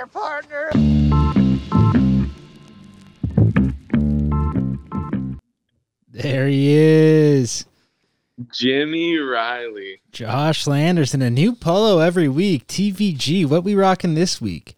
there, 0.00 0.06
partner. 0.06 0.70
There 6.10 6.48
he 6.48 6.72
is. 6.72 7.66
Jimmy 8.52 9.18
Riley. 9.18 10.00
Josh 10.12 10.66
Landers 10.66 11.12
in 11.12 11.22
a 11.22 11.30
new 11.30 11.54
polo 11.54 11.98
every 11.98 12.28
week. 12.28 12.66
TVG. 12.66 13.46
What 13.46 13.64
we 13.64 13.74
rocking 13.74 14.14
this 14.14 14.40
week? 14.40 14.76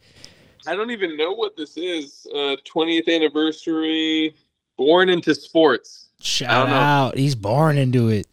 I 0.66 0.74
don't 0.74 0.90
even 0.90 1.16
know 1.16 1.32
what 1.32 1.56
this 1.56 1.76
is. 1.76 2.26
Uh, 2.32 2.56
20th 2.64 3.08
anniversary. 3.08 4.34
Born 4.76 5.08
into 5.08 5.34
sports. 5.34 6.08
Shout 6.20 6.68
out. 6.68 7.16
He's 7.16 7.34
born 7.34 7.78
into 7.78 8.08
it. 8.08 8.26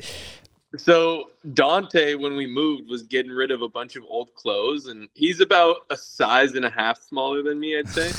So 0.78 1.32
Dante, 1.54 2.14
when 2.14 2.36
we 2.36 2.46
moved, 2.46 2.90
was 2.90 3.04
getting 3.04 3.32
rid 3.32 3.50
of 3.50 3.64
a 3.64 3.70
bunch 3.70 3.96
of 3.96 4.04
old 4.08 4.34
clothes, 4.36 4.86
and 4.86 5.10
he's 5.16 5.40
about 5.42 5.78
a 5.90 5.98
size 5.98 6.54
and 6.54 6.64
a 6.64 6.70
half 6.70 7.02
smaller 7.02 7.42
than 7.42 7.60
me, 7.60 7.78
I'd 7.80 7.90
say. 7.90 8.12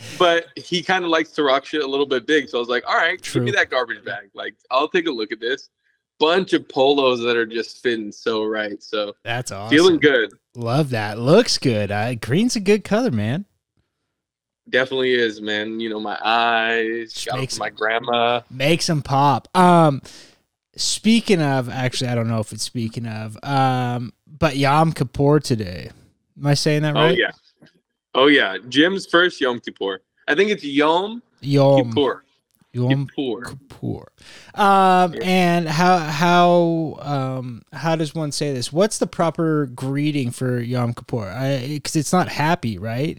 but 0.18 0.46
he 0.56 0.82
kind 0.82 1.04
of 1.04 1.10
likes 1.10 1.30
to 1.32 1.42
rock 1.42 1.64
shit 1.64 1.82
a 1.82 1.86
little 1.86 2.06
bit 2.06 2.26
big. 2.26 2.48
So 2.48 2.58
I 2.58 2.60
was 2.60 2.68
like, 2.68 2.84
all 2.86 2.96
right, 2.96 3.20
True. 3.20 3.40
give 3.40 3.44
me 3.44 3.50
that 3.52 3.70
garbage 3.70 4.04
bag. 4.04 4.30
Like, 4.34 4.54
I'll 4.70 4.88
take 4.88 5.08
a 5.08 5.10
look 5.10 5.32
at 5.32 5.40
this. 5.40 5.68
Bunch 6.20 6.52
of 6.52 6.68
polos 6.68 7.20
that 7.22 7.36
are 7.36 7.46
just 7.46 7.82
fitting 7.82 8.12
so 8.12 8.44
right. 8.44 8.80
So 8.80 9.14
That's 9.24 9.50
awesome. 9.50 9.76
feeling 9.76 9.98
good. 9.98 10.32
Love 10.54 10.90
that. 10.90 11.18
Looks 11.18 11.58
good. 11.58 11.90
Uh, 11.90 12.14
green's 12.14 12.54
a 12.54 12.60
good 12.60 12.84
color, 12.84 13.10
man. 13.10 13.46
Definitely 14.70 15.12
is, 15.12 15.40
man. 15.40 15.80
You 15.80 15.90
know, 15.90 15.98
my 15.98 16.16
eyes, 16.24 17.12
Just 17.12 17.26
got 17.26 17.36
it 17.36 17.40
makes 17.40 17.58
my 17.58 17.68
grandma. 17.68 18.42
Makes 18.48 18.86
them 18.86 19.02
pop. 19.02 19.48
Um, 19.56 20.00
speaking 20.76 21.40
of, 21.40 21.68
actually, 21.68 22.10
I 22.10 22.14
don't 22.14 22.28
know 22.28 22.40
if 22.40 22.52
it's 22.52 22.62
speaking 22.62 23.06
of, 23.06 23.38
um, 23.42 24.12
but 24.26 24.56
Yom 24.56 24.92
Kippur 24.92 25.40
today. 25.40 25.90
Am 26.38 26.46
I 26.46 26.54
saying 26.54 26.82
that 26.82 26.94
right? 26.94 27.12
Oh 27.12 27.14
yeah. 27.14 27.30
Oh 28.14 28.26
yeah. 28.26 28.56
Jim's 28.68 29.06
first 29.06 29.40
Yom 29.40 29.60
Kippur. 29.60 30.00
I 30.26 30.34
think 30.34 30.50
it's 30.50 30.64
Yom 30.64 31.22
Yom 31.40 31.90
Kippur. 31.90 32.23
Yom 32.74 33.06
Kippur. 33.06 33.42
Kippur. 33.44 34.12
Um, 34.54 35.14
and 35.22 35.68
how 35.68 35.98
how 35.98 36.98
um 37.00 37.62
how 37.72 37.96
does 37.96 38.14
one 38.14 38.32
say 38.32 38.52
this? 38.52 38.72
What's 38.72 38.98
the 38.98 39.06
proper 39.06 39.66
greeting 39.66 40.30
for 40.30 40.58
Yom 40.58 40.92
Kippur? 40.92 41.60
Because 41.66 41.96
it's 41.96 42.12
not 42.12 42.28
happy, 42.28 42.78
right? 42.78 43.16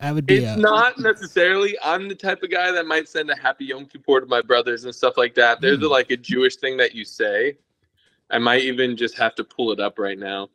That 0.00 0.14
would 0.14 0.26
be 0.26 0.36
It's 0.44 0.56
a, 0.56 0.60
not 0.60 0.98
necessarily. 0.98 1.76
I'm 1.82 2.08
the 2.08 2.14
type 2.14 2.42
of 2.42 2.50
guy 2.50 2.70
that 2.70 2.86
might 2.86 3.08
send 3.08 3.30
a 3.30 3.36
happy 3.36 3.64
Yom 3.66 3.86
Kippur 3.86 4.20
to 4.20 4.26
my 4.26 4.40
brothers 4.42 4.84
and 4.84 4.94
stuff 4.94 5.16
like 5.16 5.34
that. 5.34 5.60
There's 5.60 5.82
a, 5.82 5.88
like 5.88 6.10
a 6.10 6.16
Jewish 6.16 6.56
thing 6.56 6.76
that 6.76 6.94
you 6.94 7.04
say. 7.04 7.56
I 8.30 8.38
might 8.38 8.62
even 8.62 8.96
just 8.96 9.16
have 9.18 9.34
to 9.36 9.44
pull 9.44 9.72
it 9.72 9.80
up 9.80 9.98
right 9.98 10.18
now, 10.18 10.50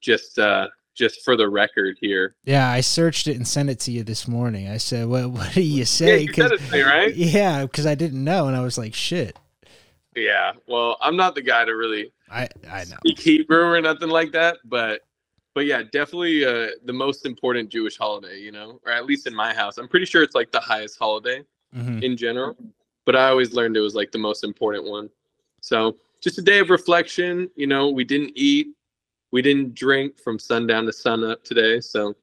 just 0.00 0.38
uh, 0.38 0.68
just 0.98 1.24
for 1.24 1.36
the 1.36 1.48
record 1.48 1.96
here. 2.00 2.34
Yeah, 2.44 2.68
I 2.68 2.80
searched 2.80 3.28
it 3.28 3.36
and 3.36 3.46
sent 3.46 3.70
it 3.70 3.78
to 3.80 3.92
you 3.92 4.02
this 4.02 4.26
morning. 4.26 4.68
I 4.68 4.76
said, 4.78 5.06
"What? 5.06 5.30
What 5.30 5.52
do 5.54 5.62
you 5.62 5.84
say?" 5.84 6.06
Yeah, 6.06 6.16
say?" 6.16 6.22
you 6.22 6.32
said 6.32 6.52
it 6.52 6.60
to 6.60 6.72
me, 6.72 6.82
right? 6.82 7.14
yeah, 7.14 7.62
because 7.62 7.86
I 7.86 7.94
didn't 7.94 8.22
know, 8.22 8.48
and 8.48 8.56
I 8.56 8.60
was 8.62 8.76
like, 8.76 8.94
"Shit." 8.94 9.38
Yeah. 10.16 10.52
Well, 10.66 10.96
I'm 11.00 11.16
not 11.16 11.34
the 11.36 11.42
guy 11.42 11.64
to 11.64 11.72
really 11.72 12.12
I 12.30 12.48
I 12.68 12.84
know. 12.84 12.96
speak 13.04 13.20
Hebrew 13.20 13.62
or 13.64 13.80
nothing 13.80 14.08
like 14.08 14.32
that, 14.32 14.58
but 14.64 15.02
but 15.54 15.64
yeah, 15.66 15.82
definitely 15.92 16.44
uh, 16.44 16.68
the 16.84 16.92
most 16.92 17.24
important 17.26 17.68
Jewish 17.70 17.96
holiday, 17.96 18.38
you 18.40 18.52
know, 18.52 18.80
or 18.84 18.92
at 18.92 19.06
least 19.06 19.26
in 19.26 19.34
my 19.34 19.54
house. 19.54 19.78
I'm 19.78 19.88
pretty 19.88 20.06
sure 20.06 20.22
it's 20.22 20.34
like 20.34 20.50
the 20.52 20.60
highest 20.60 20.98
holiday. 20.98 21.42
Mhm. 21.76 22.02
in 22.02 22.16
general, 22.16 22.56
but 23.04 23.14
I 23.14 23.28
always 23.28 23.52
learned 23.52 23.76
it 23.76 23.80
was 23.80 23.94
like 23.94 24.10
the 24.10 24.16
most 24.18 24.42
important 24.42 24.84
one. 24.86 25.10
So 25.60 25.98
just 26.22 26.38
a 26.38 26.42
day 26.42 26.60
of 26.60 26.70
reflection. 26.70 27.50
You 27.56 27.66
know, 27.66 27.90
we 27.90 28.04
didn't 28.04 28.32
eat, 28.36 28.68
we 29.30 29.42
didn't 29.42 29.74
drink 29.74 30.18
from 30.18 30.38
sundown 30.38 30.86
to 30.86 30.92
sunup 30.92 31.44
today. 31.44 31.80
So 31.80 32.16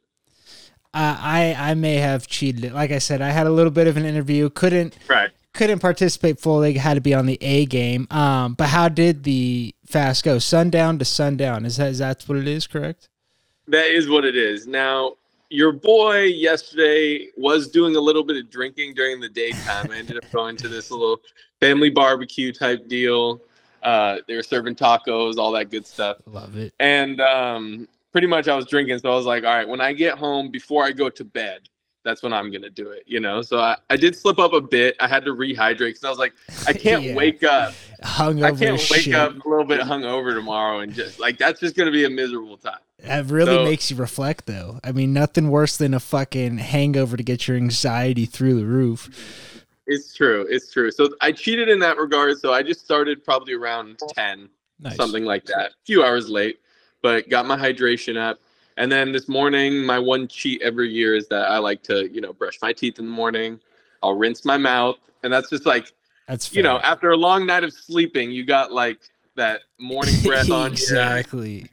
Uh, 0.93 1.17
I 1.19 1.55
I 1.57 1.73
may 1.73 1.95
have 1.95 2.27
cheated. 2.27 2.71
Like 2.73 2.91
I 2.91 2.99
said, 2.99 3.21
I 3.21 3.29
had 3.29 3.47
a 3.47 3.51
little 3.51 3.71
bit 3.71 3.87
of 3.87 3.97
an 3.97 4.05
interview. 4.05 4.49
Couldn't 4.49 4.97
right, 5.09 5.31
couldn't 5.53 5.79
participate 5.79 6.39
fully. 6.39 6.73
Had 6.75 6.93
to 6.95 7.01
be 7.01 7.13
on 7.13 7.25
the 7.25 7.37
A 7.41 7.65
game. 7.65 8.07
Um, 8.11 8.53
but 8.53 8.69
how 8.69 8.87
did 8.89 9.23
the 9.23 9.75
fast 9.85 10.23
go? 10.23 10.39
Sundown 10.39 10.97
to 10.99 11.05
sundown. 11.05 11.65
Is 11.65 11.77
that 11.77 11.89
is 11.89 11.97
that 11.99 12.23
what 12.27 12.37
it 12.37 12.47
is? 12.47 12.65
Correct. 12.67 13.09
that 13.67 13.87
is 13.87 14.07
what 14.09 14.23
it 14.25 14.35
is. 14.37 14.67
Now 14.67 15.15
your 15.49 15.71
boy 15.73 16.23
yesterday 16.23 17.27
was 17.37 17.69
doing 17.69 17.95
a 17.95 17.99
little 17.99 18.23
bit 18.23 18.37
of 18.37 18.49
drinking 18.49 18.93
during 18.95 19.19
the 19.19 19.29
daytime. 19.29 19.91
I 19.91 19.97
ended 19.97 20.17
up 20.17 20.29
going 20.33 20.55
to 20.57 20.67
this 20.67 20.89
little 20.91 21.19
family 21.59 21.89
barbecue 21.89 22.51
type 22.51 22.87
deal. 22.87 23.41
Uh, 23.85 24.17
they 24.27 24.35
were 24.35 24.43
serving 24.43 24.75
tacos, 24.75 25.37
all 25.37 25.51
that 25.53 25.69
good 25.69 25.85
stuff. 25.85 26.17
Love 26.25 26.57
it. 26.57 26.73
and 26.79 27.21
um, 27.21 27.87
pretty 28.11 28.27
much 28.27 28.47
I 28.47 28.55
was 28.55 28.65
drinking. 28.65 28.99
So 28.99 29.11
I 29.11 29.15
was 29.15 29.25
like, 29.25 29.43
all 29.43 29.55
right, 29.55 29.67
when 29.67 29.79
I 29.79 29.93
get 29.93 30.17
home 30.17 30.49
before 30.49 30.83
I 30.83 30.91
go 30.91 31.09
to 31.09 31.23
bed, 31.23 31.69
that's 32.03 32.21
when 32.21 32.33
I'm 32.33 32.51
gonna 32.51 32.69
do 32.69 32.89
it, 32.89 33.03
you 33.07 33.19
know. 33.19 33.41
So 33.41 33.59
I, 33.59 33.77
I 33.89 33.97
did 33.97 34.15
slip 34.15 34.37
up 34.37 34.53
a 34.53 34.61
bit. 34.61 34.95
I 34.99 35.07
had 35.07 35.25
to 35.25 35.31
rehydrate 35.31 35.77
because 35.79 36.03
I 36.03 36.09
was 36.09 36.19
like, 36.19 36.33
I 36.67 36.73
can't 36.85 37.01
Yeah. 37.03 37.15
wake 37.15 37.43
up. 37.43 37.73
Hungover. 38.03 38.43
I 38.43 38.51
can't 38.51 38.89
wake 38.91 39.01
shit. 39.01 39.15
up 39.15 39.43
a 39.43 39.49
little 39.49 39.65
bit 39.65 39.81
hungover 39.81 40.33
tomorrow 40.35 40.81
and 40.81 40.93
just 40.93 41.19
like 41.19 41.37
that's 41.39 41.59
just 41.59 41.75
gonna 41.75 41.89
be 41.91 42.05
a 42.05 42.09
miserable 42.09 42.57
time. 42.57 42.77
That 42.99 43.25
really 43.25 43.55
So- 43.55 43.63
makes 43.63 43.89
you 43.91 43.97
reflect, 43.97 44.45
though. 44.45 44.79
I 44.83 44.91
mean, 44.91 45.13
nothing 45.13 45.49
worse 45.49 45.77
than 45.77 45.93
a 45.95 45.99
fucking 45.99 46.59
hangover 46.59 47.17
to 47.17 47.23
get 47.23 47.47
your 47.47 47.57
anxiety 47.57 48.25
through 48.25 48.55
the 48.59 48.65
roof. 48.65 49.54
It's 49.87 50.13
true. 50.15 50.45
It's 50.49 50.71
true. 50.71 50.91
So 50.91 51.09
I 51.21 51.31
cheated 51.31 51.69
in 51.69 51.79
that 51.79 51.97
regard. 51.97 52.39
So 52.39 52.53
I 52.53 52.63
just 52.63 52.83
started 52.83 53.23
probably 53.23 53.53
around 53.53 53.99
ten, 54.13 54.49
Nice. 54.79 54.95
something 54.97 55.25
like 55.25 55.45
that. 55.45 55.71
A 55.71 55.85
few 55.85 56.03
hours 56.03 56.29
late, 56.29 56.59
but 57.01 57.29
got 57.29 57.45
my 57.45 57.57
hydration 57.57 58.17
up. 58.17 58.39
And 58.77 58.91
then 58.91 59.11
this 59.11 59.29
morning, 59.29 59.85
my 59.85 59.99
one 59.99 60.27
cheat 60.27 60.61
every 60.61 60.89
year 60.89 61.15
is 61.15 61.27
that 61.29 61.49
I 61.49 61.59
like 61.59 61.81
to, 61.83 62.09
you 62.11 62.19
know, 62.19 62.33
brush 62.33 62.59
my 62.61 62.73
teeth 62.73 62.99
in 62.99 63.05
the 63.05 63.11
morning. 63.11 63.59
I'll 64.03 64.15
rinse 64.17 64.43
my 64.43 64.57
mouth, 64.57 64.97
and 65.23 65.31
that's 65.31 65.49
just 65.49 65.65
like, 65.65 65.93
That's 66.27 66.53
you 66.53 66.61
know, 66.61 66.79
after 66.79 67.11
a 67.11 67.17
long 67.17 67.45
night 67.45 67.63
of 67.63 67.73
sleeping, 67.73 68.31
you 68.31 68.45
got 68.45 68.71
like 68.71 68.99
that 69.35 69.61
morning 69.79 70.21
breath 70.21 70.51
on 70.51 70.71
you. 70.71 70.77
exactly. 70.77 71.69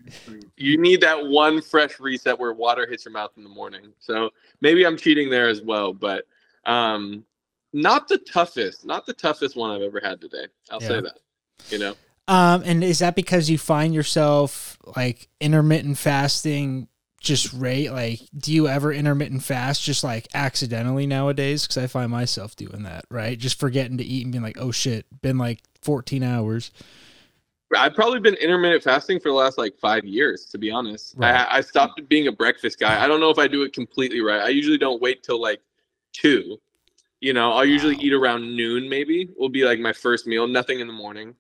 You 0.57 0.79
need 0.79 1.01
that 1.01 1.27
one 1.27 1.61
fresh 1.61 1.99
reset 1.99 2.39
where 2.39 2.53
water 2.53 2.87
hits 2.87 3.05
your 3.05 3.13
mouth 3.13 3.33
in 3.37 3.43
the 3.43 3.49
morning. 3.49 3.93
So 3.99 4.31
maybe 4.61 4.87
I'm 4.87 4.97
cheating 4.97 5.29
there 5.29 5.49
as 5.49 5.61
well, 5.61 5.93
but 5.93 6.27
um, 6.65 7.25
not 7.73 8.09
the 8.09 8.19
toughest, 8.19 8.85
not 8.85 9.07
the 9.07 9.13
toughest 9.13 9.57
one 9.57 9.71
I've 9.71 9.83
ever 9.83 10.01
had 10.03 10.21
today. 10.21 10.47
I'll 10.71 10.83
Yeah. 10.83 10.89
say 10.89 11.01
that. 11.01 11.19
You 11.71 11.79
know. 11.79 11.95
Um, 12.29 12.63
and 12.65 12.85
is 12.85 13.01
that 13.01 13.15
because 13.17 13.51
you 13.51 13.59
find 13.59 13.93
yourself 13.95 14.79
like 14.97 15.29
intermittent 15.41 15.99
fasting 15.99 16.89
just 17.21 17.53
rate? 17.53 17.91
Like, 17.93 18.21
do 18.37 18.53
you 18.53 18.69
ever 18.69 18.93
intermittent 18.93 19.43
fast 19.43 19.83
just 19.83 20.03
like 20.05 20.29
accidentally 20.35 21.07
nowadays? 21.07 21.63
Because 21.63 21.79
I 21.79 21.87
find 21.87 22.11
myself 22.11 22.57
doing 22.57 22.83
that, 22.85 23.05
right? 23.11 23.39
Just 23.39 23.59
forgetting 23.59 23.99
to 23.99 24.05
eat 24.05 24.25
and 24.25 24.33
being 24.33 24.43
like, 24.43 24.59
oh 24.59 24.71
shit, 24.73 25.07
been 25.23 25.39
like 25.39 25.61
14 25.83 26.23
hours. 26.23 26.71
I've 27.77 27.95
probably 27.95 28.21
been 28.21 28.35
intermittent 28.35 28.83
fasting 28.83 29.19
for 29.19 29.31
the 29.31 29.35
last 29.35 29.57
like 29.57 29.79
five 29.79 30.05
years, 30.05 30.45
to 30.47 30.59
be 30.59 30.71
honest. 30.71 31.15
Right. 31.17 31.35
I, 31.35 31.59
I 31.59 31.61
stopped 31.63 32.07
being 32.09 32.27
a 32.29 32.33
breakfast 32.33 32.79
guy. 32.79 33.03
I 33.03 33.09
don't 33.09 33.19
know 33.21 33.31
if 33.31 33.39
I 33.39 33.49
do 33.49 33.63
it 33.63 33.73
completely 33.73 34.21
right. 34.21 34.43
I 34.43 34.49
usually 34.51 34.79
don't 34.79 35.01
wait 35.01 35.23
till 35.23 35.41
like 35.41 35.61
two. 36.13 36.61
You 37.23 37.33
know, 37.33 37.53
I'll 37.53 37.65
usually 37.65 37.95
Wow. 37.95 38.01
eat 38.03 38.13
around 38.13 38.57
noon, 38.57 38.89
maybe, 38.89 39.31
will 39.39 39.49
be 39.49 39.65
like 39.65 39.79
my 39.79 39.93
first 39.93 40.27
meal, 40.27 40.49
nothing 40.49 40.81
in 40.81 40.89
the 40.89 40.93
morning. 40.93 41.37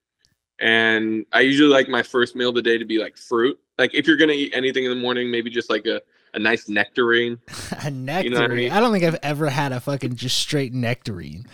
And 0.61 1.27
I 1.33 1.41
usually 1.41 1.69
like 1.71 1.89
my 1.89 2.05
first 2.05 2.37
meal 2.37 2.51
of 2.51 2.55
the 2.55 2.63
day 2.63 2.79
to 2.79 2.85
be 2.85 2.99
like 2.99 3.17
fruit. 3.19 3.59
Like 3.79 3.93
if 3.93 4.07
you're 4.07 4.17
going 4.17 4.31
to 4.31 4.37
eat 4.37 4.53
anything 4.55 4.85
in 4.85 4.91
the 4.91 4.97
morning, 4.97 5.29
maybe 5.29 5.51
just 5.51 5.69
like 5.69 5.87
a, 5.87 6.01
a 6.35 6.39
nice 6.39 6.69
nectarine. 6.69 7.39
a 7.83 7.91
nectarine. 7.91 8.41
what 8.41 8.51
I 8.53 8.55
mean? 8.55 8.71
I 8.71 8.79
don't 8.79 8.93
think 8.93 9.03
I've 9.05 9.19
ever 9.25 9.51
had 9.51 9.73
a 9.73 9.81
fucking 9.81 10.15
just 10.15 10.39
straight 10.39 10.73
nectarine. 10.73 11.47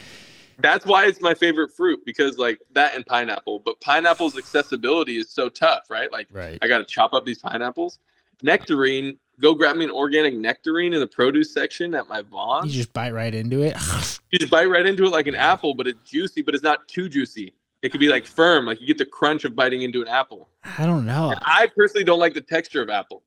That's 0.58 0.84
why 0.84 1.06
it's 1.06 1.22
my 1.22 1.32
favorite 1.32 1.70
fruit 1.74 2.00
because 2.04 2.36
like 2.36 2.60
that 2.72 2.94
and 2.94 3.06
pineapple. 3.06 3.60
But 3.60 3.80
pineapple's 3.80 4.36
accessibility 4.36 5.16
is 5.16 5.30
so 5.30 5.48
tough, 5.48 5.84
right? 5.88 6.12
Like 6.12 6.28
Right. 6.30 6.58
I 6.60 6.68
got 6.68 6.78
to 6.78 6.84
chop 6.84 7.14
up 7.14 7.24
these 7.24 7.38
pineapples. 7.38 7.98
Nectarine, 8.42 9.18
go 9.40 9.54
grab 9.54 9.76
me 9.76 9.84
an 9.84 9.90
organic 9.90 10.34
nectarine 10.34 10.92
in 10.94 11.00
the 11.00 11.06
produce 11.06 11.52
section 11.52 11.94
at 11.94 12.08
my 12.08 12.22
Vaughn. 12.22 12.66
You 12.66 12.72
just 12.72 12.92
bite 12.92 13.12
right 13.12 13.34
into 13.34 13.62
it. 13.62 13.76
You 14.30 14.38
just 14.38 14.50
bite 14.50 14.66
right 14.66 14.84
into 14.84 15.04
it 15.06 15.08
like 15.10 15.26
an 15.26 15.34
apple, 15.34 15.72
but 15.72 15.86
it's 15.86 15.98
juicy, 16.08 16.42
but 16.42 16.54
it's 16.54 16.62
not 16.62 16.86
too 16.86 17.08
juicy. 17.08 17.54
It 17.80 17.88
could 17.90 17.98
be 18.00 18.10
like 18.10 18.26
firm, 18.26 18.66
like 18.66 18.78
you 18.78 18.86
get 18.86 18.98
the 18.98 19.06
crunch 19.06 19.44
of 19.46 19.56
biting 19.56 19.80
into 19.80 20.02
an 20.02 20.08
apple. 20.08 20.50
I 20.76 20.84
don't 20.84 21.06
know. 21.06 21.30
And 21.30 21.40
I 21.42 21.66
personally 21.74 22.04
don't 22.04 22.18
like 22.18 22.34
the 22.34 22.42
texture 22.42 22.82
of 22.82 22.90
apple. 22.90 23.22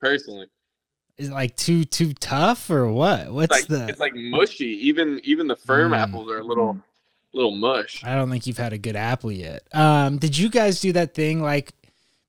Personally, 0.00 0.46
Is 1.18 1.30
it 1.30 1.32
like 1.32 1.56
too 1.56 1.84
too 1.84 2.12
tough 2.14 2.70
or 2.70 2.92
what? 2.92 3.20
it's 3.22 3.30
What's 3.30 3.50
like 3.52 3.66
the? 3.66 3.88
it's 3.88 3.98
like 3.98 4.12
mushy. 4.14 4.66
Even 4.86 5.20
even 5.24 5.48
the 5.48 5.56
firm 5.56 5.90
Mm. 5.90 5.96
apples 5.98 6.30
are 6.30 6.38
a 6.38 6.44
little 6.44 6.78
little 7.32 7.50
mush. 7.56 8.04
I 8.04 8.14
don't 8.14 8.30
think 8.30 8.46
you've 8.46 8.56
had 8.58 8.72
a 8.72 8.78
good 8.78 8.94
apple 8.94 9.32
yet. 9.32 9.62
Um, 9.74 10.18
did 10.18 10.38
you 10.38 10.48
guys 10.48 10.80
do 10.80 10.92
that 10.92 11.12
thing 11.14 11.42
like 11.42 11.72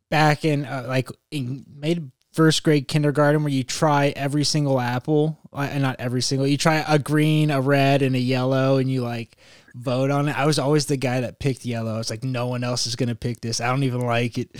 back 0.09 0.43
in 0.43 0.65
uh, 0.65 0.85
like 0.87 1.09
in 1.29 1.65
made 1.75 2.09
first 2.37 2.61
grade 2.61 2.87
kindergarten 2.87 3.43
where 3.43 3.51
you 3.51 3.63
try 3.63 4.13
every 4.15 4.43
single 4.43 4.79
apple, 4.79 5.39
uh, 5.51 5.67
and 5.71 5.81
not 5.81 5.95
every 5.99 6.21
single. 6.21 6.45
You 6.45 6.55
try 6.55 6.85
a 6.87 6.99
green, 6.99 7.49
a 7.49 7.59
red, 7.59 8.03
and 8.03 8.15
a 8.15 8.19
yellow, 8.19 8.77
and 8.77 8.89
you 8.91 9.01
like 9.01 9.35
vote 9.73 10.11
on 10.11 10.29
it. 10.29 10.37
I 10.37 10.45
was 10.45 10.59
always 10.59 10.85
the 10.85 10.97
guy 10.97 11.21
that 11.21 11.39
picked 11.39 11.65
yellow. 11.65 11.95
I 11.95 11.97
was 11.97 12.11
like, 12.11 12.23
no 12.23 12.45
one 12.45 12.63
else 12.63 12.85
is 12.85 12.95
gonna 12.95 13.15
pick 13.15 13.41
this. 13.41 13.59
I 13.59 13.67
don't 13.69 13.83
even 13.83 14.01
like 14.01 14.37
it. 14.37 14.51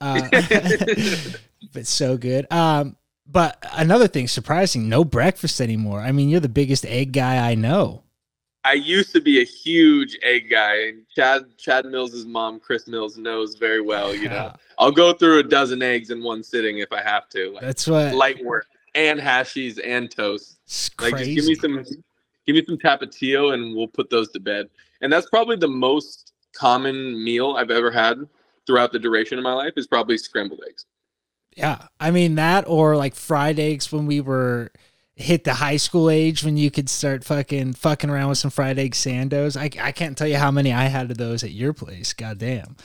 Uh, 0.00 0.28
but 1.72 1.86
so 1.86 2.16
good. 2.16 2.52
Um, 2.52 2.96
But 3.24 3.64
another 3.72 4.08
thing 4.08 4.26
surprising, 4.26 4.88
no 4.88 5.04
breakfast 5.04 5.60
anymore. 5.60 6.00
I 6.00 6.10
mean, 6.10 6.28
you're 6.28 6.40
the 6.40 6.48
biggest 6.48 6.84
egg 6.84 7.12
guy 7.12 7.50
I 7.50 7.54
know. 7.54 8.01
I 8.64 8.74
used 8.74 9.12
to 9.12 9.20
be 9.20 9.40
a 9.40 9.44
huge 9.44 10.16
egg 10.22 10.48
guy. 10.50 10.88
and 10.88 11.02
Chad 11.14 11.42
Chad 11.58 11.84
Mills' 11.86 12.24
mom, 12.24 12.60
Chris 12.60 12.86
Mills, 12.86 13.16
knows 13.18 13.56
very 13.56 13.80
well. 13.80 14.14
You 14.14 14.28
know, 14.28 14.54
I'll 14.78 14.92
go 14.92 15.12
through 15.12 15.40
a 15.40 15.42
dozen 15.42 15.82
eggs 15.82 16.10
in 16.10 16.22
one 16.22 16.42
sitting 16.42 16.78
if 16.78 16.92
I 16.92 17.02
have 17.02 17.28
to. 17.30 17.52
Like, 17.52 17.62
That's 17.62 17.86
what 17.86 18.14
light 18.14 18.42
work 18.44 18.66
and 18.94 19.18
hashies 19.18 19.80
and 19.84 20.10
toast. 20.10 20.58
Like 21.00 21.16
just 21.16 21.30
give 21.30 21.44
me 21.44 21.54
some 21.54 21.84
give 22.46 22.56
me 22.56 22.64
some 22.64 22.78
tapatio 22.78 23.54
and 23.54 23.76
we'll 23.76 23.88
put 23.88 24.10
those 24.10 24.30
to 24.32 24.40
bed. 24.40 24.68
And 25.00 25.12
that's 25.12 25.28
probably 25.28 25.56
the 25.56 25.68
most 25.68 26.32
common 26.54 27.22
meal 27.22 27.56
I've 27.56 27.70
ever 27.70 27.90
had 27.90 28.18
throughout 28.66 28.92
the 28.92 28.98
duration 28.98 29.38
of 29.38 29.44
my 29.44 29.52
life 29.52 29.72
is 29.76 29.86
probably 29.86 30.18
scrambled 30.18 30.60
eggs. 30.68 30.86
Yeah, 31.56 31.86
I 32.00 32.10
mean 32.10 32.36
that 32.36 32.66
or 32.66 32.96
like 32.96 33.14
fried 33.14 33.58
eggs 33.58 33.92
when 33.92 34.06
we 34.06 34.20
were 34.20 34.72
hit 35.22 35.44
the 35.44 35.54
high 35.54 35.76
school 35.76 36.10
age 36.10 36.44
when 36.44 36.56
you 36.56 36.70
could 36.70 36.88
start 36.88 37.24
fucking 37.24 37.74
fucking 37.74 38.10
around 38.10 38.28
with 38.30 38.38
some 38.38 38.50
fried 38.50 38.78
egg 38.78 38.92
sandos. 38.92 39.56
I 39.56 39.70
I 39.82 39.92
can't 39.92 40.16
tell 40.16 40.28
you 40.28 40.36
how 40.36 40.50
many 40.50 40.72
I 40.72 40.84
had 40.84 41.10
of 41.10 41.18
those 41.18 41.42
at 41.42 41.52
your 41.52 41.72
place. 41.72 42.12
God 42.12 42.38
damn. 42.38 42.76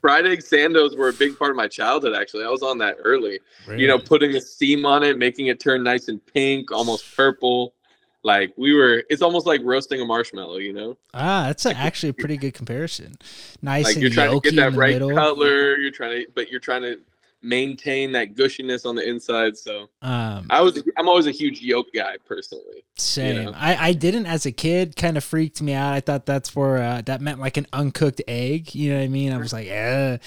Fried 0.00 0.26
egg 0.26 0.40
sandos 0.40 0.96
were 0.96 1.08
a 1.08 1.12
big 1.12 1.38
part 1.38 1.50
of 1.50 1.56
my 1.56 1.68
childhood 1.68 2.14
actually. 2.14 2.44
I 2.44 2.48
was 2.48 2.62
on 2.62 2.78
that 2.78 2.96
early. 3.04 3.40
You 3.68 3.86
know, 3.86 3.98
putting 3.98 4.32
the 4.32 4.40
steam 4.40 4.84
on 4.86 5.02
it, 5.02 5.18
making 5.18 5.46
it 5.48 5.60
turn 5.60 5.82
nice 5.82 6.08
and 6.08 6.24
pink, 6.24 6.72
almost 6.72 7.16
purple. 7.16 7.74
Like 8.22 8.52
we 8.56 8.74
were 8.74 9.02
it's 9.08 9.22
almost 9.22 9.46
like 9.46 9.60
roasting 9.64 10.00
a 10.00 10.04
marshmallow, 10.04 10.58
you 10.58 10.72
know? 10.72 10.98
ah, 11.14 11.44
that's 11.46 11.64
a, 11.64 11.74
actually 11.74 12.10
a 12.10 12.14
pretty 12.14 12.36
good 12.36 12.52
comparison. 12.52 13.14
Nice 13.62 13.86
like 13.86 13.94
and 13.94 14.02
you're 14.02 14.10
trying 14.10 14.40
to 14.40 14.40
get 14.40 14.56
that 14.56 14.74
right 14.74 14.94
middle. 14.94 15.14
color, 15.14 15.76
you're 15.78 15.90
trying 15.90 16.24
to 16.24 16.30
but 16.34 16.50
you're 16.50 16.60
trying 16.60 16.82
to 16.82 17.00
maintain 17.42 18.12
that 18.12 18.34
gushiness 18.34 18.84
on 18.86 18.94
the 18.94 19.08
inside. 19.08 19.56
So 19.56 19.88
Um, 20.02 20.46
I 20.50 20.60
was 20.60 20.82
I'm 20.96 21.08
always 21.08 21.26
a 21.26 21.30
huge 21.30 21.60
yolk 21.60 21.86
guy 21.94 22.16
personally. 22.24 22.84
Same. 22.96 23.46
know? 23.46 23.52
I, 23.54 23.88
I 23.88 23.92
didn't 23.92 24.26
as 24.26 24.46
a 24.46 24.52
kid. 24.52 24.96
Kind 24.96 25.16
of 25.16 25.24
freaked 25.24 25.62
me 25.62 25.72
out. 25.72 25.92
I 25.92 26.00
thought 26.00 26.26
that's 26.26 26.48
for 26.48 26.78
uh, 26.78 27.02
that 27.02 27.20
meant 27.20 27.40
like 27.40 27.56
an 27.56 27.66
uncooked 27.72 28.22
egg. 28.28 28.74
You 28.74 28.92
know 28.92 28.98
what 28.98 29.04
I 29.04 29.08
mean? 29.08 29.32
I 29.32 29.38
was 29.38 29.52
like, 29.52 29.68
eh. 29.68 30.18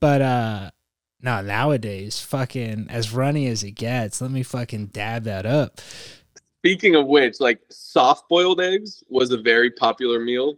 But 0.00 0.22
uh, 0.22 0.70
no, 1.20 1.42
nowadays, 1.42 2.20
fucking 2.20 2.86
as 2.90 3.12
runny 3.12 3.46
as 3.48 3.62
it 3.62 3.72
gets. 3.72 4.20
Let 4.20 4.30
me 4.30 4.42
fucking 4.42 4.86
dab 4.86 5.24
that 5.24 5.46
up. 5.46 5.80
Speaking 6.60 6.96
of 6.96 7.06
which, 7.06 7.40
like 7.40 7.60
soft 7.70 8.28
boiled 8.28 8.60
eggs 8.60 9.04
was 9.08 9.30
a 9.30 9.36
very 9.36 9.70
popular 9.70 10.18
meal 10.20 10.56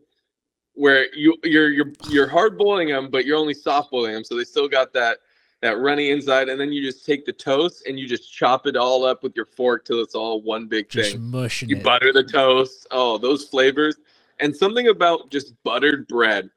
where 0.74 1.12
you 1.14 1.36
you're 1.42 1.70
you're 1.70 1.92
you're 2.08 2.28
hard 2.28 2.56
boiling 2.56 2.88
them, 2.88 3.10
but 3.10 3.26
you're 3.26 3.36
only 3.36 3.52
soft 3.54 3.90
boiling 3.90 4.14
them, 4.14 4.24
so 4.24 4.36
they 4.36 4.44
still 4.44 4.68
got 4.68 4.92
that 4.92 5.18
that 5.60 5.78
runny 5.80 6.10
inside, 6.10 6.48
and 6.48 6.60
then 6.60 6.72
you 6.72 6.82
just 6.82 7.04
take 7.04 7.26
the 7.26 7.32
toast 7.32 7.86
and 7.86 7.98
you 7.98 8.06
just 8.06 8.32
chop 8.32 8.66
it 8.66 8.76
all 8.76 9.04
up 9.04 9.22
with 9.22 9.34
your 9.34 9.46
fork 9.46 9.84
till 9.84 10.00
it's 10.00 10.14
all 10.14 10.40
one 10.42 10.66
big 10.68 10.88
Just 10.88 11.12
thing. 11.12 11.22
mushing 11.30 11.68
You 11.68 11.76
it. 11.76 11.82
butter 11.82 12.12
the 12.12 12.22
toast. 12.24 12.86
Oh, 12.90 13.18
those 13.18 13.44
flavors 13.48 13.96
and 14.40 14.54
something 14.54 14.88
about 14.88 15.30
just 15.30 15.52
buttered 15.64 16.06
bread 16.06 16.48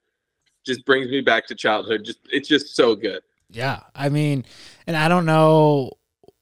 just 0.65 0.86
brings 0.86 1.09
me 1.09 1.21
back 1.21 1.48
to 1.48 1.56
childhood. 1.56 2.03
Just 2.06 2.19
it's 2.31 2.48
just 2.48 2.75
so 2.75 2.95
good. 2.95 3.21
Yeah, 3.50 3.81
I 3.95 4.09
mean, 4.09 4.45
and 4.88 4.95
I 4.95 5.07
don't 5.09 5.25
know 5.25 5.92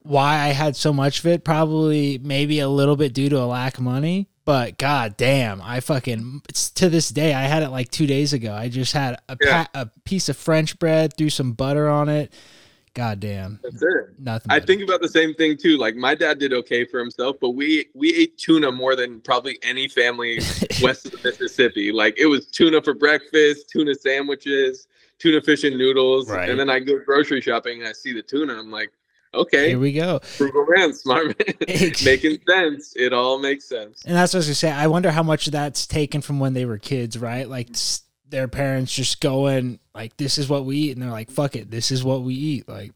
why 0.02 0.34
I 0.36 0.48
had 0.48 0.76
so 0.76 0.92
much 0.92 1.18
of 1.20 1.26
it. 1.26 1.44
Probably, 1.44 2.18
maybe 2.18 2.60
a 2.60 2.68
little 2.68 2.96
bit 2.96 3.12
due 3.14 3.28
to 3.30 3.38
a 3.38 3.46
lack 3.46 3.78
of 3.78 3.84
money. 3.84 4.28
But 4.44 4.78
god 4.78 5.16
damn, 5.16 5.60
I 5.62 5.80
fucking 5.80 6.42
it's 6.48 6.70
to 6.70 6.88
this 6.88 7.10
day. 7.10 7.34
I 7.34 7.42
had 7.42 7.62
it 7.62 7.68
like 7.70 7.90
two 7.90 8.06
days 8.06 8.32
ago. 8.32 8.52
I 8.52 8.68
just 8.68 8.92
had 8.92 9.20
a 9.28 9.36
Yeah. 9.40 9.64
pa- 9.64 9.70
a 9.80 9.90
piece 10.04 10.28
of 10.28 10.36
French 10.36 10.78
bread, 10.78 11.16
threw 11.16 11.30
some 11.30 11.52
butter 11.52 11.88
on 11.88 12.08
it. 12.08 12.32
God 12.94 13.20
damn, 13.20 13.60
That's 13.62 13.80
it. 13.82 14.18
nothing. 14.18 14.50
I 14.50 14.58
think 14.58 14.82
about 14.82 15.00
the 15.00 15.08
same 15.08 15.32
thing 15.34 15.56
too. 15.56 15.76
Like 15.76 15.94
my 15.94 16.16
dad 16.16 16.40
did 16.40 16.52
okay 16.52 16.84
for 16.84 16.98
himself, 16.98 17.36
but 17.40 17.50
we 17.50 17.86
we 17.94 18.12
ate 18.14 18.36
tuna 18.38 18.72
more 18.72 18.96
than 18.96 19.20
probably 19.20 19.58
any 19.62 19.86
family 19.86 20.38
west 20.82 21.06
of 21.06 21.12
the 21.12 21.20
Mississippi. 21.22 21.92
Like 21.92 22.18
it 22.18 22.26
was 22.26 22.46
tuna 22.46 22.82
for 22.82 22.94
breakfast, 22.94 23.68
tuna 23.70 23.94
sandwiches, 23.94 24.88
tuna 25.20 25.40
fish 25.40 25.62
and 25.62 25.78
noodles, 25.78 26.28
Right. 26.30 26.50
and 26.50 26.58
then 26.58 26.68
I 26.68 26.80
go 26.80 26.98
grocery 26.98 27.40
shopping 27.40 27.78
and 27.78 27.86
I 27.88 27.92
see 27.92 28.12
the 28.12 28.22
tuna. 28.22 28.58
I'm 28.58 28.72
like, 28.72 28.90
okay, 29.34 29.70
Here 29.70 29.78
we 29.78 29.92
go. 29.92 30.18
frugal 30.20 30.66
man, 30.68 30.92
smart 30.92 31.26
man, 31.26 31.56
making 32.04 32.38
sense. 32.48 32.94
It 32.96 33.12
all 33.12 33.38
makes 33.38 33.64
sense. 33.66 34.02
And 34.04 34.16
that's 34.16 34.32
what 34.32 34.38
I 34.38 34.40
was 34.40 34.46
gonna 34.46 34.54
say. 34.54 34.70
I 34.70 34.86
wonder 34.86 35.10
how 35.10 35.22
much 35.22 35.46
of 35.46 35.52
that's 35.52 35.86
taken 35.86 36.20
from 36.20 36.40
when 36.40 36.54
they 36.54 36.64
were 36.64 36.78
kids, 36.78 37.18
right? 37.18 37.48
Like 37.48 37.68
their 38.28 38.48
parents 38.48 38.94
just 38.94 39.20
going 39.20 39.80
like, 39.94 40.16
"This 40.16 40.38
is 40.38 40.48
what 40.48 40.64
we 40.64 40.76
eat," 40.76 40.92
and 40.92 41.02
they're 41.02 41.10
like, 41.10 41.30
"Fuck 41.30 41.56
it, 41.56 41.70
this 41.70 41.90
is 41.90 42.02
what 42.02 42.22
we 42.22 42.34
eat." 42.34 42.68
Like, 42.68 42.92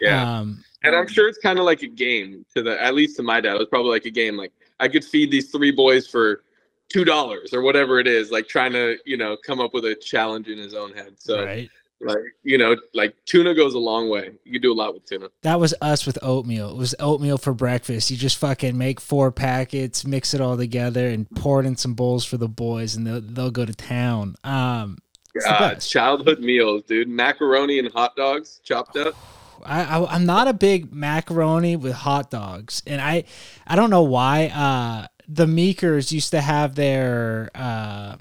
Yeah, 0.00 0.38
um, 0.38 0.64
and 0.82 0.94
I'm 0.94 1.08
sure 1.08 1.28
it's 1.28 1.38
kind 1.38 1.58
of 1.58 1.64
like 1.64 1.82
a 1.82 1.88
game 1.88 2.44
to 2.54 2.62
the 2.62 2.80
at 2.82 2.94
least 2.94 3.16
to 3.16 3.22
my 3.22 3.40
dad. 3.40 3.54
It 3.54 3.58
was 3.58 3.68
probably 3.68 3.90
like 3.90 4.06
a 4.06 4.10
game. 4.10 4.36
Like 4.36 4.52
I 4.80 4.88
could 4.88 5.04
feed 5.04 5.30
these 5.30 5.50
three 5.50 5.72
boys 5.72 6.06
for 6.06 6.42
two 6.88 7.04
dollars 7.04 7.52
or 7.52 7.62
whatever 7.62 7.98
it 7.98 8.06
is. 8.06 8.30
Like 8.30 8.48
trying 8.48 8.72
to 8.72 8.96
you 9.04 9.16
know 9.16 9.36
come 9.44 9.60
up 9.60 9.74
with 9.74 9.84
a 9.84 9.94
challenge 9.94 10.48
in 10.48 10.58
his 10.58 10.74
own 10.74 10.92
head. 10.92 11.14
So. 11.18 11.44
right. 11.44 11.70
Like 12.00 12.18
you 12.42 12.58
know, 12.58 12.76
like 12.92 13.16
tuna 13.24 13.54
goes 13.54 13.74
a 13.74 13.78
long 13.78 14.10
way. 14.10 14.32
You 14.44 14.52
can 14.52 14.62
do 14.62 14.72
a 14.72 14.74
lot 14.74 14.92
with 14.92 15.06
tuna. 15.06 15.28
That 15.42 15.58
was 15.58 15.74
us 15.80 16.04
with 16.04 16.18
oatmeal. 16.22 16.70
It 16.70 16.76
was 16.76 16.94
oatmeal 17.00 17.38
for 17.38 17.54
breakfast. 17.54 18.10
You 18.10 18.18
just 18.18 18.36
fucking 18.36 18.76
make 18.76 19.00
four 19.00 19.32
packets, 19.32 20.04
mix 20.04 20.34
it 20.34 20.40
all 20.40 20.58
together, 20.58 21.08
and 21.08 21.30
pour 21.30 21.60
it 21.60 21.66
in 21.66 21.76
some 21.76 21.94
bowls 21.94 22.24
for 22.24 22.36
the 22.36 22.48
boys, 22.48 22.96
and 22.96 23.06
they'll 23.06 23.22
they'll 23.22 23.50
go 23.50 23.64
to 23.64 23.74
town. 23.74 24.36
Um, 24.44 24.98
God, 25.42 25.80
childhood 25.80 26.40
meals, 26.40 26.82
dude. 26.84 27.08
Macaroni 27.08 27.78
and 27.78 27.90
hot 27.92 28.14
dogs 28.14 28.60
chopped 28.62 28.96
up. 28.96 29.14
I, 29.64 29.82
I 29.84 30.14
I'm 30.14 30.26
not 30.26 30.48
a 30.48 30.52
big 30.52 30.92
macaroni 30.92 31.76
with 31.76 31.92
hot 31.92 32.30
dogs, 32.30 32.82
and 32.86 33.00
I 33.00 33.24
I 33.66 33.74
don't 33.74 33.90
know 33.90 34.02
why. 34.02 34.48
Uh, 34.48 35.06
the 35.28 35.46
Meekers 35.46 36.12
used 36.12 36.30
to 36.32 36.40
have 36.40 36.74
their 36.74 37.50
uh, 37.54 38.16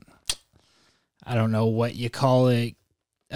I 1.25 1.35
don't 1.35 1.51
know 1.51 1.65
what 1.65 1.95
you 1.95 2.09
call 2.09 2.47
it. 2.47 2.75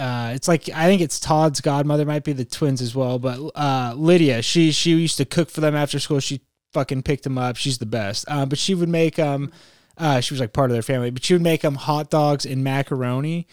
Uh, 0.00 0.32
it's 0.34 0.48
like 0.48 0.68
I 0.70 0.86
think 0.86 1.02
it's 1.02 1.20
Todd's 1.20 1.60
godmother 1.60 2.04
might 2.06 2.24
be 2.24 2.32
the 2.32 2.44
twins 2.44 2.80
as 2.80 2.94
well, 2.94 3.18
but 3.18 3.38
uh, 3.54 3.94
Lydia 3.96 4.42
she 4.42 4.72
she 4.72 4.90
used 4.92 5.18
to 5.18 5.24
cook 5.24 5.50
for 5.50 5.60
them 5.60 5.76
after 5.76 5.98
school. 5.98 6.20
She 6.20 6.40
fucking 6.72 7.02
picked 7.02 7.24
them 7.24 7.36
up. 7.38 7.56
She's 7.56 7.78
the 7.78 7.86
best. 7.86 8.24
Uh, 8.28 8.46
but 8.46 8.58
she 8.58 8.74
would 8.74 8.88
make 8.88 9.18
um, 9.18 9.52
uh, 9.98 10.20
she 10.20 10.32
was 10.34 10.40
like 10.40 10.52
part 10.52 10.70
of 10.70 10.74
their 10.74 10.82
family, 10.82 11.10
but 11.10 11.24
she 11.24 11.34
would 11.34 11.42
make 11.42 11.62
them 11.62 11.74
hot 11.74 12.10
dogs 12.10 12.46
and 12.46 12.64
macaroni. 12.64 13.46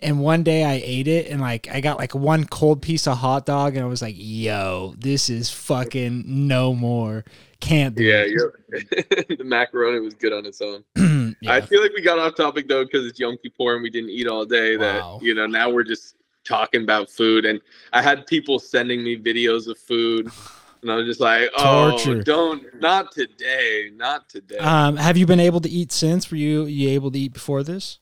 And 0.00 0.20
one 0.20 0.42
day 0.42 0.64
I 0.64 0.82
ate 0.84 1.08
it 1.08 1.28
and 1.28 1.40
like 1.40 1.66
I 1.70 1.80
got 1.80 1.98
like 1.98 2.14
one 2.14 2.44
cold 2.44 2.82
piece 2.82 3.06
of 3.06 3.16
hot 3.18 3.46
dog 3.46 3.74
and 3.74 3.82
I 3.84 3.88
was 3.88 4.02
like, 4.02 4.16
yo, 4.18 4.94
this 4.98 5.30
is 5.30 5.50
fucking 5.50 6.24
no 6.26 6.74
more. 6.74 7.24
Can't 7.60 7.94
do 7.94 8.02
Yeah, 8.02 8.24
it. 8.26 8.32
yeah. 8.68 9.24
the 9.38 9.44
macaroni 9.44 10.00
was 10.00 10.12
good 10.14 10.34
on 10.34 10.44
its 10.44 10.60
own. 10.60 10.84
Yeah. 11.44 11.54
I 11.54 11.60
feel 11.60 11.82
like 11.82 11.92
we 11.92 12.00
got 12.00 12.18
off 12.18 12.36
topic 12.36 12.68
though 12.68 12.84
because 12.84 13.06
it's 13.06 13.20
Yom 13.20 13.36
Kippur 13.42 13.74
and 13.74 13.82
we 13.82 13.90
didn't 13.90 14.10
eat 14.10 14.26
all 14.26 14.46
day. 14.46 14.78
Wow. 14.78 15.18
That 15.18 15.26
you 15.26 15.34
know 15.34 15.46
now 15.46 15.68
we're 15.70 15.84
just 15.84 16.16
talking 16.44 16.82
about 16.82 17.10
food, 17.10 17.44
and 17.44 17.60
I 17.92 18.00
had 18.00 18.26
people 18.26 18.58
sending 18.58 19.04
me 19.04 19.18
videos 19.18 19.68
of 19.68 19.78
food, 19.78 20.30
and 20.82 20.90
I 20.90 20.96
was 20.96 21.06
just 21.06 21.20
like, 21.20 21.50
oh, 21.58 21.90
Torture. 21.90 22.22
don't, 22.22 22.80
not 22.80 23.12
today, 23.12 23.90
not 23.94 24.28
today. 24.30 24.56
Um, 24.56 24.96
have 24.96 25.18
you 25.18 25.26
been 25.26 25.40
able 25.40 25.60
to 25.60 25.68
eat 25.68 25.92
since? 25.92 26.30
Were 26.30 26.38
you 26.38 26.64
you 26.64 26.88
able 26.90 27.10
to 27.10 27.18
eat 27.18 27.34
before 27.34 27.62
this? 27.62 27.98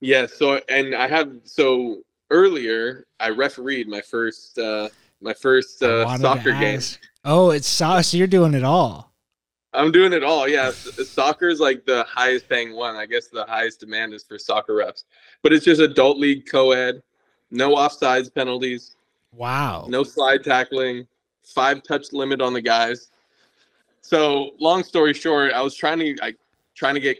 Yeah, 0.00 0.26
so 0.26 0.58
and 0.70 0.94
I 0.94 1.08
have 1.08 1.30
so 1.44 1.98
earlier 2.30 3.06
I 3.20 3.28
refereed 3.28 3.86
my 3.86 4.00
first 4.00 4.58
uh 4.58 4.88
my 5.20 5.34
first 5.34 5.82
uh, 5.82 6.16
soccer 6.16 6.52
game. 6.52 6.80
Oh, 7.24 7.50
it's 7.50 7.68
so, 7.68 8.00
so 8.02 8.16
you're 8.16 8.26
doing 8.26 8.54
it 8.54 8.64
all. 8.64 9.11
I'm 9.74 9.90
doing 9.90 10.12
it 10.12 10.22
all. 10.22 10.46
Yeah, 10.48 10.70
soccer 10.70 11.48
is 11.48 11.60
like 11.60 11.84
the 11.86 12.04
highest 12.08 12.48
paying 12.48 12.74
one. 12.74 12.94
I 12.96 13.06
guess 13.06 13.28
the 13.28 13.44
highest 13.44 13.80
demand 13.80 14.12
is 14.12 14.22
for 14.22 14.38
soccer 14.38 14.74
reps, 14.74 15.04
but 15.42 15.52
it's 15.52 15.64
just 15.64 15.80
adult 15.80 16.18
league 16.18 16.46
co-ed, 16.50 17.02
no 17.50 17.74
offsides 17.76 18.32
penalties, 18.34 18.96
Wow. 19.34 19.86
no 19.88 20.02
slide 20.02 20.44
tackling, 20.44 21.06
five 21.42 21.82
touch 21.82 22.12
limit 22.12 22.42
on 22.42 22.52
the 22.52 22.60
guys. 22.60 23.08
So 24.02 24.50
long 24.60 24.82
story 24.82 25.14
short, 25.14 25.52
I 25.52 25.62
was 25.62 25.74
trying 25.74 25.98
to 26.00 26.16
I 26.22 26.34
trying 26.74 26.94
to 26.94 27.00
get 27.00 27.18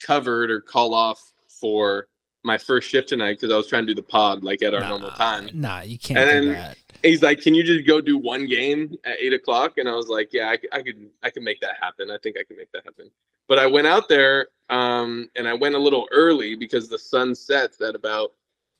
covered 0.00 0.50
or 0.50 0.60
call 0.60 0.92
off 0.94 1.32
for 1.48 2.08
my 2.44 2.58
first 2.58 2.88
shift 2.88 3.08
tonight 3.08 3.34
because 3.34 3.50
I 3.52 3.56
was 3.56 3.66
trying 3.66 3.86
to 3.86 3.94
do 3.94 3.94
the 3.94 4.02
pod 4.06 4.42
like 4.44 4.62
at 4.62 4.74
our 4.74 4.80
Nah, 4.80 4.88
normal 4.90 5.10
time. 5.12 5.48
Nah, 5.54 5.80
you 5.82 5.98
can't 5.98 6.18
And 6.18 6.42
do 6.44 6.52
then- 6.52 6.54
that. 6.54 6.78
He's 7.02 7.22
like, 7.22 7.40
"Can 7.40 7.54
you 7.54 7.62
just 7.62 7.86
go 7.86 8.00
do 8.00 8.18
one 8.18 8.46
game 8.46 8.96
at 9.04 9.18
eight 9.20 9.32
o'clock?" 9.32 9.78
And 9.78 9.88
I 9.88 9.94
was 9.94 10.08
like, 10.08 10.32
"Yeah, 10.32 10.48
I, 10.48 10.58
I 10.76 10.82
could, 10.82 11.08
I 11.22 11.30
can 11.30 11.44
make 11.44 11.60
that 11.60 11.76
happen. 11.80 12.10
I 12.10 12.18
think 12.22 12.36
I 12.38 12.44
can 12.44 12.56
make 12.56 12.70
that 12.72 12.84
happen." 12.84 13.10
But 13.46 13.58
I 13.58 13.66
went 13.66 13.86
out 13.86 14.08
there, 14.08 14.48
um, 14.68 15.30
and 15.36 15.48
I 15.48 15.54
went 15.54 15.74
a 15.74 15.78
little 15.78 16.06
early 16.12 16.54
because 16.54 16.88
the 16.88 16.98
sun 16.98 17.34
sets 17.34 17.80
at 17.80 17.94
about 17.94 18.32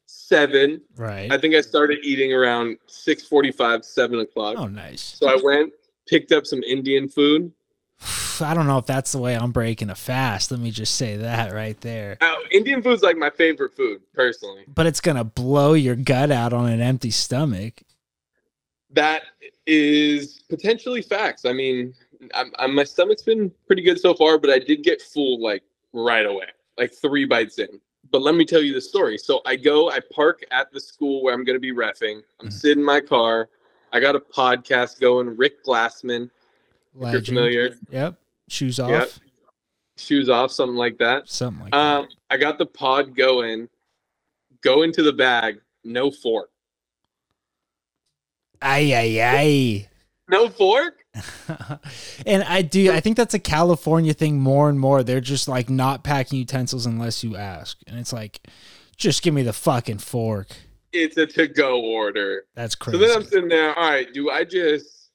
seven. 0.07 0.81
Right. 0.97 1.33
I 1.33 1.39
think 1.39 1.55
I 1.55 1.61
started 1.61 1.99
eating 2.03 2.33
around 2.33 2.79
six 2.87 3.25
forty-five, 3.25 3.85
seven 3.85 4.21
o'clock. 4.21 4.57
oh, 4.59 4.67
nice. 4.67 5.17
So 5.19 5.29
I 5.29 5.39
went, 5.43 5.73
picked 6.07 6.33
up 6.33 6.47
some 6.47 6.63
Indian 6.63 7.09
food. 7.09 7.53
I 8.41 8.55
don't 8.55 8.67
know 8.67 8.79
if 8.79 8.87
that's 8.87 9.13
the 9.13 9.19
way 9.19 9.37
I'm 9.37 9.53
breaking 9.53 9.91
a 9.91 9.95
fast. 9.95 10.51
Let 10.51 10.61
me 10.61 10.71
just 10.71 10.95
say 10.95 11.17
that 11.17 11.53
right 11.53 11.81
there. 11.81 12.19
Uh, 12.21 12.37
Indian 12.51 12.83
food's 12.83 13.03
like 13.03 13.17
my 13.17 13.31
favorite 13.31 13.75
food 13.75 14.01
personally. 14.15 14.65
But 14.69 14.87
it's 14.87 15.01
gonna 15.01 15.25
blow 15.25 15.75
your 15.75 15.97
gut 15.97 16.31
out 16.31 16.53
on 16.53 16.69
an 16.69 16.81
empty 16.81 17.11
stomach. 17.11 17.83
That 18.91 19.23
is 19.67 20.41
potentially 20.49 21.03
facts. 21.03 21.45
I 21.45 21.53
mean, 21.53 21.95
I'm, 22.35 22.53
I'm, 22.59 22.75
my 22.75 22.85
stomach's 22.85 23.23
been 23.23 23.53
pretty 23.67 23.83
good 23.83 24.01
so 24.01 24.15
far, 24.15 24.39
but 24.39 24.51
I 24.51 24.59
did 24.59 24.83
get 24.83 25.03
full 25.03 25.43
like 25.43 25.63
right 25.93 26.25
away, 26.27 26.47
like 26.79 26.93
three 26.93 27.25
bites 27.25 27.59
in. 27.59 27.69
But 28.11 28.23
let 28.23 28.35
me 28.35 28.45
tell 28.47 28.63
you 28.63 28.73
the 28.73 28.81
story. 28.81 29.19
So 29.19 29.43
I 29.45 29.57
go, 29.57 29.91
I 29.91 30.01
park 30.13 30.43
at 30.51 30.73
the 30.73 30.81
school 30.81 31.23
where 31.23 31.35
I'm 31.35 31.45
going 31.45 31.57
to 31.57 31.61
be 31.61 31.73
refing. 31.73 32.23
I'm 32.41 32.49
Mhm. 32.49 32.53
sitting 32.53 32.79
in 32.79 32.85
my 32.85 33.01
car. 33.01 33.51
I 33.93 34.01
got 34.01 34.17
a 34.17 34.21
podcast 34.21 35.01
going. 35.01 35.37
Rick 35.37 35.63
Glassman, 35.65 36.31
if 37.01 37.13
you're 37.13 37.23
familiar, 37.23 37.75
Yep. 37.91 38.15
Shoes 38.49 38.81
off. 38.81 38.91
Yep. 38.91 39.11
shoes 39.99 40.29
off, 40.31 40.51
something 40.53 40.77
like 40.77 40.97
that. 40.99 41.29
Something 41.29 41.65
like 41.65 41.75
Um, 41.75 42.09
I 42.31 42.37
got 42.39 42.57
the 42.57 42.67
pod 42.67 43.15
going. 43.17 43.69
Go 44.63 44.83
into 44.83 45.03
the 45.03 45.13
bag. 45.13 45.61
No 45.85 46.11
fork. 46.11 46.51
Ay 48.61 48.95
ay 48.95 49.21
ay. 49.23 49.89
No 50.29 50.49
fork. 50.49 51.05
and 52.27 52.43
I 52.45 52.63
do 52.63 52.93
I 52.93 53.01
think 53.01 53.17
that's 53.17 53.35
a 53.35 53.39
California 53.39 54.13
thing 54.13 54.39
more 54.41 54.69
and 54.69 54.79
more. 54.79 55.03
They're 55.03 55.21
just 55.21 55.49
like 55.49 55.71
not 55.71 56.05
packing 56.05 56.39
utensils 56.39 56.87
unless 56.87 57.25
you 57.25 57.37
ask. 57.37 57.79
And 57.87 57.99
it's 57.99 58.13
like 58.13 58.47
just 58.97 59.23
give 59.23 59.33
me 59.33 59.43
the 59.43 59.53
fucking 59.53 59.99
fork. 59.99 60.49
It's 60.93 61.17
a 61.17 61.27
to-go 61.27 61.81
order. 61.81 62.45
That's 62.55 62.75
crazy. 62.75 62.99
So 62.99 63.07
then 63.07 63.17
I'm 63.17 63.25
sitting 63.25 63.49
there. 63.49 63.75
All 63.79 63.91
right, 63.91 64.13
do 64.13 64.31
I 64.31 64.45
just 64.45 65.11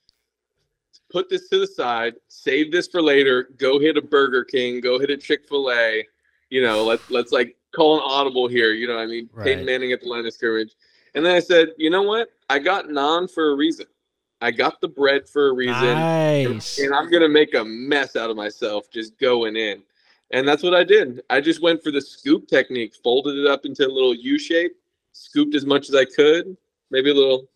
put 1.11 1.29
this 1.29 1.49
to 1.49 1.59
the 1.59 1.67
side, 1.67 2.13
save 2.27 2.71
this 2.71 2.87
for 2.87 3.01
later, 3.01 3.49
go 3.57 3.79
hit 3.79 3.97
a 3.97 4.01
Burger 4.01 4.43
King, 4.43 4.81
go 4.81 4.99
hit 4.99 5.09
a 5.09 5.17
Chick 5.17 5.47
Fil 5.47 5.71
A? 5.71 6.05
You 6.49 6.61
know, 6.61 6.83
let's 6.83 7.09
let's 7.09 7.31
like 7.31 7.55
call 7.73 7.97
an 7.97 8.03
audible 8.05 8.47
here. 8.47 8.73
You 8.73 8.87
know, 8.87 8.95
what 8.95 9.03
I 9.03 9.07
mean, 9.07 9.29
Peyton 9.43 9.65
Manning 9.65 9.91
at 9.91 10.01
the 10.01 10.07
line 10.07 10.25
of 10.25 10.33
scrimmage. 10.33 10.75
And 11.15 11.25
then 11.25 11.35
I 11.35 11.39
said, 11.39 11.69
you 11.77 11.89
know 11.89 12.03
what? 12.03 12.29
I 12.49 12.59
got 12.59 12.87
naan 12.87 13.31
for 13.31 13.51
a 13.51 13.55
reason. 13.55 13.85
I 14.41 14.51
got 14.51 14.81
the 14.81 14.89
bread 14.89 15.27
for 15.27 15.49
a 15.49 15.53
reason. 15.53 15.73
nice. 15.73 16.77
and 16.79 16.93
I'm 16.93 17.09
gonna 17.09 17.29
make 17.29 17.53
a 17.55 17.63
mess 17.63 18.17
out 18.17 18.29
of 18.29 18.35
myself 18.35 18.89
just 18.91 19.17
going 19.17 19.55
in. 19.55 19.81
And 20.31 20.47
that's 20.47 20.63
what 20.63 20.73
I 20.73 20.83
did. 20.83 21.21
I 21.29 21.39
just 21.39 21.61
went 21.61 21.81
for 21.83 21.91
the 21.91 22.01
scoop 22.01 22.47
technique, 22.47 22.93
folded 23.03 23.37
it 23.37 23.47
up 23.47 23.65
into 23.65 23.87
a 23.87 23.87
little 23.87 24.13
U 24.13 24.37
shape, 24.37 24.73
scooped 25.13 25.55
as 25.55 25.65
much 25.65 25.87
as 25.87 25.95
I 25.95 26.05
could, 26.05 26.57
maybe 26.91 27.11
a 27.11 27.13
little 27.13 27.47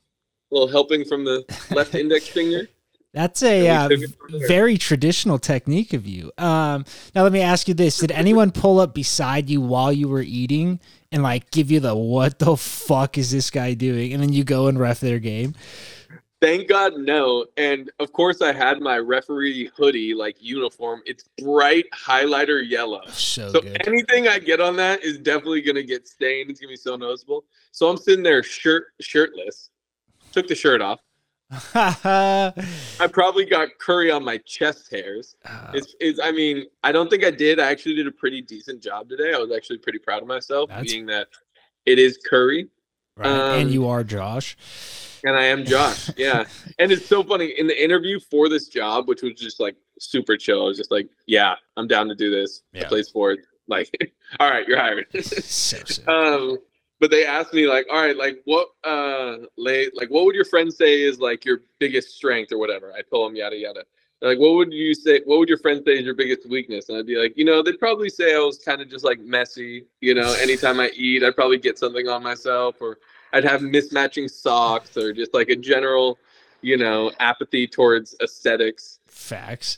little 0.49 0.67
helping 0.67 1.03
from 1.03 1.25
the 1.25 1.43
left 1.71 1.93
index 2.03 2.27
finger. 2.27 2.69
That's 3.13 3.41
a 3.41 3.67
uh, 3.67 3.81
And 3.81 3.89
we 3.89 3.95
took 3.95 4.09
it 4.09 4.17
from 4.17 4.39
there. 4.39 4.47
very 4.47 4.77
traditional 4.77 5.39
technique 5.39 5.93
of 5.93 6.05
you. 6.05 6.31
Um, 6.37 6.85
now 7.15 7.23
let 7.23 7.31
me 7.31 7.41
ask 7.41 7.67
you 7.67 7.73
this: 7.73 7.97
Did 7.97 8.11
anyone 8.11 8.51
pull 8.51 8.79
up 8.79 8.93
beside 8.93 9.49
you 9.49 9.59
while 9.59 9.91
you 9.91 10.07
were 10.07 10.21
eating 10.21 10.79
and 11.11 11.23
like 11.23 11.51
give 11.51 11.71
you 11.71 11.79
the 11.79 11.95
"What 11.95 12.39
the 12.39 12.57
fuck 12.57 13.17
is 13.17 13.31
this 13.31 13.49
guy 13.49 13.73
doing?" 13.73 14.13
and 14.13 14.21
then 14.21 14.33
you 14.33 14.43
go 14.43 14.67
and 14.67 14.79
ref 14.79 14.99
their 14.99 15.19
game? 15.19 15.55
Thank 16.39 16.69
God, 16.69 16.93
no. 16.97 17.47
And 17.57 17.89
of 17.99 18.13
course, 18.13 18.43
I 18.43 18.53
had 18.53 18.79
my 18.79 18.99
referee 18.99 19.71
hoodie 19.75 20.13
like 20.13 20.35
uniform. 20.39 21.01
It's 21.07 21.23
bright 21.41 21.85
highlighter 21.95 22.61
yellow. 22.67 23.01
Oh, 23.07 23.09
so, 23.09 23.51
So 23.53 23.61
good. 23.61 23.87
anything 23.87 24.27
I 24.27 24.37
get 24.37 24.61
on 24.61 24.75
that 24.75 25.03
is 25.03 25.17
definitely 25.17 25.61
gonna 25.61 25.81
get 25.81 26.07
stained. 26.07 26.51
It's 26.51 26.59
gonna 26.59 26.73
be 26.73 26.77
so 26.77 26.95
noticeable. 26.95 27.45
So 27.71 27.89
I'm 27.89 27.97
sitting 27.97 28.23
there 28.23 28.43
shirt 28.43 28.93
shirtless. 29.01 29.71
Took 30.31 30.47
the 30.47 30.53
shirt 30.55 30.79
off. 30.81 30.99
I 31.75 33.07
probably 33.11 33.45
got 33.45 33.69
curry 33.79 34.11
on 34.11 34.23
my 34.23 34.37
chest 34.39 34.91
hairs. 34.91 35.35
It's, 35.73 35.95
it's. 35.99 36.19
I 36.21 36.31
mean, 36.31 36.65
I 36.83 36.91
don't 36.91 37.09
think 37.09 37.23
I 37.23 37.31
did. 37.31 37.59
I 37.59 37.69
actually 37.71 37.95
did 37.95 38.07
a 38.07 38.11
pretty 38.11 38.41
decent 38.41 38.81
job 38.83 39.09
today. 39.09 39.33
I 39.33 39.37
was 39.37 39.51
actually 39.55 39.77
pretty 39.77 39.99
proud 39.99 40.21
of 40.21 40.27
myself, 40.27 40.69
being 40.81 41.05
that 41.07 41.27
it 41.85 41.99
is 41.99 42.17
curry 42.25 42.67
right. 43.15 43.27
and 43.27 43.67
um, 43.67 43.73
you 43.73 43.87
are 43.87 44.03
Josh. 44.03 44.57
and 45.23 45.35
I 45.37 45.43
am 45.45 45.63
Josh. 45.65 46.09
Yeah, 46.17 46.43
and 46.79 46.91
it's 46.91 47.05
so 47.05 47.23
funny 47.23 47.53
in 47.57 47.67
the 47.67 47.81
interview 47.83 48.19
for 48.19 48.49
this 48.49 48.67
job, 48.67 49.07
which 49.07 49.21
was 49.21 49.33
just 49.35 49.59
like 49.59 49.75
super 49.99 50.35
chill. 50.35 50.61
I 50.63 50.65
was 50.65 50.77
just 50.77 50.91
like, 50.91 51.07
"Yeah, 51.27 51.55
I'm 51.77 51.87
down 51.87 52.07
to 52.09 52.15
do 52.15 52.29
this. 52.29 52.61
I 52.75 52.79
Yeah. 52.79 52.87
play 52.89 53.03
sport. 53.03 53.39
Like, 53.69 53.89
all 54.39 54.49
right, 54.49 54.67
you're 54.67 54.79
hired." 54.79 55.05
So 55.23 55.77
um, 56.11 56.57
but 56.99 57.11
they 57.11 57.25
asked 57.25 57.53
me 57.53 57.67
like, 57.67 57.85
"All 57.91 58.01
right, 58.01 58.15
like 58.17 58.41
what, 58.45 58.69
uh, 58.83 59.37
lay, 59.57 59.89
like 59.93 60.09
what 60.09 60.25
would 60.25 60.35
your 60.35 60.45
friend 60.45 60.73
say 60.73 61.01
is 61.01 61.19
like 61.19 61.45
your 61.45 61.61
biggest 61.79 62.15
strength 62.15 62.51
or 62.51 62.57
whatever?" 62.57 62.93
I 62.97 63.01
told 63.01 63.29
them 63.29 63.35
yada 63.35 63.57
yada. 63.57 63.83
They're 64.19 64.31
like, 64.31 64.39
what 64.39 64.55
would 64.55 64.73
you 64.73 64.95
say? 64.95 65.21
What 65.25 65.37
would 65.37 65.47
your 65.47 65.59
friend 65.59 65.79
say 65.85 65.99
is 65.99 66.03
your 66.03 66.15
biggest 66.15 66.49
weakness? 66.49 66.89
And 66.89 66.97
I'd 66.97 67.05
be 67.05 67.17
like, 67.17 67.37
you 67.37 67.45
know, 67.45 67.61
they'd 67.61 67.77
probably 67.77 68.09
say 68.09 68.33
I 68.35 68.39
was 68.39 68.57
kind 68.57 68.81
of 68.81 68.89
just 68.89 69.05
like 69.05 69.19
messy. 69.19 69.85
You 70.01 70.15
know, 70.15 70.33
anytime 70.41 70.79
I 70.79 70.89
eat, 70.95 71.23
I'd 71.23 71.35
probably 71.35 71.59
get 71.59 71.77
something 71.77 72.07
on 72.07 72.23
myself, 72.23 72.77
or 72.81 72.97
I'd 73.33 73.43
have 73.43 73.61
mismatching 73.61 74.27
socks, 74.27 74.97
or 74.97 75.13
just 75.13 75.35
like 75.35 75.49
a 75.49 75.55
general, 75.55 76.17
you 76.63 76.77
know, 76.77 77.11
apathy 77.19 77.67
towards 77.67 78.15
aesthetics. 78.19 78.97
Facts. 79.05 79.77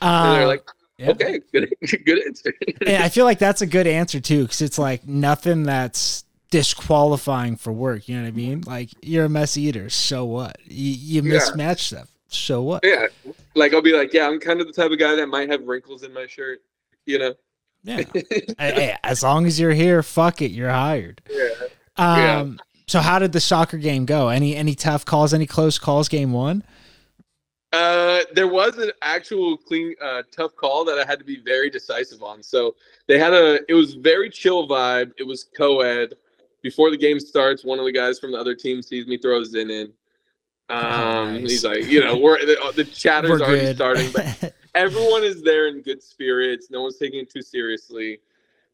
And 0.00 0.32
they're 0.34 0.42
Um, 0.42 0.48
like, 0.48 0.64
yeah. 0.98 1.10
okay, 1.10 1.40
good, 1.52 1.74
good 2.06 2.20
answer. 2.24 2.52
and 2.86 3.02
I 3.02 3.08
feel 3.08 3.24
like 3.24 3.40
that's 3.40 3.62
a 3.62 3.66
good 3.66 3.88
answer 3.88 4.20
too, 4.20 4.42
because 4.42 4.62
it's 4.62 4.78
like 4.78 5.08
nothing 5.08 5.64
that's 5.64 6.24
disqualifying 6.50 7.56
for 7.56 7.72
work. 7.72 8.08
You 8.08 8.16
know 8.16 8.22
what 8.22 8.28
I 8.28 8.32
mean? 8.32 8.62
Like 8.66 8.90
you're 9.02 9.26
a 9.26 9.28
mess 9.28 9.56
eater, 9.56 9.90
so 9.90 10.24
what? 10.24 10.56
You, 10.64 11.22
you 11.22 11.22
mismatch 11.22 11.78
stuff, 11.78 12.08
so 12.28 12.62
what? 12.62 12.84
yeah, 12.84 13.06
like 13.54 13.74
I'll 13.74 13.82
be 13.82 13.96
like, 13.96 14.12
yeah, 14.12 14.26
I'm 14.26 14.40
kind 14.40 14.60
of 14.60 14.66
the 14.66 14.72
type 14.72 14.90
of 14.90 14.98
guy 14.98 15.14
that 15.14 15.26
might 15.26 15.50
have 15.50 15.62
wrinkles 15.62 16.02
in 16.02 16.12
my 16.12 16.26
shirt. 16.26 16.60
You 17.04 17.18
know. 17.18 17.34
Yeah. 17.84 18.02
Hey, 18.58 18.96
as 19.04 19.22
long 19.22 19.46
as 19.46 19.60
you're 19.60 19.72
here, 19.72 20.02
fuck 20.02 20.42
it, 20.42 20.50
you're 20.50 20.70
hired. 20.70 21.22
yeah. 21.30 21.48
Um. 21.96 22.18
Yeah. 22.58 22.62
So 22.88 23.00
how 23.00 23.18
did 23.18 23.32
the 23.32 23.40
soccer 23.40 23.78
game 23.78 24.06
go? 24.06 24.28
Any 24.28 24.56
any 24.56 24.74
tough 24.74 25.04
calls? 25.04 25.34
Any 25.34 25.46
close 25.46 25.78
calls? 25.78 26.08
Game 26.08 26.32
one. 26.32 26.62
Uh, 27.72 28.20
there 28.32 28.48
was 28.48 28.78
an 28.78 28.90
actual 29.02 29.56
clean, 29.56 29.94
uh, 30.00 30.22
tough 30.30 30.54
call 30.56 30.84
that 30.84 30.98
I 30.98 31.04
had 31.04 31.18
to 31.18 31.24
be 31.24 31.40
very 31.40 31.68
decisive 31.68 32.22
on. 32.22 32.42
So 32.42 32.74
they 33.06 33.18
had 33.18 33.34
a, 33.34 33.58
it 33.68 33.74
was 33.74 33.94
very 33.94 34.30
chill 34.30 34.66
vibe. 34.66 35.12
It 35.18 35.26
was 35.26 35.44
co-ed. 35.56 36.14
Before 36.66 36.90
the 36.90 36.96
game 36.96 37.20
starts, 37.20 37.64
one 37.64 37.78
of 37.78 37.84
the 37.84 37.92
guys 37.92 38.18
from 38.18 38.32
the 38.32 38.38
other 38.38 38.52
team 38.52 38.82
sees 38.82 39.06
me 39.06 39.18
throw 39.18 39.44
zin 39.44 39.70
in. 39.70 39.92
Um, 40.68 41.34
Nice. 41.34 41.40
he's 41.50 41.64
like, 41.64 41.84
you 41.84 42.00
know, 42.00 42.16
we're 42.18 42.44
the, 42.44 42.56
the 42.74 42.82
chatter's 42.82 43.30
We're 43.30 43.40
already 43.46 43.60
good. 43.66 43.76
starting, 43.76 44.10
but 44.12 44.52
everyone 44.74 45.22
is 45.22 45.42
there 45.42 45.68
in 45.68 45.80
good 45.80 46.02
spirits. 46.02 46.68
No 46.68 46.82
one's 46.82 46.96
taking 46.96 47.20
it 47.20 47.30
too 47.30 47.40
seriously. 47.40 48.18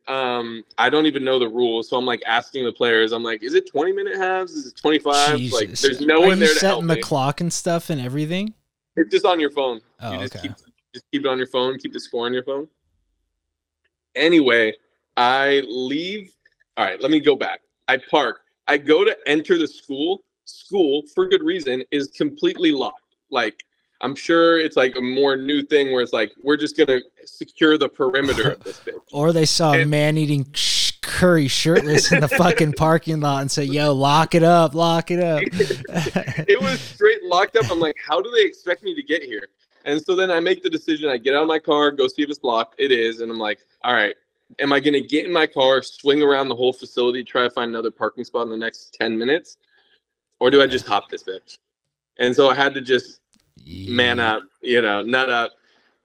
Um, 0.08 0.64
I 0.78 0.88
don't 0.88 1.04
even 1.04 1.22
know 1.22 1.38
the 1.38 1.50
rules, 1.50 1.90
so 1.90 1.98
I'm 1.98 2.06
like 2.06 2.22
asking 2.26 2.64
the 2.64 2.72
players. 2.72 3.12
I'm 3.12 3.22
like, 3.22 3.42
is 3.42 3.52
it 3.52 3.70
20 3.70 3.92
minute 3.92 4.16
halves? 4.16 4.52
Is 4.52 4.68
it 4.68 4.76
25? 4.78 5.38
Like, 5.52 5.68
there's 5.72 6.00
no 6.00 6.22
Are 6.22 6.28
one 6.28 6.38
there 6.38 6.48
to 6.54 6.60
help 6.66 6.76
setting 6.76 6.86
the 6.86 6.94
me. 6.94 7.02
clock 7.02 7.42
and 7.42 7.52
stuff 7.52 7.90
and 7.90 8.00
everything? 8.00 8.54
It's 8.96 9.10
just 9.10 9.26
on 9.26 9.38
your 9.38 9.50
phone. 9.50 9.82
Oh, 10.00 10.12
you 10.14 10.18
just 10.20 10.34
okay. 10.36 10.48
keep 10.48 10.56
just 10.94 11.04
keep 11.12 11.26
it 11.26 11.28
on 11.28 11.36
your 11.36 11.46
phone, 11.46 11.76
keep 11.78 11.92
the 11.92 12.00
score 12.00 12.24
on 12.24 12.32
your 12.32 12.42
phone. 12.44 12.68
Anyway, 14.14 14.72
I 15.18 15.62
leave. 15.68 16.32
All 16.78 16.86
right, 16.86 16.98
let 17.02 17.10
me 17.10 17.20
go 17.20 17.36
back. 17.36 17.60
I 17.88 17.98
park. 18.10 18.40
I 18.68 18.78
go 18.78 19.04
to 19.04 19.16
enter 19.26 19.58
the 19.58 19.66
school. 19.66 20.22
School, 20.44 21.02
for 21.14 21.28
good 21.28 21.42
reason, 21.42 21.84
is 21.90 22.08
completely 22.08 22.72
locked. 22.72 23.16
Like 23.30 23.64
I'm 24.00 24.16
sure 24.16 24.58
it's 24.58 24.76
like 24.76 24.96
a 24.96 25.00
more 25.00 25.36
new 25.36 25.62
thing 25.62 25.92
where 25.92 26.02
it's 26.02 26.12
like 26.12 26.32
we're 26.42 26.56
just 26.56 26.76
gonna 26.76 27.00
secure 27.24 27.78
the 27.78 27.88
perimeter 27.88 28.52
of 28.52 28.64
this 28.64 28.80
bitch. 28.86 28.98
Or 29.12 29.32
they 29.32 29.46
saw 29.46 29.72
a 29.74 29.84
man 29.84 30.18
eating 30.18 30.46
curry 31.02 31.46
shirtless 31.48 32.10
in 32.10 32.20
the 32.20 32.28
fucking 32.28 32.72
parking 32.72 33.20
lot 33.20 33.42
and 33.42 33.50
said, 33.50 33.68
"Yo, 33.68 33.92
lock 33.92 34.34
it 34.34 34.42
up, 34.42 34.74
lock 34.74 35.10
it 35.10 35.20
up." 35.20 35.42
it 36.48 36.60
was 36.60 36.80
straight 36.80 37.22
locked 37.22 37.56
up. 37.56 37.70
I'm 37.70 37.80
like, 37.80 37.96
how 38.04 38.20
do 38.20 38.30
they 38.30 38.42
expect 38.42 38.82
me 38.82 38.94
to 38.94 39.02
get 39.02 39.22
here? 39.22 39.48
And 39.84 40.00
so 40.02 40.14
then 40.14 40.30
I 40.30 40.40
make 40.40 40.62
the 40.62 40.70
decision. 40.70 41.08
I 41.08 41.16
get 41.16 41.34
out 41.34 41.42
of 41.42 41.48
my 41.48 41.58
car, 41.58 41.90
go 41.90 42.08
see 42.08 42.22
if 42.22 42.30
it's 42.30 42.42
locked. 42.42 42.76
It 42.78 42.92
is, 42.92 43.20
and 43.20 43.30
I'm 43.30 43.38
like, 43.38 43.60
all 43.82 43.94
right, 43.94 44.14
am 44.58 44.72
I 44.72 44.80
gonna 44.80 45.00
get 45.00 45.26
in 45.26 45.32
my 45.32 45.46
car, 45.46 45.82
swing 45.82 46.22
around 46.22 46.48
the 46.48 46.56
whole 46.56 46.72
facility, 46.72 47.24
try 47.24 47.42
to 47.42 47.50
find 47.50 47.70
another 47.70 47.90
parking 47.90 48.24
spot 48.24 48.44
in 48.44 48.50
the 48.50 48.56
next 48.56 48.94
ten 48.98 49.16
minutes, 49.16 49.56
or 50.40 50.50
do 50.50 50.62
I 50.62 50.66
just 50.66 50.86
hop 50.86 51.08
this 51.08 51.22
bitch? 51.22 51.56
And 52.18 52.34
so 52.34 52.50
I 52.50 52.54
had 52.54 52.74
to 52.74 52.80
just 52.80 53.20
man 53.66 54.20
up, 54.20 54.42
you 54.60 54.82
know, 54.82 55.02
nut 55.02 55.30
up, 55.30 55.52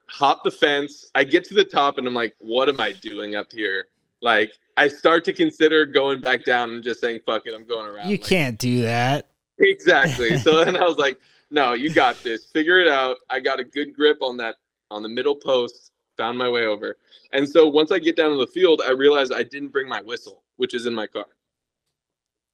hop 0.06 0.42
the 0.44 0.50
fence. 0.50 1.10
I 1.14 1.24
get 1.24 1.44
to 1.44 1.54
the 1.54 1.64
top, 1.64 1.98
and 1.98 2.06
I'm 2.06 2.14
like, 2.14 2.34
what 2.38 2.68
am 2.68 2.80
I 2.80 2.92
doing 2.92 3.34
up 3.36 3.52
here? 3.52 3.86
Like, 4.20 4.52
I 4.76 4.88
start 4.88 5.24
to 5.26 5.32
consider 5.32 5.86
going 5.86 6.20
back 6.20 6.44
down 6.44 6.70
and 6.70 6.82
just 6.82 7.00
saying, 7.00 7.20
fuck 7.26 7.46
it, 7.46 7.54
I'm 7.54 7.66
going 7.66 7.86
around. 7.86 8.08
You 8.08 8.16
Like, 8.16 8.26
can't 8.26 8.58
do 8.58 8.82
that. 8.82 9.26
Exactly. 9.58 10.38
So 10.38 10.64
then 10.64 10.76
I 10.76 10.84
was 10.84 10.96
like, 10.98 11.18
no, 11.50 11.72
you 11.74 11.90
got 11.92 12.22
this. 12.22 12.44
Figure 12.46 12.80
it 12.80 12.88
out. 12.88 13.16
I 13.30 13.40
got 13.40 13.60
a 13.60 13.64
good 13.64 13.94
grip 13.94 14.18
on 14.22 14.36
that 14.38 14.56
on 14.90 15.02
the 15.02 15.08
middle 15.08 15.34
post, 15.34 15.92
found 16.18 16.36
my 16.36 16.48
way 16.50 16.66
over. 16.66 16.98
And 17.32 17.48
so 17.48 17.66
once 17.66 17.90
I 17.90 17.98
get 17.98 18.16
down 18.16 18.32
to 18.32 18.36
the 18.36 18.46
field, 18.46 18.82
I 18.84 18.90
realized 18.90 19.32
I 19.32 19.44
didn't 19.44 19.68
bring 19.68 19.88
my 19.88 20.02
whistle, 20.02 20.42
which 20.56 20.74
is 20.74 20.84
in 20.84 20.94
my 20.94 21.06
car. 21.06 21.24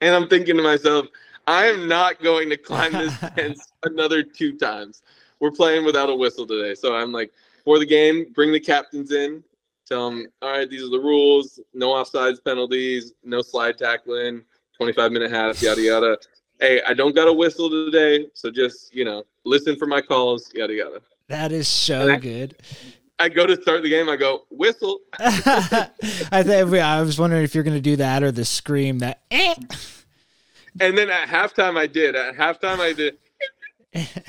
And 0.01 0.15
I'm 0.15 0.29
thinking 0.29 0.57
to 0.57 0.63
myself, 0.63 1.07
I 1.49 1.67
am 1.67 1.89
not 1.89 2.23
going 2.23 2.49
to 2.51 2.57
climb 2.57 2.93
this 2.93 3.17
fence 3.37 3.67
another 3.83 4.23
two 4.23 4.57
times. 4.57 5.03
We're 5.41 5.51
playing 5.51 5.85
without 5.85 6.11
a 6.11 6.15
whistle 6.15 6.47
today. 6.47 6.75
So 6.75 6.95
I'm 6.95 7.11
like, 7.11 7.33
for 7.65 7.79
the 7.79 7.87
game, 7.87 8.27
bring 8.35 8.53
the 8.53 8.61
captains 8.61 9.11
in, 9.11 9.43
tell 9.87 10.11
them, 10.11 10.27
all 10.43 10.51
right, 10.51 10.69
these 10.69 10.83
are 10.83 10.91
the 10.91 11.01
rules, 11.01 11.59
no 11.73 11.89
offsides 11.89 12.45
penalties, 12.45 13.15
no 13.25 13.43
slide 13.43 13.79
tackling, 13.79 14.43
25 14.77 15.13
minute 15.13 15.31
half, 15.31 15.61
yada 15.63 15.81
yada. 15.81 16.19
hey, 16.61 16.83
I 16.87 16.95
don't 16.95 17.15
got 17.15 17.29
a 17.29 17.33
whistle 17.33 17.71
today, 17.71 18.27
so 18.35 18.51
just 18.51 18.95
you 18.95 19.05
know, 19.05 19.25
listen 19.45 19.77
for 19.77 19.87
my 19.87 20.01
calls, 20.01 20.51
yada 20.55 20.75
yada. 20.75 21.01
That 21.29 21.53
is 21.53 21.69
so 21.69 22.13
I- 22.13 22.17
good. 22.17 22.57
I 23.19 23.29
go 23.29 23.47
to 23.47 23.61
start 23.63 23.83
the 23.83 23.89
game, 23.89 24.09
I 24.09 24.17
go 24.17 24.45
whistle. 24.51 24.99
I 25.19 26.43
think 26.43 26.73
I 26.75 27.01
was 27.03 27.19
wondering 27.19 27.45
if 27.45 27.55
you're 27.55 27.65
gonna 27.65 27.81
do 27.81 27.97
that 27.97 28.23
or 28.23 28.33
the 28.33 28.45
scream 28.45 28.99
that. 29.01 29.23
Eh. 29.31 29.55
And 30.81 30.99
then 30.99 31.09
at 31.11 31.29
halftime, 31.29 31.77
I 31.79 31.87
did. 31.87 32.17
At 32.17 32.35
halftime, 32.35 32.81
I 32.81 32.93
did. 32.93 33.17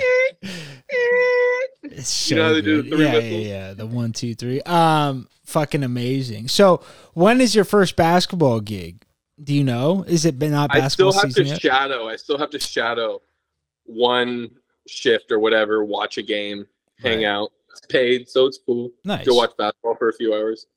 So 2.01 2.36
You 2.36 2.42
know 2.42 2.54
they 2.54 2.62
do 2.62 2.82
the 2.82 2.89
three 2.89 3.04
yeah, 3.06 3.12
yeah, 3.12 3.20
whistles? 3.20 3.46
yeah. 3.46 3.74
The 3.74 3.86
one, 3.86 4.12
two, 4.12 4.34
three. 4.36 4.62
Um, 4.62 5.27
fucking 5.46 5.84
amazing. 5.84 6.48
So, 6.48 6.82
when 7.13 7.39
is 7.42 7.54
your 7.56 7.63
first 7.65 7.96
basketball 7.96 8.60
gig? 8.60 9.04
Do 9.42 9.54
you 9.54 9.63
know? 9.63 10.04
Is 10.08 10.25
it 10.25 10.39
been 10.39 10.51
not 10.51 10.72
I 10.75 10.80
basketball 10.80 11.12
still 11.12 11.22
have 11.27 11.34
to 11.36 11.44
yet? 11.44 11.62
shadow. 11.62 12.08
I 12.08 12.15
still 12.15 12.38
have 12.38 12.50
to 12.51 12.60
shadow 12.60 13.22
one 13.86 14.50
shift 14.88 15.32
or 15.32 15.39
whatever. 15.39 15.84
Watch 15.86 16.18
a 16.18 16.24
game, 16.24 16.65
hang 17.00 17.20
Right. 17.20 17.25
out. 17.25 17.51
It's 17.77 17.86
paid, 17.88 18.29
so 18.29 18.46
it's 18.46 18.58
cool. 18.65 18.91
nice. 19.03 19.25
Go 19.25 19.36
watch 19.36 19.51
basketball 19.58 19.96
for 19.96 20.10
a 20.10 20.13
few 20.13 20.34
hours. 20.34 20.67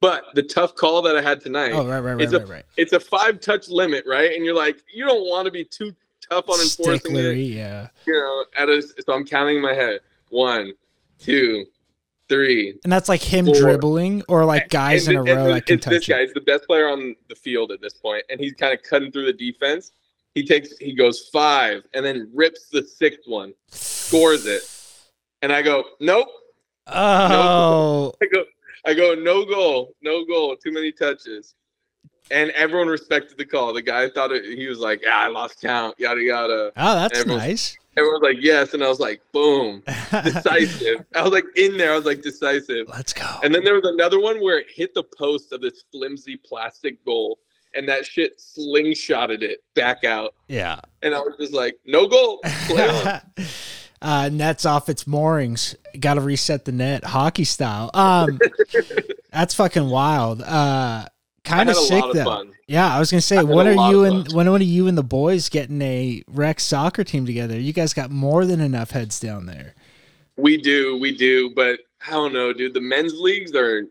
But 0.00 0.24
the 0.34 0.42
tough 0.42 0.74
call 0.74 1.00
that 1.02 1.16
I 1.16 1.22
had 1.22 1.40
tonight, 1.40 1.70
Oh, 1.72 1.86
right, 1.86 2.00
right, 2.00 2.14
right, 2.14 2.20
It's 2.22 2.32
a- 2.32 2.40
right, 2.40 2.48
right. 2.48 2.64
it's 2.76 2.92
a 2.92 3.00
five 3.00 3.40
touch 3.40 3.68
limit, 3.68 4.04
right? 4.06 4.32
And 4.34 4.44
you're 4.44 4.54
like, 4.54 4.82
you 4.92 5.04
don't 5.06 5.28
want 5.28 5.46
to 5.46 5.52
be 5.52 5.64
too 5.64 5.94
tough 6.28 6.48
on 6.48 6.60
enforcing 6.60 7.14
it. 7.16 7.18
Sticklery, 7.24 7.54
yeah. 7.54 7.88
You 8.06 8.14
know, 8.14 8.44
at 8.56 8.68
a, 8.68 8.82
so 8.82 9.12
I'm 9.12 9.24
counting 9.24 9.56
in 9.56 9.62
my 9.62 9.74
head. 9.74 10.00
One, 10.30 10.72
two, 11.20 11.66
three. 12.28 12.78
And 12.82 12.92
that's 12.92 13.08
like 13.08 13.22
him 13.22 13.46
Four. 13.46 13.54
dribbling 13.54 14.22
or 14.28 14.44
like 14.44 14.68
guys 14.70 15.06
in 15.08 15.16
And 15.16 15.28
a 15.28 15.32
it- 15.32 15.34
row 15.36 15.42
it's- 15.44 15.54
that 15.60 15.66
can 15.66 15.76
it's 15.76 15.86
this 15.86 16.00
touch 16.00 16.08
guy. 16.08 16.18
it. 16.20 16.24
He's 16.26 16.34
the 16.34 16.40
best 16.40 16.64
player 16.66 16.88
on 16.88 17.14
the 17.28 17.36
field 17.36 17.70
at 17.70 17.80
this 17.80 17.94
point, 17.94 18.24
and 18.28 18.40
he's 18.40 18.54
kind 18.54 18.74
of 18.76 18.82
cutting 18.82 19.12
through 19.12 19.26
the 19.26 19.32
defense. 19.32 19.92
He 20.34 20.44
takes, 20.44 20.76
he 20.78 20.94
goes 20.94 21.28
five, 21.32 21.84
and 21.94 22.04
then 22.04 22.28
rips 22.34 22.66
the 22.70 22.82
sixth 22.82 23.20
one, 23.26 23.52
scores 23.68 24.46
it, 24.46 24.62
and 25.42 25.52
I 25.52 25.62
go, 25.62 25.84
nope. 26.00 26.26
Oh, 26.86 28.12
I 28.22 28.26
go, 28.26 28.44
I 28.86 28.94
go, 28.94 29.14
no 29.14 29.44
goal, 29.44 29.94
no 30.02 30.24
goal, 30.24 30.56
too 30.56 30.72
many 30.72 30.92
touches, 30.92 31.54
and 32.30 32.50
everyone 32.50 32.88
respected 32.88 33.38
the 33.38 33.44
call. 33.44 33.72
The 33.72 33.82
guy 33.82 34.08
thought 34.10 34.32
it, 34.32 34.44
he 34.58 34.66
was 34.66 34.78
like, 34.78 35.02
yeah, 35.02 35.16
I 35.18 35.28
lost 35.28 35.60
count, 35.60 35.94
yada 35.98 36.20
yada. 36.20 36.72
oh, 36.76 36.94
that's 36.96 37.18
Everyone's- 37.20 37.44
nice. 37.46 37.78
Everyone 37.94 38.22
was 38.22 38.34
like, 38.34 38.42
yes, 38.42 38.72
and 38.72 38.82
I 38.82 38.88
was 38.88 39.00
like, 39.00 39.20
boom, 39.32 39.82
decisive. 40.24 41.04
I 41.14 41.20
was 41.22 41.30
like 41.30 41.44
in 41.56 41.76
there, 41.76 41.92
I 41.92 41.96
was 41.96 42.06
like 42.06 42.22
decisive. 42.22 42.88
Let's 42.88 43.12
go. 43.12 43.26
And 43.44 43.54
then 43.54 43.64
there 43.64 43.74
was 43.74 43.84
another 43.84 44.18
one 44.18 44.40
where 44.42 44.58
it 44.60 44.66
hit 44.74 44.94
the 44.94 45.02
post 45.02 45.52
of 45.52 45.60
this 45.60 45.84
flimsy 45.92 46.38
plastic 46.38 47.04
goal, 47.04 47.38
and 47.74 47.86
that 47.90 48.06
shit 48.06 48.38
slingshotted 48.40 49.42
it 49.42 49.62
back 49.74 50.04
out. 50.04 50.34
yeah. 50.48 50.80
And 51.02 51.14
I 51.14 51.18
was 51.20 51.34
just 51.38 51.52
like, 51.52 51.76
no 51.84 52.06
goal. 52.08 52.40
Uh, 54.02 54.28
net's 54.30 54.66
off 54.66 54.88
its 54.88 55.06
moorings. 55.06 55.76
Got 55.98 56.14
to 56.14 56.20
reset 56.20 56.64
the 56.64 56.72
net, 56.72 57.04
hockey 57.04 57.44
style. 57.44 57.90
Um, 57.94 58.40
that's 59.32 59.54
fucking 59.54 59.88
wild. 59.88 60.42
Uh, 60.42 61.06
kind 61.44 61.70
of 61.70 61.76
sick 61.76 62.04
though. 62.12 62.24
fun. 62.24 62.52
Yeah, 62.66 62.94
I 62.94 62.98
was 62.98 63.10
gonna 63.10 63.20
say, 63.20 63.42
when 63.44 63.66
are 63.68 63.90
you 63.90 64.04
and 64.04 64.30
when 64.32 64.48
are 64.48 64.58
you 64.58 64.88
and 64.88 64.98
the 64.98 65.04
boys 65.04 65.48
getting 65.48 65.80
a 65.82 66.22
rec 66.26 66.58
soccer 66.58 67.04
team 67.04 67.26
together? 67.26 67.58
You 67.58 67.72
guys 67.72 67.94
got 67.94 68.10
more 68.10 68.44
than 68.44 68.60
enough 68.60 68.90
heads 68.90 69.20
down 69.20 69.46
there. 69.46 69.74
We 70.36 70.56
do, 70.56 70.98
we 70.98 71.16
do, 71.16 71.50
but 71.54 71.80
I 72.06 72.10
don't 72.10 72.32
know, 72.32 72.52
dude. 72.52 72.74
The 72.74 72.80
men's 72.80 73.14
leagues 73.14 73.54
are 73.54 73.84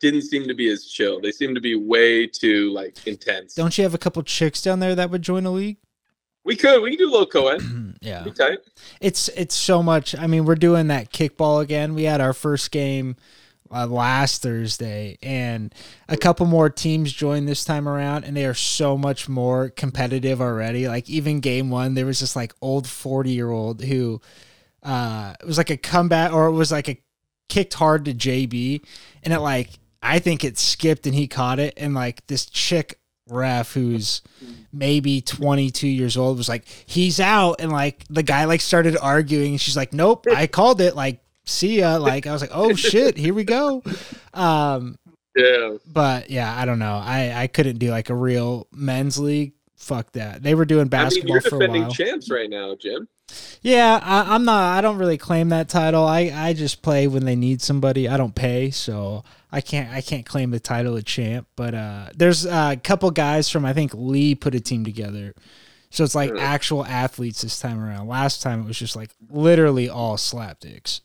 didn't 0.00 0.22
seem 0.22 0.46
to 0.48 0.54
be 0.54 0.70
as 0.70 0.86
chill. 0.86 1.20
They 1.20 1.32
seem 1.32 1.54
to 1.54 1.60
be 1.60 1.74
way 1.74 2.26
too 2.26 2.70
like 2.70 3.06
intense. 3.06 3.54
Don't 3.54 3.76
you 3.76 3.84
have 3.84 3.94
a 3.94 3.98
couple 3.98 4.22
chicks 4.22 4.62
down 4.62 4.80
there 4.80 4.94
that 4.94 5.10
would 5.10 5.22
join 5.22 5.44
a 5.44 5.50
league? 5.50 5.76
We 6.48 6.56
could, 6.56 6.82
we 6.82 6.90
could 6.90 6.98
do 6.98 7.10
a 7.10 7.12
little 7.12 7.26
co-ed. 7.26 7.60
yeah, 8.00 8.24
Be 8.24 8.30
tight. 8.30 8.58
it's 9.02 9.28
it's 9.28 9.54
so 9.54 9.82
much. 9.82 10.16
I 10.16 10.26
mean, 10.26 10.46
we're 10.46 10.54
doing 10.54 10.88
that 10.88 11.12
kickball 11.12 11.62
again. 11.62 11.94
We 11.94 12.04
had 12.04 12.22
our 12.22 12.32
first 12.32 12.70
game 12.70 13.16
uh, 13.70 13.86
last 13.86 14.40
Thursday, 14.40 15.18
and 15.22 15.74
a 16.08 16.16
couple 16.16 16.46
more 16.46 16.70
teams 16.70 17.12
joined 17.12 17.46
this 17.46 17.66
time 17.66 17.86
around, 17.86 18.24
and 18.24 18.34
they 18.34 18.46
are 18.46 18.54
so 18.54 18.96
much 18.96 19.28
more 19.28 19.68
competitive 19.68 20.40
already. 20.40 20.88
Like 20.88 21.10
even 21.10 21.40
game 21.40 21.68
one, 21.68 21.92
there 21.92 22.06
was 22.06 22.20
this 22.20 22.34
like 22.34 22.54
old 22.62 22.88
forty 22.88 23.32
year 23.32 23.50
old 23.50 23.82
who 23.84 24.22
uh 24.82 25.34
it 25.38 25.46
was 25.46 25.58
like 25.58 25.70
a 25.70 25.76
comeback, 25.76 26.32
or 26.32 26.46
it 26.46 26.52
was 26.52 26.72
like 26.72 26.88
a 26.88 26.98
kicked 27.50 27.74
hard 27.74 28.06
to 28.06 28.14
JB, 28.14 28.82
and 29.22 29.34
it 29.34 29.40
like 29.40 29.68
I 30.02 30.18
think 30.18 30.44
it 30.44 30.56
skipped 30.56 31.06
and 31.06 31.14
he 31.14 31.28
caught 31.28 31.58
it, 31.58 31.74
and 31.76 31.92
like 31.94 32.26
this 32.26 32.46
chick 32.46 32.98
ref 33.30 33.72
who's 33.74 34.22
maybe 34.72 35.20
22 35.20 35.86
years 35.88 36.16
old 36.16 36.36
was 36.38 36.48
like 36.48 36.66
he's 36.86 37.20
out. 37.20 37.56
And 37.60 37.70
like 37.72 38.04
the 38.10 38.22
guy 38.22 38.44
like 38.44 38.60
started 38.60 38.96
arguing 38.96 39.52
and 39.52 39.60
she's 39.60 39.76
like 39.76 39.92
nope 39.92 40.26
i 40.34 40.46
called 40.58 40.80
it. 40.80 40.94
Like 40.96 41.20
see 41.44 41.80
ya. 41.80 41.96
Like 41.96 42.26
i 42.26 42.32
was 42.32 42.40
like 42.40 42.50
oh 42.52 42.74
shit 42.74 43.16
here 43.16 43.34
we 43.34 43.44
go. 43.44 43.82
Um 44.34 44.98
Yeah. 45.36 45.76
but 45.86 46.30
yeah 46.30 46.54
i 46.56 46.64
don't 46.64 46.78
know. 46.78 46.96
I 47.02 47.32
i 47.42 47.46
couldn't 47.46 47.78
do 47.78 47.90
like 47.90 48.10
a 48.10 48.14
real 48.14 48.66
men's 48.72 49.18
league. 49.18 49.52
Fuck 49.76 50.12
that. 50.12 50.42
They 50.42 50.54
were 50.54 50.64
doing 50.64 50.88
basketball 50.88 51.32
I 51.32 51.34
mean, 51.36 51.42
you're 51.42 51.50
for 51.50 51.56
a 51.56 51.58
defending 51.60 51.82
while. 51.82 51.90
champs 51.92 52.30
right 52.30 52.50
now, 52.50 52.74
Jim. 52.74 53.06
yeah 53.62 54.00
I, 54.02 54.34
i'm 54.34 54.44
not 54.44 54.76
i 54.76 54.80
don't 54.80 54.98
really 54.98 55.18
claim 55.18 55.50
that 55.50 55.68
title. 55.68 56.04
I 56.04 56.32
i 56.34 56.52
just 56.52 56.82
play 56.82 57.06
when 57.06 57.24
they 57.24 57.36
need 57.36 57.62
somebody. 57.62 58.08
I 58.08 58.16
don't 58.16 58.34
pay 58.34 58.70
so 58.70 59.22
i 59.52 59.60
can't 59.60 59.90
i 59.92 60.00
can't 60.00 60.26
claim 60.26 60.50
the 60.50 60.60
title 60.60 60.96
of 60.96 61.04
champ 61.04 61.46
but 61.56 61.74
uh 61.74 62.08
there's 62.16 62.46
uh, 62.46 62.70
a 62.72 62.76
couple 62.76 63.10
guys 63.10 63.48
from 63.48 63.64
i 63.64 63.72
think 63.72 63.92
lee 63.94 64.34
put 64.34 64.54
a 64.54 64.60
team 64.60 64.84
together 64.84 65.34
so 65.90 66.04
it's 66.04 66.14
like 66.14 66.30
actual 66.38 66.84
athletes 66.84 67.42
this 67.42 67.58
time 67.58 67.82
around 67.82 68.06
last 68.08 68.42
time 68.42 68.60
it 68.60 68.66
was 68.66 68.78
just 68.78 68.94
like 68.96 69.10
literally 69.30 69.88
all 69.88 70.16
slapdicks 70.16 71.00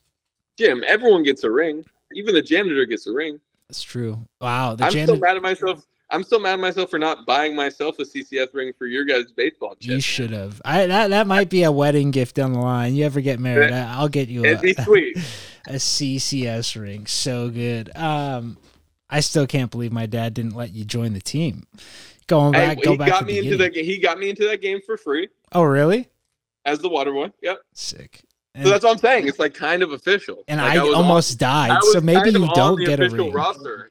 Jim, 0.55 0.83
everyone 0.85 1.23
gets 1.23 1.43
a 1.43 1.49
ring. 1.49 1.83
Even 2.13 2.35
the 2.35 2.41
janitor 2.41 2.85
gets 2.85 3.07
a 3.07 3.11
ring. 3.11 3.39
that's 3.67 3.81
true 3.81 4.19
wow 4.39 4.75
the 4.75 4.85
I'm 4.85 4.91
jan- 4.91 5.07
still 5.07 5.19
mad 5.19 5.35
at 5.37 5.41
myself. 5.41 5.83
I'm 6.13 6.23
still 6.23 6.39
mad 6.39 6.53
at 6.53 6.59
myself 6.59 6.89
for 6.91 6.99
not 6.99 7.25
buying 7.25 7.55
myself 7.55 7.97
a 7.99 8.03
CCS 8.03 8.53
ring 8.53 8.71
for 8.77 8.85
your 8.85 9.03
guys' 9.03 9.31
baseball. 9.35 9.75
you 9.79 9.99
should 9.99 10.31
have 10.31 10.61
i 10.63 10.85
that, 10.85 11.09
that 11.09 11.27
might 11.27 11.49
be 11.49 11.63
a 11.63 11.71
wedding 11.71 12.11
gift 12.11 12.35
down 12.35 12.53
the 12.53 12.59
line 12.59 12.95
you 12.95 13.03
ever 13.05 13.19
get 13.19 13.39
married 13.39 13.71
I, 13.73 13.97
i'll 13.97 14.07
get 14.07 14.29
you. 14.29 14.45
It'd 14.45 14.61
be 14.61 14.71
a, 14.77 14.83
sweet. 14.83 15.17
a 15.67 15.73
CCS 15.73 16.79
ring. 16.79 17.05
So 17.07 17.49
good. 17.49 17.95
Um, 17.97 18.57
I 19.09 19.19
still 19.19 19.45
can't 19.47 19.69
believe 19.71 19.91
my 19.91 20.05
dad 20.05 20.33
didn't 20.33 20.55
let 20.55 20.73
you 20.73 20.85
join 20.85 21.13
the 21.13 21.21
team. 21.21 21.63
Going 22.27 22.53
Hey, 22.53 22.67
back, 22.67 22.81
go 22.81 22.91
he 22.91 22.97
back 22.97 23.07
got 23.09 23.19
to 23.19 23.25
me 23.25 23.39
into 23.39 23.57
the 23.57 23.69
he 23.69 23.97
got 23.97 24.17
me 24.19 24.29
into 24.29 24.45
that 24.47 24.61
game 24.61 24.79
for 24.85 24.97
free 24.97 25.27
Oh, 25.51 25.63
really? 25.63 26.07
as 26.65 26.79
the 26.79 26.89
water 26.89 27.11
boy. 27.11 27.31
Yep. 27.41 27.57
Sick. 27.73 28.21
So 28.61 28.69
that's 28.69 28.83
what 28.83 28.91
I'm 28.91 28.97
saying. 28.99 29.27
It's 29.27 29.39
like 29.39 29.53
kind 29.55 29.81
of 29.81 29.93
official. 29.93 30.43
and 30.47 30.61
Like, 30.61 30.77
I, 30.77 30.87
on- 30.87 30.93
almost 30.93 31.39
died. 31.39 31.71
I 31.71 31.79
So 31.91 31.99
maybe 32.01 32.29
you 32.29 32.47
don't 32.53 32.77
get 32.85 32.99
a 32.99 33.09
ring. 33.09 33.31
roster, 33.33 33.89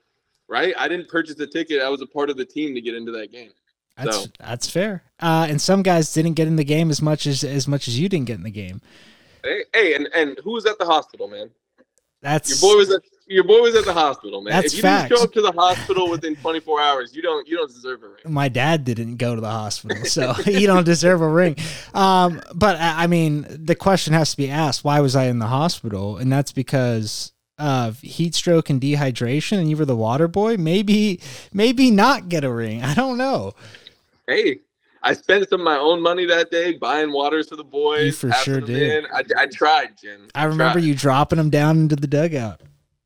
right? 0.53 0.75
I 0.77 0.87
didn't 0.87 1.09
purchase 1.09 1.41
a 1.41 1.47
ticket. 1.47 1.81
I 1.81 1.89
was 1.89 2.03
a 2.03 2.07
part 2.07 2.29
of 2.29 2.37
the 2.37 2.45
team 2.45 2.75
to 2.75 2.81
get 2.83 2.95
into 2.95 3.11
that 3.13 3.33
game. 3.33 3.51
That's 3.97 4.17
So- 4.17 4.27
that's 4.39 4.71
fair. 4.71 5.03
Uh, 5.19 5.47
and 5.49 5.61
some 5.61 5.83
guys 5.83 6.13
didn't 6.13 6.35
get 6.35 6.47
in 6.47 6.57
the 6.57 6.65
game 6.65 6.91
as 6.91 7.01
much 7.01 7.27
as 7.27 7.43
as 7.43 7.67
much 7.67 7.89
as 7.89 7.99
you 7.99 8.09
didn't 8.09 8.27
get 8.27 8.37
in 8.37 8.43
the 8.45 8.51
game. 8.51 8.81
Hey, 9.43 9.65
hey, 9.73 9.95
and 9.95 10.09
and 10.15 10.39
who 10.45 10.53
was 10.53 10.67
at 10.67 10.79
the 10.79 10.85
hospital, 10.85 11.27
man? 11.29 11.51
That's 12.21 12.63
Your 12.63 12.71
boy 12.73 12.77
was 12.79 12.91
at 12.91 13.03
your 13.27 13.45
boy 13.45 13.61
was 13.63 13.75
at 13.75 13.85
the 13.85 13.93
hospital, 13.95 14.43
man. 14.43 14.53
That's 14.53 14.69
if 14.73 14.77
you 14.79 14.83
facts. 14.83 15.09
didn't 15.09 15.19
show 15.19 15.25
up 15.25 15.33
to 15.33 15.41
the 15.41 15.53
hospital 15.53 16.11
within 16.11 16.37
24 16.37 16.81
hours, 16.81 17.17
you 17.17 17.23
don't 17.23 17.47
you 17.49 17.57
don't 17.57 17.69
deserve 17.73 18.03
a 18.03 18.09
ring. 18.09 18.19
my 18.27 18.49
dad 18.49 18.85
didn't 18.85 19.17
go 19.17 19.35
to 19.35 19.41
the 19.41 19.51
hospital, 19.51 20.05
so 20.17 20.35
you 20.47 20.67
don't 20.67 20.85
deserve 20.85 21.21
a 21.21 21.29
ring. 21.29 21.57
Um, 21.95 22.41
but 22.55 22.77
I 22.79 23.07
mean, 23.07 23.47
the 23.49 23.75
question 23.75 24.13
has 24.13 24.31
to 24.33 24.37
be 24.37 24.51
asked: 24.51 24.85
Why 24.85 25.01
was 25.01 25.17
I 25.17 25.25
in 25.25 25.39
the 25.39 25.47
hospital? 25.49 26.17
And 26.19 26.31
that's 26.33 26.53
because 26.53 27.33
of 27.59 28.01
heat 28.01 28.35
stroke 28.35 28.71
and 28.71 28.81
dehydration, 28.81 29.59
and 29.59 29.69
you 29.71 29.77
were 29.77 29.85
the 29.85 29.97
water 29.97 30.29
boy. 30.29 30.57
Maybe, 30.57 31.21
maybe 31.53 31.91
not 31.91 32.29
get 32.29 32.45
a 32.45 32.51
ring. 32.51 32.83
I 32.83 32.95
don't 32.95 33.19
know. 33.19 33.53
Hey, 34.27 34.61
I 35.03 35.15
spent 35.15 35.49
some 35.49 35.61
of 35.61 35.65
my 35.65 35.77
own 35.77 36.01
money 36.01 36.27
that 36.27 36.51
day 36.51 36.75
buying 36.75 37.13
waters 37.13 37.49
for 37.49 37.57
the 37.57 37.65
boys. 37.65 38.07
You 38.07 38.13
for 38.13 38.33
sure 38.33 38.61
did. 38.61 39.05
I, 39.13 39.25
I 39.37 39.47
tried, 39.47 39.99
Jim. 40.01 40.29
I 40.35 40.45
remember 40.45 40.75
tried. 40.75 40.85
you 40.85 40.95
dropping 40.95 41.39
them 41.39 41.51
down 41.51 41.79
into 41.79 41.97
the 41.97 42.07
dugout. 42.07 42.61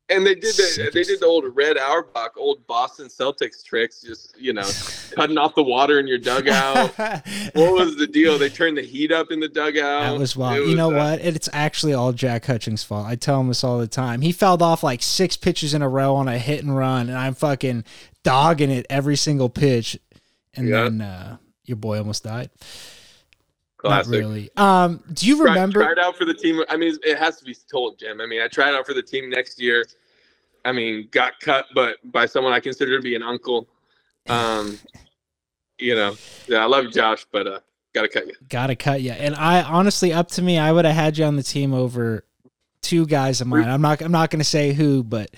And 0.09 0.25
they 0.25 0.35
did 0.35 0.43
the, 0.55 0.63
Sickest. 0.63 0.93
they 0.93 1.03
did 1.03 1.19
the 1.19 1.25
old 1.25 1.43
Red 1.53 1.77
Auerbach, 1.77 2.37
old 2.37 2.65
Boston 2.65 3.07
Celtics 3.07 3.61
tricks, 3.61 3.99
just 4.01 4.39
you 4.39 4.53
know, 4.53 4.65
cutting 5.11 5.37
off 5.37 5.53
the 5.53 5.63
water 5.63 5.99
in 5.99 6.07
your 6.07 6.17
dugout. 6.17 6.91
what 7.53 7.73
was 7.73 7.97
the 7.97 8.07
deal? 8.07 8.37
They 8.37 8.47
turned 8.47 8.77
the 8.77 8.83
heat 8.83 9.11
up 9.11 9.31
in 9.31 9.41
the 9.41 9.49
dugout. 9.49 10.03
That 10.13 10.17
was 10.17 10.37
wild. 10.37 10.59
It 10.59 10.69
You 10.69 10.75
know 10.77 10.91
uh, 10.93 11.11
what? 11.11 11.19
It's 11.19 11.49
actually 11.51 11.93
all 11.93 12.13
Jack 12.13 12.45
Hutchings' 12.45 12.83
fault. 12.85 13.05
I 13.05 13.15
tell 13.15 13.41
him 13.41 13.49
this 13.49 13.65
all 13.65 13.79
the 13.79 13.87
time. 13.87 14.21
He 14.21 14.31
fouled 14.31 14.61
off 14.61 14.81
like 14.81 15.03
six 15.03 15.35
pitches 15.35 15.73
in 15.73 15.81
a 15.81 15.89
row 15.89 16.15
on 16.15 16.29
a 16.29 16.37
hit 16.39 16.63
and 16.63 16.73
run, 16.75 17.09
and 17.09 17.17
I'm 17.17 17.33
fucking 17.33 17.83
dogging 18.23 18.71
it 18.71 18.85
every 18.89 19.17
single 19.17 19.49
pitch. 19.49 19.99
And 20.55 20.69
Yeah. 20.69 20.83
then 20.83 21.01
uh, 21.01 21.37
your 21.65 21.75
boy 21.77 21.97
almost 21.97 22.23
died. 22.23 22.49
Classic. 23.77 24.11
Not 24.11 24.19
really. 24.19 24.49
Um, 24.57 25.03
do 25.13 25.27
you 25.27 25.43
remember? 25.43 25.83
tried 25.83 25.99
out 25.99 26.17
for 26.17 26.25
the 26.25 26.33
team. 26.33 26.61
I 26.69 26.77
mean, 26.77 26.97
it 27.03 27.17
has 27.17 27.37
to 27.37 27.45
be 27.45 27.55
told, 27.71 27.99
Jim. 27.99 28.19
I 28.19 28.25
mean, 28.25 28.41
I 28.41 28.47
tried 28.47 28.73
out 28.73 28.85
for 28.85 28.93
the 28.93 29.03
team 29.03 29.29
next 29.29 29.61
year. 29.61 29.85
I 30.65 30.71
mean, 30.71 31.07
got 31.11 31.39
cut, 31.39 31.67
but 31.73 31.97
by 32.11 32.25
someone 32.25 32.53
I 32.53 32.59
consider 32.59 32.97
to 32.97 33.01
be 33.01 33.15
an 33.15 33.23
uncle. 33.23 33.67
Um, 34.27 34.79
you 35.79 35.95
know, 35.95 36.15
yeah, 36.47 36.59
I 36.59 36.65
love 36.65 36.91
Josh, 36.91 37.25
but 37.31 37.47
uh, 37.47 37.59
Gotta 37.97 38.09
cut 38.09 38.27
you. 38.27 38.33
Gotta 38.47 38.75
cut 38.75 39.01
you. 39.01 39.11
And 39.11 39.35
I 39.35 39.63
honestly, 39.63 40.13
up 40.13 40.29
to 40.31 40.41
me, 40.43 40.59
I 40.59 40.71
would 40.71 40.85
have 40.85 40.93
had 40.93 41.17
you 41.17 41.25
on 41.25 41.35
the 41.35 41.41
team 41.41 41.73
over 41.73 42.23
two 42.83 43.07
guys 43.07 43.41
of 43.41 43.47
mine. 43.47 43.67
I'm 43.67 43.81
not. 43.81 44.01
I'm 44.01 44.11
not 44.11 44.29
going 44.29 44.39
to 44.39 44.45
say 44.45 44.73
who, 44.73 45.03
but 45.03 45.31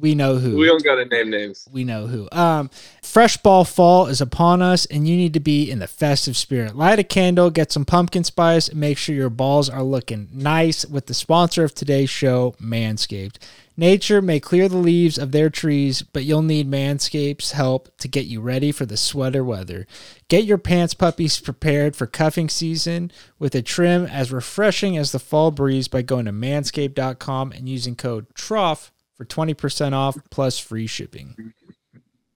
we 0.00 0.14
know 0.14 0.36
who. 0.36 0.56
We 0.56 0.66
don't 0.66 0.82
gotta 0.82 1.04
name 1.04 1.30
names. 1.30 1.68
we 1.70 1.84
know 1.84 2.06
who. 2.06 2.28
Um, 2.32 2.68
fresh 3.02 3.36
ball 3.36 3.64
fall 3.64 4.06
is 4.06 4.20
upon 4.20 4.60
us, 4.60 4.86
and 4.86 5.06
you 5.06 5.16
need 5.16 5.34
to 5.34 5.40
be 5.40 5.70
in 5.70 5.78
the 5.78 5.86
festive 5.86 6.36
spirit. 6.36 6.76
Light 6.76 6.98
a 6.98 7.04
candle, 7.04 7.50
get 7.50 7.70
some 7.70 7.84
pumpkin 7.84 8.24
spice, 8.24 8.68
and 8.68 8.80
make 8.80 8.98
sure 8.98 9.14
your 9.14 9.30
balls 9.30 9.70
are 9.70 9.82
looking 9.82 10.28
nice 10.32 10.84
with 10.84 11.06
the 11.06 11.14
sponsor 11.14 11.62
of 11.62 11.74
today's 11.74 12.10
show, 12.10 12.54
Manscaped. 12.60 13.36
Nature 13.76 14.22
may 14.22 14.38
clear 14.38 14.68
the 14.68 14.76
leaves 14.76 15.18
of 15.18 15.32
their 15.32 15.50
trees, 15.50 16.02
but 16.02 16.24
you'll 16.24 16.42
need 16.42 16.70
Manscaped's 16.70 17.52
help 17.52 17.96
to 17.98 18.06
get 18.06 18.26
you 18.26 18.40
ready 18.40 18.70
for 18.70 18.86
the 18.86 18.96
sweater 18.96 19.42
weather. 19.42 19.86
Get 20.28 20.44
your 20.44 20.58
pants 20.58 20.94
puppies 20.94 21.40
prepared 21.40 21.96
for 21.96 22.06
cuffing 22.06 22.48
season 22.48 23.10
with 23.38 23.54
a 23.54 23.62
trim 23.62 24.06
as 24.06 24.30
refreshing 24.30 24.96
as 24.96 25.10
the 25.10 25.18
fall 25.18 25.50
breeze 25.50 25.88
by 25.88 26.02
going 26.02 26.26
to 26.26 26.32
manscaped.com 26.32 27.50
and 27.50 27.68
using 27.68 27.96
code 27.96 28.32
TROUGH 28.34 28.92
for 29.16 29.24
20% 29.24 29.92
off 29.92 30.16
plus 30.30 30.58
free 30.58 30.86
shipping. 30.86 31.54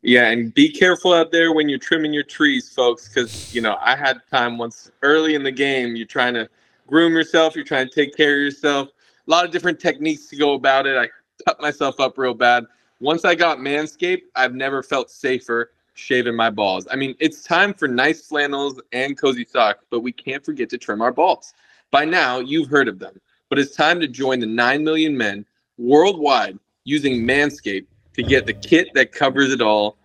Yeah, 0.02 0.28
and 0.28 0.54
be 0.54 0.70
careful 0.70 1.12
out 1.12 1.32
there 1.32 1.52
when 1.52 1.68
you're 1.68 1.78
trimming 1.78 2.12
your 2.12 2.22
trees, 2.22 2.72
folks, 2.72 3.08
because 3.08 3.52
you 3.54 3.60
know 3.60 3.76
I 3.80 3.96
had 3.96 4.20
time 4.30 4.56
once 4.56 4.90
early 5.02 5.34
in 5.34 5.42
the 5.42 5.50
game. 5.50 5.96
You're 5.96 6.06
trying 6.06 6.34
to 6.34 6.48
groom 6.86 7.12
yourself. 7.12 7.56
You're 7.56 7.64
trying 7.64 7.88
to 7.88 7.94
take 7.94 8.16
care 8.16 8.34
of 8.34 8.40
yourself. 8.40 8.88
A 9.26 9.30
lot 9.30 9.44
of 9.44 9.50
different 9.50 9.80
techniques 9.80 10.28
to 10.28 10.36
go 10.36 10.54
about 10.54 10.86
it. 10.86 10.96
I 10.96 11.08
cut 11.44 11.60
myself 11.60 11.98
up 11.98 12.16
real 12.16 12.32
bad. 12.32 12.64
Once 13.00 13.24
I 13.24 13.34
got 13.34 13.58
Manscaped, 13.58 14.22
I've 14.36 14.54
never 14.54 14.82
felt 14.82 15.10
safer 15.10 15.72
shaving 15.94 16.36
my 16.36 16.48
balls. 16.48 16.86
I 16.90 16.96
mean, 16.96 17.14
it's 17.18 17.42
time 17.42 17.74
for 17.74 17.88
nice 17.88 18.26
flannels 18.26 18.80
and 18.92 19.18
cozy 19.18 19.44
socks, 19.44 19.84
but 19.90 20.00
we 20.00 20.12
can't 20.12 20.44
forget 20.44 20.70
to 20.70 20.78
trim 20.78 21.02
our 21.02 21.12
balls. 21.12 21.54
By 21.90 22.04
now, 22.04 22.38
you've 22.38 22.68
heard 22.68 22.88
of 22.88 22.98
them, 22.98 23.20
but 23.48 23.58
it's 23.58 23.74
time 23.74 23.98
to 24.00 24.08
join 24.08 24.38
the 24.38 24.46
9 24.46 24.84
million 24.84 25.16
men 25.16 25.44
worldwide 25.76 26.58
using 26.88 27.22
Manscaped 27.26 27.86
to 28.14 28.22
get 28.22 28.46
the 28.46 28.54
kit 28.54 28.88
that 28.94 29.12
covers 29.12 29.52
it 29.52 29.60
all 29.60 29.96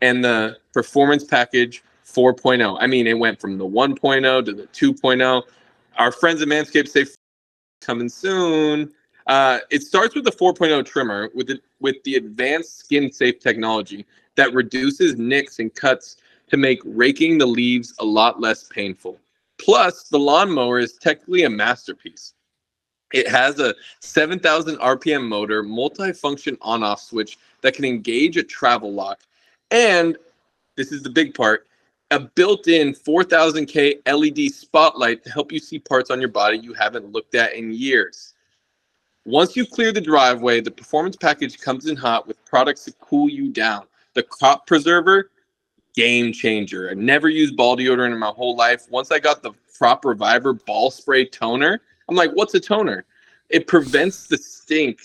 and 0.00 0.24
the 0.24 0.56
performance 0.72 1.22
package 1.22 1.84
4.0. 2.06 2.78
I 2.80 2.86
mean, 2.86 3.06
it 3.06 3.18
went 3.18 3.38
from 3.40 3.58
the 3.58 3.66
1.0 3.66 4.44
to 4.46 4.52
the 4.52 4.62
2.0. 4.68 5.42
Our 5.96 6.10
friends 6.10 6.40
at 6.40 6.48
Manscaped 6.48 6.88
say 6.88 7.04
coming 7.82 8.08
soon. 8.08 8.92
Uh, 9.26 9.58
it 9.70 9.82
starts 9.82 10.14
with 10.14 10.24
the 10.24 10.32
4.0 10.32 10.84
trimmer 10.86 11.30
with 11.34 11.46
the, 11.48 11.60
with 11.80 11.96
the 12.04 12.16
advanced 12.16 12.78
skin 12.78 13.12
safe 13.12 13.38
technology 13.38 14.06
that 14.36 14.52
reduces 14.54 15.16
nicks 15.16 15.58
and 15.58 15.74
cuts 15.74 16.16
to 16.48 16.56
make 16.56 16.80
raking 16.84 17.38
the 17.38 17.46
leaves 17.46 17.94
a 18.00 18.04
lot 18.04 18.40
less 18.40 18.64
painful. 18.64 19.20
Plus, 19.58 20.04
the 20.04 20.18
lawnmower 20.18 20.78
is 20.78 20.94
technically 20.94 21.44
a 21.44 21.50
masterpiece. 21.50 22.32
It 23.12 23.28
has 23.28 23.58
a 23.58 23.74
7,000 24.00 24.76
RPM 24.78 25.26
motor, 25.26 25.62
multi-function 25.62 26.56
on-off 26.60 27.00
switch 27.00 27.38
that 27.62 27.74
can 27.74 27.84
engage 27.84 28.36
a 28.36 28.42
travel 28.42 28.92
lock, 28.92 29.20
and 29.70 30.16
this 30.76 30.92
is 30.92 31.02
the 31.02 31.10
big 31.10 31.34
part, 31.34 31.66
a 32.12 32.20
built-in 32.20 32.94
4000K 32.94 34.00
LED 34.06 34.52
spotlight 34.52 35.22
to 35.24 35.30
help 35.30 35.52
you 35.52 35.58
see 35.58 35.78
parts 35.78 36.10
on 36.10 36.20
your 36.20 36.30
body 36.30 36.58
you 36.58 36.72
haven't 36.72 37.12
looked 37.12 37.34
at 37.34 37.54
in 37.54 37.72
years. 37.72 38.34
Once 39.26 39.54
you 39.54 39.66
clear 39.66 39.92
the 39.92 40.00
driveway, 40.00 40.60
the 40.60 40.70
performance 40.70 41.16
package 41.16 41.58
comes 41.60 41.86
in 41.86 41.96
hot 41.96 42.26
with 42.26 42.42
products 42.46 42.84
to 42.84 42.92
cool 43.00 43.28
you 43.28 43.50
down. 43.50 43.84
The 44.14 44.22
crop 44.22 44.66
preserver, 44.66 45.30
game 45.94 46.32
changer. 46.32 46.90
I've 46.90 46.96
never 46.96 47.28
used 47.28 47.56
ball 47.56 47.76
deodorant 47.76 48.12
in 48.12 48.18
my 48.18 48.28
whole 48.28 48.56
life. 48.56 48.86
Once 48.90 49.12
I 49.12 49.18
got 49.18 49.42
the 49.42 49.52
crop 49.76 50.04
reviver 50.04 50.52
ball 50.52 50.90
spray 50.90 51.26
toner, 51.26 51.80
I'm 52.10 52.16
like, 52.16 52.32
what's 52.32 52.54
a 52.54 52.60
toner? 52.60 53.04
It 53.48 53.68
prevents 53.68 54.26
the 54.26 54.36
stink 54.36 54.98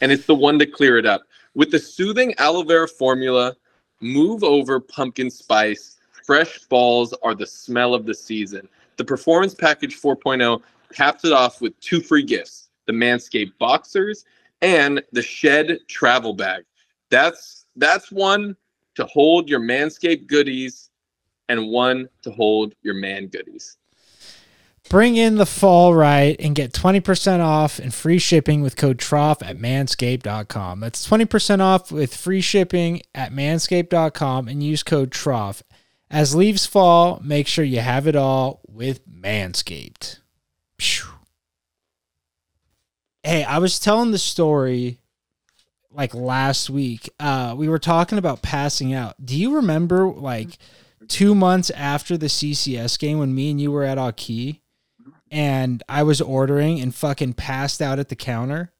and 0.00 0.10
it's 0.10 0.24
the 0.24 0.34
one 0.34 0.58
to 0.58 0.66
clear 0.66 0.96
it 0.96 1.04
up. 1.04 1.22
With 1.54 1.70
the 1.70 1.78
soothing 1.78 2.34
aloe 2.38 2.62
vera 2.62 2.88
formula, 2.88 3.54
move 4.00 4.42
over 4.42 4.80
pumpkin 4.80 5.30
spice, 5.30 5.98
fresh 6.24 6.58
balls 6.60 7.14
are 7.22 7.34
the 7.34 7.46
smell 7.46 7.92
of 7.92 8.06
the 8.06 8.14
season. 8.14 8.66
The 8.96 9.04
Performance 9.04 9.54
Package 9.54 10.00
4.0 10.00 10.62
caps 10.94 11.24
it 11.26 11.32
off 11.32 11.60
with 11.60 11.78
two 11.80 12.00
free 12.00 12.24
gifts 12.24 12.70
the 12.86 12.92
Manscaped 12.92 13.52
Boxers 13.58 14.24
and 14.60 15.02
the 15.12 15.22
Shed 15.22 15.78
Travel 15.86 16.32
Bag. 16.32 16.64
That's 17.10 17.66
that's 17.76 18.10
one 18.10 18.56
to 18.94 19.04
hold 19.04 19.48
your 19.48 19.60
Manscaped 19.60 20.26
goodies 20.26 20.90
and 21.48 21.68
one 21.68 22.08
to 22.22 22.30
hold 22.30 22.74
your 22.82 22.94
man 22.94 23.26
goodies. 23.26 23.76
Bring 24.88 25.16
in 25.16 25.36
the 25.36 25.46
fall 25.46 25.94
right 25.94 26.36
and 26.38 26.54
get 26.54 26.72
20% 26.72 27.40
off 27.40 27.78
and 27.78 27.94
free 27.94 28.18
shipping 28.18 28.60
with 28.60 28.76
code 28.76 28.98
TROUGH 28.98 29.42
at 29.42 29.56
manscaped.com. 29.56 30.80
That's 30.80 31.08
20% 31.08 31.60
off 31.60 31.90
with 31.90 32.14
free 32.14 32.40
shipping 32.40 33.02
at 33.14 33.32
manscaped.com 33.32 34.48
and 34.48 34.62
use 34.62 34.82
code 34.82 35.10
TROUGH. 35.12 35.62
As 36.10 36.34
leaves 36.34 36.66
fall, 36.66 37.20
make 37.24 37.46
sure 37.46 37.64
you 37.64 37.80
have 37.80 38.06
it 38.06 38.16
all 38.16 38.60
with 38.68 39.08
Manscaped. 39.08 40.18
Phew. 40.78 41.08
Hey, 43.22 43.44
I 43.44 43.58
was 43.58 43.78
telling 43.78 44.10
the 44.10 44.18
story 44.18 44.98
like 45.90 46.14
last 46.14 46.68
week. 46.68 47.08
Uh, 47.18 47.54
we 47.56 47.68
were 47.68 47.78
talking 47.78 48.18
about 48.18 48.42
passing 48.42 48.92
out. 48.92 49.24
Do 49.24 49.38
you 49.38 49.56
remember 49.56 50.06
like 50.08 50.58
two 51.08 51.34
months 51.34 51.70
after 51.70 52.16
the 52.18 52.26
CCS 52.26 52.98
game 52.98 53.18
when 53.18 53.34
me 53.34 53.50
and 53.50 53.60
you 53.60 53.70
were 53.70 53.84
at 53.84 53.98
Aki? 53.98 54.61
And 55.32 55.82
I 55.88 56.02
was 56.02 56.20
ordering 56.20 56.78
and 56.80 56.94
fucking 56.94 57.32
passed 57.32 57.80
out 57.80 57.98
at 57.98 58.10
the 58.10 58.14
counter. 58.14 58.70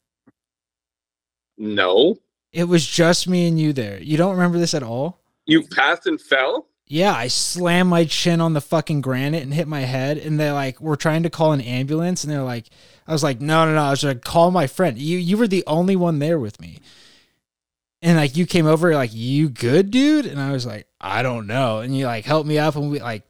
No. 1.56 2.18
It 2.52 2.64
was 2.64 2.86
just 2.86 3.26
me 3.26 3.48
and 3.48 3.58
you 3.58 3.72
there. 3.72 3.98
You 4.00 4.18
don't 4.18 4.32
remember 4.32 4.58
this 4.58 4.74
at 4.74 4.82
all? 4.82 5.22
You 5.46 5.66
passed 5.66 6.06
and 6.06 6.20
fell? 6.20 6.68
Yeah, 6.86 7.14
I 7.14 7.28
slammed 7.28 7.88
my 7.88 8.04
chin 8.04 8.42
on 8.42 8.52
the 8.52 8.60
fucking 8.60 9.00
granite 9.00 9.42
and 9.42 9.54
hit 9.54 9.66
my 9.66 9.80
head. 9.80 10.18
And 10.18 10.38
they 10.38 10.52
like 10.52 10.78
were 10.78 10.96
trying 10.96 11.22
to 11.22 11.30
call 11.30 11.52
an 11.52 11.62
ambulance, 11.62 12.22
and 12.22 12.30
they're 12.30 12.42
like, 12.42 12.66
I 13.06 13.12
was 13.12 13.22
like, 13.22 13.40
no, 13.40 13.64
no, 13.64 13.74
no. 13.74 13.82
I 13.82 13.90
was 13.90 14.04
like, 14.04 14.22
call 14.22 14.50
my 14.50 14.66
friend. 14.66 14.98
You 14.98 15.16
you 15.16 15.38
were 15.38 15.48
the 15.48 15.64
only 15.66 15.96
one 15.96 16.18
there 16.18 16.38
with 16.38 16.60
me. 16.60 16.80
And 18.02 18.18
like 18.18 18.36
you 18.36 18.44
came 18.44 18.66
over, 18.66 18.94
like, 18.94 19.14
you 19.14 19.48
good, 19.48 19.90
dude? 19.90 20.26
And 20.26 20.38
I 20.38 20.52
was 20.52 20.66
like, 20.66 20.86
I 21.00 21.22
don't 21.22 21.46
know. 21.46 21.78
And 21.78 21.96
you 21.96 22.04
like 22.04 22.26
helped 22.26 22.46
me 22.46 22.58
up, 22.58 22.76
and 22.76 22.90
we 22.90 23.00
like 23.00 23.24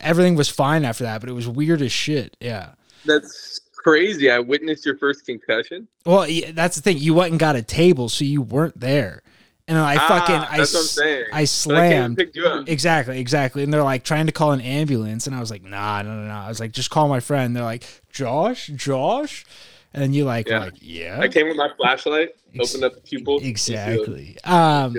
everything 0.00 0.34
was 0.36 0.48
fine 0.48 0.84
after 0.84 1.04
that, 1.04 1.20
but 1.20 1.28
it 1.28 1.34
was 1.34 1.48
weird 1.48 1.82
as 1.82 1.92
shit. 1.92 2.36
Yeah. 2.40 2.70
That's 3.04 3.60
crazy. 3.76 4.30
I 4.30 4.38
witnessed 4.38 4.84
your 4.86 4.96
first 4.98 5.24
concussion. 5.26 5.88
Well, 6.04 6.28
yeah, 6.28 6.50
that's 6.52 6.76
the 6.76 6.82
thing. 6.82 6.98
You 6.98 7.14
went 7.14 7.30
and 7.30 7.40
got 7.40 7.56
a 7.56 7.62
table, 7.62 8.08
so 8.08 8.24
you 8.24 8.42
weren't 8.42 8.78
there. 8.78 9.22
And 9.66 9.76
I 9.76 9.96
Ah, 9.96 10.08
fucking 10.08 10.34
I, 10.34 10.56
that's 10.58 10.72
what 10.72 10.80
I'm 10.80 10.86
saying. 10.86 11.24
I 11.32 11.46
But 11.66 11.76
I 11.76 11.88
came 11.90 12.02
and 12.02 12.18
slammed. 12.32 12.68
Exactly, 12.68 13.20
exactly. 13.20 13.62
And 13.62 13.72
they're 13.72 13.82
like 13.82 14.02
trying 14.02 14.26
to 14.26 14.32
call 14.32 14.52
an 14.52 14.60
ambulance, 14.62 15.26
and 15.26 15.36
I 15.36 15.40
was 15.40 15.50
like, 15.50 15.62
nah, 15.62 16.00
no, 16.02 16.08
no, 16.16 16.26
no. 16.26 16.32
I 16.34 16.48
was 16.48 16.58
like, 16.58 16.72
just 16.72 16.88
call 16.90 17.06
my 17.08 17.20
friend. 17.20 17.54
They're 17.54 17.62
like, 17.64 17.84
Josh, 18.10 18.68
Josh, 18.68 19.44
and 19.92 20.02
then 20.02 20.14
you 20.14 20.24
like, 20.24 20.48
Yeah. 20.48 20.60
like, 20.60 20.74
yeah, 20.80 21.20
I 21.20 21.28
came 21.28 21.48
with 21.48 21.56
my 21.58 21.68
flashlight, 21.76 22.30
Ex- 22.54 22.74
opened 22.74 22.84
up 22.84 22.94
the 22.94 23.00
pupil. 23.02 23.40
exactly. 23.42 24.38
Um, 24.42 24.96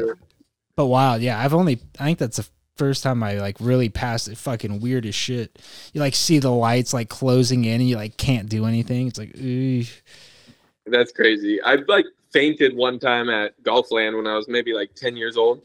but 0.75 0.85
wow, 0.85 1.15
yeah, 1.15 1.39
I've 1.43 1.55
only 1.55 1.79
I 1.99 2.05
think 2.05 2.19
that's 2.19 2.37
the 2.37 2.47
first 2.79 3.03
time 3.03 3.21
I 3.21 3.33
like 3.33 3.57
really 3.59 3.89
passed 3.89 4.29
it. 4.29 4.37
Fucking 4.37 4.79
weird 4.79 5.05
as 5.05 5.13
shit. 5.13 5.59
You 5.93 6.01
like 6.01 6.15
see 6.15 6.39
the 6.39 6.49
lights 6.49 6.93
like 6.93 7.09
closing 7.09 7.65
in, 7.65 7.81
and 7.81 7.89
you 7.89 7.97
like 7.97 8.17
can't 8.17 8.49
do 8.49 8.65
anything. 8.65 9.07
It's 9.07 9.19
like, 9.19 9.37
ooh. 9.37 9.83
That's 10.87 11.11
crazy. 11.11 11.61
I 11.61 11.75
like 11.87 12.05
fainted 12.31 12.75
one 12.75 12.97
time 12.97 13.29
at 13.29 13.61
Golfland 13.63 14.15
when 14.15 14.25
I 14.25 14.35
was 14.35 14.47
maybe 14.47 14.73
like 14.73 14.95
10 14.95 15.17
years 15.17 15.37
old. 15.37 15.61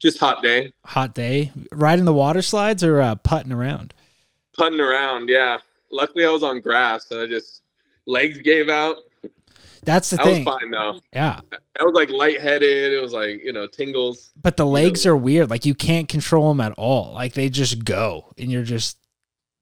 Just 0.00 0.18
hot 0.18 0.42
day, 0.42 0.72
hot 0.84 1.14
day, 1.14 1.52
riding 1.70 2.04
the 2.04 2.12
water 2.12 2.42
slides 2.42 2.82
or 2.82 3.00
uh, 3.00 3.14
putting 3.16 3.52
around. 3.52 3.94
putting 4.52 4.80
around. 4.80 5.28
Yeah. 5.28 5.58
Luckily, 5.92 6.24
I 6.24 6.30
was 6.30 6.42
on 6.42 6.60
grass, 6.60 7.06
so 7.08 7.22
I 7.22 7.26
just 7.26 7.62
legs 8.06 8.38
gave 8.38 8.68
out. 8.68 8.96
That's 9.84 10.10
the 10.10 10.20
I 10.20 10.24
was 10.24 10.34
thing. 10.34 10.44
fine 10.44 10.70
though. 10.70 11.00
Yeah, 11.12 11.40
I 11.80 11.84
was 11.84 11.94
like 11.94 12.10
lightheaded. 12.10 12.92
It 12.92 13.02
was 13.02 13.12
like 13.12 13.42
you 13.44 13.52
know 13.52 13.66
tingles. 13.66 14.30
but 14.40 14.56
the 14.56 14.66
legs 14.66 15.04
are 15.06 15.16
weird. 15.16 15.50
Like 15.50 15.64
you 15.66 15.74
can't 15.74 16.08
control 16.08 16.48
them 16.48 16.60
at 16.60 16.72
all. 16.78 17.12
Like 17.14 17.34
they 17.34 17.48
just 17.48 17.84
go, 17.84 18.32
and 18.38 18.50
you're 18.50 18.62
just. 18.62 18.98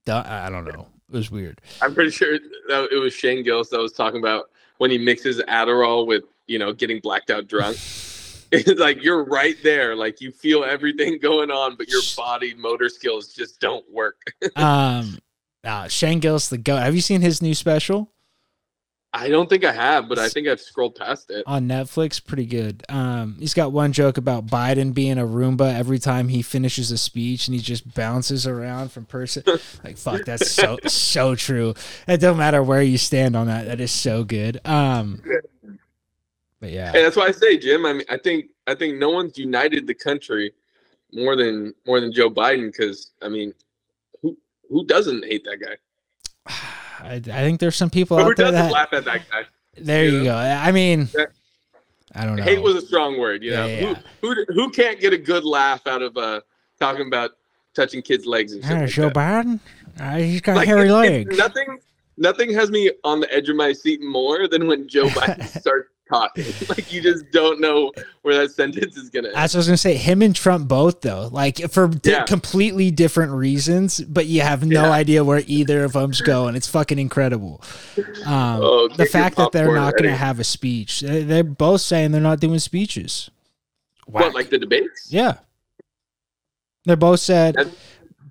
done. 0.04 0.26
I 0.26 0.50
don't 0.50 0.64
know. 0.66 0.88
It 1.12 1.16
was 1.16 1.30
weird. 1.30 1.60
I'm 1.82 1.94
pretty 1.94 2.10
sure 2.10 2.38
that 2.68 2.88
it 2.92 2.98
was 2.98 3.12
Shane 3.14 3.42
Gillis 3.42 3.68
that 3.70 3.78
was 3.80 3.92
talking 3.92 4.20
about 4.20 4.50
when 4.78 4.90
he 4.90 4.98
mixes 4.98 5.40
Adderall 5.48 6.06
with 6.06 6.24
you 6.46 6.58
know 6.58 6.72
getting 6.72 7.00
blacked 7.00 7.30
out 7.30 7.46
drunk. 7.48 7.76
It's 8.52 8.80
like 8.80 9.00
you're 9.04 9.22
right 9.22 9.54
there, 9.62 9.94
like 9.94 10.20
you 10.20 10.32
feel 10.32 10.64
everything 10.64 11.20
going 11.20 11.52
on, 11.52 11.76
but 11.76 11.88
your 11.88 12.00
body 12.16 12.52
motor 12.54 12.88
skills 12.88 13.32
just 13.32 13.60
don't 13.60 13.84
work. 13.88 14.20
Um, 14.56 15.18
uh, 15.62 15.86
Shane 15.86 16.18
Gillis, 16.18 16.48
the 16.48 16.58
goat. 16.58 16.78
Have 16.78 16.96
you 16.96 17.00
seen 17.00 17.20
his 17.20 17.40
new 17.40 17.54
special? 17.54 18.10
I 19.12 19.28
don't 19.28 19.50
think 19.50 19.64
I 19.64 19.72
have, 19.72 20.08
but 20.08 20.20
I 20.20 20.28
think 20.28 20.46
I've 20.46 20.60
scrolled 20.60 20.94
past 20.94 21.30
it. 21.30 21.42
on 21.44 21.66
Netflix. 21.66 22.24
Pretty 22.24 22.46
good. 22.46 22.84
Um, 22.88 23.36
he's 23.40 23.54
got 23.54 23.72
one 23.72 23.92
joke 23.92 24.18
about 24.18 24.46
Biden 24.46 24.94
being 24.94 25.18
a 25.18 25.24
Roomba 25.24 25.74
every 25.76 25.98
time 25.98 26.28
he 26.28 26.42
finishes 26.42 26.92
a 26.92 26.98
speech, 26.98 27.48
and 27.48 27.54
he 27.54 27.60
just 27.60 27.92
bounces 27.94 28.46
around 28.46 28.92
from 28.92 29.06
person. 29.06 29.42
like 29.84 29.96
fuck, 29.96 30.24
that's 30.24 30.50
so 30.50 30.78
so 30.86 31.34
true. 31.34 31.74
It 32.06 32.18
don't 32.18 32.38
matter 32.38 32.62
where 32.62 32.82
you 32.82 32.98
stand 32.98 33.34
on 33.34 33.48
that. 33.48 33.66
That 33.66 33.80
is 33.80 33.90
so 33.90 34.22
good. 34.22 34.60
Um, 34.64 35.22
but 36.60 36.70
yeah, 36.70 36.92
And 36.94 37.04
that's 37.04 37.16
why 37.16 37.26
I 37.26 37.32
say, 37.32 37.58
Jim. 37.58 37.86
I 37.86 37.94
mean, 37.94 38.06
I 38.08 38.16
think 38.16 38.50
I 38.68 38.76
think 38.76 38.98
no 38.98 39.10
one's 39.10 39.36
united 39.36 39.88
the 39.88 39.94
country 39.94 40.52
more 41.12 41.34
than 41.34 41.74
more 41.84 42.00
than 42.00 42.12
Joe 42.12 42.30
Biden. 42.30 42.70
Because 42.70 43.10
I 43.20 43.28
mean, 43.28 43.54
who 44.22 44.38
who 44.68 44.86
doesn't 44.86 45.24
hate 45.24 45.44
that 45.46 45.58
guy? 45.58 46.54
I, 47.02 47.14
I 47.14 47.20
think 47.20 47.60
there's 47.60 47.76
some 47.76 47.90
people 47.90 48.16
But 48.16 48.24
who 48.24 48.30
out 48.30 48.36
there 48.36 48.52
that. 48.52 48.72
laugh 48.72 48.92
at 48.92 49.04
that 49.04 49.22
guy? 49.30 49.44
There 49.76 50.04
you 50.04 50.18
you 50.18 50.24
go. 50.24 50.36
I 50.36 50.72
mean, 50.72 51.08
Yeah. 51.16 51.26
I 52.14 52.26
don't 52.26 52.36
know. 52.36 52.42
Hate 52.42 52.60
was 52.60 52.74
a 52.74 52.80
strong 52.80 53.18
word. 53.18 53.42
You 53.42 53.52
Yeah, 53.52 53.60
know, 53.60 53.66
yeah. 53.66 53.94
Who, 54.20 54.34
who 54.34 54.44
who 54.48 54.70
can't 54.70 54.98
get 55.00 55.12
a 55.12 55.18
good 55.18 55.44
laugh 55.44 55.86
out 55.86 56.02
of 56.02 56.16
uh 56.16 56.40
talking 56.80 57.06
about 57.06 57.30
touching 57.74 58.02
kids' 58.02 58.26
legs 58.26 58.52
and 58.52 58.64
shit 58.64 58.72
like 58.76 58.88
Joe 58.90 59.10
that? 59.10 59.14
Biden, 59.14 59.60
uh, 60.00 60.16
he's 60.16 60.40
got 60.40 60.56
Like, 60.56 60.66
hairy 60.68 60.90
legs. 60.90 61.36
Nothing 61.38 61.78
nothing 62.16 62.52
has 62.52 62.70
me 62.70 62.90
on 63.04 63.20
the 63.20 63.32
edge 63.32 63.48
of 63.48 63.56
my 63.56 63.72
seat 63.72 64.02
more 64.02 64.48
than 64.48 64.66
when 64.66 64.88
Joe 64.88 65.06
Biden 65.08 65.46
starts 65.60 65.88
talking. 66.10 66.44
Like 66.68 66.92
you 66.92 67.00
just 67.00 67.30
don't 67.30 67.60
know 67.60 67.92
where 68.22 68.36
that 68.42 68.50
sentence 68.50 68.96
is 68.96 69.08
gonna. 69.10 69.28
end. 69.28 69.36
That's 69.36 69.54
what 69.54 69.58
I 69.58 69.60
was 69.60 69.66
gonna 69.68 69.76
say. 69.78 69.94
Him 69.96 70.20
and 70.22 70.34
Trump 70.36 70.68
both 70.68 71.00
though, 71.00 71.28
like 71.32 71.58
for 71.70 71.88
di- 71.88 72.10
Yeah. 72.10 72.24
completely 72.24 72.90
different 72.90 73.32
reasons, 73.32 74.00
but 74.02 74.26
you 74.26 74.42
have 74.42 74.64
no 74.66 74.82
Yeah. 74.84 74.90
idea 74.90 75.24
where 75.24 75.42
either 75.46 75.84
of 75.84 75.92
them's 75.94 76.20
going. 76.20 76.54
It's 76.56 76.68
fucking 76.68 76.98
incredible. 76.98 77.62
Um, 78.26 78.60
Oh, 78.62 78.88
the 78.88 79.06
fact 79.06 79.36
that 79.36 79.52
they're 79.52 79.74
not 79.74 79.96
gonna 79.96 80.14
have 80.16 80.38
a 80.40 80.44
speech, 80.44 81.00
they- 81.00 81.22
they're 81.22 81.42
both 81.44 81.80
saying 81.80 82.12
they're 82.12 82.20
not 82.20 82.40
doing 82.40 82.58
speeches. 82.58 83.30
What 84.06 84.34
like 84.34 84.50
the 84.50 84.58
debates? 84.58 85.06
yeah, 85.10 85.34
They're 86.84 86.96
both 86.96 87.20
said 87.20 87.54
That- 87.56 87.68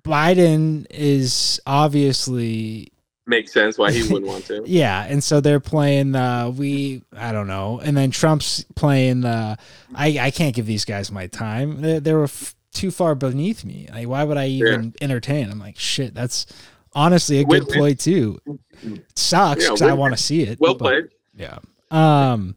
Biden 0.04 0.86
is 0.90 1.60
obviously 1.66 2.92
Makes 3.30 3.52
sense 3.52 3.78
why 3.78 3.92
he 3.92 4.02
wouldn't 4.02 4.26
want 4.26 4.44
to. 4.46 4.64
Yeah, 4.66 5.04
and 5.08 5.22
so 5.22 5.40
they're 5.40 5.60
playing 5.60 6.10
the 6.12 6.52
we 6.56 7.02
I 7.16 7.30
don't 7.30 7.46
know, 7.46 7.78
and 7.80 7.96
then 7.96 8.10
Trump's 8.10 8.64
playing 8.74 9.20
the 9.20 9.56
I 9.94 10.18
I 10.18 10.30
can't 10.32 10.52
give 10.52 10.66
these 10.66 10.84
guys 10.84 11.12
my 11.12 11.28
time. 11.28 11.80
They, 11.80 12.00
they 12.00 12.12
were 12.12 12.24
f- 12.24 12.56
too 12.72 12.90
far 12.90 13.14
beneath 13.14 13.64
me. 13.64 13.86
Like 13.92 14.08
why 14.08 14.24
would 14.24 14.36
I 14.36 14.48
even 14.48 14.94
entertain? 15.00 15.48
I'm 15.48 15.60
like 15.60 15.78
shit. 15.78 16.12
That's 16.12 16.44
honestly 16.92 17.38
a 17.38 17.44
good 17.44 17.68
Win-win. 17.68 17.96
too. 17.96 18.40
It 18.82 19.04
sucks 19.14 19.62
Yeah, 19.62 19.68
because 19.68 19.82
I 19.82 19.92
want 19.92 20.16
to 20.16 20.20
see 20.20 20.42
it. 20.42 20.58
Well 20.58 20.74
played. 20.74 21.04
Yeah. 21.36 21.58
Um. 21.92 22.56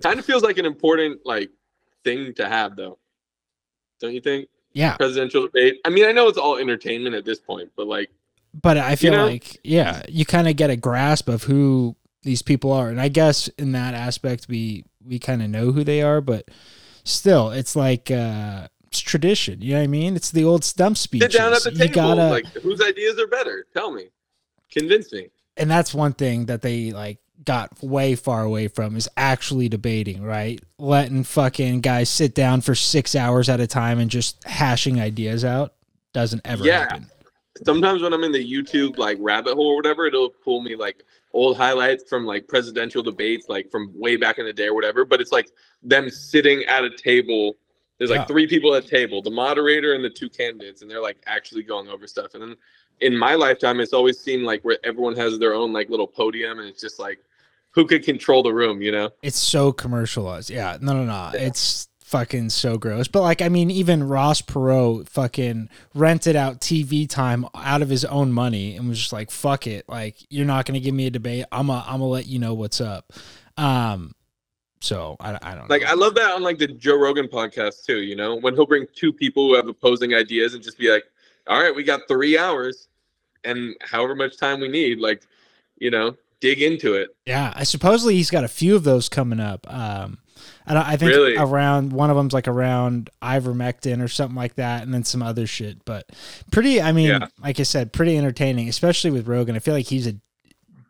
Kind 0.00 0.20
of 0.20 0.24
feels 0.24 0.44
like 0.44 0.58
an 0.58 0.64
important 0.64 1.26
like 1.26 1.50
thing 2.04 2.34
to 2.34 2.48
have 2.48 2.76
though. 2.76 2.98
Don't 4.00 4.14
you 4.14 4.20
think? 4.20 4.48
Yeah, 4.74 4.96
Presidential 4.96 5.42
debate. 5.42 5.80
I 5.84 5.88
mean, 5.90 6.04
I 6.04 6.12
know 6.12 6.28
it's 6.28 6.38
all 6.38 6.56
entertainment 6.58 7.16
at 7.16 7.24
this 7.24 7.38
point, 7.40 7.70
but 7.76 7.86
like, 7.88 8.10
but 8.62 8.76
I 8.78 8.96
feel 8.96 9.12
know? 9.12 9.26
like 9.26 9.58
yeah, 9.64 10.02
you 10.08 10.24
kind 10.24 10.48
of 10.48 10.56
get 10.56 10.70
a 10.70 10.76
grasp 10.76 11.28
of 11.28 11.42
who 11.44 11.96
these 12.22 12.42
people 12.42 12.72
are, 12.72 12.88
and 12.88 13.00
I 13.00 13.08
guess 13.08 13.48
in 13.58 13.72
that 13.72 13.94
aspect 13.94 14.46
we 14.48 14.84
we 15.04 15.18
kind 15.18 15.42
of 15.42 15.50
know 15.50 15.72
who 15.72 15.84
they 15.84 16.00
are, 16.02 16.20
but 16.20 16.48
still, 17.04 17.50
it's 17.50 17.74
like 17.76 18.10
uh 18.10 18.68
it's 18.86 19.00
tradition. 19.00 19.60
You 19.60 19.72
know 19.72 19.78
what 19.80 19.84
I 19.84 19.88
mean? 19.88 20.14
It's 20.16 20.30
the 20.30 20.44
old 20.44 20.64
stump 20.64 20.96
speeches. 20.96 21.32
sit 21.32 21.38
down 21.38 21.52
at 21.52 21.62
the 21.64 21.72
you 21.72 21.78
table. 21.78 21.94
gotta, 21.94 22.28
Like, 22.30 22.46
whose 22.62 22.80
ideas 22.80 23.18
are 23.18 23.26
better? 23.26 23.66
Tell 23.74 23.90
me. 23.90 24.10
Convince 24.70 25.12
me. 25.12 25.28
and 25.56 25.70
that's 25.70 25.92
one 25.94 26.12
thing 26.12 26.46
that 26.46 26.62
they 26.62 26.90
like 26.92 27.18
got 27.44 27.82
way 27.82 28.14
far 28.14 28.42
away 28.42 28.68
from 28.68 28.96
is 28.96 29.08
actually 29.16 29.68
debating, 29.68 30.22
right? 30.22 30.60
Letting 30.78 31.24
fucking 31.24 31.80
guys 31.80 32.08
sit 32.08 32.34
down 32.34 32.60
for 32.60 32.74
six 32.74 33.14
hours 33.14 33.48
at 33.48 33.60
a 33.60 33.66
time 33.66 33.98
and 33.98 34.10
just 34.10 34.42
hashing 34.44 35.00
ideas 35.00 35.44
out 35.44 35.74
doesn't 36.12 36.40
ever 36.44 36.64
Yeah. 36.64 36.80
happen. 36.80 37.06
Sometimes 37.64 38.02
when 38.02 38.12
I'm 38.12 38.24
in 38.24 38.32
the 38.32 38.44
YouTube 38.44 38.98
like 38.98 39.16
rabbit 39.20 39.54
hole 39.54 39.68
or 39.68 39.76
whatever, 39.76 40.06
it'll 40.06 40.30
pull 40.30 40.60
me 40.60 40.74
like 40.74 41.04
old 41.32 41.56
highlights 41.56 42.04
from 42.08 42.24
like 42.24 42.48
presidential 42.48 43.02
debates, 43.02 43.48
like 43.48 43.70
from 43.70 43.92
way 43.94 44.16
back 44.16 44.38
in 44.38 44.44
the 44.46 44.52
day 44.52 44.66
or 44.66 44.74
whatever. 44.74 45.04
But 45.04 45.20
it's 45.20 45.30
like 45.32 45.50
them 45.82 46.10
sitting 46.10 46.64
at 46.64 46.84
a 46.84 46.90
table. 46.90 47.56
There's 47.98 48.10
like 48.10 48.20
Yeah. 48.20 48.26
three 48.26 48.48
people 48.48 48.74
at 48.74 48.84
a 48.84 48.88
table, 48.88 49.22
the 49.22 49.30
moderator 49.30 49.94
and 49.94 50.04
the 50.04 50.10
two 50.10 50.28
candidates, 50.28 50.82
and 50.82 50.90
they're 50.90 51.02
like 51.02 51.18
actually 51.26 51.62
going 51.62 51.88
over 51.88 52.08
stuff. 52.08 52.34
And 52.34 52.42
then 52.42 52.56
in 53.00 53.16
my 53.16 53.34
lifetime, 53.34 53.78
it's 53.78 53.92
always 53.92 54.18
seemed 54.18 54.42
like 54.44 54.64
where 54.64 54.78
everyone 54.82 55.14
has 55.16 55.38
their 55.38 55.54
own 55.54 55.72
like 55.72 55.90
little 55.90 56.08
podium, 56.08 56.58
and 56.58 56.68
it's 56.68 56.80
just 56.80 56.98
like 56.98 57.20
who 57.70 57.84
could 57.84 58.04
control 58.04 58.42
the 58.42 58.52
room, 58.52 58.80
you 58.80 58.92
know? 58.92 59.10
It's 59.22 59.38
so 59.38 59.72
commercialized. 59.72 60.48
Yeah, 60.48 60.78
no, 60.80 60.92
no, 60.92 61.04
no. 61.04 61.32
It's 61.34 61.88
fucking 62.14 62.48
so 62.48 62.78
gross. 62.78 63.08
But 63.08 63.22
like, 63.22 63.42
I 63.42 63.48
mean, 63.48 63.72
even 63.72 64.06
Ross 64.06 64.40
Perot 64.40 65.08
fucking 65.08 65.68
rented 65.94 66.36
out 66.36 66.60
TV 66.60 67.08
time 67.08 67.44
out 67.56 67.82
of 67.82 67.88
his 67.88 68.04
own 68.04 68.32
money 68.32 68.76
and 68.76 68.88
was 68.88 69.00
just 69.00 69.12
like, 69.12 69.32
"Fuck 69.32 69.66
it, 69.66 69.88
like 69.88 70.16
you're 70.30 70.46
not 70.46 70.64
gonna 70.64 70.78
give 70.78 70.94
me 70.94 71.08
a 71.08 71.10
debate. 71.10 71.44
I'm 71.50 71.70
a, 71.70 71.84
I'm 71.84 71.94
gonna 71.94 72.04
let 72.04 72.28
you 72.28 72.38
know 72.38 72.54
what's 72.54 72.80
up." 72.80 73.12
Um, 73.56 74.14
so 74.80 75.16
I, 75.18 75.36
I 75.42 75.54
don't 75.56 75.68
Like 75.68 75.82
know. 75.82 75.88
I 75.88 75.94
love 75.94 76.14
that 76.14 76.30
on 76.30 76.42
like 76.44 76.58
the 76.58 76.68
Joe 76.68 76.96
Rogan 76.96 77.26
podcast 77.26 77.84
too. 77.84 78.00
You 78.02 78.14
know, 78.14 78.36
when 78.36 78.54
he'll 78.54 78.66
bring 78.66 78.86
two 78.94 79.12
people 79.12 79.48
who 79.48 79.56
have 79.56 79.66
opposing 79.66 80.14
ideas 80.14 80.54
and 80.54 80.62
just 80.62 80.78
be 80.78 80.92
like, 80.92 81.02
"All 81.48 81.60
right, 81.60 81.74
we 81.74 81.82
got 81.82 82.02
three 82.06 82.38
hours, 82.38 82.86
and 83.42 83.74
however 83.80 84.14
much 84.14 84.36
time 84.36 84.60
we 84.60 84.68
need, 84.68 85.00
like, 85.00 85.26
you 85.78 85.90
know, 85.90 86.14
dig 86.38 86.62
into 86.62 86.94
it." 86.94 87.08
Yeah, 87.26 87.52
I 87.56 87.64
supposedly 87.64 88.14
he's 88.14 88.30
got 88.30 88.44
a 88.44 88.48
few 88.48 88.76
of 88.76 88.84
those 88.84 89.08
coming 89.08 89.40
up. 89.40 89.66
Um, 89.68 90.18
I, 90.66 90.92
I 90.92 90.96
think 90.96 91.10
Really? 91.10 91.36
around 91.36 91.92
one 91.92 92.10
of 92.10 92.16
them's 92.16 92.32
like 92.32 92.48
around 92.48 93.10
ivermectin 93.22 94.02
or 94.02 94.08
something 94.08 94.36
like 94.36 94.54
that, 94.54 94.82
and 94.82 94.92
then 94.94 95.04
some 95.04 95.22
other 95.22 95.46
shit. 95.46 95.84
But 95.84 96.06
pretty, 96.50 96.80
I 96.80 96.92
mean, 96.92 97.08
Yeah. 97.08 97.26
like 97.42 97.60
I 97.60 97.64
said, 97.64 97.92
pretty 97.92 98.16
entertaining, 98.16 98.68
especially 98.68 99.10
with 99.10 99.26
Rogan. 99.28 99.56
I 99.56 99.58
feel 99.58 99.74
like 99.74 99.86
he's 99.86 100.06
a 100.06 100.14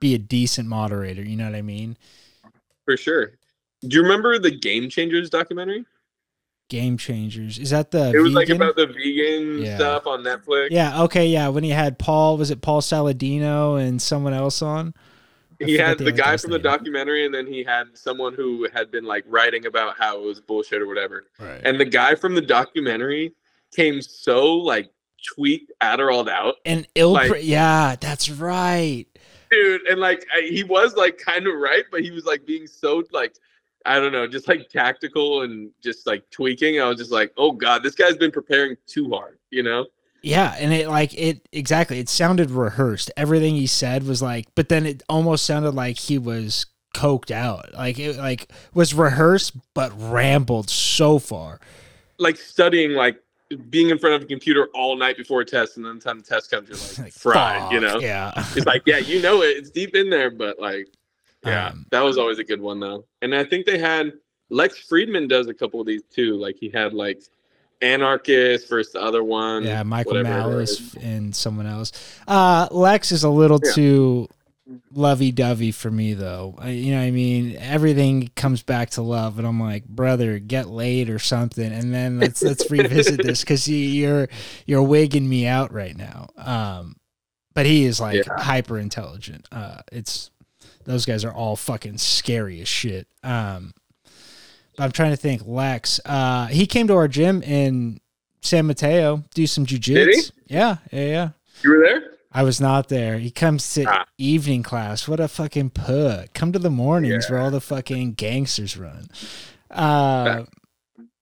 be 0.00 0.14
a 0.14 0.18
decent 0.18 0.68
moderator. 0.68 1.22
You 1.22 1.36
know 1.36 1.46
what 1.46 1.54
I 1.54 1.62
mean? 1.62 1.96
For 2.84 2.96
sure. 2.96 3.32
Do 3.86 3.96
you 3.96 4.02
remember 4.02 4.38
the 4.38 4.50
Game 4.50 4.88
Changers 4.88 5.30
documentary? 5.30 5.84
Game 6.70 6.96
changers. 6.96 7.58
Is 7.58 7.70
that 7.70 7.90
the? 7.90 8.10
It 8.14 8.20
was 8.20 8.32
like 8.32 8.48
about 8.48 8.74
the 8.74 8.86
vegan 8.86 9.58
Yeah. 9.58 9.76
stuff 9.76 10.06
on 10.06 10.22
Netflix. 10.22 10.68
Yeah. 10.70 11.02
Okay. 11.02 11.26
Yeah. 11.26 11.48
When 11.48 11.62
he 11.62 11.70
had 11.70 11.98
Paul, 11.98 12.38
was 12.38 12.50
it 12.50 12.62
Paul 12.62 12.80
Saladino 12.80 13.76
and 13.80 14.00
someone 14.00 14.32
else 14.32 14.62
on? 14.62 14.94
He 15.60 15.74
had 15.74 15.98
the 15.98 16.04
the 16.04 16.12
guy 16.12 16.36
from 16.36 16.50
the 16.50 16.58
documentary, 16.58 17.26
and 17.26 17.34
then 17.34 17.46
he 17.46 17.62
had 17.64 17.96
someone 17.96 18.34
who 18.34 18.68
had 18.72 18.90
been 18.90 19.04
like 19.04 19.24
writing 19.26 19.66
about 19.66 19.96
how 19.96 20.18
it 20.20 20.24
was 20.24 20.40
bullshit 20.40 20.80
or 20.82 20.86
whatever. 20.86 21.26
Right. 21.38 21.60
And 21.64 21.78
the 21.78 21.84
guy 21.84 22.14
from 22.14 22.34
the 22.34 22.40
documentary 22.40 23.34
came 23.74 24.00
so 24.02 24.54
like 24.54 24.90
tweaked, 25.34 25.72
Adderalled 25.82 26.28
out, 26.28 26.56
And 26.64 26.86
ill. 26.94 27.12
like- 27.12 27.42
yeah, 27.42 27.96
that's 28.00 28.28
right. 28.30 29.06
dude. 29.50 29.82
And 29.88 30.00
like 30.00 30.26
I, 30.36 30.42
he 30.42 30.64
was 30.64 30.94
like 30.96 31.18
kind 31.18 31.46
of 31.46 31.54
right, 31.54 31.84
but 31.90 32.02
he 32.02 32.10
was 32.10 32.24
like 32.26 32.44
being 32.46 32.66
so 32.66 33.02
like 33.12 33.34
I 33.86 34.00
don't 34.00 34.12
know, 34.12 34.26
just 34.26 34.48
like 34.48 34.68
tactical 34.70 35.42
and 35.42 35.70
just 35.82 36.06
like 36.06 36.28
tweaking. 36.30 36.80
I 36.80 36.88
was 36.88 36.96
just 36.98 37.12
like, 37.12 37.32
oh 37.36 37.52
god, 37.52 37.82
this 37.82 37.94
guy's 37.94 38.16
been 38.16 38.30
preparing 38.30 38.76
too 38.86 39.10
hard, 39.10 39.38
you 39.50 39.62
know? 39.62 39.86
Yeah, 40.24 40.56
and 40.58 40.72
it 40.72 40.88
like 40.88 41.12
it 41.12 41.46
exactly. 41.52 41.98
It 41.98 42.08
sounded 42.08 42.50
rehearsed. 42.50 43.10
Everything 43.14 43.56
he 43.56 43.66
said 43.66 44.06
was 44.06 44.22
like, 44.22 44.46
but 44.54 44.70
then 44.70 44.86
it 44.86 45.02
almost 45.06 45.44
sounded 45.44 45.74
like 45.74 45.98
he 45.98 46.16
was 46.16 46.64
coked 46.94 47.30
out. 47.30 47.74
Like 47.74 47.98
it 47.98 48.16
like 48.16 48.50
was 48.72 48.94
rehearsed 48.94 49.54
but 49.74 49.92
rambled 49.98 50.70
so 50.70 51.18
far. 51.18 51.60
Like 52.18 52.38
studying, 52.38 52.92
like 52.92 53.20
being 53.68 53.90
in 53.90 53.98
front 53.98 54.16
of 54.16 54.22
a 54.22 54.24
computer 54.24 54.68
all 54.72 54.96
night 54.96 55.18
before 55.18 55.42
a 55.42 55.44
test, 55.44 55.76
and 55.76 55.84
then 55.84 55.96
the 55.96 56.00
time 56.00 56.20
the 56.20 56.24
test 56.24 56.50
comes, 56.50 56.70
you're 56.70 56.78
like, 56.78 56.98
Like, 56.98 57.12
fried, 57.12 57.72
you 57.72 57.80
know? 57.80 58.00
Yeah. 58.00 58.32
It's 58.56 58.64
like, 58.64 58.82
yeah, 58.86 58.98
you 58.98 59.20
know 59.20 59.42
it. 59.42 59.58
It's 59.58 59.68
deep 59.68 59.94
in 59.94 60.08
there, 60.08 60.30
but 60.30 60.58
like, 60.58 60.88
yeah, 61.44 61.68
Um, 61.68 61.84
that 61.90 62.00
was 62.00 62.16
always 62.16 62.38
a 62.38 62.44
good 62.44 62.62
one 62.62 62.80
though. 62.80 63.04
And 63.20 63.34
I 63.34 63.44
think 63.44 63.66
they 63.66 63.76
had 63.76 64.14
Lex 64.48 64.86
Fridman 64.90 65.28
does 65.28 65.48
a 65.48 65.54
couple 65.54 65.82
of 65.82 65.86
these 65.86 66.02
too. 66.04 66.36
Like 66.36 66.56
he 66.58 66.70
had 66.70 66.94
like 66.94 67.22
Anarchist 67.82 68.68
versus 68.68 68.92
the 68.92 69.00
other 69.02 69.22
one. 69.24 69.64
yeah, 69.64 69.82
Michael 69.82 70.22
Malice 70.22 70.94
and 70.94 71.34
someone 71.34 71.66
else. 71.66 71.92
Uh 72.26 72.68
Lex 72.70 73.12
is 73.12 73.24
a 73.24 73.30
little 73.30 73.60
Yeah. 73.62 73.72
too 73.72 74.28
lovey-dovey 74.92 75.72
for 75.72 75.90
me 75.90 76.14
though. 76.14 76.54
I, 76.58 76.70
you 76.70 76.92
know 76.92 76.98
what 77.00 77.04
I 77.06 77.10
mean? 77.10 77.56
Everything 77.58 78.30
comes 78.34 78.62
back 78.62 78.90
to 78.90 79.02
love 79.02 79.38
and 79.38 79.46
I'm 79.46 79.60
like, 79.60 79.84
"Brother, 79.86 80.38
get 80.38 80.68
laid 80.68 81.10
or 81.10 81.18
something." 81.18 81.70
And 81.70 81.92
then 81.92 82.18
let's 82.18 82.42
let's 82.42 82.70
revisit 82.70 83.22
this 83.22 83.44
cuz 83.44 83.68
you're 83.68 84.28
you're 84.66 84.82
wigging 84.82 85.28
me 85.28 85.46
out 85.46 85.72
right 85.72 85.96
now. 85.96 86.28
Um 86.38 86.96
but 87.52 87.66
he 87.66 87.84
is 87.84 88.00
like 88.00 88.24
Yeah. 88.26 88.40
hyper 88.42 88.78
intelligent. 88.78 89.46
Uh 89.52 89.78
it's 89.92 90.30
those 90.84 91.04
guys 91.06 91.24
are 91.24 91.32
all 91.32 91.56
fucking 91.56 91.98
scary 91.98 92.60
as 92.60 92.68
shit. 92.68 93.06
Um 93.22 93.74
I'm 94.78 94.92
trying 94.92 95.10
to 95.12 95.16
think 95.16 95.42
Lex. 95.46 96.00
Uh 96.04 96.46
he 96.46 96.66
came 96.66 96.86
to 96.88 96.94
our 96.94 97.08
gym 97.08 97.42
in 97.42 98.00
San 98.42 98.66
Mateo, 98.66 99.24
do 99.34 99.46
some 99.46 99.64
he? 99.66 99.78
jujitsu. 99.78 100.32
Yeah, 100.46 100.76
yeah, 100.92 101.04
yeah. 101.06 101.28
You 101.62 101.70
were 101.70 101.80
there? 101.84 102.10
I 102.32 102.42
was 102.42 102.60
not 102.60 102.88
there. 102.88 103.18
He 103.18 103.30
comes 103.30 103.72
to 103.74 103.84
Ah. 103.88 104.04
evening 104.18 104.62
class. 104.64 105.06
What 105.06 105.20
a 105.20 105.28
fucking 105.28 105.70
put. 105.70 106.34
Come 106.34 106.52
to 106.52 106.58
the 106.58 106.70
mornings 106.70 107.26
Yeah. 107.28 107.36
where 107.36 107.42
all 107.44 107.50
the 107.52 107.60
fucking 107.60 108.14
gangsters 108.14 108.76
run. 108.76 109.06
Uh, 109.70 110.44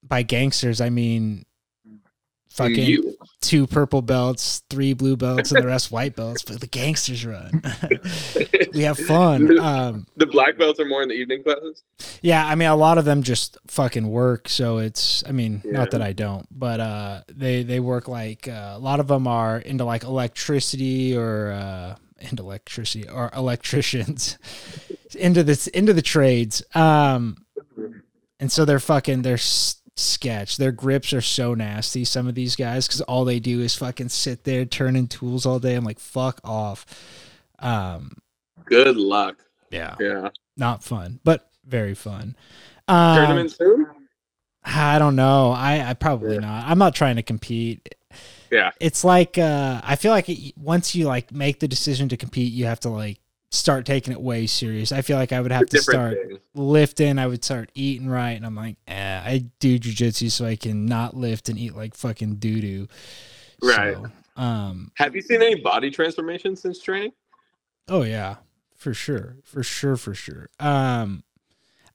by 0.01 0.23
gangsters, 0.23 0.81
I 0.81 0.89
mean 0.89 1.45
fucking 2.53 2.75
You. 2.85 3.15
two 3.41 3.67
purple 3.67 4.01
belts, 4.01 4.61
three 4.69 4.93
blue 4.93 5.15
belts, 5.17 5.51
and 5.51 5.61
the 5.63 5.67
rest 5.67 5.91
white 5.91 6.15
belts. 6.15 6.43
But 6.43 6.61
the 6.61 6.67
gangsters 6.67 7.25
run. 7.25 7.61
we 8.73 8.81
have 8.83 8.97
fun. 8.97 9.59
Um, 9.59 10.05
The 10.17 10.25
black 10.25 10.57
belts 10.57 10.79
are 10.79 10.85
more 10.85 11.01
in 11.01 11.09
the 11.09 11.15
evening 11.15 11.43
classes. 11.43 11.83
yeah, 12.21 12.45
I 12.45 12.55
mean, 12.55 12.69
a 12.69 12.75
lot 12.75 12.97
of 12.97 13.05
them 13.05 13.23
just 13.23 13.57
fucking 13.67 14.07
work. 14.07 14.47
So 14.49 14.77
it's, 14.77 15.23
I 15.27 15.31
mean, 15.31 15.61
Yeah. 15.65 15.71
not 15.71 15.91
that 15.91 16.01
I 16.01 16.13
don't, 16.13 16.47
but 16.51 16.79
uh, 16.79 17.21
they 17.27 17.63
they 17.63 17.79
work 17.79 18.07
like 18.07 18.47
uh, 18.47 18.73
a 18.75 18.79
lot 18.79 18.99
of 18.99 19.07
them 19.07 19.27
are 19.27 19.57
into 19.57 19.83
like 19.85 20.03
electricity 20.03 21.15
or 21.17 21.51
uh, 21.51 21.95
into 22.19 22.43
electricity 22.43 23.07
or 23.09 23.29
electricians 23.35 24.37
into 25.15 25.43
the 25.43 25.69
into 25.73 25.93
the 25.93 26.01
trades. 26.01 26.63
Um, 26.75 27.37
and 28.39 28.51
so 28.51 28.65
they're 28.65 28.79
fucking 28.79 29.21
they're 29.21 29.35
s- 29.35 29.77
sketch. 29.95 30.57
Their 30.57 30.71
grips 30.71 31.13
are 31.13 31.21
so 31.21 31.53
nasty. 31.53 32.03
Some 32.05 32.27
of 32.27 32.35
these 32.35 32.55
guys 32.55 32.87
because 32.87 33.01
all 33.01 33.25
they 33.25 33.39
do 33.39 33.61
is 33.61 33.75
fucking 33.75 34.09
sit 34.09 34.43
there 34.43 34.65
turning 34.65 35.07
tools 35.07 35.45
all 35.45 35.59
day. 35.59 35.75
I'm 35.75 35.83
like, 35.85 35.99
fuck 35.99 36.39
off. 36.43 36.85
Um, 37.59 38.17
Good 38.65 38.97
luck. 38.97 39.37
yeah, 39.69 39.95
Yeah. 39.99 40.29
not 40.57 40.83
fun, 40.83 41.19
but 41.23 41.49
very 41.65 41.93
fun. 41.95 42.35
Um, 42.87 43.17
Tournament 43.17 43.51
soon? 43.51 43.87
I 44.65 44.97
don't 44.99 45.15
know. 45.15 45.51
I, 45.51 45.89
I 45.89 45.93
probably 45.93 46.35
Yeah. 46.35 46.41
not. 46.41 46.67
I'm 46.67 46.77
not 46.77 46.95
trying 46.95 47.17
to 47.17 47.23
compete. 47.23 47.95
Yeah. 48.51 48.71
It's 48.79 49.03
like 49.03 49.37
uh, 49.37 49.81
I 49.83 49.95
feel 49.95 50.11
like 50.11 50.29
it, 50.29 50.53
once 50.57 50.93
you 50.95 51.05
like 51.07 51.31
make 51.31 51.59
the 51.59 51.67
decision 51.67 52.09
to 52.09 52.17
compete, 52.17 52.51
you 52.53 52.65
have 52.65 52.79
to 52.81 52.89
like 52.89 53.19
start 53.53 53.85
taking 53.85 54.11
it 54.11 54.21
way 54.21 54.47
serious. 54.47 54.91
I 54.91 55.01
feel 55.01 55.17
like 55.17 55.31
I 55.31 55.39
would 55.39 55.51
have 55.51 55.67
to 55.67 55.77
start 55.81 56.17
thing. 56.17 56.39
lifting. 56.55 57.19
I 57.19 57.27
would 57.27 57.43
start 57.43 57.71
eating 57.75 58.09
right, 58.09 58.31
and 58.31 58.45
I'm 58.45 58.55
like, 58.55 58.77
eh, 58.87 59.21
I 59.23 59.45
do 59.59 59.77
jujitsu 59.79 60.31
so 60.31 60.45
I 60.45 60.55
can 60.55 60.85
not 60.85 61.15
lift 61.15 61.49
and 61.49 61.57
eat 61.57 61.75
like 61.75 61.95
fucking 61.95 62.35
doo 62.35 62.61
doo. 62.61 62.87
Right. 63.61 63.97
um. 64.35 64.91
Have 64.95 65.15
you 65.15 65.21
seen 65.21 65.41
any 65.41 65.55
body 65.55 65.91
transformation 65.91 66.55
since 66.55 66.81
training? 66.81 67.13
Oh 67.87 68.01
yeah, 68.01 68.37
for 68.75 68.93
sure, 68.93 69.37
for 69.43 69.63
sure, 69.63 69.97
for 69.97 70.15
sure. 70.15 70.49
Um, 70.59 71.23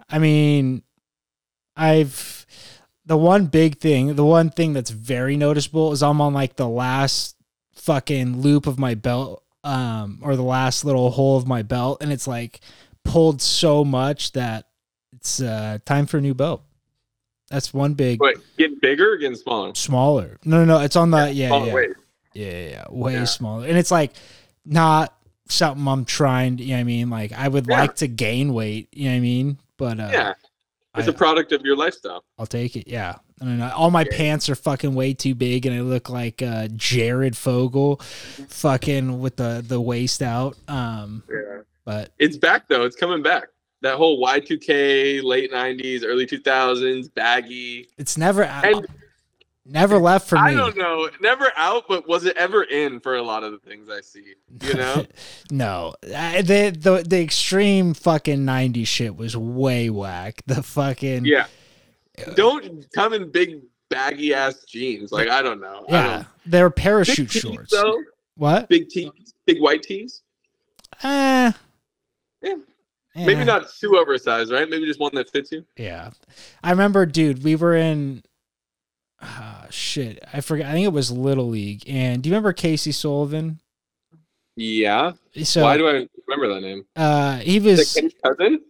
I 0.09 0.19
mean, 0.19 0.83
I've 1.77 2.47
the 3.05 3.17
one 3.17 3.47
big 3.47 3.79
thing, 3.79 4.15
the 4.15 4.25
one 4.25 4.51
thing 4.51 4.75
that's 4.75 4.91
very 4.91 5.37
noticeable 5.37 5.93
is 5.93 6.03
I'm 6.03 6.21
on 6.21 6.35
like 6.35 6.57
the 6.57 6.69
last 6.69 7.37
fucking 7.73 8.43
loop 8.43 8.67
of 8.67 8.79
my 8.79 8.95
belt, 8.95 9.43
um, 9.69 10.19
or 10.23 10.35
the 10.37 10.43
last 10.43 10.85
little 10.85 11.11
hole 11.11 11.37
of 11.37 11.47
my 11.47 11.63
belt, 11.63 11.99
and 12.03 12.13
it's 12.13 12.27
like 12.27 12.61
pulled 13.05 13.41
so 13.43 13.85
much 13.85 14.33
that 14.33 14.67
it's 15.13 15.41
uh 15.41 15.79
time 15.85 16.07
for 16.07 16.19
a 16.19 16.21
new 16.21 16.35
belt. 16.35 16.63
That's 17.51 17.73
one 17.73 17.95
big 17.95 18.21
Wait, 18.21 18.37
getting 18.59 18.79
bigger 18.79 19.13
or 19.13 19.17
getting 19.17 19.37
smaller? 19.37 19.75
smaller. 19.75 20.39
No, 20.45 20.65
no, 20.65 20.77
no. 20.77 20.85
It's 20.85 20.97
on 20.97 21.11
the 21.11 21.33
yeah, 21.33 21.65
yeah. 21.65 21.75
weight. 21.75 21.91
Yeah, 22.35 22.51
yeah, 22.51 22.69
yeah. 22.69 22.85
way 22.91 23.15
Yeah. 23.15 23.25
smaller. 23.25 23.67
And 23.67 23.79
it's 23.79 23.91
like 23.91 24.13
not 24.67 25.15
something 25.49 25.87
I'm 25.89 26.05
trying 26.05 26.59
to, 26.59 26.63
you 26.63 26.71
know 26.71 26.77
what 26.77 26.81
I 26.81 26.85
mean? 26.85 27.11
Like 27.11 27.33
I 27.33 27.49
would 27.49 27.67
Yeah. 27.67 27.81
like 27.81 27.97
to 27.97 28.07
gain 28.07 28.53
weight, 28.53 28.89
you 28.93 29.05
know 29.07 29.13
what 29.13 29.17
I 29.17 29.21
mean? 29.21 29.59
But 29.79 29.99
uh 30.01 30.11
Yeah. 30.13 30.35
It's 30.97 31.09
I, 31.09 31.11
a 31.11 31.15
product 31.15 31.53
of 31.53 31.63
your 31.63 31.77
lifestyle. 31.77 32.23
I'll 32.39 32.47
take 32.47 32.77
it. 32.77 32.87
Yeah. 32.87 33.17
I 33.41 33.45
don't 33.45 33.59
know. 33.59 33.73
All 33.77 33.91
my 33.91 34.03
Yeah. 34.11 34.17
pants 34.17 34.49
are 34.49 34.55
fucking 34.57 34.95
way 34.95 35.15
too 35.15 35.35
big 35.35 35.65
and 35.67 35.75
I 35.75 35.81
look 35.83 36.09
like 36.11 36.43
uh 36.43 36.69
Jared 36.75 37.37
Fogle 37.37 37.97
fucking 38.49 39.21
with 39.21 39.37
the 39.37 39.65
the 39.67 39.81
waist 39.81 40.23
out. 40.23 40.57
Um 40.67 41.23
Yeah. 41.31 41.61
but 41.85 42.11
It's 42.19 42.37
back 42.37 42.69
though. 42.69 42.85
It's 42.85 42.97
coming 42.97 43.23
back. 43.23 43.49
That 43.83 43.97
whole 43.97 44.21
Y2K, 44.21 45.23
late 45.23 45.53
90s, 45.53 46.03
early 46.05 46.27
2000s, 46.27 47.09
baggy. 47.15 47.89
it's 47.97 48.19
never 48.19 48.43
And 48.43 48.85
never 49.65 49.99
left 49.99 50.29
for 50.29 50.35
me. 50.35 50.41
I 50.41 50.55
don't 50.55 50.77
know. 50.77 51.09
Never 51.21 51.53
out, 51.57 51.85
but 51.89 52.09
was 52.09 52.25
it 52.25 52.37
ever 52.37 52.65
in 52.65 52.99
for 52.99 53.17
a 53.17 53.23
lot 53.23 53.45
of 53.45 53.53
the 53.53 53.59
things 53.59 53.89
I 53.89 54.01
see? 54.01 54.35
You 54.63 54.75
know? 54.75 55.07
no, 55.53 55.95
Uh, 56.03 56.43
the 56.43 56.75
the 56.77 57.05
the 57.07 57.21
extreme 57.23 57.95
fucking 57.95 58.45
'90s 58.45 58.89
shit 58.89 59.15
was 59.17 59.37
way 59.37 59.91
whack. 59.91 60.43
The 60.47 60.63
fucking 60.63 61.25
yeah. 61.27 61.47
Don't 62.35 62.87
come 62.93 63.13
in 63.13 63.31
big 63.31 63.61
baggy 63.91 64.35
ass 64.35 64.65
jeans. 64.65 65.13
Like 65.13 65.29
I 65.29 65.43
don't 65.43 65.61
know. 65.61 65.85
Yeah, 65.89 66.17
don't. 66.17 66.27
they're 66.47 66.71
parachute 66.71 67.31
tees, 67.31 67.43
shorts. 67.43 67.71
though. 67.73 67.97
What? 68.37 68.69
Big 68.69 68.89
tees, 68.89 69.11
big 69.47 69.61
white 69.61 69.83
tees. 69.83 70.23
Eh, 71.03 71.53
Yeah. 72.43 72.51
eh, 72.51 72.57
Maybe 73.27 73.45
not 73.45 73.69
too 73.81 73.97
oversized, 73.99 74.53
right? 74.53 74.69
Maybe 74.69 74.87
just 74.87 75.01
one 75.01 75.15
that 75.15 75.31
fits 75.31 75.51
you. 75.53 75.65
Yeah, 75.77 76.11
I 76.63 76.71
remember, 76.71 77.05
dude. 77.07 77.43
We 77.43 77.57
were 77.57 77.75
in. 77.75 78.23
ah 79.21 79.67
shit, 79.71 80.23
I 80.33 80.41
forgot. 80.41 80.67
I 80.67 80.73
think 80.73 80.87
it 80.87 80.93
was 80.93 81.11
Little 81.11 81.49
League. 81.49 81.83
And 81.89 82.23
do 82.23 82.29
you 82.29 82.35
remember 82.35 82.53
Casey 82.53 82.93
Sullivan? 82.93 83.61
Yeah. 84.57 85.13
So 85.45 85.63
Why 85.63 85.77
do 85.77 85.87
I 85.89 86.09
remember 86.27 86.55
that 86.55 86.61
name? 86.61 86.85
uh, 86.97 87.39
he 87.39 87.61
was 87.61 87.99
cousin? 88.25 88.61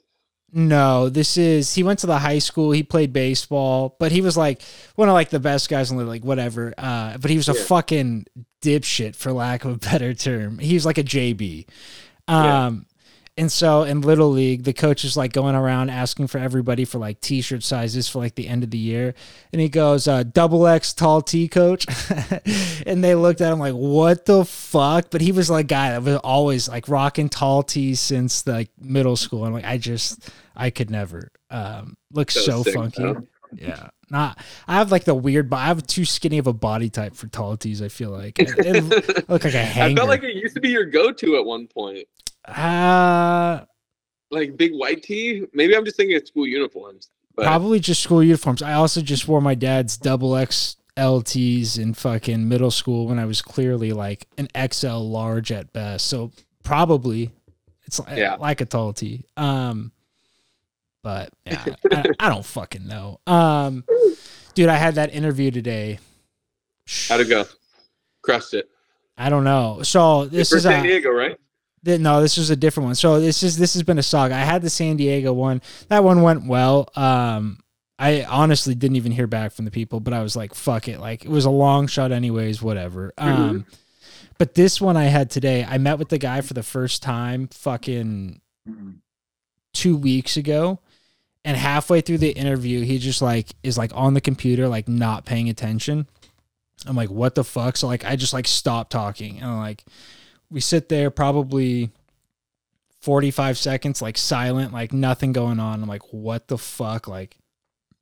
No, 0.52 1.08
this 1.10 1.36
is 1.36 1.74
he 1.74 1.82
went 1.82 1.98
to 2.00 2.06
the 2.06 2.18
high 2.18 2.38
school. 2.38 2.70
He 2.70 2.82
played 2.82 3.12
baseball, 3.12 3.96
but 3.98 4.12
he 4.12 4.20
was 4.22 4.36
like 4.36 4.62
one 4.94 5.08
of 5.08 5.12
like 5.14 5.28
the 5.30 5.40
best 5.40 5.68
guys 5.68 5.90
in 5.90 5.98
the 5.98 6.04
like 6.04 6.24
whatever. 6.24 6.72
Uh, 6.78 7.18
but 7.18 7.30
he 7.30 7.36
was 7.36 7.48
a 7.48 7.54
Yeah. 7.54 7.64
fucking 7.64 8.26
dipshit 8.62 9.14
for 9.14 9.32
lack 9.32 9.64
of 9.64 9.72
a 9.72 9.76
better 9.78 10.14
term. 10.14 10.58
He 10.58 10.72
was 10.74 10.86
like 10.86 10.96
a 10.98 11.04
JB. 11.04 11.66
Um, 12.26 12.44
Yeah. 12.44 12.70
And 13.38 13.50
so 13.50 13.84
in 13.84 14.00
little 14.02 14.30
league, 14.30 14.64
the 14.64 14.72
coach 14.72 15.04
is 15.04 15.16
like 15.16 15.32
going 15.32 15.54
around 15.54 15.88
asking 15.90 16.26
for 16.26 16.38
everybody 16.38 16.84
for 16.84 16.98
like 16.98 17.20
t-shirt 17.20 17.62
sizes 17.62 18.08
for 18.08 18.18
like 18.18 18.34
the 18.34 18.48
end 18.48 18.64
of 18.64 18.70
the 18.70 18.78
year, 18.78 19.14
and 19.52 19.60
he 19.60 19.68
goes 19.68 20.06
uh, 20.08 20.24
double 20.24 20.66
X 20.66 20.92
tall 20.92 21.22
T 21.22 21.48
coach, 21.48 21.86
and 22.86 23.02
they 23.02 23.14
looked 23.14 23.40
at 23.40 23.52
him 23.52 23.58
like 23.58 23.74
what 23.74 24.26
the 24.26 24.44
fuck. 24.44 25.10
But 25.10 25.20
he 25.20 25.32
was 25.32 25.48
like 25.48 25.68
guy 25.68 25.92
that 25.92 26.02
was 26.02 26.16
always 26.16 26.68
like 26.68 26.88
rocking 26.88 27.28
tall 27.28 27.62
tees 27.62 28.00
since 28.00 28.46
like 28.46 28.70
middle 28.78 29.16
school, 29.16 29.44
and 29.44 29.54
like 29.54 29.64
I 29.64 29.78
just 29.78 30.28
I 30.56 30.70
could 30.70 30.90
never. 30.90 31.30
Um, 31.50 31.96
looks 32.12 32.34
So 32.34 32.62
sick, 32.62 32.74
funky. 32.74 33.14
Yeah, 33.54 33.88
not. 34.10 34.38
I 34.66 34.74
have 34.74 34.92
like 34.92 35.04
the 35.04 35.14
weird, 35.14 35.48
but 35.48 35.56
I 35.56 35.66
have 35.66 35.86
too 35.86 36.04
skinny 36.04 36.36
of 36.38 36.46
a 36.46 36.52
body 36.52 36.90
type 36.90 37.14
for 37.14 37.28
tall 37.28 37.56
tees. 37.56 37.80
I 37.80 37.88
feel 37.88 38.10
like 38.10 38.38
it, 38.38 38.50
it 38.58 39.28
look 39.28 39.44
like 39.44 39.54
a 39.54 39.58
I 39.60 39.62
hanger. 39.62 39.96
felt 39.96 40.08
like 40.08 40.22
it 40.22 40.34
used 40.34 40.54
to 40.56 40.60
be 40.60 40.68
your 40.68 40.84
go-to 40.84 41.36
at 41.36 41.44
one 41.46 41.66
point. 41.66 42.06
Uh, 42.48 43.64
Like 44.30 44.56
big 44.56 44.72
white 44.72 45.02
tee. 45.02 45.44
Maybe 45.52 45.76
I'm 45.76 45.84
just 45.84 45.96
thinking 45.96 46.16
of 46.16 46.26
school 46.26 46.46
uniforms. 46.46 47.10
But 47.34 47.44
probably 47.46 47.78
just 47.80 48.02
school 48.02 48.22
uniforms. 48.22 48.62
I 48.62 48.72
also 48.74 49.00
just 49.00 49.28
wore 49.28 49.40
my 49.40 49.54
dad's 49.54 49.96
double 49.96 50.36
X 50.36 50.76
LTs 50.96 51.78
in 51.78 51.94
fucking 51.94 52.48
middle 52.48 52.70
school 52.72 53.06
when 53.06 53.18
I 53.18 53.24
was 53.26 53.40
clearly 53.42 53.92
like 53.92 54.26
an 54.36 54.48
XL 54.72 54.96
large 54.98 55.52
at 55.52 55.72
best. 55.72 56.06
So 56.06 56.32
probably 56.64 57.30
it's 57.86 58.00
like, 58.00 58.18
Yeah. 58.18 58.34
like 58.34 58.60
a 58.60 58.64
tall 58.66 58.92
tee. 58.92 59.24
Um, 59.36 59.92
but 61.04 61.30
yeah, 61.46 61.64
I, 61.92 62.04
I 62.18 62.28
don't 62.28 62.44
fucking 62.44 62.86
know. 62.88 63.20
Um, 63.26 63.84
dude, 64.54 64.68
I 64.68 64.74
had 64.76 64.96
that 64.96 65.14
interview 65.14 65.52
today. 65.52 66.00
how'd 67.08 67.20
it 67.20 67.28
go? 67.28 67.44
Crushed 68.22 68.54
it. 68.54 68.68
I 69.16 69.30
don't 69.30 69.44
know. 69.44 69.80
So 69.84 70.26
this 70.26 70.52
is 70.52 70.64
San 70.64 70.80
a, 70.80 70.82
Diego, 70.88 71.10
right? 71.10 71.38
No, 71.84 72.20
this 72.20 72.38
is 72.38 72.50
a 72.50 72.56
different 72.56 72.86
one. 72.86 72.94
So 72.94 73.20
this 73.20 73.42
is 73.42 73.56
this 73.56 73.74
has 73.74 73.82
been 73.82 73.98
a 73.98 74.02
saga. 74.02 74.34
I 74.34 74.40
had 74.40 74.62
the 74.62 74.70
San 74.70 74.96
Diego 74.96 75.32
one. 75.32 75.62
That 75.88 76.04
one 76.04 76.22
went 76.22 76.46
well. 76.46 76.88
Um, 76.96 77.60
I 77.98 78.24
honestly 78.24 78.74
didn't 78.74 78.96
even 78.96 79.12
hear 79.12 79.26
back 79.26 79.52
from 79.52 79.64
the 79.64 79.70
people, 79.70 80.00
but 80.00 80.12
I 80.12 80.22
was 80.22 80.36
like, 80.36 80.54
"Fuck 80.54 80.88
it!" 80.88 81.00
Like 81.00 81.24
it 81.24 81.30
was 81.30 81.44
a 81.44 81.50
long 81.50 81.86
shot, 81.86 82.12
anyways. 82.12 82.62
Whatever. 82.62 83.12
Um, 83.18 83.66
but 84.38 84.54
this 84.54 84.80
one 84.80 84.96
I 84.96 85.04
had 85.04 85.30
today. 85.30 85.64
I 85.64 85.78
met 85.78 85.98
with 85.98 86.08
the 86.08 86.18
guy 86.18 86.40
for 86.40 86.54
the 86.54 86.62
first 86.62 87.02
time. 87.02 87.48
Fucking 87.48 88.40
two 89.74 89.96
weeks 89.96 90.36
ago. 90.36 90.80
And 91.44 91.56
halfway 91.56 92.00
through 92.00 92.18
the 92.18 92.30
interview, 92.30 92.82
he 92.82 92.98
just 92.98 93.22
like 93.22 93.48
is 93.62 93.78
like 93.78 93.92
on 93.94 94.14
the 94.14 94.20
computer, 94.20 94.68
like 94.68 94.88
not 94.88 95.24
paying 95.24 95.48
attention. 95.48 96.06
I'm 96.86 96.96
like, 96.96 97.10
what 97.10 97.34
the 97.34 97.44
fuck? 97.44 97.76
So 97.76 97.86
like 97.86 98.04
I 98.04 98.16
just 98.16 98.32
like 98.32 98.46
stop 98.46 98.90
talking 98.90 99.38
and 99.38 99.46
I'm 99.50 99.58
like 99.58 99.84
we 100.50 100.60
sit 100.60 100.88
there 100.88 101.10
probably 101.10 101.90
45 103.00 103.58
seconds 103.58 104.02
like 104.02 104.18
silent 104.18 104.72
like 104.72 104.92
nothing 104.92 105.32
going 105.32 105.60
on. 105.60 105.82
I'm 105.82 105.88
like 105.88 106.12
what 106.12 106.48
the 106.48 106.58
fuck? 106.58 107.08
Like 107.08 107.36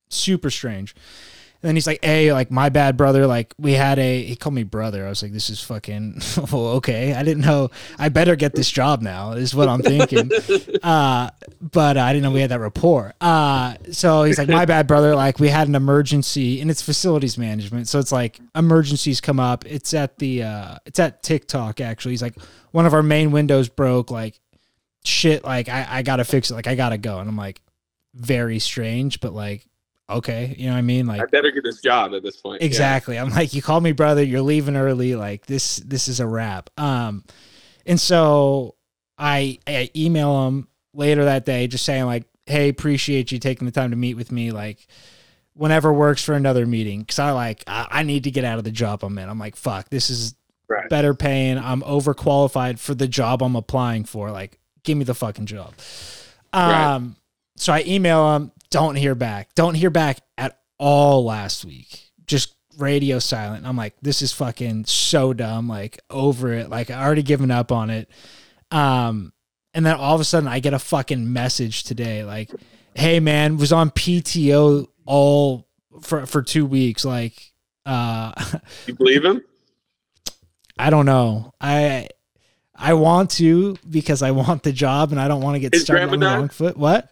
super 0.08 0.50
strange 0.50 0.94
then 1.66 1.76
he's 1.76 1.86
like, 1.86 2.04
"Hey, 2.04 2.32
like 2.32 2.50
my 2.50 2.68
bad, 2.68 2.96
brother. 2.96 3.26
Like 3.26 3.54
we 3.58 3.72
had 3.72 3.98
a." 3.98 4.22
He 4.22 4.36
called 4.36 4.54
me 4.54 4.62
brother. 4.62 5.06
I 5.06 5.08
was 5.08 5.22
like, 5.22 5.32
"This 5.32 5.50
is 5.50 5.62
fucking 5.62 6.20
well, 6.52 6.66
okay." 6.76 7.14
I 7.14 7.22
didn't 7.22 7.44
know. 7.44 7.70
I 7.98 8.08
better 8.08 8.36
get 8.36 8.54
this 8.54 8.70
job 8.70 9.02
now. 9.02 9.32
Is 9.32 9.54
what 9.54 9.68
I'm 9.68 9.82
thinking. 9.82 10.30
uh, 10.82 11.30
but 11.60 11.96
uh, 11.96 12.00
I 12.00 12.12
didn't 12.12 12.22
know 12.22 12.30
we 12.30 12.40
had 12.40 12.50
that 12.50 12.60
rapport. 12.60 13.14
Uh, 13.20 13.74
so 13.90 14.24
he's 14.24 14.38
like, 14.38 14.48
"My 14.48 14.64
bad, 14.64 14.86
brother. 14.86 15.14
Like 15.14 15.38
we 15.38 15.48
had 15.48 15.68
an 15.68 15.74
emergency, 15.74 16.60
and 16.60 16.70
it's 16.70 16.82
facilities 16.82 17.38
management. 17.38 17.88
So 17.88 17.98
it's 17.98 18.12
like 18.12 18.38
emergencies 18.54 19.20
come 19.20 19.40
up. 19.40 19.64
It's 19.66 19.94
at 19.94 20.18
the 20.18 20.42
uh, 20.44 20.76
it's 20.86 20.98
at 20.98 21.22
TikTok 21.22 21.80
actually. 21.80 22.12
He's 22.12 22.22
like, 22.22 22.36
one 22.70 22.86
of 22.86 22.94
our 22.94 23.02
main 23.02 23.30
windows 23.30 23.68
broke. 23.68 24.10
Like 24.10 24.38
shit. 25.04 25.44
Like 25.44 25.68
I 25.68 25.86
I 25.88 26.02
gotta 26.02 26.24
fix 26.24 26.50
it. 26.50 26.54
Like 26.54 26.66
I 26.66 26.74
gotta 26.74 26.98
go. 26.98 27.18
And 27.18 27.28
I'm 27.28 27.36
like, 27.36 27.60
very 28.16 28.58
strange, 28.58 29.20
but 29.20 29.32
like 29.32 29.66
okay, 30.08 30.54
you 30.58 30.66
know 30.66 30.72
what 30.72 30.78
I 30.78 30.82
mean? 30.82 31.06
Like 31.06 31.20
I 31.20 31.26
better 31.26 31.50
get 31.50 31.64
this 31.64 31.80
job 31.80 32.14
at 32.14 32.22
this 32.22 32.36
point. 32.36 32.62
Exactly. 32.62 33.14
Yeah. 33.14 33.22
I'm 33.22 33.30
like, 33.30 33.54
you 33.54 33.62
called 33.62 33.82
me 33.82 33.92
brother, 33.92 34.22
you're 34.22 34.42
leaving 34.42 34.76
early, 34.76 35.16
like 35.16 35.46
this 35.46 35.76
this 35.76 36.08
is 36.08 36.20
a 36.20 36.26
wrap. 36.26 36.70
Um 36.78 37.24
and 37.84 38.00
so 38.00 38.76
I 39.18 39.58
I 39.66 39.90
email 39.96 40.46
him 40.46 40.68
later 40.94 41.24
that 41.24 41.44
day 41.44 41.66
just 41.66 41.84
saying 41.84 42.06
like, 42.06 42.24
hey, 42.46 42.68
appreciate 42.68 43.32
you 43.32 43.38
taking 43.38 43.66
the 43.66 43.72
time 43.72 43.90
to 43.90 43.96
meet 43.96 44.14
with 44.14 44.30
me. 44.30 44.52
Like 44.52 44.86
whenever 45.54 45.92
works 45.92 46.22
for 46.22 46.34
another 46.34 46.66
meeting. 46.66 47.04
Cause 47.04 47.18
I 47.18 47.32
like 47.32 47.64
I, 47.66 47.88
I 47.90 48.02
need 48.02 48.24
to 48.24 48.30
get 48.30 48.44
out 48.44 48.58
of 48.58 48.64
the 48.64 48.70
job 48.70 49.02
I'm 49.02 49.18
in. 49.18 49.28
I'm 49.28 49.38
like, 49.38 49.56
fuck, 49.56 49.88
this 49.88 50.10
is 50.10 50.34
right. 50.68 50.88
better 50.88 51.14
paying. 51.14 51.58
I'm 51.58 51.82
overqualified 51.82 52.78
for 52.78 52.94
the 52.94 53.08
job 53.08 53.42
I'm 53.42 53.56
applying 53.56 54.04
for. 54.04 54.30
Like, 54.30 54.58
give 54.84 54.96
me 54.96 55.04
the 55.04 55.14
fucking 55.14 55.46
job. 55.46 55.74
Um 56.52 56.70
right. 56.70 57.14
so 57.56 57.72
I 57.72 57.82
email 57.86 58.36
him 58.36 58.52
don't 58.70 58.96
hear 58.96 59.14
back. 59.14 59.54
Don't 59.54 59.74
hear 59.74 59.90
back 59.90 60.20
at 60.36 60.58
all 60.78 61.24
last 61.24 61.64
week. 61.64 62.10
Just 62.26 62.54
radio 62.78 63.18
silent. 63.18 63.66
I'm 63.66 63.76
like, 63.76 63.94
this 64.02 64.22
is 64.22 64.32
fucking 64.32 64.86
so 64.86 65.32
dumb. 65.32 65.68
Like 65.68 65.98
over 66.10 66.52
it. 66.52 66.70
Like 66.70 66.90
I 66.90 67.02
already 67.02 67.22
given 67.22 67.50
up 67.50 67.72
on 67.72 67.90
it. 67.90 68.10
Um, 68.70 69.32
and 69.74 69.84
then 69.84 69.94
all 69.96 70.14
of 70.14 70.20
a 70.20 70.24
sudden 70.24 70.48
I 70.48 70.60
get 70.60 70.74
a 70.74 70.78
fucking 70.78 71.32
message 71.32 71.84
today. 71.84 72.24
Like, 72.24 72.50
hey 72.94 73.20
man, 73.20 73.56
was 73.56 73.72
on 73.72 73.90
PTO 73.90 74.86
all 75.04 75.66
for 76.02 76.26
for 76.26 76.42
two 76.42 76.66
weeks. 76.66 77.04
Like, 77.04 77.34
uh, 77.84 78.32
you 78.86 78.94
believe 78.94 79.24
him? 79.24 79.42
I 80.78 80.90
don't 80.90 81.06
know. 81.06 81.54
I 81.60 82.08
I 82.74 82.94
want 82.94 83.30
to 83.32 83.76
because 83.88 84.22
I 84.22 84.32
want 84.32 84.62
the 84.62 84.72
job 84.72 85.12
and 85.12 85.20
I 85.20 85.28
don't 85.28 85.42
want 85.42 85.56
to 85.56 85.60
get 85.60 85.72
His 85.72 85.82
started 85.82 86.10
on 86.10 86.20
the 86.20 86.26
wrong 86.26 86.48
foot. 86.48 86.76
What? 86.76 87.10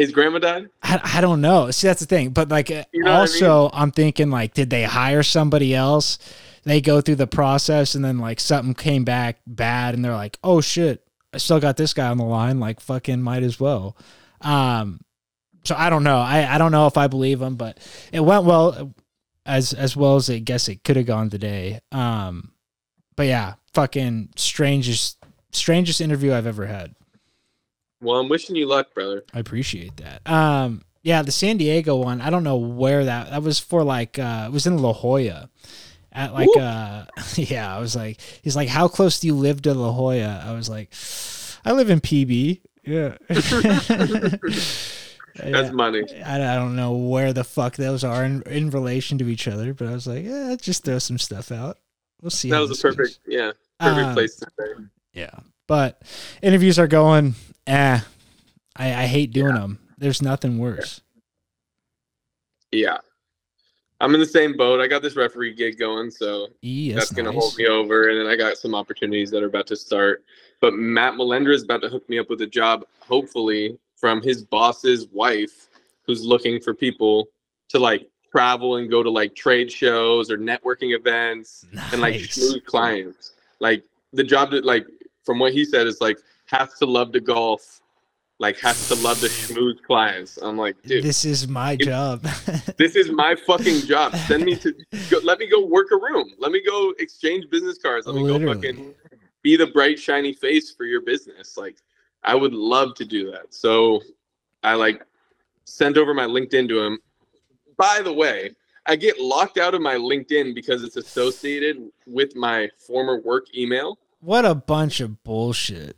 His 0.00 0.12
grandma 0.12 0.38
died. 0.38 0.70
I, 0.82 0.98
I 1.16 1.20
don't 1.20 1.42
know. 1.42 1.70
See, 1.70 1.86
that's 1.86 2.00
the 2.00 2.06
thing. 2.06 2.30
But 2.30 2.48
like, 2.48 2.70
you 2.70 2.84
know 2.94 3.12
also, 3.12 3.68
I 3.68 3.82
am 3.82 3.90
thinking 3.90 4.30
like, 4.30 4.54
did 4.54 4.70
they 4.70 4.84
hire 4.84 5.22
somebody 5.22 5.74
else? 5.74 6.18
They 6.62 6.80
go 6.80 7.02
through 7.02 7.16
the 7.16 7.26
process, 7.26 7.94
and 7.94 8.02
then 8.02 8.18
like 8.18 8.40
something 8.40 8.72
came 8.72 9.04
back 9.04 9.40
bad, 9.46 9.94
and 9.94 10.02
they're 10.02 10.14
like, 10.14 10.38
oh 10.42 10.62
shit, 10.62 11.06
I 11.34 11.36
still 11.38 11.60
got 11.60 11.76
this 11.76 11.92
guy 11.92 12.08
on 12.08 12.16
the 12.16 12.24
line. 12.24 12.60
Like, 12.60 12.80
fucking 12.80 13.20
might 13.20 13.42
as 13.42 13.60
well. 13.60 13.94
Um, 14.40 15.00
so 15.64 15.74
I 15.76 15.90
don't 15.90 16.02
know. 16.02 16.16
I 16.16 16.54
I 16.54 16.56
don't 16.56 16.72
know 16.72 16.86
if 16.86 16.96
I 16.96 17.06
believe 17.06 17.42
him, 17.42 17.56
but 17.56 17.76
it 18.10 18.20
went 18.20 18.44
well, 18.44 18.94
as 19.44 19.74
as 19.74 19.94
well 19.98 20.16
as 20.16 20.30
I 20.30 20.38
guess 20.38 20.66
it 20.70 20.82
could 20.82 20.96
have 20.96 21.04
gone 21.04 21.28
today. 21.28 21.80
Um, 21.92 22.52
but 23.16 23.26
yeah, 23.26 23.56
fucking 23.74 24.30
strangest 24.36 25.18
strangest 25.52 26.00
interview 26.00 26.32
I've 26.32 26.46
ever 26.46 26.64
had. 26.64 26.94
Well, 28.00 28.18
I'm 28.18 28.28
wishing 28.28 28.56
you 28.56 28.66
luck, 28.66 28.94
brother. 28.94 29.24
I 29.34 29.38
appreciate 29.38 29.96
that. 29.98 30.28
Um, 30.30 30.82
yeah, 31.02 31.22
the 31.22 31.32
San 31.32 31.56
Diego 31.56 31.96
one. 31.96 32.20
I 32.20 32.30
don't 32.30 32.44
know 32.44 32.56
where 32.56 33.04
that 33.04 33.30
that 33.30 33.42
was 33.42 33.58
for. 33.58 33.82
Like, 33.82 34.18
uh, 34.18 34.44
it 34.48 34.52
was 34.52 34.66
in 34.66 34.78
La 34.78 34.92
Jolla. 34.92 35.50
At 36.12 36.34
like, 36.34 36.48
uh, 36.58 37.04
yeah, 37.36 37.74
I 37.74 37.78
was 37.78 37.94
like, 37.94 38.20
he's 38.42 38.56
like, 38.56 38.68
how 38.68 38.88
close 38.88 39.20
do 39.20 39.26
you 39.26 39.34
live 39.34 39.62
to 39.62 39.74
La 39.74 39.92
Jolla? 39.92 40.42
I 40.44 40.52
was 40.52 40.68
like, 40.68 40.92
I 41.64 41.72
live 41.72 41.90
in 41.90 42.00
PB. 42.00 42.60
Yeah. 42.84 43.16
That's 45.36 45.72
money. 45.72 46.04
I, 46.24 46.54
I 46.54 46.56
don't 46.56 46.74
know 46.76 46.92
where 46.92 47.32
the 47.32 47.44
fuck 47.44 47.76
those 47.76 48.02
are 48.02 48.24
in, 48.24 48.42
in 48.42 48.70
relation 48.70 49.18
to 49.18 49.28
each 49.28 49.46
other, 49.46 49.72
but 49.72 49.86
I 49.86 49.92
was 49.92 50.06
like, 50.06 50.24
yeah, 50.24 50.56
just 50.60 50.84
throw 50.84 50.98
some 50.98 51.18
stuff 51.18 51.52
out. 51.52 51.78
We'll 52.20 52.30
see. 52.30 52.50
That 52.50 52.60
was 52.60 52.78
a 52.78 52.82
perfect, 52.82 52.98
goes. 52.98 53.18
yeah, 53.26 53.52
perfect 53.78 54.06
um, 54.08 54.14
place 54.14 54.36
to 54.36 54.46
say. 54.58 54.84
Yeah, 55.12 55.30
but 55.66 56.02
interviews 56.42 56.78
are 56.78 56.88
going 56.88 57.34
eh, 57.70 58.00
I, 58.76 59.02
I 59.02 59.06
hate 59.06 59.32
doing 59.32 59.54
yeah. 59.54 59.60
them. 59.60 59.78
There's 59.98 60.22
nothing 60.22 60.58
worse. 60.58 61.00
Yeah. 62.72 62.98
I'm 64.00 64.14
in 64.14 64.20
the 64.20 64.26
same 64.26 64.56
boat. 64.56 64.80
I 64.80 64.86
got 64.86 65.02
this 65.02 65.14
referee 65.14 65.54
gig 65.54 65.78
going, 65.78 66.10
so 66.10 66.48
yeah, 66.62 66.94
that's, 66.94 67.10
that's 67.10 67.16
gonna 67.16 67.32
hold 67.32 67.56
me 67.58 67.66
over. 67.66 68.08
And 68.08 68.18
then 68.18 68.26
I 68.26 68.34
got 68.34 68.56
some 68.56 68.74
opportunities 68.74 69.30
that 69.30 69.42
are 69.42 69.46
about 69.46 69.66
to 69.66 69.76
start. 69.76 70.24
But 70.60 70.72
Matt 70.74 71.14
Melendra 71.14 71.52
is 71.54 71.64
about 71.64 71.82
to 71.82 71.88
hook 71.88 72.08
me 72.08 72.18
up 72.18 72.30
with 72.30 72.40
a 72.40 72.46
job, 72.46 72.86
hopefully, 73.00 73.78
from 73.96 74.22
his 74.22 74.42
boss's 74.42 75.06
wife, 75.08 75.68
who's 76.06 76.24
looking 76.24 76.60
for 76.60 76.72
people 76.72 77.28
to 77.68 77.78
like 77.78 78.08
travel 78.32 78.76
and 78.76 78.90
go 78.90 79.02
to 79.02 79.10
like 79.10 79.34
trade 79.34 79.70
shows 79.70 80.30
or 80.30 80.38
networking 80.38 80.96
events 80.96 81.66
nice. 81.72 81.92
and 81.92 82.00
like 82.00 82.20
smooth 82.20 82.64
clients. 82.64 83.34
Like 83.58 83.84
the 84.14 84.24
job 84.24 84.50
that 84.52 84.64
like 84.64 84.86
from 85.24 85.38
what 85.38 85.52
he 85.52 85.64
said 85.64 85.86
is 85.86 86.00
like 86.00 86.18
has 86.50 86.74
to 86.74 86.86
love 86.86 87.12
to 87.12 87.20
golf, 87.20 87.80
like 88.38 88.58
has 88.60 88.88
to 88.88 88.94
love 88.96 89.20
to 89.20 89.26
schmooze 89.26 89.82
clients. 89.82 90.36
I'm 90.38 90.56
like, 90.56 90.80
dude, 90.82 91.04
this 91.04 91.24
is 91.24 91.48
my 91.48 91.76
job. 91.76 92.22
this 92.76 92.96
is 92.96 93.10
my 93.10 93.36
fucking 93.46 93.82
job. 93.82 94.14
Send 94.26 94.44
me 94.44 94.56
to 94.56 94.74
go, 95.10 95.18
let 95.22 95.38
me 95.38 95.48
go 95.48 95.64
work 95.64 95.88
a 95.92 95.96
room. 95.96 96.32
Let 96.38 96.52
me 96.52 96.62
go 96.64 96.92
exchange 96.98 97.48
business 97.50 97.78
cards. 97.78 98.06
Let 98.06 98.16
me 98.16 98.22
Literally. 98.22 98.54
go 98.54 98.54
fucking 98.54 98.94
be 99.42 99.56
the 99.56 99.68
bright 99.68 99.98
shiny 99.98 100.32
face 100.32 100.70
for 100.70 100.84
your 100.84 101.02
business. 101.02 101.56
Like 101.56 101.76
I 102.24 102.34
would 102.34 102.52
love 102.52 102.94
to 102.96 103.04
do 103.04 103.30
that. 103.30 103.54
So 103.54 104.02
I 104.62 104.74
like 104.74 105.04
sent 105.64 105.96
over 105.96 106.14
my 106.14 106.26
LinkedIn 106.26 106.68
to 106.68 106.80
him. 106.80 106.98
By 107.76 108.00
the 108.02 108.12
way, 108.12 108.54
I 108.86 108.96
get 108.96 109.20
locked 109.20 109.58
out 109.58 109.74
of 109.74 109.80
my 109.80 109.94
LinkedIn 109.94 110.54
because 110.54 110.82
it's 110.82 110.96
associated 110.96 111.90
with 112.06 112.34
my 112.34 112.68
former 112.76 113.20
work 113.20 113.46
email. 113.56 113.98
What 114.20 114.44
a 114.44 114.54
bunch 114.54 115.00
of 115.00 115.22
bullshit. 115.24 115.96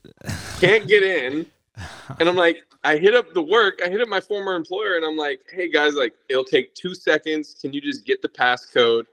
Can't 0.60 0.86
get 0.86 1.02
in. 1.02 1.46
And 2.20 2.28
I'm 2.28 2.36
like, 2.36 2.64
I 2.84 2.98
hit 2.98 3.14
up 3.14 3.32
the 3.32 3.42
work, 3.42 3.80
I 3.82 3.88
hit 3.88 4.02
up 4.02 4.08
my 4.08 4.20
former 4.20 4.54
employer, 4.54 4.96
and 4.96 5.06
I'm 5.06 5.16
like, 5.16 5.40
hey 5.50 5.70
guys, 5.70 5.94
like 5.94 6.14
it'll 6.28 6.44
take 6.44 6.74
two 6.74 6.94
seconds. 6.94 7.56
Can 7.58 7.72
you 7.72 7.80
just 7.80 8.04
get 8.04 8.20
the 8.20 8.28
passcode 8.28 9.04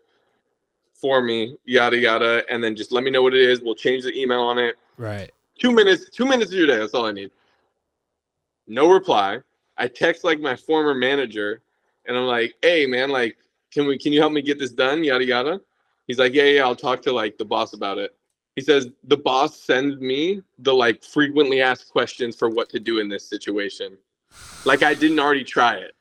for 0.94 1.22
me? 1.22 1.56
Yada 1.64 1.98
yada. 1.98 2.44
And 2.50 2.62
then 2.62 2.76
just 2.76 2.92
let 2.92 3.04
me 3.04 3.12
know 3.12 3.24
what 3.24 3.34
it 3.34 3.42
is. 3.42 3.62
We'll 3.62 3.76
change 3.76 4.04
the 4.04 4.20
email 4.20 4.42
on 4.42 4.58
it. 4.58 4.76
Right. 4.98 5.32
Two 5.58 5.72
minutes, 5.72 6.10
two 6.10 6.26
minutes 6.26 6.52
of 6.52 6.58
your 6.58 6.68
day. 6.68 6.78
That's 6.78 6.94
all 6.94 7.06
I 7.06 7.14
need. 7.14 7.32
No 8.68 8.92
reply. 8.92 9.40
I 9.78 9.88
text 9.88 10.26
like 10.26 10.42
my 10.42 10.58
former 10.58 10.94
manager 10.94 11.62
and 12.06 12.18
I'm 12.18 12.26
like, 12.26 12.56
hey 12.62 12.86
man, 12.86 13.10
like, 13.10 13.38
can 13.72 13.88
we 13.88 13.98
can 13.98 14.12
you 14.12 14.20
help 14.20 14.34
me 14.34 14.42
get 14.42 14.60
this 14.60 14.72
done? 14.72 15.04
Yada 15.04 15.24
yada. 15.24 15.62
He's 16.08 16.20
like, 16.20 16.34
yeah, 16.34 16.44
yeah, 16.44 16.64
I'll 16.64 16.76
talk 16.76 17.02
to 17.04 17.14
like 17.14 17.38
the 17.38 17.46
boss 17.46 17.74
about 17.74 17.98
it. 18.00 18.16
He 18.56 18.62
says 18.62 18.90
the 19.06 19.18
boss 19.18 19.60
sends 19.60 20.00
me 20.00 20.42
the 20.60 20.74
like 20.74 21.04
frequently 21.04 21.62
asked 21.62 21.92
questions 21.92 22.36
for 22.36 22.50
what 22.50 22.70
to 22.70 22.80
do 22.80 23.00
in 23.00 23.08
this 23.08 23.28
situation. 23.28 23.98
Like 24.66 24.84
I 24.84 24.94
didn't 24.94 25.20
already 25.20 25.44
try 25.44 25.76
it. 25.76 25.94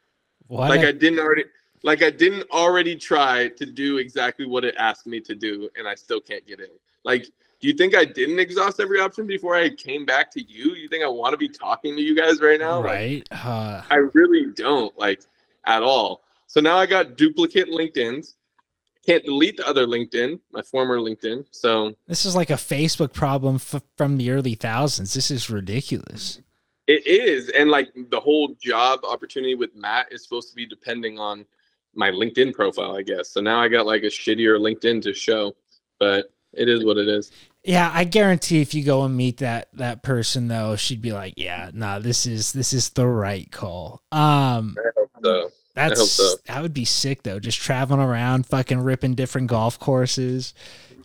What? 0.48 0.70
Like 0.70 0.80
I 0.80 0.92
didn't 0.92 1.20
already 1.20 1.44
like 1.82 2.02
I 2.02 2.10
didn't 2.10 2.50
already 2.50 2.96
try 2.96 3.48
to 3.48 3.66
do 3.66 3.98
exactly 3.98 4.46
what 4.46 4.64
it 4.64 4.74
asked 4.78 5.06
me 5.06 5.20
to 5.20 5.34
do 5.34 5.68
and 5.76 5.86
I 5.86 5.94
still 5.94 6.20
can't 6.20 6.46
get 6.46 6.60
in. 6.60 6.70
Like 7.04 7.28
do 7.60 7.66
you 7.66 7.74
think 7.74 7.96
I 7.96 8.04
didn't 8.04 8.38
exhaust 8.38 8.78
every 8.78 9.00
option 9.00 9.26
before 9.26 9.56
I 9.56 9.70
came 9.70 10.06
back 10.06 10.30
to 10.32 10.42
you? 10.42 10.74
You 10.74 10.88
think 10.88 11.02
I 11.02 11.08
want 11.08 11.32
to 11.32 11.36
be 11.36 11.48
talking 11.48 11.96
to 11.96 12.02
you 12.02 12.14
guys 12.14 12.40
right 12.40 12.58
now? 12.58 12.80
Right. 12.80 13.26
Like, 13.30 13.44
uh... 13.44 13.82
I 13.90 13.96
really 14.14 14.52
don't 14.52 14.96
like 14.98 15.22
at 15.66 15.82
all. 15.82 16.22
So 16.46 16.60
now 16.60 16.76
I 16.76 16.86
got 16.86 17.16
duplicate 17.16 17.68
LinkedIn's 17.68 18.36
can't 19.08 19.24
delete 19.24 19.56
the 19.56 19.66
other 19.66 19.86
LinkedIn, 19.86 20.38
my 20.52 20.60
former 20.60 20.98
LinkedIn. 20.98 21.46
So 21.50 21.94
this 22.06 22.26
is 22.26 22.36
like 22.36 22.50
a 22.50 22.54
Facebook 22.54 23.14
problem 23.14 23.54
f- 23.56 23.82
from 23.96 24.18
the 24.18 24.30
early 24.30 24.54
thousands. 24.54 25.14
This 25.14 25.30
is 25.30 25.48
ridiculous. 25.48 26.40
It 26.86 27.06
is, 27.06 27.48
and 27.50 27.70
like 27.70 27.88
the 28.10 28.20
whole 28.20 28.54
job 28.62 29.00
opportunity 29.08 29.54
with 29.54 29.74
Matt 29.74 30.12
is 30.12 30.22
supposed 30.22 30.50
to 30.50 30.54
be 30.54 30.66
depending 30.66 31.18
on 31.18 31.46
my 31.94 32.10
LinkedIn 32.10 32.54
profile, 32.54 32.96
I 32.96 33.02
guess. 33.02 33.30
So 33.30 33.40
now 33.40 33.60
I 33.60 33.68
got 33.68 33.86
like 33.86 34.02
a 34.02 34.06
shittier 34.06 34.58
LinkedIn 34.58 35.02
to 35.02 35.14
show, 35.14 35.54
but 35.98 36.30
it 36.52 36.68
is 36.68 36.84
what 36.84 36.98
it 36.98 37.08
is. 37.08 37.30
Yeah, 37.64 37.90
I 37.92 38.04
guarantee 38.04 38.60
if 38.60 38.74
you 38.74 38.84
go 38.84 39.04
and 39.04 39.16
meet 39.16 39.38
that 39.38 39.68
that 39.74 40.02
person 40.02 40.48
though, 40.48 40.76
she'd 40.76 41.02
be 41.02 41.12
like, 41.12 41.34
"Yeah, 41.36 41.70
nah, 41.72 41.98
this 41.98 42.26
is 42.26 42.52
this 42.52 42.72
is 42.72 42.90
the 42.90 43.06
right 43.06 43.50
call." 43.50 44.02
Um, 44.12 44.76
so. 45.22 45.50
That's 45.78 46.10
so. 46.10 46.34
that 46.46 46.62
would 46.62 46.74
be 46.74 46.84
sick 46.84 47.22
though. 47.22 47.38
Just 47.38 47.58
traveling 47.60 48.00
around, 48.00 48.46
fucking 48.46 48.80
ripping 48.80 49.14
different 49.14 49.46
golf 49.48 49.78
courses. 49.78 50.54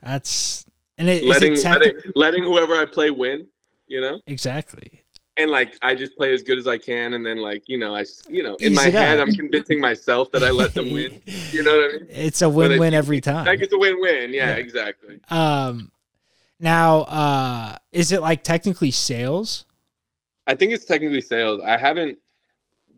That's 0.01 0.65
and 0.97 1.09
it, 1.09 1.23
letting, 1.23 1.53
it 1.53 1.63
letting 1.63 1.93
letting 2.15 2.43
whoever 2.43 2.75
I 2.75 2.85
play 2.85 3.09
win. 3.11 3.47
You 3.87 4.01
know 4.01 4.19
exactly. 4.27 5.03
and 5.37 5.51
like 5.51 5.75
I 5.81 5.93
just 5.93 6.15
play 6.17 6.33
as 6.33 6.41
good 6.41 6.57
as 6.57 6.67
I 6.67 6.77
can, 6.77 7.13
and 7.13 7.25
then 7.25 7.37
like 7.37 7.63
you 7.67 7.77
know 7.77 7.93
I 7.95 8.05
you 8.29 8.41
know 8.43 8.55
in 8.55 8.71
Ease 8.71 8.77
my 8.77 8.89
head. 8.89 9.19
I'm 9.19 9.31
convincing 9.33 9.79
myself 9.79 10.31
that 10.31 10.43
I 10.43 10.49
let 10.51 10.73
them 10.73 10.91
win. 10.91 11.21
You 11.51 11.63
know 11.63 11.75
what 11.77 11.89
I 11.89 11.97
mean? 11.97 12.07
It's 12.09 12.41
a 12.41 12.49
win-win 12.49 12.93
every 12.93 13.21
time. 13.21 13.45
Like 13.45 13.61
it's 13.61 13.73
a 13.73 13.77
win-win. 13.77 14.33
Yeah, 14.33 14.49
Yeah. 14.49 14.55
exactly. 14.55 15.19
Um, 15.29 15.91
now, 16.59 17.01
uh, 17.01 17.77
is 17.91 18.11
it 18.11 18.21
like 18.21 18.43
technically 18.43 18.91
sales? 18.91 19.65
I 20.47 20.55
think 20.55 20.71
it's 20.73 20.85
technically 20.85 21.21
sales. 21.21 21.61
I 21.63 21.77
haven't 21.77 22.17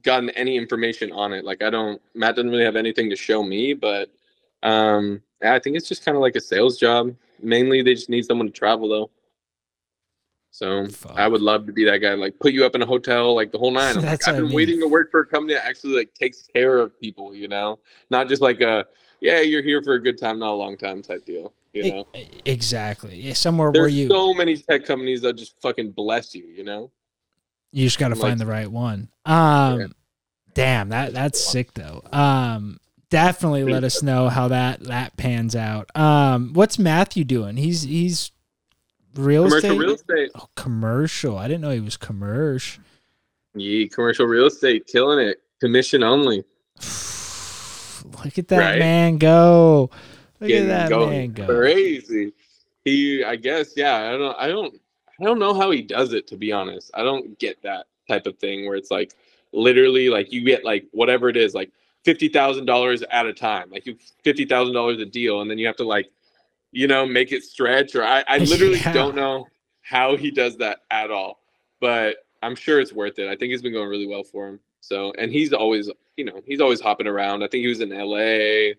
gotten 0.05 0.29
any 0.31 0.55
information 0.55 1.11
on 1.11 1.33
it. 1.33 1.43
Like 1.43 1.61
I 1.61 1.69
don't 1.69 2.01
Matt 2.13 2.35
doesn't 2.35 2.51
really 2.51 2.63
have 2.63 2.75
anything 2.75 3.09
to 3.09 3.15
show 3.15 3.43
me, 3.43 3.73
but 3.73 4.09
um 4.63 5.21
I 5.43 5.59
think 5.59 5.75
it's 5.75 5.87
just 5.87 6.05
kind 6.05 6.15
of 6.15 6.21
like 6.21 6.35
a 6.35 6.41
sales 6.41 6.77
job. 6.77 7.13
Mainly 7.41 7.81
they 7.81 7.93
just 7.93 8.09
need 8.09 8.25
someone 8.25 8.47
to 8.47 8.53
travel 8.53 8.87
though. 8.87 9.09
So 10.51 10.87
Fuck. 10.87 11.17
I 11.17 11.27
would 11.27 11.41
love 11.41 11.65
to 11.65 11.73
be 11.73 11.83
that 11.83 11.97
guy, 11.97 12.13
like 12.13 12.39
put 12.39 12.53
you 12.53 12.65
up 12.65 12.75
in 12.75 12.81
a 12.81 12.85
hotel 12.85 13.35
like 13.35 13.51
the 13.51 13.57
whole 13.57 13.71
nine. 13.81 13.97
I'm 13.97 14.03
like, 14.03 14.11
That's 14.11 14.27
I've 14.27 14.35
what 14.35 14.37
I 14.37 14.41
been 14.41 14.47
mean. 14.49 14.55
waiting 14.55 14.79
to 14.79 14.87
work 14.87 15.11
for 15.11 15.19
a 15.19 15.25
company 15.25 15.55
that 15.55 15.65
actually 15.65 15.97
like 15.97 16.13
takes 16.13 16.47
care 16.47 16.77
of 16.77 16.97
people, 16.99 17.35
you 17.35 17.49
know? 17.49 17.79
Not 18.09 18.29
just 18.29 18.41
like 18.41 18.61
a 18.61 18.85
yeah, 19.19 19.41
you're 19.41 19.63
here 19.63 19.81
for 19.81 19.93
a 19.93 19.99
good 20.01 20.17
time, 20.17 20.39
not 20.39 20.51
a 20.51 20.55
long 20.55 20.77
time 20.77 21.01
type 21.01 21.25
deal. 21.25 21.53
You 21.73 21.91
know? 21.91 22.07
exactly. 22.45 23.19
Yeah, 23.19 23.33
somewhere 23.33 23.69
where 23.69 23.89
you. 23.89 24.07
There's 24.07 24.17
you 24.21 24.31
so 24.31 24.33
many 24.33 24.55
tech 24.55 24.85
companies 24.85 25.21
that 25.23 25.33
just 25.33 25.59
fucking 25.61 25.91
bless 25.91 26.33
you, 26.33 26.45
you 26.45 26.63
know? 26.63 26.89
You 27.76 27.86
just 27.86 27.99
got 27.99 28.07
to 28.09 28.15
like- 28.15 28.21
find 28.21 28.39
the 28.39 28.45
right 28.45 28.71
one. 28.71 29.09
Um, 29.26 29.80
Yeah. 29.80 29.88
damn 30.53 30.89
that 30.89 31.13
that's 31.13 31.39
sick 31.39 31.73
though. 31.73 32.01
Um, 32.11 32.80
definitely 33.09 33.65
let 33.65 33.84
us 33.84 34.01
know 34.01 34.30
how 34.30 34.47
that 34.47 34.80
that 34.86 35.17
pans 35.17 35.55
out. 35.55 35.89
Um, 35.95 36.53
what's 36.53 36.80
Matthew 36.80 37.23
doing? 37.26 37.57
He's 37.57 37.82
he's 37.84 38.32
real 39.15 39.43
Commercial 39.43 39.57
estate. 39.71 39.80
real 39.80 39.95
estate. 39.95 40.32
Oh, 40.36 40.47
commercial. 40.55 41.38
I 41.38 41.47
didn't 41.47 41.61
know 41.61 41.71
he 41.71 41.80
was 41.82 41.97
commercial. 41.97 42.82
Yeah, 43.55 43.88
commercial 43.88 44.26
real 44.26 44.45
estate, 44.47 44.88
killing 44.88 45.19
it. 45.28 45.41
Commission 45.59 46.01
only. 46.03 46.43
Look 48.23 48.38
at 48.38 48.47
that 48.49 48.59
Right? 48.59 48.80
man 48.80 49.17
go. 49.17 49.89
Look 50.39 50.47
Getting 50.49 50.69
at 50.69 50.89
that 50.89 50.97
man 51.09 51.32
go. 51.32 51.45
Crazy. 51.47 52.34
He 52.84 53.23
I 53.23 53.36
guess, 53.36 53.73
yeah, 53.76 54.09
I 54.13 54.17
don't 54.17 54.36
I 54.38 54.47
don't 54.47 54.80
I 55.20 55.24
don't 55.24 55.39
know 55.39 55.53
how 55.53 55.72
he 55.72 55.82
does 55.82 56.13
it 56.13 56.28
to 56.28 56.38
be 56.38 56.51
honest. 56.51 56.91
I 56.93 57.03
don't 57.03 57.38
get 57.39 57.61
that 57.63 57.88
type 58.07 58.28
of 58.28 58.38
thing 58.38 58.66
where 58.66 58.76
it's 58.76 58.91
like 58.91 59.13
literally 59.51 60.09
like 60.09 60.32
you 60.32 60.43
get 60.43 60.63
like 60.66 60.86
whatever 60.91 61.30
it 61.30 61.38
is, 61.38 61.53
like 61.53 61.72
fifty 62.03 62.28
thousand 62.28 62.66
dollars 62.66 63.03
at 63.11 63.26
a 63.26 63.34
time. 63.34 63.70
Like 63.70 63.86
you 63.86 63.97
fifty 64.24 64.45
thousand 64.45 64.74
dollars 64.74 64.99
a 64.99 65.05
deal 65.05 65.41
and 65.41 65.49
then 65.49 65.57
you 65.57 65.68
have 65.68 65.78
to 65.78 65.86
like, 65.86 66.09
you 66.72 66.88
know, 66.88 67.05
make 67.05 67.32
it 67.32 67.43
stretch 67.43 67.95
or 67.95 68.03
I, 68.03 68.24
I 68.28 68.38
literally 68.39 68.80
Yeah. 68.80 68.93
don't 68.93 69.16
know 69.16 69.47
how 69.82 70.18
he 70.18 70.32
does 70.32 70.57
that 70.57 70.80
at 70.91 71.11
all. 71.11 71.39
But 71.80 72.18
I'm 72.43 72.55
sure 72.55 72.80
it's 72.80 72.93
worth 72.93 73.18
it. 73.20 73.28
I 73.30 73.36
think 73.36 73.53
it's 73.53 73.61
been 73.63 73.74
going 73.74 73.89
really 73.89 74.07
well 74.07 74.24
for 74.24 74.47
him. 74.47 74.59
So 74.82 75.13
and 75.18 75.32
he's 75.32 75.53
always 75.53 75.89
you 76.18 76.26
know, 76.26 76.41
he's 76.45 76.61
always 76.61 76.80
hopping 76.80 77.07
around. 77.07 77.43
I 77.43 77.47
think 77.47 77.61
he 77.61 77.68
was 77.68 77.82
in 77.82 77.89
LA. 77.89 78.74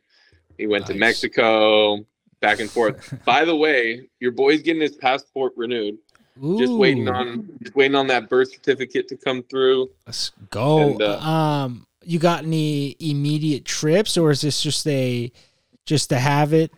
He 0.58 0.66
went 0.66 0.86
to 0.86 0.94
Mexico, 0.94 2.06
back 2.40 2.60
and 2.60 2.70
forth. 2.70 3.14
By 3.26 3.44
the 3.44 3.54
way, 3.54 4.08
your 4.20 4.30
boy's 4.32 4.62
getting 4.62 4.80
his 4.80 4.96
passport 4.96 5.52
renewed. 5.56 5.98
Just 6.58 6.72
waiting 6.72 7.08
on 7.08 7.48
just 7.62 7.74
waiting 7.74 7.94
on 7.94 8.06
that 8.08 8.28
birth 8.28 8.52
certificate 8.52 9.08
to 9.08 9.16
come 9.16 9.42
through. 9.44 9.90
Let's 10.06 10.32
go. 10.50 10.90
and, 10.90 11.02
uh, 11.02 11.18
um, 11.18 11.86
you 12.04 12.18
got 12.18 12.44
any 12.44 12.94
immediate 13.00 13.64
trips, 13.64 14.18
or 14.18 14.30
is 14.30 14.42
this 14.42 14.60
just 14.60 14.86
a 14.86 15.32
just 15.86 16.10
to 16.10 16.18
have 16.18 16.52
it? 16.52 16.72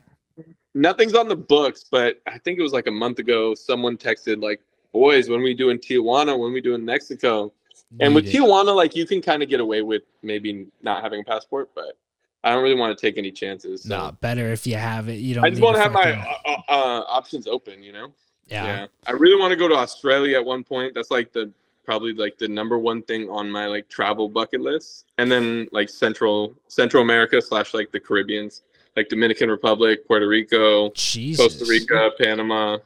Nothing's 0.74 1.14
on 1.14 1.28
the 1.28 1.36
books, 1.36 1.84
but 1.90 2.20
I 2.26 2.38
think 2.38 2.58
it 2.58 2.62
was 2.62 2.72
like 2.72 2.86
a 2.86 2.92
month 2.92 3.18
ago. 3.18 3.54
Someone 3.54 3.96
texted 3.96 4.42
like, 4.42 4.60
"Boys, 4.92 5.28
when 5.28 5.42
we 5.42 5.54
doing 5.54 5.78
Tijuana? 5.78 6.38
When 6.38 6.52
we 6.52 6.60
doing 6.60 6.84
Mexico?" 6.84 7.52
And 8.00 8.14
with 8.14 8.26
it. 8.26 8.34
Tijuana, 8.34 8.76
like 8.76 8.94
you 8.94 9.06
can 9.06 9.20
kind 9.20 9.42
of 9.42 9.48
get 9.48 9.60
away 9.60 9.82
with 9.82 10.02
maybe 10.22 10.66
not 10.82 11.02
having 11.02 11.22
a 11.22 11.24
passport, 11.24 11.70
but 11.74 11.96
I 12.44 12.52
don't 12.52 12.62
really 12.62 12.76
want 12.76 12.96
to 12.96 13.00
take 13.00 13.18
any 13.18 13.32
chances. 13.32 13.82
So. 13.82 13.88
no, 13.88 14.12
better 14.20 14.52
if 14.52 14.66
you 14.66 14.76
have 14.76 15.08
it. 15.08 15.14
You 15.14 15.34
don't. 15.34 15.44
I 15.44 15.50
just 15.50 15.62
want 15.62 15.76
to 15.76 15.82
have 15.82 15.92
my 15.92 16.12
uh, 16.44 16.56
uh, 16.68 17.04
options 17.08 17.46
open, 17.46 17.82
you 17.82 17.92
know. 17.92 18.12
Yeah. 18.48 18.64
yeah 18.64 18.86
i 19.06 19.12
really 19.12 19.38
want 19.40 19.50
to 19.50 19.56
go 19.56 19.68
to 19.68 19.74
australia 19.74 20.38
at 20.38 20.44
one 20.44 20.64
point 20.64 20.94
that's 20.94 21.10
like 21.10 21.32
the 21.32 21.50
probably 21.84 22.12
like 22.12 22.36
the 22.36 22.46
number 22.48 22.78
one 22.78 23.02
thing 23.02 23.28
on 23.30 23.50
my 23.50 23.66
like 23.66 23.88
travel 23.88 24.28
bucket 24.28 24.60
list 24.60 25.06
and 25.16 25.30
then 25.30 25.66
like 25.72 25.88
central 25.88 26.54
central 26.68 27.02
america 27.02 27.40
slash 27.40 27.72
like 27.72 27.90
the 27.92 28.00
caribbeans 28.00 28.62
like 28.96 29.08
dominican 29.08 29.50
republic 29.50 30.06
puerto 30.06 30.28
rico 30.28 30.90
Jesus. 30.90 31.58
costa 31.58 31.64
rica 31.68 32.10
panama 32.20 32.76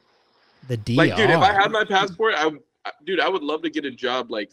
The 0.68 0.76
DR. 0.76 0.96
like 0.96 1.16
dude 1.16 1.30
if 1.30 1.38
i 1.38 1.52
had 1.52 1.72
my 1.72 1.84
passport 1.84 2.34
i 2.36 2.50
dude 3.04 3.20
i 3.20 3.28
would 3.28 3.42
love 3.42 3.62
to 3.62 3.70
get 3.70 3.84
a 3.84 3.90
job 3.90 4.30
like 4.30 4.52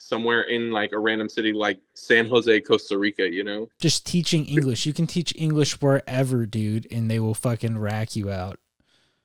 somewhere 0.00 0.42
in 0.42 0.70
like 0.70 0.92
a 0.92 0.98
random 0.98 1.28
city 1.28 1.52
like 1.52 1.78
san 1.94 2.26
jose 2.28 2.60
costa 2.60 2.96
rica 2.98 3.28
you 3.28 3.42
know 3.42 3.68
just 3.80 4.06
teaching 4.06 4.44
English. 4.46 4.86
You 4.86 4.92
can 4.92 5.06
teach 5.06 5.32
English 5.36 5.80
wherever, 5.80 6.46
dude, 6.46 6.86
and 6.92 7.10
they 7.10 7.18
will 7.18 7.34
fucking 7.34 7.78
rack 7.78 8.14
you 8.16 8.30
out. 8.30 8.58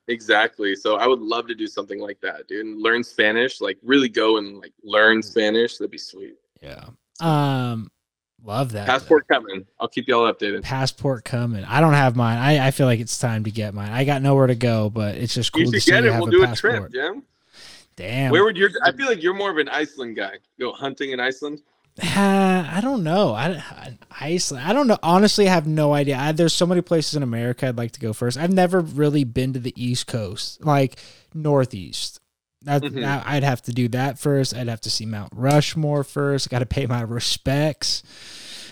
Exactly 0.08 0.76
so 0.76 0.96
i 0.96 1.06
would 1.06 1.20
love 1.20 1.46
to 1.46 1.54
do 1.54 1.66
something 1.66 1.98
like 2.00 2.20
that 2.20 2.46
dude 2.46 2.66
and 2.66 2.80
learn 2.82 3.02
spanish 3.02 3.60
like 3.60 3.78
really 3.82 4.08
go 4.08 4.36
and 4.38 4.58
like 4.58 4.72
learn 4.82 5.22
spanish 5.22 5.78
that'd 5.78 5.90
be 5.90 5.98
sweet 5.98 6.34
Yeah. 6.62 6.84
Um, 7.20 7.90
love 8.44 8.72
that. 8.72 8.86
though. 8.86 8.92
Passport 8.92 9.28
coming. 9.28 9.64
I'll 9.78 9.88
keep 9.88 10.08
y'all 10.08 10.30
updated. 10.32 10.62
passport 10.62 11.24
coming. 11.24 11.64
I 11.64 11.80
don't 11.80 11.92
have 11.92 12.16
mine. 12.16 12.38
I, 12.38 12.66
I 12.66 12.70
feel 12.72 12.86
like 12.86 13.00
it's 13.00 13.18
time 13.18 13.44
to 13.44 13.50
get 13.50 13.72
mine. 13.72 13.92
I 13.92 14.04
got 14.04 14.20
nowhere 14.20 14.46
to 14.48 14.54
go, 14.54 14.90
but 14.90 15.14
it's 15.16 15.32
just 15.32 15.52
cool 15.52 15.62
you 15.62 15.70
to 15.72 15.80
should 15.80 15.90
get 15.92 16.04
it. 16.04 16.10
We'll 16.10 16.28
a 16.28 16.30
do 16.30 16.44
a 16.44 16.54
trip, 16.56 16.90
Jim. 16.92 17.22
Damn. 17.96 18.32
Where 18.32 18.42
would 18.44 18.56
your? 18.56 18.70
I 18.82 18.90
feel 18.92 19.06
like 19.06 19.22
you're 19.22 19.34
more 19.34 19.50
of 19.50 19.58
an 19.58 19.68
Iceland 19.68 20.16
guy. 20.16 20.38
Go 20.58 20.72
hunting 20.72 21.12
in 21.12 21.20
Iceland. 21.20 21.62
Uh, 22.02 22.68
I 22.72 22.80
don't 22.82 23.04
know. 23.04 23.32
I, 23.34 23.50
I- 23.50 23.98
Iceland. 24.20 24.64
I 24.64 24.72
don't 24.72 24.86
know. 24.86 24.98
Honestly, 25.02 25.48
I 25.48 25.52
have 25.52 25.66
no 25.66 25.92
idea. 25.92 26.16
I, 26.16 26.32
there's 26.32 26.52
so 26.52 26.66
many 26.66 26.80
places 26.80 27.14
in 27.16 27.22
America 27.24 27.66
I'd 27.68 27.76
like 27.76 27.90
to 27.92 28.00
go 28.00 28.12
first. 28.12 28.38
I've 28.38 28.52
never 28.52 28.80
really 28.80 29.24
been 29.24 29.52
to 29.54 29.58
the 29.58 29.72
East 29.76 30.06
Coast, 30.06 30.64
like 30.64 30.96
Northeast. 31.34 32.20
That, 32.62 32.82
Mhm. 32.82 33.00
that- 33.02 33.26
I'd 33.26 33.42
have 33.42 33.60
to 33.62 33.72
do 33.72 33.88
that 33.88 34.18
first. 34.18 34.54
I'd 34.54 34.68
have 34.68 34.80
to 34.82 34.90
see 34.90 35.04
Mount 35.04 35.32
Rushmore 35.34 36.04
first. 36.04 36.48
Got 36.48 36.60
to 36.60 36.66
pay 36.66 36.86
my 36.86 37.02
respects. 37.02 38.02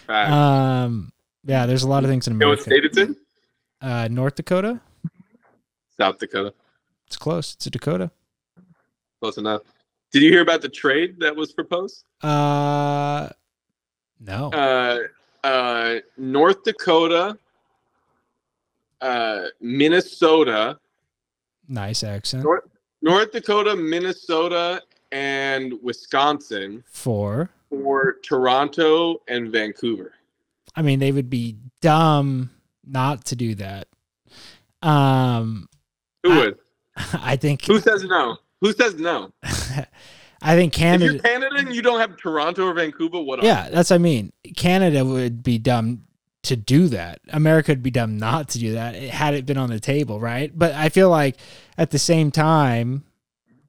Uh, 0.09 0.13
Um, 0.13 1.13
yeah, 1.45 1.67
there's 1.67 1.83
a 1.83 1.89
lot 1.89 2.05
of 2.05 2.11
things 2.11 2.27
in 2.29 2.35
you 2.35 2.39
know 2.39 2.49
what 2.51 2.67
America. 2.67 2.89
state 2.95 3.09
it's? 3.09 3.21
Uh, 3.81 4.09
North 4.11 4.37
Dakota. 4.37 4.81
South 5.99 6.19
Dakota. 6.19 6.55
It's 7.09 7.17
close. 7.17 7.55
It's 7.55 7.67
a 7.67 7.71
Dakota. 7.71 8.11
Close 9.21 9.37
enough. 9.39 9.63
Did 10.13 10.23
you 10.23 10.31
hear 10.31 10.43
about 10.43 10.61
the 10.61 10.69
trade 10.69 11.19
that 11.21 11.35
was 11.35 11.53
proposed? 11.53 12.05
Uh, 12.23 13.31
no. 14.21 14.51
Uh, 14.53 14.99
uh, 15.43 15.95
North 16.19 16.63
Dakota, 16.65 17.39
uh, 19.01 19.45
Minnesota, 19.61 20.79
nice 21.67 22.05
accent. 22.05 22.45
North, 22.45 22.65
North 23.01 23.33
Dakota, 23.33 23.75
Minnesota, 23.75 24.83
and 25.13 25.73
Wisconsin 25.83 26.85
For, 26.87 27.51
for 27.71 28.17
Toronto 28.23 29.23
and 29.29 29.51
Vancouver. 29.51 30.13
I 30.77 30.83
mean, 30.83 30.99
they 30.99 31.11
would 31.13 31.31
be 31.31 31.57
dumb 31.81 32.51
not 32.87 33.25
to 33.27 33.37
do 33.37 33.55
that. 33.57 33.89
Um, 34.83 35.69
Who 36.23 36.33
I- 36.33 36.37
would? 36.37 36.59
I 37.15 37.37
think 37.37 37.65
Who 37.65 37.81
says 37.81 38.05
no? 38.05 38.37
Who 38.63 38.73
says 38.73 38.95
no? 38.95 39.33
I 40.41 40.57
think 40.57 40.73
Canada. 40.73 41.05
If 41.07 41.13
you're 41.13 41.23
Canada 41.23 41.57
and 41.59 41.75
you 41.75 41.83
don't 41.83 42.01
have 42.01 42.17
Toronto 42.17 42.67
or 42.67 42.75
Vancouver, 42.75 43.21
what? 43.21 43.43
Yeah, 43.43 43.69
that's 43.71 43.91
what 43.91 43.97
I 43.97 43.99
mean. 43.99 44.33
Canada 44.57 45.05
would 45.05 45.43
be 45.43 45.59
dumb 45.59 46.05
to 46.45 46.57
do 46.57 46.89
that. 46.89 47.21
America 47.29 47.73
would 47.73 47.83
be 47.83 47.91
dumb 47.91 48.19
not 48.19 48.49
to 48.51 48.59
do 48.59 48.73
that. 48.75 48.95
It, 48.95 49.11
had 49.11 49.35
it 49.35 49.47
been 49.47 49.59
on 49.59 49.69
the 49.69 49.81
table, 49.81 50.21
right? 50.21 50.51
But 50.57 50.75
I 50.75 50.89
feel 50.89 51.11
like 51.11 51.37
at 51.77 51.91
the 51.91 51.99
same 51.99 52.31
time, 52.31 53.05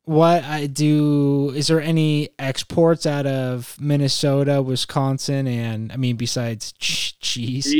what 0.06 0.44
I 0.44 0.68
do 0.68 1.52
is 1.56 1.68
there 1.68 1.82
any 1.82 2.30
exports 2.38 3.06
out 3.08 3.26
of 3.26 3.76
Minnesota, 3.80 4.62
Wisconsin, 4.62 5.48
and 5.48 5.92
I 5.92 5.98
mean 5.98 6.18
besides 6.18 6.72
ch- 6.80 7.18
cheese? 7.20 7.74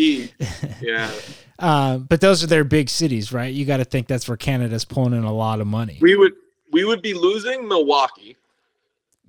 Yeah. 0.82 1.12
Um, 1.60 2.04
but 2.10 2.22
those 2.22 2.44
are 2.44 2.48
their 2.48 2.64
big 2.64 2.90
cities, 2.90 3.32
right? 3.32 3.54
You 3.54 3.66
got 3.66 3.78
to 3.78 3.86
think 3.86 4.08
that's 4.08 4.28
where 4.28 4.38
Canada's 4.38 4.86
pulling 4.86 5.14
in 5.14 5.24
a 5.24 5.34
lot 5.34 5.62
of 5.62 5.68
money. 5.68 6.00
we 6.02 6.16
would 6.16 6.34
we 6.74 6.84
would 6.84 7.02
be 7.02 7.14
losing 7.14 7.68
Milwaukee. 7.68 8.36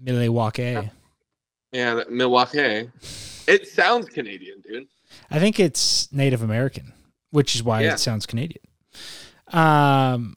Milwaukee. 0.01 0.91
Yeah, 1.73 2.03
Milwaukee. 2.11 2.91
It 3.47 3.69
sounds 3.69 4.07
Canadian, 4.09 4.61
dude. 4.63 4.87
I 5.31 5.39
think 5.39 5.61
it's 5.61 6.13
Native 6.13 6.43
American, 6.43 6.93
which 7.31 7.55
is 7.55 7.63
why 7.63 7.83
Yeah. 7.83 7.95
it 7.95 7.99
sounds 8.01 8.27
Canadian. 8.27 8.65
Um, 9.53 10.37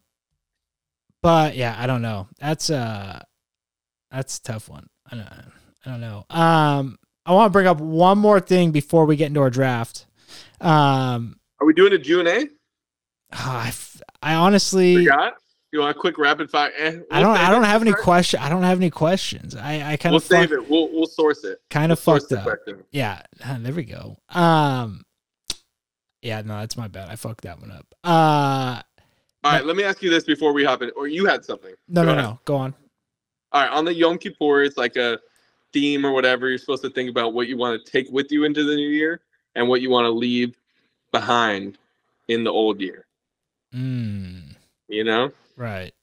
but 1.23 1.55
yeah, 1.55 1.75
I 1.77 1.87
don't 1.87 2.01
know. 2.01 2.27
That's 2.39 2.69
uh 2.69 3.23
that's 4.11 4.37
a 4.37 4.41
tough 4.43 4.69
one. 4.69 4.87
I 5.11 5.15
don't, 5.15 5.27
I 5.85 5.89
don't 5.89 6.01
know. 6.01 6.25
Um, 6.29 6.97
I 7.25 7.33
want 7.33 7.47
to 7.49 7.51
bring 7.51 7.67
up 7.67 7.79
one 7.79 8.17
more 8.17 8.39
thing 8.39 8.71
before 8.71 9.05
we 9.05 9.15
get 9.15 9.27
into 9.27 9.41
our 9.41 9.49
draft. 9.49 10.05
Um, 10.61 11.39
Are 11.59 11.67
we 11.67 11.73
doing 11.73 11.93
a 11.93 12.19
and 12.19 12.27
A? 12.27 12.47
I, 13.31 13.67
f- 13.67 14.01
I 14.21 14.35
honestly, 14.35 15.05
Forgot. 15.05 15.33
You 15.77 15.81
want 15.83 15.95
a 15.95 15.99
quick 15.99 16.17
rapid 16.17 16.49
fire? 16.49 16.71
Eh, 16.75 16.89
we'll 16.93 17.03
I 17.11 17.19
don't. 17.21 17.37
I 17.37 17.51
don't 17.51 17.63
have 17.63 17.83
any 17.83 17.93
question. 17.93 18.39
I 18.39 18.49
don't 18.49 18.63
have 18.63 18.79
any 18.79 18.89
questions. 18.89 19.55
I, 19.55 19.91
I 19.93 19.97
kind 19.97 20.11
We'll 20.13 20.17
of 20.17 20.23
fuck, 20.23 20.39
save 20.49 20.51
it. 20.53 20.67
We'll 20.67 20.91
we'll 20.91 21.05
source 21.05 21.43
it. 21.43 21.59
kind 21.69 21.91
of 21.91 21.99
Source 21.99 22.27
fucked 22.27 22.67
up. 22.67 22.77
Yeah, 22.89 23.21
there 23.59 23.73
we 23.75 23.83
go. 23.83 24.17
Um, 24.29 25.03
yeah, 26.23 26.41
no, 26.41 26.57
that's 26.61 26.75
my 26.77 26.87
bad. 26.87 27.09
I 27.09 27.15
fucked 27.15 27.43
that 27.43 27.59
one 27.61 27.69
up. 27.69 27.85
Uh, 28.03 28.81
All 29.43 29.51
right, 29.53 29.63
let 29.63 29.75
me 29.75 29.83
ask 29.83 30.01
you 30.01 30.09
this 30.09 30.23
before 30.23 30.51
we 30.51 30.63
hop 30.63 30.81
in. 30.81 30.89
Or 30.97 31.07
you 31.07 31.27
had 31.27 31.45
something. 31.45 31.75
no, 31.87 32.01
Go 32.01 32.05
no, 32.07 32.11
ahead. 32.13 32.23
no. 32.23 32.39
Go 32.45 32.55
on. 32.55 32.73
All 33.51 33.61
right, 33.61 33.69
on 33.71 33.85
the 33.85 33.93
Yom 33.93 34.17
Kippur, 34.17 34.63
it's 34.63 34.77
like 34.77 34.95
a 34.95 35.19
theme 35.73 36.03
or 36.07 36.11
whatever. 36.11 36.49
You're 36.49 36.57
supposed 36.57 36.81
to 36.85 36.89
think 36.89 37.07
about 37.07 37.35
what 37.35 37.47
you 37.47 37.55
want 37.55 37.85
to 37.85 37.91
take 37.91 38.09
with 38.09 38.31
you 38.31 38.45
into 38.45 38.63
the 38.63 38.75
new 38.75 38.89
year 38.89 39.21
and 39.53 39.69
what 39.69 39.81
you 39.81 39.91
want 39.91 40.05
to 40.05 40.11
leave 40.11 40.57
behind 41.11 41.77
in 42.29 42.43
the 42.43 42.51
old 42.51 42.81
year. 42.81 43.05
Mm, 43.75 44.55
You 44.87 45.03
know. 45.03 45.31
Right. 45.57 45.93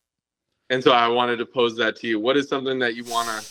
And 0.70 0.82
so 0.82 0.92
I 0.92 1.08
wanted 1.08 1.36
to 1.36 1.46
pose 1.46 1.76
that 1.76 1.96
to 1.96 2.06
you. 2.06 2.20
What 2.20 2.36
is 2.36 2.48
something 2.48 2.78
that 2.80 2.94
you 2.94 3.04
want 3.04 3.28
to 3.28 3.46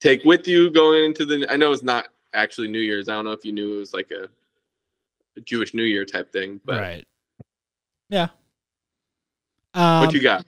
take 0.00 0.24
with 0.24 0.46
you 0.46 0.70
going 0.70 1.04
into 1.04 1.24
the? 1.24 1.46
I 1.50 1.56
know 1.56 1.72
it's 1.72 1.82
not 1.82 2.08
actually 2.34 2.68
New 2.68 2.80
Year's. 2.80 3.08
I 3.08 3.14
don't 3.14 3.24
know 3.24 3.32
if 3.32 3.44
you 3.44 3.52
knew 3.52 3.76
it 3.76 3.78
was 3.78 3.92
like 3.92 4.10
a, 4.10 4.28
a 5.36 5.40
Jewish 5.40 5.74
New 5.74 5.84
Year 5.84 6.04
type 6.04 6.32
thing, 6.32 6.60
but 6.64 6.80
right. 6.80 7.04
Yeah. 8.08 8.28
Um, 9.74 10.04
what 10.04 10.14
you 10.14 10.20
got? 10.20 10.44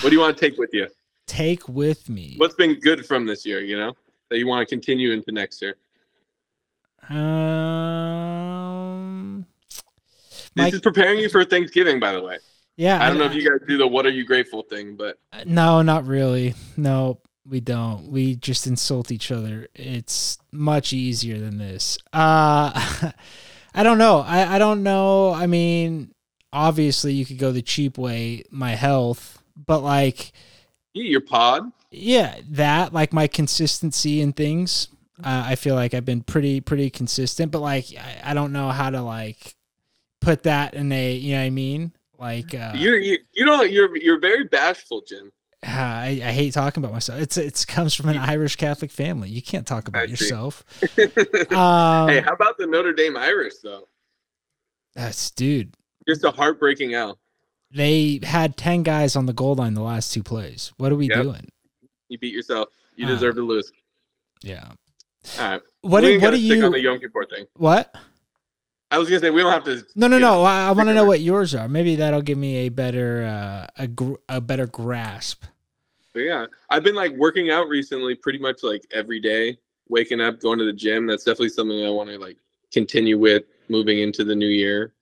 What 0.00 0.10
do 0.10 0.12
you 0.12 0.20
want 0.20 0.36
to 0.36 0.40
take 0.48 0.58
with 0.58 0.70
you? 0.72 0.88
take 1.26 1.68
with 1.68 2.08
me? 2.08 2.34
What's 2.36 2.54
been 2.54 2.78
good 2.80 3.04
from 3.06 3.26
this 3.26 3.44
year? 3.46 3.60
You 3.60 3.76
know 3.78 3.94
that 4.30 4.38
you 4.38 4.46
want 4.46 4.66
to 4.66 4.74
continue 4.74 5.10
into 5.12 5.32
next 5.32 5.60
year. 5.62 5.76
Um. 7.10 7.24
This 10.56 10.66
Mike, 10.66 10.74
is 10.74 10.80
preparing 10.80 11.18
you 11.18 11.28
for 11.28 11.44
Thanksgiving, 11.44 11.98
by 11.98 12.12
the 12.12 12.22
way. 12.22 12.38
Yeah. 12.76 13.02
I 13.02 13.08
don't 13.08 13.18
know 13.18 13.24
if 13.24 13.34
you 13.34 13.48
guys 13.48 13.66
do 13.68 13.76
the 13.78 13.86
"What 13.86 14.06
are 14.06 14.10
you 14.10 14.24
grateful" 14.24 14.62
thing, 14.62 14.96
but 14.96 15.18
No, 15.46 15.82
not 15.82 16.06
really. 16.06 16.54
No, 16.76 17.20
we 17.46 17.60
don't. 17.60 18.08
We 18.08 18.36
just 18.36 18.66
insult 18.66 19.10
each 19.10 19.30
other. 19.30 19.68
It's 19.74 20.38
much 20.52 20.92
easier 20.92 21.38
than 21.38 21.58
this. 21.58 21.98
Uh 22.12 23.10
I 23.76 23.82
don't 23.82 23.98
know. 23.98 24.20
I, 24.20 24.54
I 24.54 24.58
don't 24.58 24.84
know. 24.84 25.32
I 25.32 25.46
mean, 25.46 26.14
obviously 26.52 27.12
you 27.12 27.26
could 27.26 27.38
go 27.38 27.50
the 27.50 27.60
cheap 27.60 27.98
way, 27.98 28.44
my 28.50 28.76
health, 28.76 29.42
but 29.56 29.80
like 29.80 30.32
yeah, 30.92 31.04
your 31.04 31.20
pod. 31.20 31.72
yeah, 31.90 32.36
that 32.50 32.92
like 32.92 33.12
my 33.12 33.26
consistency 33.26 34.20
and 34.20 34.34
things. 34.34 34.88
Uh, 35.22 35.44
I 35.46 35.54
feel 35.56 35.74
like 35.74 35.94
I've 35.94 36.04
been 36.04 36.22
pretty 36.22 36.60
pretty 36.60 36.88
consistent, 36.90 37.50
but 37.52 37.60
like 37.60 37.86
I, 37.98 38.30
I 38.30 38.34
don't 38.34 38.52
know 38.52 38.70
how 38.70 38.90
to 38.90 39.00
like 39.02 39.54
put 40.20 40.44
that 40.44 40.74
in 40.74 40.90
a 40.92 41.12
you 41.12 41.32
know 41.34 41.40
what 41.40 41.46
I 41.46 41.50
mean? 41.50 41.92
Like 42.24 42.54
uh 42.54 42.72
You're 42.74 42.96
you, 42.98 43.18
you 43.34 43.44
don't 43.44 43.70
you're 43.70 43.94
you're 43.98 44.18
very 44.18 44.44
bashful, 44.44 45.02
Jim. 45.06 45.30
Uh, 45.62 45.68
I, 45.70 46.22
I 46.24 46.32
hate 46.32 46.54
talking 46.54 46.82
about 46.82 46.94
myself. 46.94 47.20
It's 47.20 47.36
it 47.36 47.66
comes 47.68 47.94
from 47.94 48.08
an 48.08 48.16
Irish 48.16 48.56
Catholic 48.56 48.90
family. 48.90 49.28
You 49.28 49.42
can't 49.42 49.66
talk 49.66 49.88
about 49.88 50.08
yourself. 50.08 50.64
Um, 51.52 52.08
hey, 52.08 52.20
how 52.20 52.32
about 52.32 52.56
the 52.58 52.66
Notre 52.66 52.94
Dame 52.94 53.16
Irish 53.18 53.54
though? 53.62 53.88
that's 54.94 55.30
dude. 55.32 55.74
Just 56.08 56.24
a 56.24 56.30
heartbreaking 56.30 56.94
L. 56.94 57.18
They 57.70 58.20
had 58.22 58.56
ten 58.56 58.82
guys 58.84 59.16
on 59.16 59.26
the 59.26 59.32
goal 59.34 59.54
line 59.56 59.74
the 59.74 59.82
last 59.82 60.12
two 60.12 60.22
plays. 60.22 60.72
What 60.78 60.92
are 60.92 60.96
we 60.96 61.08
Yep. 61.08 61.22
doing? 61.22 61.48
You 62.08 62.18
beat 62.18 62.32
yourself. 62.32 62.68
You 62.96 63.06
deserve 63.06 63.34
to 63.36 63.42
lose. 63.42 63.70
Yeah. 64.42 64.64
All 65.38 65.50
right. 65.50 65.62
What 65.82 66.02
we 66.02 66.08
do 66.08 66.12
ain't 66.14 66.22
what 66.22 66.30
do 66.30 66.36
stick 66.38 66.64
on 66.64 66.64
you 66.64 66.70
the 66.70 66.80
Yom 66.80 67.00
Kippur 67.00 67.26
thing? 67.26 67.46
what? 67.56 67.94
I 68.90 68.98
was 68.98 69.08
gonna 69.08 69.20
say 69.20 69.30
we 69.30 69.40
don't 69.42 69.52
have 69.52 69.64
to. 69.64 69.84
No 69.96 70.06
no 70.06 70.16
you 70.16 70.20
know, 70.22 70.34
no. 70.36 70.42
I, 70.44 70.68
I 70.68 70.70
want 70.72 70.88
to 70.88 70.94
know 70.94 71.04
what 71.04 71.20
yours 71.20 71.54
are. 71.54 71.68
Maybe 71.68 71.96
that'll 71.96 72.22
give 72.22 72.38
me 72.38 72.58
a 72.58 72.68
better 72.68 73.24
uh, 73.24 73.66
a 73.82 73.86
gr- 73.88 74.14
a 74.28 74.40
better 74.40 74.66
grasp. 74.66 75.44
But 76.12 76.20
yeah, 76.20 76.46
I've 76.70 76.84
been 76.84 76.94
like 76.94 77.12
working 77.16 77.50
out 77.50 77.68
recently, 77.68 78.14
pretty 78.14 78.38
much 78.38 78.62
like 78.62 78.86
every 78.92 79.18
day. 79.20 79.58
Waking 79.88 80.20
up, 80.20 80.40
going 80.40 80.58
to 80.60 80.64
the 80.64 80.72
gym. 80.72 81.06
That's 81.06 81.24
definitely 81.24 81.48
something 81.50 81.84
I 81.84 81.90
want 81.90 82.08
to 82.10 82.18
like 82.18 82.36
continue 82.72 83.18
with 83.18 83.44
moving 83.68 83.98
into 83.98 84.24
the 84.24 84.34
new 84.34 84.46
year. 84.48 84.94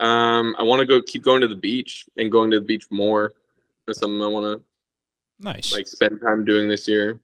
Um, 0.00 0.56
I 0.58 0.62
want 0.62 0.80
to 0.80 0.86
go 0.86 1.02
keep 1.02 1.22
going 1.22 1.42
to 1.42 1.48
the 1.48 1.54
beach 1.54 2.06
and 2.16 2.32
going 2.32 2.50
to 2.52 2.58
the 2.60 2.64
beach 2.64 2.86
more. 2.90 3.34
That's 3.86 3.98
something 4.00 4.22
I 4.22 4.26
want 4.28 4.46
to 4.46 4.64
Nice. 5.44 5.72
like 5.72 5.86
spend 5.86 6.20
time 6.22 6.44
doing 6.44 6.68
this 6.68 6.88
year. 6.88 7.20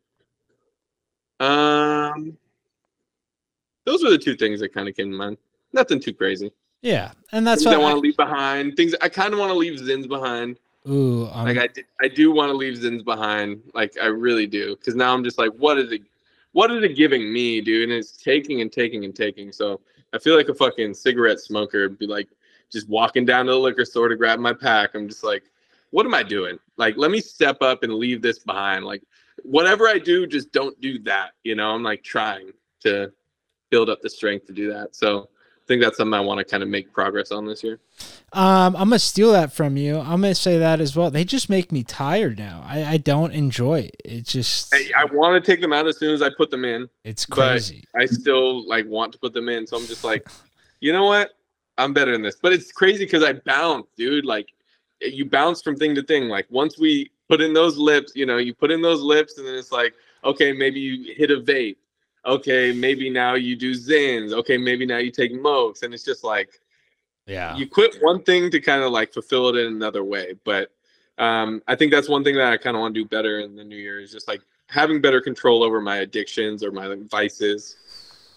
Um, 1.40 2.36
those 3.84 4.04
are 4.04 4.10
the 4.10 4.18
two 4.18 4.36
things 4.36 4.60
that 4.60 4.72
kind 4.74 4.88
of 4.88 4.94
came 4.94 5.10
to 5.10 5.16
mind. 5.16 5.38
Nothing 5.76 6.00
too 6.00 6.14
crazy. 6.14 6.50
yeah, 6.80 7.12
and 7.32 7.46
that's 7.46 7.62
things 7.62 7.74
I 7.74 7.78
want 7.78 7.96
to 7.96 8.00
leave 8.00 8.16
behind. 8.16 8.76
Things 8.76 8.94
I 9.02 9.10
kind 9.10 9.34
of 9.34 9.38
want 9.38 9.50
to 9.50 9.58
leave 9.58 9.78
Zyns 9.78 10.08
behind. 10.08 10.58
ooh, 10.88 11.26
um, 11.26 11.44
like 11.44 11.58
I, 11.58 11.68
I 12.04 12.08
do 12.08 12.32
want 12.32 12.50
to 12.50 12.56
leave 12.56 12.78
Zyns 12.78 13.04
behind. 13.04 13.62
Like 13.74 13.94
I 14.02 14.06
really 14.06 14.46
do, 14.46 14.74
because 14.76 14.94
now 14.94 15.12
I'm 15.12 15.22
just 15.22 15.36
like, 15.36 15.52
what 15.52 15.78
is 15.78 15.92
it? 15.92 16.00
What 16.52 16.70
is 16.70 16.82
it 16.82 16.96
giving 16.96 17.30
me, 17.30 17.60
dude? 17.60 17.90
And 17.90 17.92
it's 17.92 18.16
taking 18.16 18.62
and 18.62 18.72
taking 18.72 19.04
and 19.04 19.14
taking. 19.14 19.52
So 19.52 19.80
I 20.14 20.18
feel 20.18 20.34
like 20.34 20.48
a 20.48 20.54
fucking 20.54 20.94
cigarette 20.94 21.40
smoker. 21.40 21.90
Be 21.90 22.06
like, 22.06 22.28
just 22.72 22.88
walking 22.88 23.26
down 23.26 23.44
to 23.44 23.52
the 23.52 23.58
liquor 23.58 23.84
store 23.84 24.08
to 24.08 24.16
grab 24.16 24.38
my 24.38 24.54
pack. 24.54 24.94
I'm 24.94 25.08
just 25.08 25.22
like, 25.22 25.44
what 25.90 26.06
am 26.06 26.14
I 26.14 26.22
doing? 26.22 26.58
Like, 26.78 26.94
let 26.96 27.10
me 27.10 27.20
step 27.20 27.60
up 27.60 27.82
and 27.82 27.92
leave 27.92 28.22
this 28.22 28.38
behind. 28.38 28.86
Like, 28.86 29.02
whatever 29.42 29.86
I 29.88 29.98
do, 29.98 30.26
just 30.26 30.50
don't 30.52 30.80
do 30.80 30.98
that. 31.00 31.32
You 31.44 31.54
know, 31.54 31.70
I'm 31.74 31.82
like 31.82 32.02
trying 32.02 32.52
to 32.80 33.12
build 33.70 33.90
up 33.90 34.00
the 34.00 34.08
strength 34.08 34.46
to 34.46 34.54
do 34.54 34.72
that. 34.72 34.96
So 34.96 35.28
think 35.66 35.82
that's 35.82 35.96
something 35.96 36.14
I 36.14 36.20
want 36.20 36.38
to 36.38 36.44
kind 36.44 36.62
of 36.62 36.68
make 36.68 36.92
progress 36.92 37.32
on 37.32 37.44
this 37.44 37.62
year. 37.64 37.78
Um, 38.32 38.76
I'm 38.76 38.88
gonna 38.88 38.98
steal 38.98 39.32
that 39.32 39.52
from 39.52 39.76
you. 39.76 39.98
I'm 39.98 40.20
gonna 40.20 40.34
say 40.34 40.58
that 40.58 40.80
as 40.80 40.94
well. 40.94 41.10
They 41.10 41.24
just 41.24 41.48
make 41.48 41.72
me 41.72 41.82
tired 41.82 42.38
now. 42.38 42.64
I, 42.66 42.84
I 42.84 42.96
don't 42.98 43.32
enjoy 43.32 43.80
it. 43.80 43.96
It 44.04 44.24
just 44.24 44.74
I, 44.74 44.90
I 44.96 45.04
want 45.06 45.42
to 45.42 45.50
take 45.50 45.60
them 45.60 45.72
out 45.72 45.86
as 45.86 45.98
soon 45.98 46.14
as 46.14 46.22
I 46.22 46.30
put 46.36 46.50
them 46.50 46.64
in. 46.64 46.88
it's 47.04 47.26
crazy. 47.26 47.84
I 47.94 48.06
still 48.06 48.66
like 48.68 48.86
want 48.86 49.12
to 49.12 49.18
put 49.18 49.32
them 49.32 49.48
in. 49.48 49.66
So 49.66 49.76
I'm 49.76 49.86
just 49.86 50.04
like, 50.04 50.26
you 50.80 50.92
know 50.92 51.04
what? 51.04 51.30
I'm 51.78 51.92
better 51.92 52.12
than 52.12 52.22
this. 52.22 52.36
But 52.40 52.52
it's 52.52 52.72
crazy 52.72 53.04
because 53.04 53.22
I 53.22 53.34
bounce, 53.34 53.86
dude. 53.96 54.24
Like 54.24 54.48
you 55.00 55.24
bounce 55.24 55.62
from 55.62 55.76
thing 55.76 55.94
to 55.94 56.02
thing. 56.02 56.28
Like 56.28 56.46
once 56.50 56.78
we 56.78 57.10
put 57.28 57.40
in 57.40 57.52
those 57.52 57.76
lips, 57.76 58.12
you 58.14 58.26
know, 58.26 58.38
you 58.38 58.54
put 58.54 58.70
in 58.70 58.82
those 58.82 59.00
lips, 59.00 59.38
and 59.38 59.46
then 59.46 59.54
it's 59.54 59.72
like, 59.72 59.94
okay, 60.24 60.52
maybe 60.52 60.80
you 60.80 61.14
hit 61.14 61.30
a 61.30 61.40
vape. 61.40 61.76
Okay, 62.26 62.72
maybe 62.72 63.08
now 63.08 63.34
you 63.34 63.54
do 63.54 63.72
Zyns. 63.72 64.32
Okay, 64.32 64.56
maybe 64.56 64.84
now 64.84 64.98
you 64.98 65.10
take 65.10 65.32
Mokes, 65.32 65.82
and 65.82 65.94
it's 65.94 66.04
just 66.04 66.24
like 66.24 66.60
yeah. 67.26 67.56
you 67.56 67.68
quit 67.68 67.96
one 68.00 68.22
thing 68.22 68.50
to 68.50 68.60
kind 68.60 68.82
of 68.82 68.90
like 68.90 69.12
fulfill 69.12 69.48
it 69.48 69.56
in 69.56 69.72
another 69.72 70.02
way. 70.02 70.34
But 70.44 70.72
um, 71.18 71.62
I 71.68 71.76
think 71.76 71.92
that's 71.92 72.08
one 72.08 72.24
thing 72.24 72.34
that 72.36 72.52
I 72.52 72.56
kind 72.56 72.76
of 72.76 72.80
want 72.80 72.94
to 72.94 73.02
do 73.02 73.08
better 73.08 73.40
in 73.40 73.56
the 73.56 73.64
new 73.64 73.76
year 73.76 74.00
is 74.00 74.12
just 74.12 74.28
like 74.28 74.42
having 74.68 75.00
better 75.00 75.20
control 75.20 75.62
over 75.62 75.80
my 75.80 75.98
addictions 75.98 76.64
or 76.64 76.72
my 76.72 76.86
like, 76.86 77.08
vices, 77.08 77.76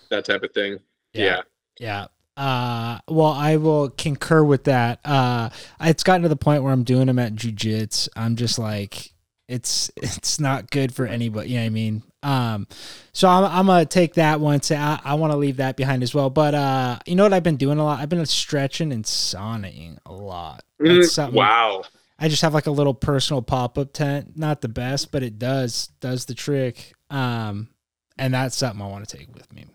that 0.09 0.25
type 0.25 0.43
of 0.43 0.53
thing. 0.53 0.79
Yeah. 1.13 1.41
Yeah. 1.79 2.07
Uh, 2.37 2.99
well, 3.07 3.31
I 3.31 3.57
will 3.57 3.89
concur 3.89 4.43
with 4.43 4.65
that. 4.65 4.99
Uh, 5.03 5.49
it's 5.81 6.03
gotten 6.03 6.21
to 6.21 6.29
the 6.29 6.37
point 6.37 6.63
where 6.63 6.71
I'm 6.71 6.83
doing 6.83 7.07
them 7.07 7.19
at 7.19 7.35
jujitsu. 7.35 8.07
I'm 8.15 8.35
just 8.35 8.57
like, 8.57 9.11
it's 9.49 9.91
it's 9.97 10.39
not 10.39 10.69
good 10.69 10.93
for 10.93 11.05
anybody. 11.05 11.49
You 11.49 11.55
know 11.57 11.63
what 11.63 11.65
I 11.65 11.69
mean? 11.69 12.03
Um, 12.21 12.67
so 13.13 13.29
I'm, 13.29 13.45
I'm 13.45 13.65
gonna 13.67 13.85
take 13.85 14.15
that 14.15 14.39
one. 14.39 14.61
Say 14.61 14.75
I, 14.75 14.99
I 15.03 15.13
want 15.15 15.31
to 15.31 15.37
leave 15.37 15.57
that 15.57 15.77
behind 15.77 16.03
as 16.03 16.13
well. 16.13 16.29
But 16.29 16.53
uh, 16.53 16.99
you 17.05 17.15
know 17.15 17.23
what 17.23 17.33
I've 17.33 17.43
been 17.43 17.57
doing 17.57 17.79
a 17.79 17.83
lot? 17.85 17.99
I've 17.99 18.09
been 18.09 18.25
stretching 18.25 18.91
and 18.91 19.05
sauning 19.05 19.97
a 20.05 20.13
lot. 20.13 20.63
Mm, 20.81 21.31
wow. 21.33 21.83
I 22.19 22.27
just 22.27 22.41
have 22.41 22.53
like 22.53 22.67
a 22.67 22.71
little 22.71 22.93
personal 22.93 23.41
pop 23.41 23.77
up 23.77 23.93
tent. 23.93 24.37
Not 24.37 24.61
the 24.61 24.67
best, 24.67 25.11
but 25.11 25.23
it 25.23 25.39
does 25.39 25.87
does 26.01 26.25
the 26.25 26.33
trick. 26.33 26.93
Um, 27.09 27.69
and 28.17 28.33
that's 28.33 28.57
something 28.57 28.81
I 28.81 28.87
want 28.87 29.07
to 29.07 29.17
take 29.17 29.33
with 29.33 29.51
me. 29.53 29.65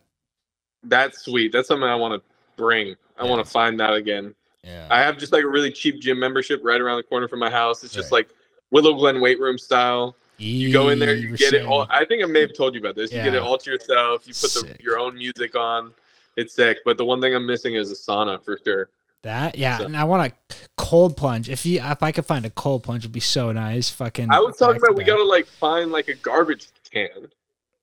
That's 0.83 1.25
sweet. 1.25 1.53
That's 1.53 1.69
something 1.69 1.89
I 1.89 1.95
want 1.95 2.21
to 2.23 2.29
bring. 2.57 2.95
I 3.19 3.25
Yeah. 3.25 3.31
want 3.31 3.45
to 3.45 3.51
find 3.51 3.81
that 3.81 3.95
again. 3.95 4.35
Yeah. 4.63 4.87
I 4.91 5.01
have 5.01 5.17
just 5.19 5.33
like 5.33 5.45
a 5.45 5.49
really 5.49 5.71
cheap 5.73 6.01
gym 6.01 6.19
membership 6.19 6.61
right 6.63 6.81
around 6.81 6.99
the 6.99 7.03
corner 7.05 7.29
from 7.29 7.39
my 7.39 7.51
house. 7.51 7.83
It's 7.85 7.95
just 7.95 8.13
Right. 8.13 8.19
like 8.27 8.29
Willow 8.71 8.93
Glen 8.95 9.21
weight 9.21 9.41
room 9.41 9.57
style. 9.57 10.15
You 10.39 10.73
go 10.73 10.89
in 10.89 10.99
there, 10.99 11.15
you 11.15 11.37
get 11.37 11.53
it 11.55 11.65
all. 11.67 11.87
I 11.91 12.05
think 12.05 12.23
I 12.23 12.27
may 12.27 12.41
have 12.41 12.55
told 12.55 12.75
you 12.75 12.81
about 12.81 12.97
this. 12.97 13.13
You 13.13 13.23
get 13.23 13.35
it 13.35 13.43
all 13.43 13.59
to 13.59 13.71
yourself. 13.71 14.27
You 14.27 14.35
put 14.35 14.53
the, 14.53 14.77
your 14.83 14.99
own 14.99 15.17
music 15.17 15.55
on. 15.55 15.93
It's 16.37 16.55
sick. 16.55 16.79
But 16.85 16.99
the 16.99 17.05
one 17.05 17.21
thing 17.21 17.35
I'm 17.35 17.47
missing 17.47 17.75
is 17.77 17.91
a 17.93 17.95
sauna 17.95 18.45
for 18.45 18.59
sure. 18.65 18.89
That 19.23 19.57
yeah, 19.57 19.79
So- 19.79 19.85
and 19.85 19.97
I 19.97 20.05
want 20.05 20.33
a 20.33 20.55
cold 20.77 21.17
plunge. 21.17 21.49
If 21.49 21.65
you 21.65 21.81
if 21.83 22.03
I 22.03 22.13
could 22.13 22.27
find 22.27 22.45
a 22.45 22.51
cold 22.51 22.83
plunge, 22.83 23.05
it'd 23.05 23.13
be 23.13 23.21
so 23.21 23.53
nice. 23.53 23.89
Fucking. 23.91 24.31
I 24.31 24.41
was 24.41 24.57
talking 24.57 24.77
about 24.83 24.97
we 24.97 25.05
gotta 25.05 25.23
like 25.25 25.47
find 25.47 25.91
like 25.93 26.09
a 26.09 26.15
garbage 26.15 26.69
can. 26.91 27.29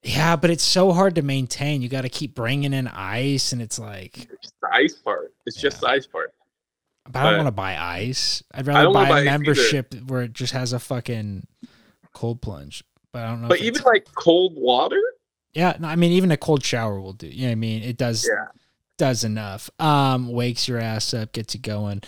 Yeah, 0.03 0.35
but 0.35 0.49
it's 0.49 0.63
so 0.63 0.91
hard 0.91 1.15
to 1.15 1.21
maintain. 1.21 1.81
You 1.81 1.87
got 1.89 2.01
to 2.01 2.09
keep 2.09 2.33
bringing 2.33 2.73
in 2.73 2.87
ice, 2.87 3.53
and 3.53 3.61
it's 3.61 3.77
like, 3.77 4.17
It's 4.31 4.51
the 4.59 4.67
ice 4.73 4.95
part. 4.95 5.31
It's 5.45 5.55
just 5.61 5.81
the 5.81 5.87
ice 5.89 6.07
part. 6.07 6.33
but 7.05 7.19
I 7.19 7.23
don't 7.29 7.37
want 7.37 7.47
to 7.47 7.51
buy 7.51 7.77
ice. 7.77 8.41
I'd 8.51 8.65
rather 8.65 8.91
buy 8.91 9.19
a 9.21 9.23
membership 9.25 9.93
where 10.07 10.23
it 10.23 10.33
just 10.33 10.53
has 10.53 10.73
a 10.73 10.79
fucking 10.79 11.45
cold 12.13 12.41
plunge. 12.41 12.83
But 13.11 13.23
I 13.23 13.27
don't 13.29 13.41
know. 13.41 13.47
But 13.49 13.59
even 13.61 13.81
like 13.83 14.07
cold 14.15 14.53
water. 14.55 15.01
yeah, 15.53 15.75
no, 15.79 15.87
I 15.87 15.95
mean, 15.95 16.11
even 16.13 16.31
a 16.31 16.37
cold 16.37 16.63
shower 16.63 16.99
will 17.01 17.13
do. 17.13 17.27
You 17.27 17.41
know 17.41 17.47
what 17.47 17.51
I 17.51 17.55
mean? 17.55 17.83
It 17.83 17.97
does 17.97 18.25
Yeah. 18.27 18.47
does 18.97 19.23
enough. 19.23 19.69
Um, 19.79 20.31
wakes 20.31 20.67
your 20.67 20.77
ass 20.79 21.13
up, 21.13 21.31
gets 21.33 21.53
you 21.55 21.59
going. 21.59 22.01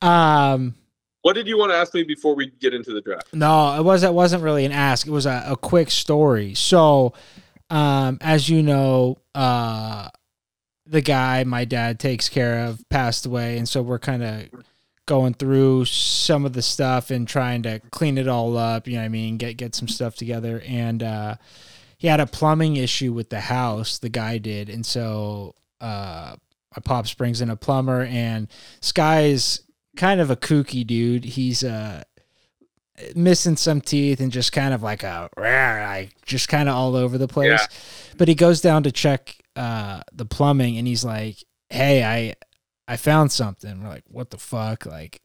Um, 0.00 0.74
What 1.22 1.34
did 1.34 1.46
you 1.48 1.58
want 1.58 1.72
to 1.72 1.76
ask 1.76 1.92
me 1.92 2.04
before 2.04 2.34
we 2.36 2.46
get 2.60 2.72
into 2.72 2.92
the 2.92 3.00
draft? 3.00 3.34
No, 3.34 3.76
it 3.78 3.82
was 3.82 4.02
it 4.02 4.14
wasn't 4.14 4.42
really 4.42 4.64
an 4.64 4.72
ask. 4.72 5.06
It 5.06 5.10
was 5.10 5.26
a, 5.26 5.44
a 5.48 5.56
quick 5.56 5.90
story. 5.90 6.54
So, 6.54 7.12
um, 7.68 8.18
as 8.20 8.48
you 8.48 8.62
know, 8.62 9.18
uh, 9.34 10.08
the 10.86 11.00
guy 11.00 11.42
my 11.44 11.64
dad 11.64 11.98
takes 11.98 12.28
care 12.28 12.64
of 12.66 12.88
passed 12.90 13.26
away, 13.26 13.58
and 13.58 13.68
so 13.68 13.82
we're 13.82 13.98
kind 13.98 14.22
of 14.22 14.48
going 15.06 15.34
through 15.34 15.84
some 15.84 16.44
of 16.44 16.52
the 16.52 16.62
stuff 16.62 17.10
and 17.10 17.26
trying 17.26 17.62
to 17.62 17.80
clean 17.90 18.18
it 18.18 18.28
all 18.28 18.56
up. 18.56 18.86
You 18.86 18.94
know 18.94 19.00
what 19.00 19.06
I 19.06 19.08
mean? 19.08 19.36
Get 19.36 19.56
get 19.56 19.74
some 19.74 19.88
stuff 19.88 20.16
together, 20.16 20.62
and 20.66 21.02
uh, 21.02 21.36
he 21.96 22.08
had 22.08 22.20
a 22.20 22.26
plumbing 22.26 22.76
issue 22.76 23.12
with 23.12 23.30
the 23.30 23.40
house. 23.40 23.98
The 23.98 24.08
guy 24.08 24.38
did, 24.38 24.68
and 24.68 24.84
so 24.84 25.54
uh, 25.80 26.36
my 26.76 26.82
pops 26.84 27.14
brings 27.14 27.40
in 27.40 27.50
a 27.50 27.56
plumber, 27.56 28.02
and 28.02 28.48
Sky's 28.80 29.62
kind 29.96 30.20
of 30.20 30.30
a 30.30 30.36
kooky 30.36 30.86
dude. 30.86 31.24
He's 31.24 31.64
uh 31.64 32.02
missing 33.14 33.56
some 33.56 33.80
teeth 33.80 34.20
and 34.20 34.32
just 34.32 34.52
kind 34.52 34.72
of 34.72 34.82
like 34.82 35.02
a 35.02 35.28
like 35.36 36.10
just 36.24 36.48
kind 36.48 36.68
of 36.68 36.74
all 36.74 36.96
over 36.96 37.18
the 37.18 37.28
place. 37.28 37.48
Yeah. 37.48 37.66
But 38.16 38.28
he 38.28 38.34
goes 38.34 38.60
down 38.60 38.82
to 38.84 38.92
check 38.92 39.36
uh 39.54 40.02
the 40.12 40.26
plumbing 40.26 40.76
and 40.78 40.86
he's 40.86 41.04
like, 41.04 41.38
"Hey, 41.70 42.04
I 42.04 42.34
I 42.88 42.96
found 42.96 43.32
something." 43.32 43.82
We're 43.82 43.88
like, 43.88 44.04
"What 44.08 44.30
the 44.30 44.38
fuck?" 44.38 44.86
Like 44.86 45.20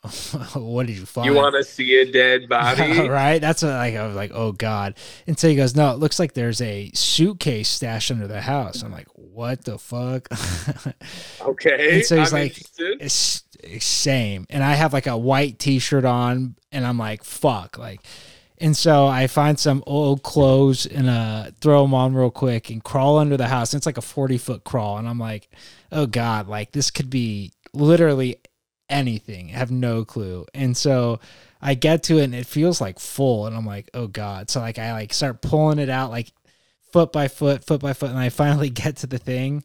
what 0.54 0.86
did 0.86 0.96
you 0.96 1.06
find? 1.06 1.26
You 1.26 1.34
want 1.34 1.54
to 1.56 1.64
see 1.64 1.96
a 2.00 2.10
dead 2.10 2.48
body? 2.48 3.08
right? 3.08 3.40
That's 3.40 3.62
what 3.62 3.72
like 3.72 3.94
I 3.94 4.06
was 4.06 4.16
like, 4.16 4.30
oh 4.32 4.52
god. 4.52 4.94
And 5.26 5.38
so 5.38 5.48
he 5.48 5.56
goes, 5.56 5.74
no, 5.74 5.92
it 5.92 5.98
looks 5.98 6.18
like 6.18 6.34
there's 6.34 6.60
a 6.60 6.90
suitcase 6.94 7.68
stashed 7.68 8.10
under 8.10 8.28
the 8.28 8.40
house. 8.40 8.82
I'm 8.82 8.92
like, 8.92 9.08
what 9.14 9.64
the 9.64 9.78
fuck? 9.78 10.28
Okay. 11.40 11.96
And 11.96 12.04
so 12.04 12.18
he's 12.18 12.32
I'm 12.32 12.40
like, 12.40 12.62
it's 12.78 13.44
same. 13.80 14.46
And 14.50 14.62
I 14.62 14.74
have 14.74 14.92
like 14.92 15.06
a 15.06 15.16
white 15.16 15.58
t-shirt 15.58 16.04
on 16.04 16.56
and 16.70 16.86
I'm 16.86 16.98
like, 16.98 17.24
fuck. 17.24 17.78
Like, 17.78 18.02
and 18.58 18.76
so 18.76 19.06
I 19.06 19.26
find 19.26 19.58
some 19.58 19.82
old 19.86 20.22
clothes 20.22 20.86
and 20.86 21.08
uh 21.08 21.50
throw 21.60 21.82
them 21.82 21.94
on 21.94 22.14
real 22.14 22.30
quick 22.30 22.70
and 22.70 22.82
crawl 22.82 23.18
under 23.18 23.36
the 23.36 23.48
house. 23.48 23.72
And 23.72 23.78
it's 23.78 23.86
like 23.86 23.98
a 23.98 24.02
40 24.02 24.38
foot 24.38 24.64
crawl. 24.64 24.98
And 24.98 25.08
I'm 25.08 25.18
like, 25.18 25.48
oh 25.92 26.06
God, 26.06 26.48
like 26.48 26.72
this 26.72 26.90
could 26.90 27.10
be 27.10 27.52
literally 27.72 28.36
anything. 28.88 29.50
I 29.54 29.58
have 29.58 29.70
no 29.70 30.04
clue. 30.04 30.46
And 30.54 30.76
so 30.76 31.20
I 31.60 31.74
get 31.74 32.02
to 32.04 32.18
it 32.18 32.24
and 32.24 32.34
it 32.34 32.46
feels 32.46 32.80
like 32.80 32.98
full. 32.98 33.46
And 33.46 33.56
I'm 33.56 33.66
like, 33.66 33.90
oh 33.94 34.06
God. 34.06 34.50
So 34.50 34.60
like 34.60 34.78
I 34.78 34.92
like 34.92 35.12
start 35.12 35.42
pulling 35.42 35.78
it 35.78 35.88
out 35.88 36.10
like 36.10 36.32
foot 36.92 37.12
by 37.12 37.28
foot, 37.28 37.64
foot 37.64 37.80
by 37.80 37.92
foot, 37.92 38.10
and 38.10 38.18
I 38.18 38.28
finally 38.28 38.70
get 38.70 38.96
to 38.98 39.06
the 39.06 39.18
thing. 39.18 39.64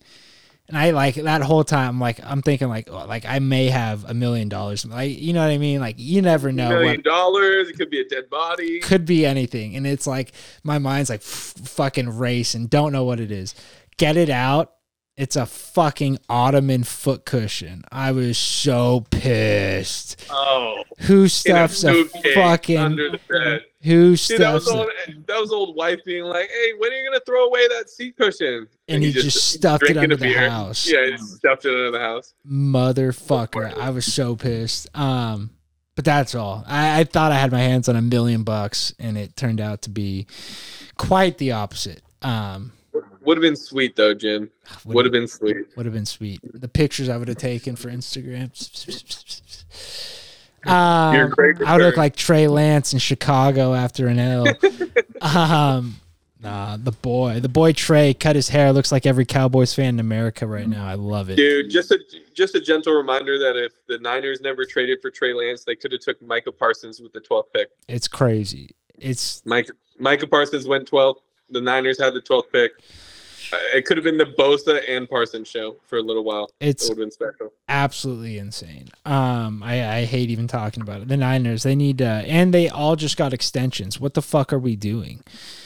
And 0.69 0.77
I 0.77 0.91
like 0.91 1.15
that 1.15 1.41
whole 1.41 1.65
time, 1.65 1.99
like 1.99 2.21
I'm 2.23 2.41
thinking, 2.41 2.69
like, 2.69 2.89
oh, 2.89 3.05
like 3.05 3.25
I 3.25 3.39
may 3.39 3.67
have 3.67 4.09
a 4.09 4.13
million 4.13 4.47
dollars, 4.47 4.85
like 4.85 5.19
you 5.19 5.33
know 5.33 5.41
what 5.41 5.51
I 5.51 5.57
mean? 5.57 5.81
Like 5.81 5.95
you 5.97 6.21
never 6.21 6.53
know 6.53 6.69
million 6.69 6.95
what 6.95 7.03
dollars. 7.03 7.67
It 7.67 7.77
could 7.77 7.89
be 7.89 7.99
a 7.99 8.07
dead 8.07 8.29
body. 8.29 8.79
could 8.79 9.05
be 9.05 9.25
anything, 9.25 9.75
and 9.75 9.85
it's 9.85 10.07
like 10.07 10.31
my 10.63 10.79
mind's 10.79 11.09
like 11.09 11.19
f- 11.19 11.53
fucking 11.65 12.17
race 12.17 12.53
and 12.53 12.69
don't 12.69 12.93
know 12.93 13.03
what 13.03 13.19
it 13.19 13.29
is. 13.29 13.55
Get 13.97 14.15
it 14.15 14.29
out. 14.29 14.71
It's 15.15 15.35
a 15.35 15.45
fucking 15.45 16.17
ottoman 16.27 16.83
foot 16.83 17.23
cushion. 17.23 17.83
I 17.91 18.11
was 18.11 18.35
so 18.35 19.05
pissed. 19.11 20.25
Oh, 20.31 20.83
Who 21.01 21.19
in 21.19 21.25
a 21.25 21.29
stuffs 21.29 21.83
a 21.83 22.05
fucking 22.33 22.77
under 22.79 23.11
the 23.11 23.19
bed. 23.29 23.61
who 23.83 24.17
Dude, 24.17 24.39
that 24.39 24.53
was 24.53 24.65
stuffs 24.65 24.67
old. 24.75 24.89
That 25.27 25.39
was 25.39 25.51
old 25.51 25.75
wife 25.75 25.99
being 26.03 26.23
like, 26.23 26.49
"Hey, 26.49 26.71
when 26.79 26.91
are 26.91 26.95
you 26.95 27.07
gonna 27.07 27.21
throw 27.27 27.45
away 27.45 27.67
that 27.67 27.91
seat 27.91 28.17
cushion?" 28.17 28.67
and 28.87 29.03
he 29.03 29.11
just 29.11 29.51
stuffed 29.51 29.83
it 29.83 29.97
under 29.97 30.15
the 30.15 30.33
house. 30.33 30.89
Yeah, 30.89 31.05
he 31.05 31.11
just 31.11 31.35
stuffed 31.35 31.65
it 31.65 31.69
under 31.69 31.91
the 31.91 31.99
house. 31.99 32.33
motherfucker. 32.49 33.77
I 33.77 33.91
was 33.91 34.11
so 34.11 34.35
pissed. 34.35 34.87
Um, 34.97 35.51
but 35.95 36.05
that's 36.05 36.33
all. 36.33 36.63
I, 36.65 37.01
I 37.01 37.03
thought 37.03 37.31
I 37.31 37.35
had 37.37 37.51
my 37.51 37.59
hands 37.59 37.87
on 37.87 37.95
a 37.95 38.01
million 38.01 38.41
bucks, 38.41 38.95
and 38.97 39.15
it 39.15 39.35
turned 39.35 39.61
out 39.61 39.83
to 39.83 39.91
be 39.91 40.25
quite 40.97 41.37
the 41.37 41.51
opposite. 41.51 42.01
Um, 42.23 42.71
Would 43.25 43.37
have 43.37 43.41
been 43.41 43.55
sweet 43.55 43.95
though, 43.95 44.13
Jim. 44.13 44.49
Would 44.85 45.05
have 45.05 45.11
been 45.11 45.27
sweet. 45.27 45.67
would 45.75 45.85
have 45.85 45.93
been 45.93 46.05
sweet. 46.05 46.39
The 46.43 46.67
pictures 46.67 47.09
I 47.09 47.17
would 47.17 47.27
have 47.27 47.37
taken 47.37 47.75
for 47.75 47.89
Instagram. 47.89 48.51
Um, 50.65 51.33
I 51.65 51.73
would 51.73 51.81
look 51.81 51.97
like 51.97 52.15
Trey 52.15 52.47
Lance 52.47 52.93
in 52.93 52.99
Chicago 52.99 53.73
after 53.73 54.07
an 54.07 54.17
L. 54.17 54.47
um, 55.21 55.97
nah, 56.39 56.77
the 56.77 56.93
boy, 56.93 57.41
the 57.41 57.49
boy 57.49 57.73
Trey 57.73 58.13
cut 58.13 58.37
his 58.37 58.47
hair. 58.47 58.71
Looks 58.71 58.89
like 58.89 59.05
every 59.05 59.25
Cowboys 59.25 59.73
fan 59.73 59.95
in 59.95 59.99
America 59.99 60.47
right 60.47 60.65
now. 60.65 60.87
I 60.87 60.93
love 60.93 61.29
it. 61.29 61.35
Dude, 61.35 61.69
just 61.69 61.91
a 61.91 61.99
just 62.33 62.55
a 62.55 62.61
gentle 62.61 62.93
reminder 62.93 63.37
that 63.39 63.57
if 63.57 63.73
the 63.87 63.97
Niners 63.97 64.39
never 64.39 64.63
traded 64.63 65.01
for 65.01 65.11
Trey 65.11 65.33
Lance, 65.33 65.65
they 65.65 65.75
could 65.75 65.91
have 65.91 65.99
took 65.99 66.21
Micah 66.21 66.53
Parsons 66.53 67.01
with 67.01 67.11
the 67.11 67.19
12th 67.19 67.51
pick. 67.53 67.67
It's 67.89 68.07
crazy. 68.07 68.73
It's 68.97 69.45
Mike 69.45 69.69
Micah 69.99 70.27
Parsons 70.27 70.65
went 70.65 70.89
12th. 70.89 71.17
The 71.49 71.59
Niners 71.61 71.99
had 71.99 72.13
the 72.13 72.21
12th 72.21 72.51
pick. 72.53 72.71
It 73.73 73.85
could 73.85 73.97
have 73.97 74.03
been 74.03 74.17
the 74.17 74.25
Bosa 74.25 74.81
and 74.87 75.09
Parsons 75.09 75.47
show 75.47 75.77
for 75.87 75.97
a 75.97 76.01
little 76.01 76.23
while. 76.23 76.49
It's 76.59 76.87
have 76.87 76.97
been 76.97 77.11
special. 77.11 77.53
absolutely 77.67 78.37
insane. 78.37 78.89
Um, 79.05 79.63
I, 79.63 79.97
I 79.97 80.05
hate 80.05 80.29
even 80.29 80.47
talking 80.47 80.81
about 80.81 81.01
it. 81.01 81.07
The 81.07 81.17
Niners, 81.17 81.63
they 81.63 81.75
need, 81.75 82.01
uh, 82.01 82.23
and 82.25 82.53
they 82.53 82.69
all 82.69 82.95
just 82.95 83.17
got 83.17 83.33
extensions. 83.33 83.99
What 83.99 84.13
the 84.13 84.21
fuck 84.21 84.53
are 84.53 84.59
we 84.59 84.75
doing? 84.75 85.23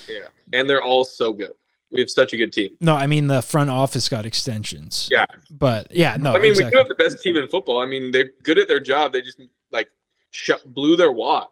Yeah, 0.08 0.28
and 0.54 0.70
they're 0.70 0.82
all 0.82 1.04
so 1.04 1.34
good. 1.34 1.52
We 1.92 2.02
have 2.02 2.10
such 2.10 2.34
a 2.34 2.38
good 2.38 2.52
team. 2.52 2.72
No, 2.82 2.96
I 2.96 3.08
mean 3.08 3.28
the 3.28 3.42
front 3.42 3.70
office 3.70 4.10
got 4.10 4.26
extensions. 4.26 5.08
Yeah. 5.10 5.26
but 5.50 5.88
yeah, 5.92 6.18
no. 6.18 6.32
I 6.32 6.34
mean, 6.34 6.42
we 6.42 6.50
exactly. 6.50 6.72
do 6.72 6.78
have 6.80 6.88
the 6.90 6.96
best 6.96 7.22
team 7.24 7.38
in 7.38 7.48
football. 7.48 7.80
I 7.82 7.86
mean, 7.86 8.12
they're 8.12 8.32
good 8.44 8.58
at 8.58 8.68
their 8.68 8.82
job. 8.82 9.14
They 9.14 9.22
just 9.22 9.42
like 9.72 9.90
shut, 10.32 10.66
blew 10.74 10.98
their 10.98 11.12
wad. 11.12 11.48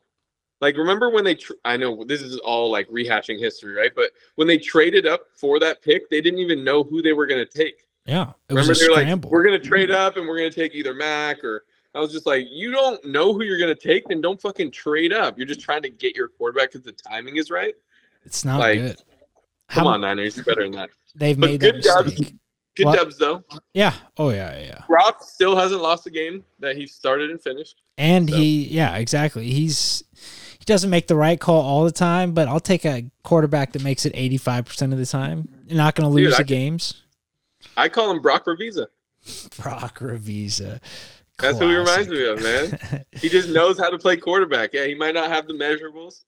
Like, 0.62 0.78
remember 0.78 1.10
when 1.10 1.24
they? 1.24 1.36
Tr- 1.36 1.54
I 1.66 1.78
know 1.78 2.04
this 2.06 2.22
is 2.22 2.38
all 2.38 2.72
like 2.72 2.88
rehashing 2.90 3.40
history, 3.40 3.74
right? 3.76 3.92
But 3.96 4.12
when 4.36 4.48
they 4.48 4.58
traded 4.58 5.06
up 5.06 5.22
for 5.36 5.60
that 5.60 5.82
pick, 5.82 6.10
they 6.10 6.22
didn't 6.22 6.40
even 6.40 6.64
know 6.64 6.84
who 6.84 7.02
they 7.02 7.14
were 7.14 7.28
going 7.28 7.46
to 7.46 7.52
take. 7.58 7.86
yeah, 8.06 8.30
it 8.30 8.36
Remember, 8.54 8.70
was 8.70 8.82
a 8.82 8.86
they're 8.86 8.94
like, 9.16 9.26
"We're 9.26 9.44
going 9.44 9.60
to 9.60 9.68
trade 9.68 9.92
up 9.92 10.16
and 10.18 10.28
we're 10.28 10.38
going 10.38 10.50
to 10.52 10.56
take 10.56 10.74
either 10.74 10.94
Mac 10.94 11.44
or." 11.44 11.66
I 11.94 12.00
was 12.00 12.12
just 12.12 12.26
like, 12.26 12.48
"You 12.50 12.72
don't 12.72 13.04
know 13.06 13.34
who 13.34 13.44
you're 13.44 13.58
going 13.58 13.74
to 13.74 13.82
take, 13.82 14.08
then 14.10 14.20
don't 14.22 14.42
fucking 14.42 14.72
trade 14.72 15.14
up. 15.14 15.38
You're 15.38 15.48
just 15.48 15.62
trying 15.62 15.82
to 15.84 15.90
get 15.90 16.14
your 16.16 16.28
quarterback 16.30 16.72
because 16.72 16.86
the 16.86 16.92
timing 16.94 17.38
is 17.38 17.50
right." 17.52 17.74
it's 18.24 18.44
not 18.44 18.60
like, 18.60 18.80
good. 18.80 18.98
Come 19.70 19.86
How- 19.86 19.94
on, 19.94 20.02
Niners, 20.02 20.36
you're 20.36 20.46
better 20.46 20.64
than 20.64 20.72
that. 20.74 20.90
They've 21.16 21.40
but 21.40 21.52
made 21.52 21.60
good 21.62 21.82
job. 21.84 22.06
mistake. 22.06 22.36
Good 22.76 22.88
What? 22.88 22.98
dubs 23.00 23.18
though. 23.18 23.42
Yeah. 23.74 23.94
Oh 24.18 24.30
yeah, 24.32 24.60
yeah. 24.60 24.84
Brock 24.88 25.24
still 25.24 25.56
hasn't 25.56 25.82
lost 25.82 26.06
a 26.08 26.10
game 26.10 26.44
that 26.60 26.76
he 26.76 26.86
started 26.88 27.30
and 27.32 27.42
finished. 27.42 27.82
And 27.98 28.30
So- 28.30 28.36
he, 28.36 28.66
yeah, 28.68 28.98
exactly. 28.98 29.50
He's 29.50 30.04
he 30.66 30.72
doesn't 30.74 30.90
make 30.90 31.06
the 31.08 31.16
right 31.16 31.40
call 31.40 31.62
all 31.62 31.84
the 31.84 31.92
time, 31.92 32.34
but 32.34 32.48
I'll 32.48 32.60
take 32.60 32.86
a 32.86 33.06
quarterback 33.24 33.74
that 33.74 33.84
makes 33.84 34.06
it 34.06 34.14
eighty 34.16 34.38
five 34.38 34.66
percent 34.66 34.94
of 34.94 35.00
the 35.00 35.06
time. 35.06 35.48
You're 35.68 35.78
not 35.78 35.94
going 35.96 36.10
to 36.10 36.16
Dude, 36.16 36.26
lose 36.26 36.34
I 36.36 36.38
the 36.40 36.44
games. 36.44 37.04
I 37.78 37.88
call 37.90 38.10
him 38.12 38.22
Brock 38.22 38.46
Revisa. 38.46 38.88
Brock 39.62 40.00
Revisa. 40.00 40.80
That's 41.40 41.60
who 41.60 41.68
he 41.70 41.76
reminds 41.76 42.08
me 42.08 42.26
of, 42.28 42.42
man. 42.42 43.06
He 43.20 43.30
just 43.30 43.50
knows 43.50 43.78
how 43.78 43.90
to 43.90 43.98
play 43.98 44.18
quarterback. 44.18 44.72
Yeah, 44.74 44.86
he 44.86 44.96
might 44.96 45.14
not 45.14 45.30
have 45.30 45.48
the 45.48 45.54
measurables, 45.54 46.24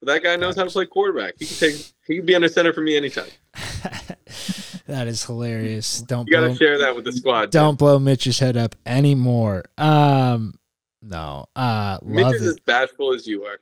but 0.00 0.06
that 0.06 0.22
guy 0.22 0.34
knows 0.36 0.56
how 0.56 0.64
to 0.64 0.70
play 0.70 0.86
quarterback. 0.86 1.34
He 1.38 1.46
can 1.46 1.56
take. 1.56 1.92
He 2.06 2.16
can 2.16 2.26
be 2.26 2.34
under 2.34 2.48
center 2.48 2.72
for 2.72 2.80
me 2.80 2.96
anytime. 2.96 3.28
that 4.86 5.06
is 5.08 5.24
hilarious. 5.24 6.00
Don't 6.02 6.26
You 6.26 6.32
got 6.32 6.40
blow, 6.40 6.48
to 6.52 6.54
share 6.56 6.78
that 6.78 6.94
with 6.96 7.04
the 7.04 7.12
squad. 7.12 7.50
don't 7.50 7.78
blow 7.78 7.98
Mitch's 7.98 8.38
head 8.38 8.56
up 8.56 8.74
anymore. 8.86 9.64
Um, 9.78 10.58
no, 11.02 11.46
uh, 11.54 11.98
Mitch 12.02 12.34
is 12.34 12.42
it. 12.46 12.48
as 12.48 12.60
bashful 12.60 13.14
as 13.14 13.26
you 13.26 13.44
are. 13.44 13.58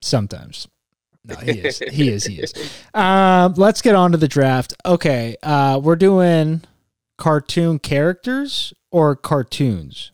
Sometimes. 0.00 0.68
No, 1.24 1.34
he 1.36 1.52
is. 1.60 1.78
He 1.90 2.08
is. 2.10 2.24
He 2.24 2.40
is. 2.40 2.54
Um, 2.94 3.54
let's 3.56 3.82
get 3.82 3.94
on 3.94 4.12
to 4.12 4.18
the 4.18 4.28
draft. 4.28 4.74
Okay. 4.86 5.36
Uh, 5.42 5.80
we're 5.82 5.96
doing 5.96 6.62
cartoon 7.18 7.78
characters 7.78 8.72
or 8.90 9.14
cartoons? 9.14 10.12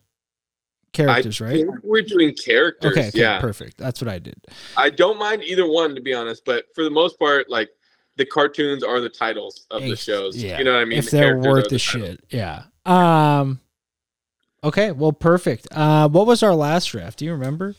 Characters, 0.93 1.41
I 1.41 1.45
right? 1.45 1.64
we're 1.82 2.03
doing 2.03 2.35
characters. 2.35 2.93
Okay, 2.93 3.09
okay, 3.09 3.18
yeah, 3.18 3.41
perfect. 3.41 3.78
That's 3.78 4.01
what 4.01 4.09
I 4.09 4.20
did. 4.20 4.37
I 4.76 4.91
don't 4.91 5.18
mind 5.18 5.43
either 5.43 5.68
one 5.68 5.95
to 5.97 6.01
be 6.01 6.14
honest, 6.14 6.45
but 6.45 6.66
for 6.74 6.85
the 6.85 6.91
most 6.91 7.18
part, 7.18 7.51
like 7.51 7.68
the 8.16 8.24
cartoons 8.24 8.85
are 8.85 9.01
the 9.01 9.09
titles 9.09 9.66
of 9.72 9.82
the 9.82 9.97
shows. 9.97 10.37
yeah, 10.41 10.59
You 10.59 10.64
know 10.64 10.74
what 10.74 10.82
I 10.82 10.85
mean? 10.85 11.01
if 11.01 11.11
The 11.11 11.16
they're 11.16 11.39
worth 11.39 11.64
the 11.64 11.70
the 11.70 11.78
shit, 11.80 12.20
yeah. 12.30 12.64
Um, 12.87 13.59
okay, 14.62 14.93
well, 14.93 15.12
perfect. 15.12 15.66
Uh, 15.72 16.09
what 16.09 16.28
was 16.28 16.45
our 16.45 16.55
last 16.55 16.87
draft? 16.87 17.18
Do 17.18 17.24
you 17.24 17.32
remember? 17.32 17.74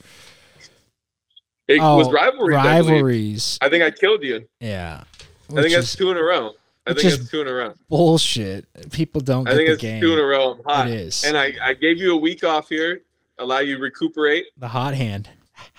It 1.67 1.79
Oh, 1.81 1.97
was 1.97 2.11
rivalries. 2.11 2.57
I. 2.57 2.79
Rivalries, 2.79 3.57
I 3.61 3.69
think 3.69 3.83
I 3.83 3.91
killed 3.91 4.23
you. 4.23 4.47
yeah. 4.59 5.03
I 5.49 5.53
Which 5.53 5.63
think 5.65 5.75
that's 5.75 5.95
two 5.95 6.09
in 6.11 6.17
a 6.17 6.23
row. 6.23 6.53
I 6.87 6.93
think 6.93 7.05
it's 7.13 7.29
two 7.29 7.41
in 7.41 7.47
a 7.47 7.53
row. 7.53 7.73
bullshit. 7.89 8.65
People 8.91 9.21
don't 9.21 9.47
I 9.47 9.51
get 9.51 9.57
think 9.57 9.67
the 9.67 9.73
it's 9.73 9.81
game. 9.81 10.01
two 10.01 10.13
in 10.13 10.19
a 10.19 10.23
row. 10.23 10.53
I'm 10.53 10.63
hot. 10.63 10.87
It 10.87 10.93
is 10.95 11.23
And 11.23 11.37
I, 11.37 11.53
I 11.61 11.73
gave 11.73 11.97
you 11.97 12.13
a 12.13 12.17
week 12.17 12.43
off 12.43 12.69
here, 12.69 13.01
allow 13.39 13.59
you 13.59 13.77
to 13.77 13.81
recuperate. 13.81 14.45
the 14.57 14.67
hot 14.67 14.93
hand. 14.93 15.29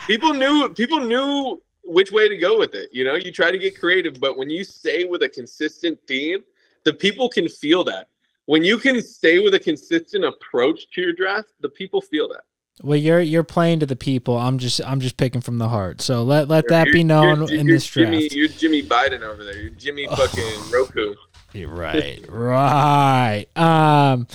People 0.07 0.33
knew 0.35 0.69
people 0.71 1.01
knew 1.01 1.61
which 1.85 2.11
way 2.11 2.29
to 2.29 2.37
go 2.37 2.59
with 2.59 2.75
it. 2.75 2.91
You 2.93 3.05
know, 3.05 3.15
you 3.15 3.31
try 3.33 3.51
to 3.51 3.59
get 3.59 3.79
creative, 3.79 4.19
but 4.21 4.37
when 4.37 4.51
you 4.51 4.65
stay 4.65 5.05
with 5.05 5.23
a 5.23 5.29
consistent 5.29 5.99
theme, 6.09 6.41
the 6.85 6.93
people 6.93 7.29
can 7.29 7.49
feel 7.49 7.85
that. 7.85 8.09
When 8.47 8.63
you 8.65 8.79
can 8.79 9.03
stay 9.03 9.41
with 9.41 9.55
a 9.55 9.61
consistent 9.61 10.25
approach 10.25 10.89
to 10.93 11.01
your 11.01 11.13
draft, 11.13 11.49
the 11.61 11.69
people 11.69 12.01
feel 12.01 12.29
that. 12.29 12.43
Well, 12.83 12.99
you're 12.99 13.21
you're 13.21 13.43
playing 13.43 13.81
to 13.81 13.87
the 13.87 13.97
people. 13.97 14.37
I'm 14.37 14.59
just 14.59 14.81
I'm 14.87 15.01
just 15.01 15.17
picking 15.17 15.41
from 15.41 15.59
the 15.59 15.69
heart. 15.69 16.03
So 16.03 16.23
let 16.23 16.49
let 16.49 16.69
that 16.69 16.87
You're- 16.89 16.99
be 17.01 17.05
known 17.05 17.41
you're- 17.43 17.59
in 17.59 17.67
you're 17.67 17.77
this 17.77 17.87
draft. 17.87 18.13
Jimmy, 18.13 18.29
you're 18.33 18.49
Jimmy 18.49 18.83
Biden 18.83 19.23
over 19.23 19.45
there. 19.45 19.59
You're 19.59 19.71
Jimmy 19.71 20.07
fucking 20.17 20.71
Roku. 20.71 21.15
You're 21.55 21.71
right, 21.71 22.23
right. 22.29 23.47
Um, 23.57 24.27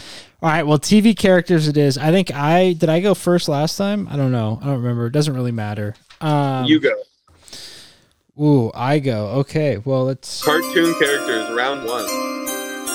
all 0.42 0.50
right. 0.50 0.64
Well, 0.64 0.80
TV 0.80 1.16
characters 1.16 1.68
it 1.68 1.78
is. 1.78 2.00
I 2.00 2.10
think 2.12 2.34
I 2.34 2.74
did. 2.74 2.90
I 2.90 3.00
go 3.00 3.14
first 3.14 3.48
last 3.48 3.78
time. 3.78 4.08
I 4.10 4.16
don't 4.18 4.32
know. 4.32 4.58
I 4.60 4.66
don't 4.66 4.78
remember. 4.82 5.06
It 5.06 5.12
doesn't 5.14 5.36
really 5.36 5.52
matter. 5.52 5.94
Um, 6.20 6.66
you 6.66 6.80
go. 6.80 6.94
Ooh, 8.40 8.72
I 8.74 8.98
go. 9.00 9.28
Okay. 9.42 9.78
Well, 9.86 10.10
it's 10.10 10.44
Cartoon 10.44 10.96
characters, 11.00 11.56
round 11.56 11.86
one. 11.86 12.06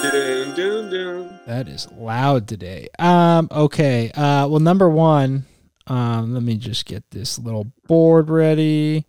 Dun, 0.03 0.57
dun, 0.57 0.91
dun. 0.91 1.36
That 1.47 1.69
is 1.69 1.91
loud 1.93 2.49
today. 2.49 2.89
Um. 2.99 3.49
Okay. 3.51 4.11
Uh. 4.13 4.49
Well, 4.49 4.61
number 4.61 4.89
one. 4.89 5.47
Um. 5.87 6.35
Let 6.35 6.43
me 6.43 6.57
just 6.57 6.87
get 6.87 7.11
this 7.11 7.39
little 7.39 7.73
board 7.87 8.29
ready. 8.29 9.07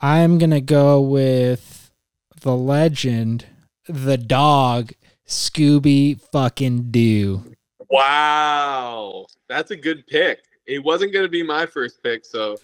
I'm 0.00 0.38
gonna 0.38 0.60
go 0.60 1.00
with 1.00 1.90
the 2.40 2.56
legend, 2.56 3.46
the 3.88 4.16
dog, 4.16 4.92
Scooby 5.26 6.20
fucking 6.32 6.90
Doo. 6.90 7.56
Wow, 7.90 9.26
that's 9.48 9.70
a 9.70 9.76
good 9.76 10.06
pick. 10.06 10.44
It 10.66 10.82
wasn't 10.82 11.12
to 11.24 11.30
be 11.30 11.42
my 11.42 11.66
first 11.66 12.02
pick, 12.02 12.24
so 12.24 12.56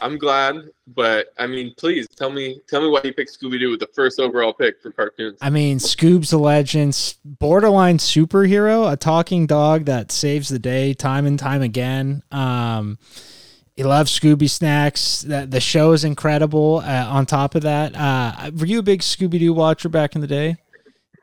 I'm 0.00 0.18
glad. 0.18 0.56
But 0.86 1.28
I 1.38 1.46
mean, 1.46 1.74
please 1.76 2.06
tell 2.08 2.30
me, 2.30 2.60
tell 2.68 2.80
me 2.80 2.88
why 2.88 3.00
you 3.04 3.12
picked 3.12 3.38
Scooby 3.38 3.58
Doo 3.58 3.70
with 3.70 3.80
the 3.80 3.88
first 3.94 4.18
overall 4.18 4.52
pick 4.52 4.80
for 4.82 4.90
cartoons. 4.90 5.38
I 5.40 5.50
mean, 5.50 5.78
Scoob's 5.78 6.32
a 6.32 6.38
legend, 6.38 7.14
borderline 7.24 7.98
superhero, 7.98 8.90
a 8.92 8.96
talking 8.96 9.46
dog 9.46 9.84
that 9.84 10.10
saves 10.10 10.48
the 10.48 10.58
day 10.58 10.94
time 10.94 11.26
and 11.26 11.38
time 11.38 11.62
again. 11.62 12.22
Um, 12.30 12.98
he 13.76 13.84
loves 13.84 14.18
Scooby 14.18 14.50
snacks. 14.50 15.22
That 15.22 15.50
the 15.50 15.60
show 15.60 15.92
is 15.92 16.04
incredible. 16.04 16.82
Uh, 16.84 17.06
on 17.08 17.26
top 17.26 17.54
of 17.54 17.62
that, 17.62 17.96
uh, 17.96 18.50
were 18.58 18.66
you 18.66 18.80
a 18.80 18.82
big 18.82 19.00
Scooby 19.00 19.38
Doo 19.38 19.54
watcher 19.54 19.88
back 19.88 20.14
in 20.14 20.20
the 20.20 20.26
day? 20.26 20.56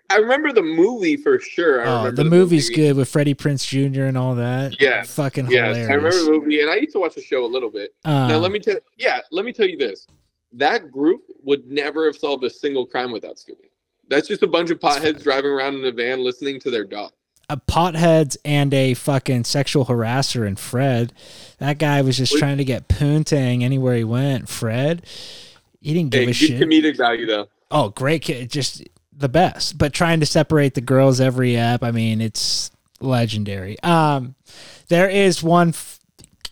I 0.09 0.17
remember 0.17 0.53
the 0.53 0.61
movie 0.63 1.17
for 1.17 1.37
sure. 1.39 1.81
I 1.81 1.85
Oh, 1.85 1.97
remember 2.05 2.23
the, 2.23 2.29
movie's 2.29 2.69
movie. 2.69 2.81
good 2.81 2.95
with 2.97 3.09
Freddie 3.09 3.35
Prinze 3.35 3.65
Jr. 3.67 4.03
and 4.03 4.17
all 4.17 4.35
that. 4.35 4.79
Yeah, 4.79 5.03
fucking 5.03 5.51
Yes, 5.51 5.75
hilarious. 5.75 5.89
I 5.89 5.93
remember 5.95 6.23
the 6.23 6.31
movie, 6.31 6.61
and 6.61 6.69
I 6.69 6.75
used 6.75 6.93
to 6.93 6.99
watch 6.99 7.15
the 7.15 7.21
show 7.21 7.45
a 7.45 7.47
little 7.47 7.69
bit. 7.69 7.93
Um, 8.05 8.29
now 8.29 8.37
let 8.37 8.51
me 8.51 8.59
tell, 8.59 8.75
yeah, 8.97 9.19
let 9.31 9.43
me 9.45 9.51
tell 9.51 9.67
you 9.67 9.77
this: 9.77 10.07
that 10.53 10.91
group 10.91 11.23
would 11.43 11.69
never 11.69 12.05
have 12.05 12.15
solved 12.15 12.43
a 12.45 12.49
single 12.49 12.85
crime 12.85 13.11
without 13.11 13.35
Scooby. 13.35 13.69
That's 14.09 14.27
just 14.29 14.43
a 14.43 14.47
bunch 14.47 14.69
of 14.69 14.79
potheads 14.79 15.21
driving 15.23 15.51
around 15.51 15.75
in 15.75 15.85
a 15.85 15.91
van 15.91 16.23
listening 16.23 16.59
to 16.61 16.71
their 16.71 16.85
dog. 16.85 17.11
a 17.49 17.57
potheads 17.57 18.35
and 18.45 18.73
a 18.73 18.93
fucking 18.93 19.43
sexual 19.43 19.85
harasser 19.85 20.45
and 20.47 20.57
Fred. 20.59 21.11
That 21.59 21.77
guy 21.79 22.01
was 22.01 22.15
just 22.17 22.33
Wait. 22.33 22.39
trying 22.39 22.57
to 22.57 22.65
get 22.65 22.87
poontang 22.89 23.63
anywhere 23.63 23.95
he 23.97 24.03
went. 24.05 24.47
Fred, 24.49 25.05
he 25.81 25.93
didn't 25.93 26.11
give 26.11 26.23
Hey, 26.25 26.29
a 26.29 26.33
shit. 26.33 26.61
comedic 26.61 26.95
value 26.97 27.25
though. 27.25 27.47
Oh, 27.71 27.89
great 27.89 28.21
kid, 28.21 28.49
just 28.49 28.83
the 29.17 29.29
best. 29.29 29.77
But 29.77 29.93
trying 29.93 30.19
to 30.19 30.25
separate 30.25 30.73
the 30.75 30.81
girls 30.81 31.19
every 31.19 31.57
app, 31.57 31.83
I 31.83 31.91
mean, 31.91 32.21
it's 32.21 32.69
legendary. 33.01 33.79
Um, 33.81 34.35
there 34.89 35.09
is 35.09 35.41
one 35.43 35.69
f- 35.69 35.99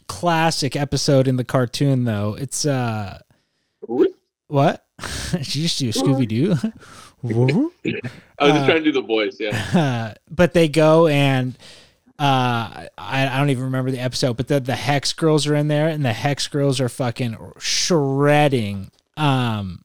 classic 0.07 0.76
episode 0.76 1.28
in 1.28 1.36
the 1.38 1.43
cartoon 1.43 2.03
though. 2.05 2.36
It's 2.39 2.66
uh, 2.66 3.20
what? 4.47 4.86
she 5.41 5.61
just 5.63 5.80
do 5.80 5.89
Scooby 5.89 6.28
Doo. 6.28 6.55
I 7.26 7.28
was 7.28 7.34
just 7.84 8.03
Uh, 8.39 8.66
trying 8.66 8.78
to 8.78 8.84
do 8.84 8.91
the 8.91 9.01
voice. 9.01 9.38
Yeah. 9.39 10.13
but 10.30 10.53
they 10.53 10.68
go 10.68 11.07
and 11.07 11.57
uh 12.18 12.88
I, 12.97 13.28
I 13.28 13.38
don't 13.39 13.49
even 13.49 13.66
remember 13.66 13.91
the 13.91 13.99
episode 13.99 14.38
but 14.38 14.47
the, 14.47 14.61
the 14.61 14.76
hex 14.76 15.11
girls 15.11 15.45
are 15.47 15.55
in 15.55 15.68
there 15.68 15.89
and 15.89 16.05
the 16.05 16.13
hex 16.13 16.47
girls 16.47 16.80
are 16.80 16.88
fucking 16.88 17.36
shredding 17.57 18.89
um 19.18 19.82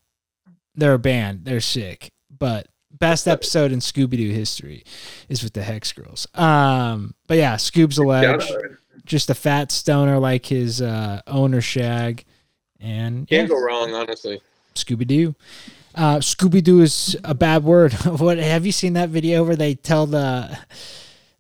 they're 0.77 0.95
a 0.95 0.99
band 0.99 1.45
they're 1.45 1.61
sick 1.61 2.13
but 2.41 2.67
best 2.99 3.29
episode 3.29 3.71
in 3.71 3.79
scooby-doo 3.79 4.33
history 4.33 4.83
is 5.29 5.45
with 5.45 5.53
the 5.53 5.63
hex 5.63 5.93
girls 5.93 6.27
um 6.35 7.15
but 7.29 7.37
yeah 7.37 7.55
scoob's 7.55 7.99
a 7.99 8.03
ledge 8.03 8.45
just 9.05 9.31
a 9.31 9.35
fat 9.35 9.71
stoner 9.71 10.19
like 10.19 10.47
his 10.47 10.83
uh 10.83 11.21
owner 11.29 11.61
shag 11.61 12.25
and 12.81 13.31
yeah, 13.31 13.39
Can't 13.39 13.51
go 13.51 13.61
wrong, 13.61 13.93
honestly. 13.93 14.41
Scooby 14.75 15.07
Doo. 15.07 15.35
Uh, 15.95 16.19
Scooby 16.19 16.63
Doo 16.63 16.81
is 16.81 17.17
a 17.25 17.35
bad 17.35 17.65
word. 17.65 17.93
what 18.05 18.39
have 18.39 18.65
you 18.65 18.73
seen 18.73 18.95
that 18.95 19.11
video 19.11 19.45
where 19.45 19.57
they 19.57 19.75
tell 19.75 20.07
the 20.07 20.59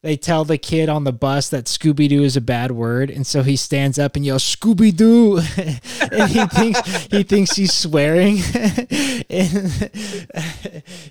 they 0.02 0.16
tell 0.16 0.44
the 0.44 0.56
kid 0.56 0.88
on 0.88 1.04
the 1.04 1.12
bus 1.12 1.50
that 1.50 1.66
Scooby 1.66 2.08
Doo 2.08 2.22
is 2.22 2.36
a 2.36 2.40
bad 2.40 2.70
word, 2.70 3.10
and 3.10 3.26
so 3.26 3.42
he 3.42 3.54
stands 3.56 3.98
up 3.98 4.16
and 4.16 4.24
yells 4.24 4.42
Scooby 4.42 4.96
Doo, 4.96 5.38
and 6.10 6.30
he 6.30 6.46
thinks 6.46 7.04
he 7.06 7.22
thinks 7.22 7.56
he's 7.56 7.72
swearing. 7.74 8.38
and 8.54 9.90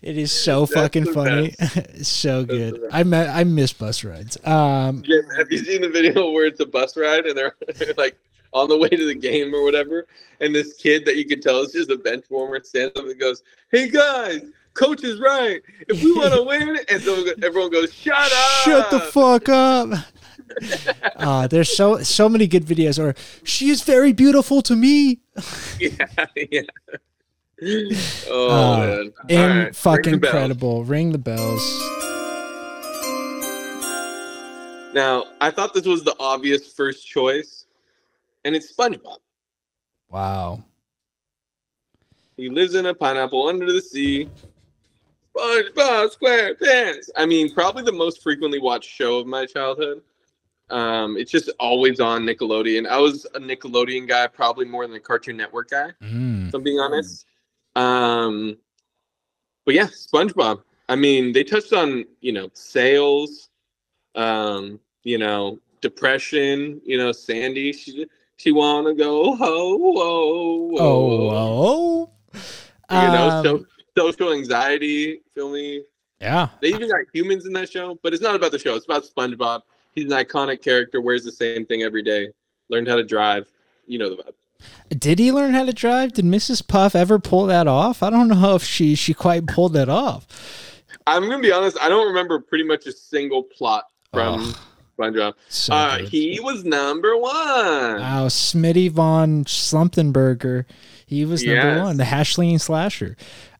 it 0.01 0.17
is 0.17 0.31
so 0.31 0.61
That's 0.65 0.73
fucking 0.73 1.13
funny, 1.13 1.51
so 2.01 2.43
good. 2.43 2.81
I 2.91 3.03
me- 3.03 3.17
I 3.17 3.43
miss 3.43 3.73
bus 3.73 4.03
rides. 4.03 4.37
Um, 4.45 5.03
Yeah, 5.05 5.21
have 5.37 5.51
you 5.51 5.59
seen 5.59 5.81
the 5.81 5.89
video 5.89 6.31
where 6.31 6.47
it's 6.47 6.59
a 6.59 6.65
bus 6.65 6.97
ride 6.97 7.25
and 7.25 7.37
they're 7.37 7.55
like 7.97 8.17
on 8.53 8.67
the 8.69 8.77
way 8.77 8.89
to 8.89 9.05
the 9.05 9.13
game 9.13 9.53
or 9.53 9.63
whatever, 9.63 10.07
and 10.39 10.55
this 10.55 10.73
kid 10.73 11.05
that 11.05 11.15
you 11.15 11.25
can 11.25 11.41
tell 11.41 11.61
is 11.61 11.71
just 11.73 11.91
a 11.91 11.97
bench 11.97 12.25
warmer 12.31 12.59
stands 12.63 12.97
up 12.97 13.05
and 13.05 13.19
goes, 13.19 13.43
"Hey 13.71 13.87
guys, 13.87 14.41
coach 14.73 15.03
is 15.03 15.19
right. 15.19 15.61
If 15.87 16.03
we 16.03 16.13
want 16.13 16.33
to 16.33 16.43
win," 16.51 16.79
and 16.89 17.01
so 17.01 17.25
everyone 17.43 17.69
goes, 17.71 17.93
"Shut 17.93 18.15
up! 18.17 18.31
Shut 18.63 18.91
the 18.91 18.99
fuck 18.99 19.49
up. 19.49 19.89
uh, 21.15 21.47
there's 21.51 21.75
so 21.75 22.01
so 22.03 22.27
many 22.29 22.47
good 22.47 22.65
videos. 22.65 22.97
Or 22.99 23.15
she 23.43 23.69
is 23.69 23.83
very 23.83 24.13
beautiful 24.13 24.61
to 24.63 24.75
me. 24.75 25.19
yeah, 25.79 26.05
yeah. 26.35 26.61
Oh 28.29 28.49
Uh, 28.49 28.77
man! 28.87 29.13
In 29.27 29.39
right, 29.49 29.63
ring 29.65 29.73
fucking 29.73 30.19
bell. 30.19 30.29
incredible. 30.31 30.83
Ring 30.85 31.11
the 31.11 31.17
bells. 31.17 31.61
Now, 34.93 35.25
I 35.39 35.51
thought 35.51 35.73
this 35.75 35.85
was 35.85 36.03
the 36.03 36.15
obvious 36.19 36.73
first 36.73 37.05
choice, 37.07 37.65
and 38.43 38.55
it's 38.55 38.73
SpongeBob. 38.73 39.17
Wow. 40.09 40.63
He 42.37 42.49
lives 42.49 42.73
in 42.73 42.87
a 42.87 42.93
pineapple 42.95 43.47
under 43.47 43.71
the 43.71 43.81
sea. 43.81 44.29
SpongeBob 45.39 46.09
SquarePants. 46.17 47.09
I 47.15 47.25
mean, 47.25 47.53
probably 47.53 47.83
the 47.83 47.91
most 47.91 48.21
frequently 48.21 48.59
watched 48.59 48.89
show 48.89 49.19
of 49.19 49.27
my 49.27 49.45
childhood. 49.45 50.01
Um, 50.69 51.17
it's 51.17 51.31
just 51.31 51.49
always 51.59 51.99
on 51.99 52.23
Nickelodeon. 52.25 52.87
I 52.87 52.99
was 52.99 53.25
a 53.33 53.39
Nickelodeon 53.39 54.07
guy, 54.07 54.27
probably 54.27 54.65
more 54.65 54.85
than 54.85 54.95
a 54.95 54.99
Cartoon 54.99 55.35
Network 55.37 55.69
guy, 55.71 55.91
Mm. 56.03 56.47
if 56.49 56.53
I'm 56.53 56.61
being 56.63 56.79
honest. 56.79 57.25
Um, 57.75 58.57
but 59.65 59.73
yeah, 59.75 59.87
SpongeBob. 59.87 60.61
I 60.89 60.95
mean, 60.95 61.33
they 61.33 61.43
touched 61.43 61.73
on 61.73 62.05
you 62.21 62.31
know 62.33 62.49
sales, 62.53 63.49
um, 64.15 64.79
you 65.03 65.17
know 65.17 65.59
depression. 65.81 66.81
You 66.85 66.97
know, 66.97 67.11
Sandy. 67.11 67.73
She 67.73 68.05
she 68.37 68.51
wanna 68.51 68.93
go 68.93 69.35
ho 69.35 69.77
ho. 70.77 70.77
Oh, 70.79 71.29
oh. 71.31 72.09
you 72.33 72.39
know, 72.89 73.29
Um, 73.29 73.43
so, 73.45 73.65
social 73.97 74.31
anxiety. 74.33 75.21
Feel 75.33 75.49
me? 75.51 75.83
yeah. 76.21 76.49
They 76.61 76.69
even 76.69 76.89
got 76.89 77.01
humans 77.13 77.45
in 77.45 77.53
that 77.53 77.69
show, 77.71 77.97
but 78.03 78.13
it's 78.13 78.21
not 78.21 78.35
about 78.35 78.51
the 78.51 78.59
show. 78.59 78.75
It's 78.75 78.85
about 78.85 79.03
SpongeBob. 79.05 79.61
He's 79.95 80.05
an 80.05 80.11
iconic 80.11 80.61
character. 80.61 81.01
Wears 81.01 81.23
the 81.23 81.31
same 81.31 81.65
thing 81.65 81.81
every 81.83 82.03
day. 82.03 82.29
Learned 82.69 82.87
how 82.87 82.95
to 82.97 83.03
drive. 83.03 83.47
You 83.87 83.99
know 83.99 84.09
the 84.09 84.21
vibe. 84.21 84.33
Did 84.99 85.19
he 85.19 85.31
learn 85.31 85.53
how 85.53 85.63
to 85.65 85.73
drive? 85.73 86.13
Did 86.13 86.25
Mrs. 86.25 86.65
Puff 86.67 86.93
ever 86.95 87.17
pull 87.19 87.45
that 87.45 87.67
off? 87.67 88.03
I 88.03 88.09
don't 88.09 88.27
know 88.27 88.55
if 88.55 88.63
she 88.63 88.93
she 88.95 89.13
quite 89.13 89.47
pulled 89.47 89.73
that 89.73 89.87
off. 89.89 90.27
I'm 91.07 91.23
gonna 91.29 91.39
be 91.41 91.51
honest. 91.51 91.77
I 91.81 91.87
don't 91.89 92.07
remember 92.07 92.39
pretty 92.39 92.65
much 92.65 92.85
a 92.85 92.91
single 92.91 93.43
plot 93.43 93.85
from 94.13 94.41
Ugh. 94.41 94.55
SpongeBob. 94.97 95.33
So 95.47 95.73
Uh, 95.73 95.97
he 95.99 96.39
was 96.41 96.65
number 96.65 97.15
one. 97.17 97.31
Wow, 97.31 98.27
Smitty 98.27 98.91
von 98.91 99.45
Slumptenberger. 99.45 100.65
He 101.05 101.25
was 101.25 101.41
number 101.43 101.75
Yes. 101.75 101.83
one, 101.83 101.97
the 101.97 102.05
Hash-Slinging 102.05 102.59
Slasher. 102.59 103.15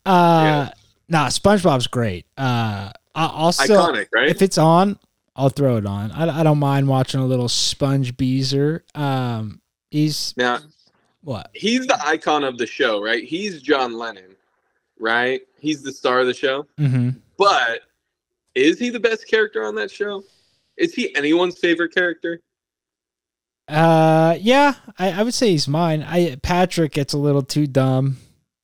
Uh, 0.06 0.70
Nah, 1.10 1.28
SpongeBob's 1.28 1.88
great. 1.88 2.28
Uh, 2.38 2.92
I'll 3.16 3.52
still, 3.52 3.88
Iconic, 3.88 4.08
right? 4.14 4.30
if 4.30 4.42
it's 4.44 4.58
on, 4.60 5.00
I'll 5.36 5.50
throw 5.50 5.78
it 5.78 5.86
on. 5.86 6.12
I, 6.12 6.42
I 6.42 6.44
don't 6.44 6.60
mind 6.60 6.88
watching 6.88 7.20
a 7.20 7.26
little 7.26 7.50
Sponge 7.50 8.16
Beezer. 8.16 8.84
Um, 8.94 9.60
he's 9.90 10.36
now 10.38 10.60
what? 11.24 11.50
he's 11.54 11.88
the 11.88 11.98
icon 12.06 12.44
of 12.44 12.58
the 12.60 12.68
show, 12.68 13.02
right? 13.02 13.24
He's 13.24 13.62
John 13.62 13.98
Lennon, 13.98 14.36
right? 15.00 15.42
He's 15.60 15.82
the 15.82 15.92
star 15.92 16.20
of 16.20 16.28
the 16.28 16.34
show. 16.34 16.68
hmm 16.78 17.10
But 17.38 17.82
is 18.54 18.78
he 18.78 18.90
the 18.92 19.00
best 19.00 19.28
character 19.28 19.66
on 19.66 19.74
that 19.76 19.90
show? 19.90 20.24
Is 20.78 20.94
he 20.94 21.14
anyone's 21.16 21.58
favorite 21.58 21.94
character? 21.94 22.40
Uh, 23.68 24.38
yeah, 24.40 24.76
I, 24.98 25.12
I 25.12 25.24
would 25.24 25.34
say 25.34 25.50
he's 25.52 25.68
mine. 25.68 26.04
I 26.04 26.36
Patrick 26.42 26.92
gets 26.94 27.14
a 27.14 27.18
little 27.18 27.42
too 27.44 27.68
dumb. 27.68 28.18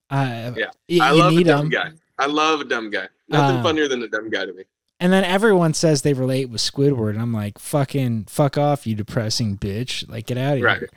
Uh, 0.10 0.54
Yeah, 0.56 0.66
you, 0.88 1.02
I 1.02 1.12
love 1.12 1.36
a 1.38 1.44
dumb 1.44 1.70
guy. 1.70 1.92
I 2.18 2.28
love 2.28 2.62
a 2.62 2.66
dumb 2.66 2.90
guy. 2.90 3.08
Nothing 3.28 3.58
Uh, 3.58 3.64
funnier 3.64 3.88
than 3.88 4.02
a 4.04 4.08
dumb 4.08 4.30
guy 4.30 4.46
to 4.46 4.54
me. 4.54 4.64
And 5.00 5.12
then 5.12 5.24
everyone 5.26 5.74
says 5.74 6.02
they 6.04 6.14
relate 6.14 6.50
with 6.50 6.62
Squidward, 6.62 7.12
and 7.12 7.22
I'm 7.22 7.34
like, 7.34 7.60
fucking 7.60 8.26
fuck 8.26 8.58
off, 8.58 8.88
you 8.88 8.96
depressing 8.96 9.58
bitch. 9.58 10.08
Like, 10.08 10.28
get 10.28 10.38
out 10.38 10.58
of 10.58 10.64
Right. 10.64 10.80
here. 10.80 10.90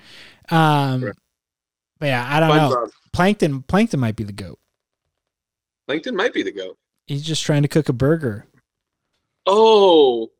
Um, 0.50 1.02
Right. 1.04 1.14
but 1.98 2.06
yeah, 2.06 2.26
I 2.30 2.38
don't 2.38 2.56
know. 2.56 2.70
SpongeBob. 2.76 2.92
Plankton, 3.12 3.62
Plankton 3.62 3.98
might 3.98 4.14
be 4.14 4.22
the 4.24 4.32
goat. 4.32 4.60
Plankton 5.88 6.14
might 6.14 6.32
be 6.32 6.42
the 6.42 6.52
goat. 6.52 6.78
He's 7.06 7.24
just 7.24 7.42
trying 7.42 7.62
to 7.62 7.68
cook 7.68 7.88
a 7.88 7.92
burger. 7.92 8.46
Oh, 9.46 10.30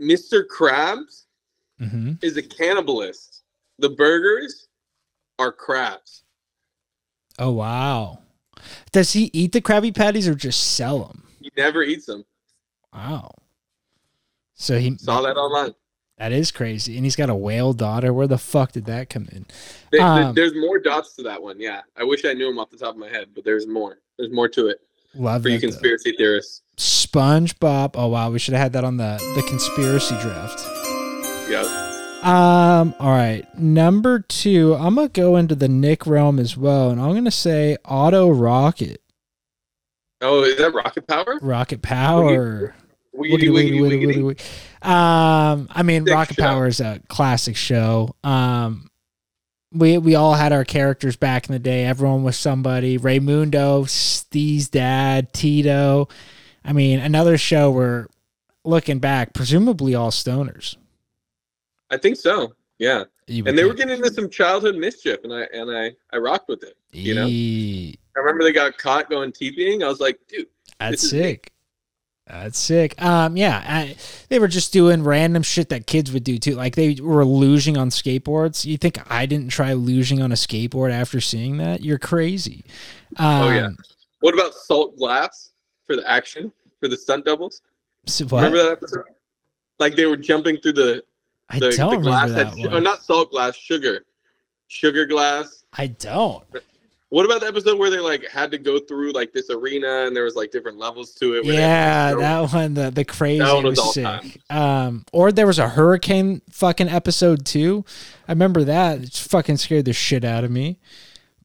Mr. 0.00 0.44
Krabs 0.46 1.24
hmm 1.78 2.12
is 2.22 2.36
a 2.36 2.42
cannibalist. 2.42 3.40
The 3.78 3.88
burgers 3.90 4.68
are 5.38 5.50
crabs. 5.52 6.22
Oh 7.38 7.50
wow. 7.52 8.20
Does 8.92 9.12
he 9.12 9.30
eat 9.32 9.52
the 9.52 9.60
Krabby 9.60 9.94
Patties 9.94 10.26
or 10.26 10.34
just 10.34 10.72
sell 10.74 11.00
them? 11.04 11.22
He 11.40 11.50
never 11.56 11.82
eats 11.82 12.06
them. 12.06 12.24
Wow. 12.92 13.34
So 14.54 14.78
he 14.78 14.96
Saw 14.96 15.20
that 15.22 15.36
online. 15.36 15.74
that 16.18 16.32
is 16.32 16.50
crazy, 16.50 16.96
and 16.96 17.04
he's 17.04 17.14
got 17.16 17.28
a 17.28 17.34
whale 17.34 17.74
daughter. 17.74 18.12
Where 18.12 18.26
the 18.26 18.38
fuck 18.38 18.72
did 18.72 18.86
that 18.86 19.10
come 19.10 19.28
in? 19.32 19.44
There- 19.92 20.00
Um, 20.00 20.34
there's 20.34 20.54
more 20.54 20.78
dots 20.78 21.14
to 21.16 21.22
that 21.24 21.42
one. 21.42 21.60
Yeah, 21.60 21.82
I 21.96 22.04
wish 22.04 22.24
I 22.24 22.32
knew 22.32 22.46
them 22.46 22.58
off 22.58 22.70
the 22.70 22.78
top 22.78 22.94
of 22.94 22.96
my 22.96 23.08
head, 23.08 23.28
but 23.34 23.44
there's 23.44 23.66
more. 23.66 23.98
There's 24.18 24.32
more 24.32 24.48
to 24.48 24.68
it 24.68 24.80
Love 25.14 25.42
for 25.42 25.50
you 25.50 25.58
that. 25.58 25.66
though. 25.66 25.70
conspiracy 25.72 26.14
theorists. 26.16 26.62
SpongeBob. 26.78 27.90
Oh 27.94 28.08
wow, 28.08 28.30
we 28.30 28.38
should 28.38 28.54
have 28.54 28.62
had 28.62 28.72
that 28.72 28.84
on 28.84 28.96
the 28.96 29.18
the 29.36 29.42
conspiracy 29.46 30.16
draft. 30.22 30.60
Yeah. 31.50 31.85
Um. 32.22 32.94
All 32.98 33.10
right, 33.10 33.44
number 33.58 34.20
two. 34.20 34.74
I'm 34.74 34.94
gonna 34.96 35.08
go 35.08 35.36
into 35.36 35.54
the 35.54 35.68
Nick 35.68 36.06
realm 36.06 36.38
as 36.38 36.56
well, 36.56 36.90
and 36.90 37.00
I'm 37.00 37.14
gonna 37.14 37.30
say 37.30 37.76
Otto 37.84 38.30
Rocket, 38.30 39.00
Oh, 40.22 40.42
is 40.44 40.56
that 40.58 40.72
rocket 40.74 41.06
power? 41.06 41.38
Rocket 41.42 41.82
Power. 41.82 42.74
Wiggity, 43.14 43.48
Wiggity, 43.48 43.50
wiggity, 43.50 43.80
wiggity, 43.80 43.80
wiggity. 43.80 44.16
wiggity, 44.16 44.36
wiggity. 44.82 44.88
Um, 44.88 45.68
I 45.70 45.82
mean, 45.82 46.04
Sick 46.04 46.14
Rocket 46.14 46.34
show. 46.36 46.42
Power 46.42 46.66
is 46.66 46.80
a 46.80 47.00
classic 47.08 47.56
show. 47.56 48.14
Um, 48.24 48.90
we 49.72 49.98
we 49.98 50.14
all 50.14 50.34
had 50.34 50.52
our 50.52 50.64
characters 50.64 51.16
back 51.16 51.48
in 51.48 51.52
the 51.52 51.58
day. 51.58 51.84
Everyone 51.84 52.24
was 52.24 52.36
somebody. 52.36 52.98
Raymundo, 52.98 53.88
Steve's 53.88 54.68
dad, 54.68 55.32
Tito. 55.32 56.08
I 56.64 56.72
mean, 56.72 56.98
another 56.98 57.38
show 57.38 57.70
where, 57.70 58.08
looking 58.64 58.98
back, 58.98 59.32
presumably 59.34 59.94
all 59.94 60.10
stoners. 60.10 60.76
I 61.90 61.96
think 61.96 62.16
so. 62.16 62.54
Yeah, 62.78 63.04
and 63.28 63.56
they 63.56 63.64
were 63.64 63.72
getting 63.72 63.96
into 63.96 64.12
some 64.12 64.28
childhood 64.28 64.76
mischief, 64.76 65.20
and 65.24 65.32
I 65.32 65.46
and 65.54 65.70
I 65.74 65.92
I 66.12 66.18
rocked 66.18 66.48
with 66.48 66.62
it. 66.62 66.74
you 66.92 67.14
know? 67.14 67.24
I 67.26 68.18
remember 68.20 68.44
they 68.44 68.52
got 68.52 68.76
caught 68.76 69.08
going 69.08 69.32
TPing. 69.32 69.82
I 69.82 69.88
was 69.88 69.98
like, 70.00 70.18
dude, 70.28 70.46
That's 70.78 71.04
is 71.04 71.12
me. 71.12 71.18
sick. 71.20 71.52
That's 72.26 72.58
sick. 72.58 73.00
Um, 73.00 73.36
yeah, 73.36 73.62
I, 73.66 73.96
they 74.28 74.38
were 74.40 74.48
just 74.48 74.72
doing 74.72 75.04
random 75.04 75.42
shit 75.44 75.68
that 75.68 75.86
kids 75.86 76.12
would 76.12 76.24
do 76.24 76.38
too. 76.38 76.54
Like 76.56 76.74
they 76.74 76.96
were 77.00 77.24
luging 77.24 77.78
on 77.78 77.88
skateboards. 77.90 78.64
You 78.64 78.76
think 78.76 78.98
I 79.10 79.26
didn't 79.26 79.48
try 79.50 79.70
luging 79.72 80.22
on 80.22 80.32
a 80.32 80.34
skateboard 80.34 80.90
after 80.90 81.20
seeing 81.20 81.58
that? 81.58 81.82
You're 81.82 81.98
crazy. 82.00 82.64
Um, 83.16 83.26
Oh, 83.42 83.50
yeah. 83.50 83.68
what 84.20 84.34
about 84.34 84.54
salt 84.54 84.96
glass 84.98 85.52
for 85.86 85.94
the 85.96 86.10
action 86.10 86.52
for 86.80 86.88
the 86.88 86.96
stunt 86.96 87.24
doubles? 87.26 87.62
so? 88.06 88.26
Remember 88.26 88.58
that 88.58 88.72
episode? 88.72 89.04
Like 89.78 89.94
they 89.94 90.06
were 90.06 90.16
jumping 90.16 90.56
through 90.56 90.72
the 90.72 91.04
I 91.48 91.58
the, 91.58 91.70
don't 91.70 91.90
the 91.90 91.96
glass 91.98 92.30
remember 92.30 92.50
had 92.50 92.58
that 92.58 92.68
oh, 92.68 92.74
one. 92.74 92.82
not 92.82 93.02
salt 93.02 93.30
glass, 93.30 93.56
sugar, 93.56 94.04
sugar 94.68 95.06
glass. 95.06 95.64
I 95.72 95.88
don't. 95.88 96.44
What 97.10 97.24
about 97.24 97.40
the 97.40 97.46
episode 97.46 97.78
where 97.78 97.88
they 97.88 98.00
like 98.00 98.26
had 98.28 98.50
to 98.50 98.58
go 98.58 98.80
through 98.80 99.12
like 99.12 99.32
this 99.32 99.48
arena 99.48 100.06
and 100.06 100.16
there 100.16 100.24
was 100.24 100.34
like 100.34 100.50
different 100.50 100.76
levels 100.78 101.14
to 101.14 101.34
it? 101.34 101.44
Yeah, 101.44 102.10
to 102.10 102.16
that 102.18 102.52
one, 102.52 102.74
the 102.74 102.90
the 102.90 103.04
crazy 103.04 103.38
That 103.38 103.54
one 103.54 103.64
was, 103.64 103.78
was 103.78 103.94
sick. 103.94 104.04
time. 104.04 104.32
Um, 104.50 105.04
or 105.12 105.30
there 105.30 105.46
was 105.46 105.60
a 105.60 105.68
hurricane 105.68 106.42
fucking 106.50 106.88
episode 106.88 107.46
too. 107.46 107.84
I 108.26 108.32
remember 108.32 108.64
that. 108.64 109.02
It 109.02 109.12
fucking 109.14 109.58
scared 109.58 109.84
the 109.84 109.92
shit 109.92 110.24
out 110.24 110.42
of 110.42 110.50
me. 110.50 110.80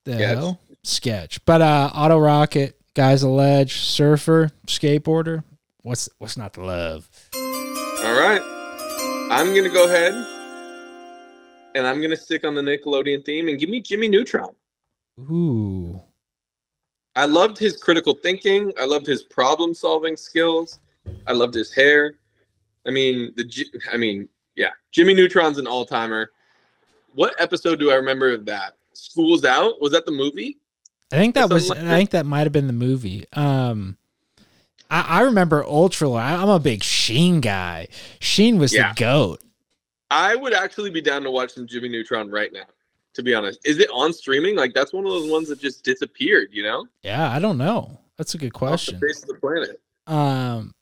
The 0.06 0.14
Sketch. 0.14 0.38
hell 0.38 0.60
sketch. 0.84 1.46
But 1.46 1.62
uh, 1.62 1.92
Otto 1.94 2.18
Rocket, 2.18 2.80
guys, 2.96 3.22
a 3.22 3.30
ledge, 3.30 3.76
surfer, 3.78 4.50
skateboarder. 4.66 5.44
What's 5.84 6.10
what's 6.18 6.38
not 6.38 6.54
to 6.56 6.66
love? 6.66 7.08
All 7.36 8.20
right, 8.20 8.42
I'm 9.32 9.56
gonna 9.56 9.70
go 9.70 9.86
ahead 9.86 10.14
and 11.74 11.88
I'm 11.88 12.02
gonna 12.02 12.18
stick 12.18 12.44
on 12.44 12.54
the 12.54 12.62
Nickelodeon 12.62 13.24
theme 13.24 13.48
and 13.48 13.58
give 13.58 13.70
me 13.70 13.80
Jimmy 13.80 14.10
Neutron. 14.10 14.54
Ooh, 15.22 16.02
I 17.16 17.24
loved 17.28 17.58
his 17.58 17.78
critical 17.78 18.14
thinking. 18.14 18.74
I 18.78 18.84
loved 18.84 19.08
his 19.08 19.24
problem 19.24 19.74
solving 19.74 20.18
skills. 20.18 20.80
I 21.28 21.32
loved 21.32 21.54
his 21.54 21.74
hair. 21.74 22.16
I 22.86 22.92
mean, 22.92 23.32
the 23.38 23.50
I 23.94 23.96
mean, 23.96 24.28
yeah, 24.58 24.72
Jimmy 24.92 25.14
Neutron's 25.14 25.58
an 25.60 25.66
all 25.66 25.86
timer. 25.86 26.32
What 27.14 27.34
episode 27.40 27.80
do 27.80 27.90
I 27.90 27.96
remember 27.96 28.34
of 28.34 28.44
that? 28.48 28.74
School's 28.92 29.46
out. 29.46 29.80
Was 29.80 29.94
that 29.94 30.06
the 30.06 30.12
movie? 30.12 30.58
I 31.10 31.16
think 31.16 31.36
that 31.36 31.50
was. 31.50 31.70
like 31.70 31.80
I 31.80 31.96
think 31.96 32.10
that 32.10 32.26
might 32.26 32.44
have 32.44 32.52
been 32.52 32.68
the 32.68 32.74
movie. 32.74 33.26
Um, 33.32 33.98
I, 34.92 35.02
I 35.02 35.22
remember 35.22 35.64
Ultra. 35.66 36.12
I'm 36.12 36.50
a 36.50 36.60
big 36.60 36.84
Sheen 36.84 37.40
guy. 37.42 37.88
Sheen 38.20 38.60
was 38.60 38.72
Yeah. 38.74 38.90
the 38.94 39.00
goat. 39.00 39.42
I 40.12 40.36
would 40.36 40.54
actually 40.54 40.92
be 40.92 41.02
down 41.02 41.24
to 41.24 41.32
watch 41.32 41.54
some 41.54 41.66
Jimmy 41.66 41.90
Neutron 41.90 42.30
right 42.30 42.52
now. 42.54 42.66
To 43.16 43.24
be 43.24 43.34
honest, 43.34 43.60
is 43.66 43.80
it 43.80 43.90
on 43.94 44.14
streaming? 44.14 44.56
Like 44.56 44.74
that's 44.74 44.94
one 44.94 45.06
of 45.06 45.12
those 45.12 45.30
ones 45.30 45.50
that 45.50 45.60
just 45.60 45.84
disappeared. 45.84 46.50
You 46.52 46.64
know, 46.64 46.86
Yeah, 47.02 47.30
I 47.32 47.40
don't 47.40 47.58
know. 47.58 47.98
That's 48.18 48.36
a 48.36 48.38
good 48.38 48.54
off 48.54 48.60
question. 48.60 49.00
the 49.00 49.08
face 49.08 49.22
of 49.24 49.28
the 49.30 49.34
planet. 49.36 49.82
Um, 50.08 50.74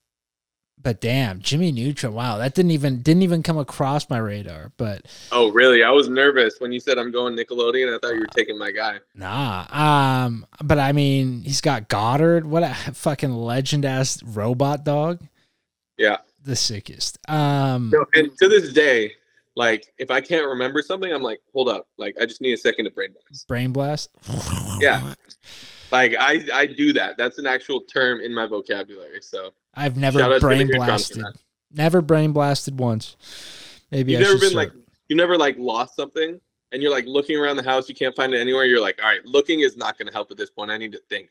but 0.81 1.01
damn, 1.01 1.39
Jimmy 1.41 1.71
Neutron. 1.71 2.13
Wow, 2.13 2.37
that 2.37 2.53
didn't 2.55 2.71
even 2.71 3.01
didn't 3.01 3.23
even 3.23 3.43
come 3.43 3.57
across 3.57 4.09
my 4.09 4.17
radar. 4.17 4.71
But 4.77 5.05
Oh, 5.31 5.51
really? 5.51 5.83
I 5.83 5.91
was 5.91 6.07
nervous 6.09 6.55
when 6.59 6.71
you 6.71 6.79
said 6.79 6.97
I'm 6.97 7.11
going 7.11 7.35
Nickelodeon. 7.35 7.93
I 7.93 7.99
thought 7.99 8.13
you 8.13 8.21
were 8.21 8.27
taking 8.27 8.57
my 8.57 8.71
guy. 8.71 8.99
nah. 9.15 9.65
Um, 10.25 10.45
but 10.63 10.79
I 10.79 10.91
mean, 10.91 11.41
he's 11.41 11.61
got 11.61 11.89
Goddard. 11.89 12.45
What 12.45 12.63
a 12.63 12.73
fucking 12.93 13.33
legend 13.33 13.85
ass 13.85 14.21
robot 14.23 14.83
dog. 14.85 15.19
Yeah. 15.97 16.17
The 16.45 16.55
sickest. 16.55 17.17
Um, 17.29 17.89
No, 17.91 18.05
and 18.13 18.31
to 18.37 18.47
this 18.47 18.71
day, 18.71 19.11
like 19.55 19.91
if 19.97 20.09
I 20.09 20.21
can't 20.21 20.47
remember 20.47 20.81
something, 20.81 21.11
I'm 21.11 21.21
like, 21.21 21.41
hold 21.53 21.67
up, 21.67 21.87
like 21.97 22.15
I 22.21 22.25
just 22.25 22.39
need 22.39 22.53
a 22.53 22.57
second 22.57 22.85
to 22.85 22.91
brain 22.91 23.09
blast. 23.11 23.47
brain 23.47 23.71
blast. 23.73 24.09
Yeah. 24.79 25.13
Like 25.91 26.15
I 26.17 26.45
I 26.53 26.65
do 26.67 26.93
that. 26.93 27.17
That's 27.17 27.39
an 27.39 27.45
actual 27.47 27.81
term 27.81 28.21
in 28.21 28.33
my 28.33 28.45
vocabulary. 28.45 29.19
So 29.21 29.51
I've 29.73 29.97
never 29.97 30.39
brain 30.39 30.67
Jimmy 30.67 30.79
Neutron 30.79 30.81
for 30.81 30.85
blasted. 30.87 31.25
Never 31.71 32.01
brain 32.01 32.31
blasted 32.31 32.79
once. 32.79 33.15
Maybe 33.91 34.13
you've 34.13 34.21
I 34.21 34.23
never 34.23 34.39
been 34.39 34.49
start. 34.49 34.73
like 34.73 34.83
you 35.07 35.15
never 35.15 35.37
like 35.37 35.55
lost 35.57 35.95
something 35.95 36.39
and 36.71 36.81
you're 36.81 36.91
like 36.91 37.05
looking 37.05 37.37
around 37.37 37.57
the 37.57 37.63
house, 37.63 37.89
you 37.89 37.95
can't 37.95 38.15
find 38.15 38.33
it 38.33 38.39
anywhere. 38.39 38.65
You're 38.65 38.81
like, 38.81 38.99
all 39.01 39.09
right, 39.09 39.25
looking 39.25 39.61
is 39.61 39.77
not 39.77 39.97
going 39.97 40.07
to 40.07 40.13
help 40.13 40.31
at 40.31 40.37
this 40.37 40.49
point. 40.49 40.71
I 40.71 40.77
need 40.77 40.91
to 40.91 41.01
think. 41.09 41.29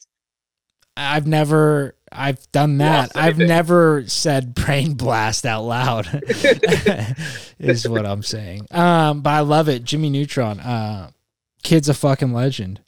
I've 0.97 1.26
never 1.28 1.95
I've 2.11 2.51
done 2.51 2.78
that. 2.78 3.12
I've 3.14 3.39
never 3.39 4.05
said 4.07 4.55
brain 4.55 4.95
blast 4.95 5.47
out 5.47 5.62
loud. 5.62 6.07
is 7.59 7.89
what 7.89 8.05
I'm 8.05 8.22
saying. 8.22 8.66
Um, 8.72 9.20
but 9.20 9.30
I 9.30 9.41
love 9.41 9.68
it. 9.68 9.84
Jimmy 9.84 10.11
Neutron. 10.11 10.61
Uh 10.61 11.11
kid's 11.62 11.89
a 11.89 11.95
fucking 11.95 12.32
legend. 12.32 12.80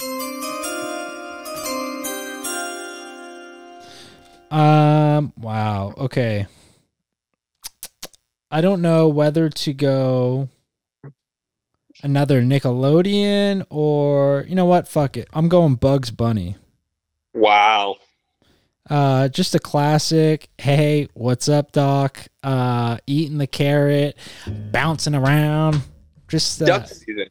Um 4.51 5.33
wow. 5.39 5.95
Okay. 5.97 6.47
I 8.51 8.61
don't 8.61 8.83
know 8.83 9.09
whether 9.09 9.49
to 9.49 9.73
go 9.73 10.49
another 12.03 12.43
Nickelodeon 12.43 13.65
or 13.71 14.45
you 14.49 14.55
know 14.55 14.67
what? 14.67 14.89
Fuck 14.89 15.17
it. 15.17 15.29
I'm 15.33 15.49
going 15.49 15.77
Bugs 15.77 16.11
Bunny. 16.11 16.57
Wow. 17.33 17.97
Uh, 18.89 19.29
just 19.29 19.55
a 19.55 19.61
classic. 19.61 20.49
Hey, 20.59 21.09
what's 21.15 21.49
up, 21.49 21.71
Doc? 21.71 22.27
Uh, 22.43 22.99
eating 23.07 23.39
the 23.39 23.47
carrot, 23.47 24.17
bouncing 24.47 25.15
around. 25.15 25.81
Just 26.27 26.61
uh, 26.61 26.67
Duck 26.67 26.89
season. 26.89 27.27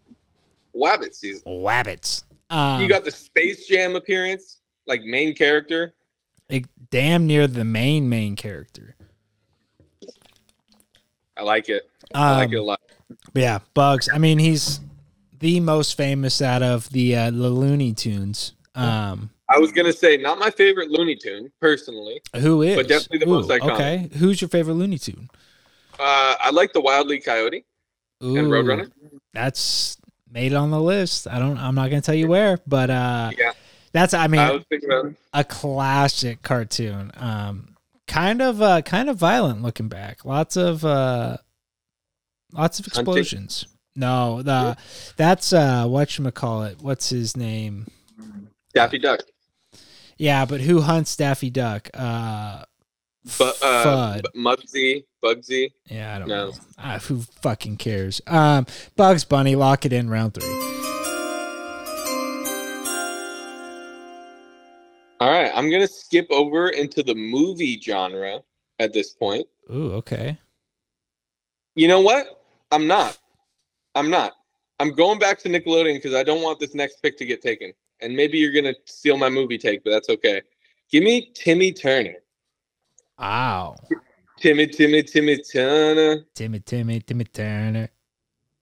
Wabbit 0.73 1.13
season. 1.13 1.41
wabbits. 1.45 2.23
Um, 2.49 2.81
you 2.81 2.87
got 2.87 3.03
the 3.03 3.11
Space 3.11 3.67
Jam 3.67 3.97
appearance, 3.97 4.61
like 4.87 5.03
main 5.03 5.35
character. 5.35 5.93
Like, 6.49 6.65
damn 6.91 7.27
near 7.27 7.47
the 7.47 7.63
main 7.63 8.09
main 8.09 8.35
character. 8.35 8.95
I 11.37 11.43
like 11.43 11.69
it. 11.69 11.89
I 12.13 12.35
like 12.37 12.51
it 12.51 12.55
a 12.55 12.59
Um, 12.59 12.65
lot. 12.65 12.81
yeah, 13.33 13.59
Bugs. 13.73 14.09
I 14.11 14.17
mean, 14.17 14.39
he's 14.39 14.79
the 15.39 15.59
most 15.59 15.95
famous 15.95 16.41
out 16.41 16.61
of 16.63 16.89
the 16.89 17.15
uh, 17.15 17.31
the 17.31 17.49
Looney 17.49 17.93
Tunes. 17.93 18.53
Um, 18.75 19.29
I 19.49 19.57
was 19.57 19.71
gonna 19.71 19.93
say 19.93 20.17
not 20.17 20.37
my 20.37 20.49
favorite 20.49 20.89
Looney 20.91 21.15
Tune 21.15 21.51
personally. 21.61 22.21
who 22.37 22.61
is? 22.61 22.75
But 22.75 22.87
definitely 22.87 23.19
the 23.19 23.25
most 23.27 23.49
iconic. 23.49 23.73
Okay, 23.73 24.09
who's 24.17 24.41
your 24.41 24.49
favorite 24.49 24.73
Looney 24.75 24.97
Tune? 24.97 25.29
Uh, 25.97 26.35
I 26.39 26.49
like 26.51 26.71
the 26.73 26.81
Wildly 26.81 27.19
Coyote 27.19 27.65
Ooh, 28.23 28.37
and 28.37 28.47
Roadrunner. 28.47 28.91
That's 29.33 29.97
made 30.31 30.51
it 30.51 30.55
on 30.55 30.71
the 30.71 30.79
list. 30.81 31.27
I 31.27 31.39
don't. 31.39 31.57
I'm 31.57 31.75
not 31.75 31.89
gonna 31.89 32.01
tell 32.01 32.15
you 32.15 32.27
where, 32.27 32.59
but 32.67 32.89
uh, 32.89 33.31
Yeah, 33.37 33.51
that's. 33.91 34.13
I 34.13 34.27
mean, 34.27 34.41
I 34.41 34.51
was 34.51 34.63
thinking 34.69 34.89
about. 34.91 35.13
a 35.33 35.43
classic 35.43 36.41
cartoon. 36.41 37.11
Um, 37.17 37.75
kind 38.07 38.41
of 38.41 38.61
uh 38.61 38.81
kind 38.81 39.09
of 39.09 39.17
violent 39.17 39.61
looking 39.61 39.87
back. 39.87 40.25
Lots 40.25 40.57
of 40.57 40.83
uh 40.83 41.37
lots 42.53 42.79
of 42.79 42.85
Hunting? 42.87 43.01
explosions. 43.01 43.67
No, 43.95 44.41
the 44.41 44.77
that's 45.17 45.53
uh 45.53 45.85
what 45.87 46.17
you 46.17 46.31
call 46.31 46.63
it? 46.63 46.77
What's 46.81 47.09
his 47.09 47.35
name? 47.37 47.87
Daffy 48.73 48.97
Duck. 48.99 49.19
Yeah, 50.17 50.45
but 50.45 50.61
who 50.61 50.81
hunts 50.81 51.15
Daffy 51.15 51.49
Duck? 51.49 51.89
Uh 51.93 52.63
But 53.37 53.57
uh, 53.61 53.85
Fudd. 53.85 54.23
B- 54.33 54.39
Muggsy, 54.39 55.03
Bugsy. 55.23 55.71
Yeah, 55.85 56.15
I 56.15 56.19
don't 56.19 56.27
No. 56.29 56.47
know. 56.47 56.53
Ah, 56.77 56.99
who 56.99 57.21
fucking 57.41 57.77
cares? 57.77 58.21
Um, 58.27 58.65
Bugs 58.95 59.23
Bunny, 59.25 59.55
lock 59.55 59.85
it 59.85 59.93
in 59.93 60.09
round 60.09 60.33
three. 60.35 60.78
All 65.19 65.29
right, 65.29 65.51
I'm 65.53 65.69
gonna 65.69 65.87
skip 65.87 66.27
over 66.29 66.69
into 66.69 67.03
the 67.03 67.15
movie 67.15 67.79
genre 67.79 68.41
at 68.79 68.93
this 68.93 69.11
point. 69.11 69.45
Ooh, 69.73 69.91
okay. 69.93 70.37
You 71.75 71.87
know 71.87 72.01
what? 72.01 72.41
I'm 72.71 72.87
not. 72.87 73.17
I'm 73.95 74.09
not. 74.09 74.33
I'm 74.79 74.93
going 74.93 75.19
back 75.19 75.39
to 75.39 75.49
Nickelodeon 75.49 75.95
because 75.95 76.13
I 76.13 76.23
don't 76.23 76.41
want 76.41 76.59
this 76.59 76.73
next 76.73 77.01
pick 77.01 77.17
to 77.17 77.25
get 77.25 77.41
taken. 77.41 77.73
And 77.99 78.15
maybe 78.15 78.37
you're 78.37 78.53
gonna 78.53 78.75
steal 78.85 79.17
my 79.17 79.29
movie 79.29 79.57
take, 79.57 79.83
but 79.83 79.91
that's 79.91 80.09
okay. 80.09 80.41
Give 80.89 81.03
me 81.03 81.31
Timmy 81.35 81.73
Turner. 81.73 82.15
Wow. 83.19 83.75
Timmy, 84.39 84.67
Timmy, 84.67 85.03
Timmy 85.03 85.37
Turner. 85.43 86.25
Timmy, 86.33 86.59
Timmy, 86.61 87.01
Timmy 87.01 87.25
Turner. 87.25 87.89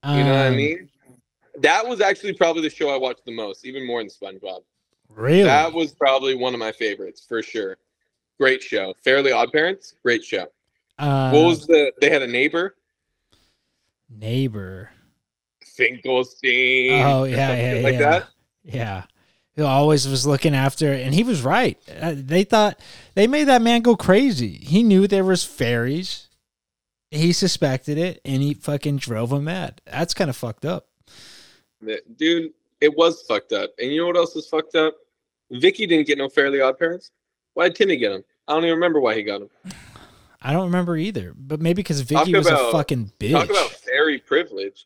You 0.04 0.24
know 0.24 0.32
what 0.32 0.36
I 0.42 0.48
Um, 0.48 0.56
mean? 0.56 0.90
That 1.60 1.88
was 1.88 2.02
actually 2.02 2.34
probably 2.34 2.64
the 2.64 2.70
show 2.70 2.90
I 2.90 2.98
watched 2.98 3.26
the 3.26 3.32
most, 3.32 3.66
even 3.66 3.86
more 3.86 4.00
than 4.02 4.10
SpongeBob. 4.10 4.62
Really? 5.10 5.44
That 5.44 5.74
was 5.74 5.94
probably 5.94 6.36
one 6.36 6.54
of 6.54 6.60
my 6.60 6.72
favorites 6.72 7.26
for 7.28 7.42
sure. 7.42 7.78
Great 8.40 8.62
show. 8.62 8.94
Fairly 9.04 9.32
Odd 9.32 9.52
Parents, 9.52 9.96
great 10.04 10.24
show. 10.24 10.48
uh, 11.00 11.32
what 11.32 11.46
was 11.46 11.66
the? 11.66 11.92
They 12.00 12.10
had 12.10 12.22
a 12.22 12.28
neighbor, 12.28 12.76
neighbor? 14.10 14.92
Finkelstein. 15.78 17.04
Oh 17.04 17.24
yeah, 17.24 17.74
yeah, 17.76 17.82
like 17.84 17.94
yeah. 17.94 18.00
that. 18.00 18.28
Yeah. 18.64 19.04
Who 19.56 19.66
always 19.66 20.08
was 20.08 20.28
looking 20.28 20.54
after 20.54 20.92
and 20.94 21.16
he 21.16 21.24
was 21.24 21.42
right. 21.42 21.80
Uh, 22.00 22.14
they 22.16 22.44
thought 22.44 22.80
they 23.16 23.26
made 23.26 23.46
that 23.46 23.62
man 23.62 23.82
go 23.82 23.96
crazy. 23.96 24.58
He 24.58 24.84
knew 24.84 25.08
there 25.08 25.24
was 25.24 25.44
fairies. 25.44 26.28
He 27.10 27.32
suspected 27.34 27.98
it 27.98 28.22
and 28.24 28.44
he 28.44 28.54
fucking 28.54 28.98
drove 28.98 29.32
him 29.32 29.46
mad. 29.46 29.82
That's 29.86 30.14
kind 30.14 30.30
of 30.30 30.36
fucked 30.36 30.66
up. 30.66 30.88
Dude, 32.18 32.54
it 32.82 32.96
was 32.96 33.22
fucked 33.24 33.54
up. 33.54 33.72
And 33.80 33.92
you 33.92 34.02
know 34.02 34.08
what 34.08 34.18
else 34.18 34.36
was 34.36 34.48
fucked 34.48 34.76
up? 34.76 34.96
Vicky 35.52 35.86
didn't 35.88 36.08
get 36.08 36.18
no 36.18 36.30
Fairly 36.30 36.62
Odd 36.62 36.78
Parents. 36.78 37.12
Why 37.54 37.70
did 37.70 37.76
Timmy 37.76 37.98
get 37.98 38.12
him? 38.12 38.24
I 38.48 38.54
don't 38.54 38.64
even 38.64 38.76
remember 38.76 39.00
why 39.00 39.16
he 39.16 39.24
got 39.24 39.42
him. 39.42 39.50
I 40.42 40.54
don't 40.54 40.66
remember 40.66 40.96
either, 40.96 41.34
but 41.36 41.60
maybe 41.60 41.76
because 41.82 42.02
Vicky 42.02 42.32
Talk 42.32 42.38
was 42.46 42.48
a 42.48 42.72
fucking 42.72 43.12
bitch. 43.20 43.32
Talk 43.32 43.50
about 43.50 43.72
fairy 43.72 44.20
privilege. 44.20 44.86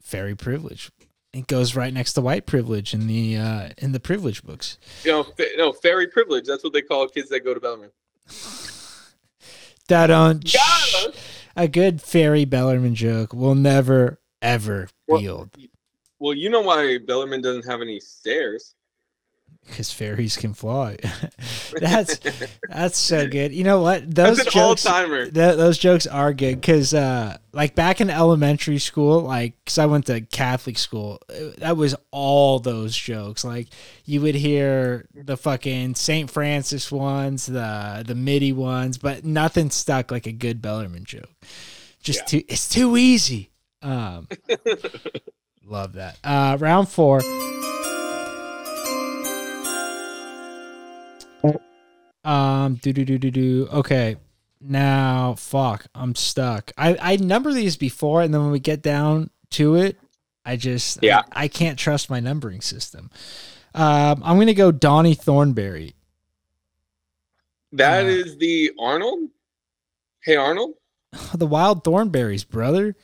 Fairy 0.00 0.34
privilege. 0.34 0.90
It 1.32 1.46
goes 1.46 1.74
right 1.74 1.92
next 1.92 2.12
to 2.14 2.20
white 2.20 2.46
privilege 2.46 2.92
in 2.94 3.06
the 3.06 3.36
uh 3.36 3.70
in 3.78 3.92
the 3.92 4.00
privilege 4.00 4.42
books. 4.44 4.78
You 5.02 5.12
know, 5.12 5.22
fa- 5.22 5.46
no 5.56 5.72
fairy 5.72 6.06
privilege. 6.06 6.44
That's 6.46 6.62
what 6.62 6.72
they 6.72 6.82
call 6.82 7.08
kids 7.08 7.30
that 7.30 7.40
go 7.40 7.54
to 7.54 7.60
Bellarmine. 7.60 7.90
That 9.88 10.10
on 10.10 10.40
a 11.56 11.68
good 11.68 12.00
fairy 12.00 12.44
Bellarmine 12.44 12.94
joke 12.94 13.32
will 13.32 13.54
never 13.54 14.20
ever 14.40 14.88
Well- 15.08 15.20
be 15.20 15.28
old 15.28 15.50
Well, 16.22 16.34
you 16.34 16.50
know 16.50 16.60
why 16.62 16.98
Bellarmine 16.98 17.42
doesn't 17.42 17.66
have 17.68 17.80
any 17.82 17.98
stairs. 17.98 18.74
because 19.66 19.90
fairies 19.92 20.36
can 20.36 20.54
fly. 20.54 20.96
that's 21.80 22.18
that's 22.68 22.96
so 22.98 23.26
good. 23.28 23.52
You 23.52 23.64
know 23.64 23.82
what? 23.82 24.02
Those 24.14 24.36
That's 24.38 24.54
an 24.54 24.60
jokes. 24.60 24.82
timer. 24.84 25.24
Th- 25.24 25.56
those 25.56 25.78
jokes 25.78 26.06
are 26.06 26.32
good 26.32 26.60
because, 26.60 26.94
uh, 26.94 27.36
like 27.52 27.74
back 27.74 28.00
in 28.00 28.08
elementary 28.10 28.78
school, 28.78 29.22
like 29.22 29.54
because 29.64 29.78
I 29.78 29.86
went 29.86 30.06
to 30.06 30.20
Catholic 30.20 30.78
school, 30.78 31.18
uh, 31.28 31.54
that 31.58 31.76
was 31.76 31.94
all 32.12 32.58
those 32.60 32.96
jokes. 32.96 33.44
Like 33.44 33.66
you 34.04 34.20
would 34.20 34.34
hear 34.36 35.06
the 35.14 35.36
fucking 35.36 35.96
Saint 35.96 36.30
Francis 36.30 36.90
ones, 36.92 37.46
the 37.46 38.04
the 38.06 38.14
Mitty 38.14 38.52
ones, 38.52 38.96
but 38.98 39.24
nothing 39.24 39.70
stuck 39.70 40.10
like 40.12 40.26
a 40.28 40.32
good 40.32 40.62
Bellarmine 40.62 41.04
joke. 41.04 41.30
Just 42.00 42.20
Yeah. 42.20 42.26
too, 42.40 42.42
it's 42.48 42.68
too 42.68 42.96
easy. 42.96 43.50
Um, 43.82 44.28
love 45.66 45.94
that. 45.94 46.18
Uh, 46.24 46.56
round 46.60 46.88
four. 46.88 47.20
Um, 52.24 52.76
do 52.76 52.92
do 52.92 53.04
do 53.04 53.18
do 53.18 53.30
do. 53.30 53.68
Okay, 53.72 54.16
now 54.60 55.34
fuck, 55.34 55.86
I'm 55.94 56.14
stuck. 56.14 56.70
I 56.78 56.96
I 57.00 57.16
number 57.16 57.52
these 57.52 57.76
before, 57.76 58.22
and 58.22 58.32
then 58.32 58.42
when 58.42 58.52
we 58.52 58.60
get 58.60 58.80
down 58.80 59.30
to 59.50 59.74
it, 59.74 59.98
I 60.44 60.56
just 60.56 61.00
Yeah. 61.02 61.22
I, 61.32 61.44
I 61.44 61.48
can't 61.48 61.78
trust 61.78 62.10
my 62.10 62.20
numbering 62.20 62.60
system. 62.60 63.10
Um, 63.74 64.22
I'm 64.24 64.38
gonna 64.38 64.54
go 64.54 64.70
Donnie 64.70 65.14
Thornberry. 65.14 65.94
That 67.72 68.04
Uh, 68.04 68.08
is 68.08 68.36
the 68.36 68.70
Arnold. 68.78 69.30
Hey 70.22 70.36
Arnold. 70.36 70.74
the 71.34 71.46
Wild 71.46 71.82
Thornberries, 71.82 72.44
brother. 72.44 72.94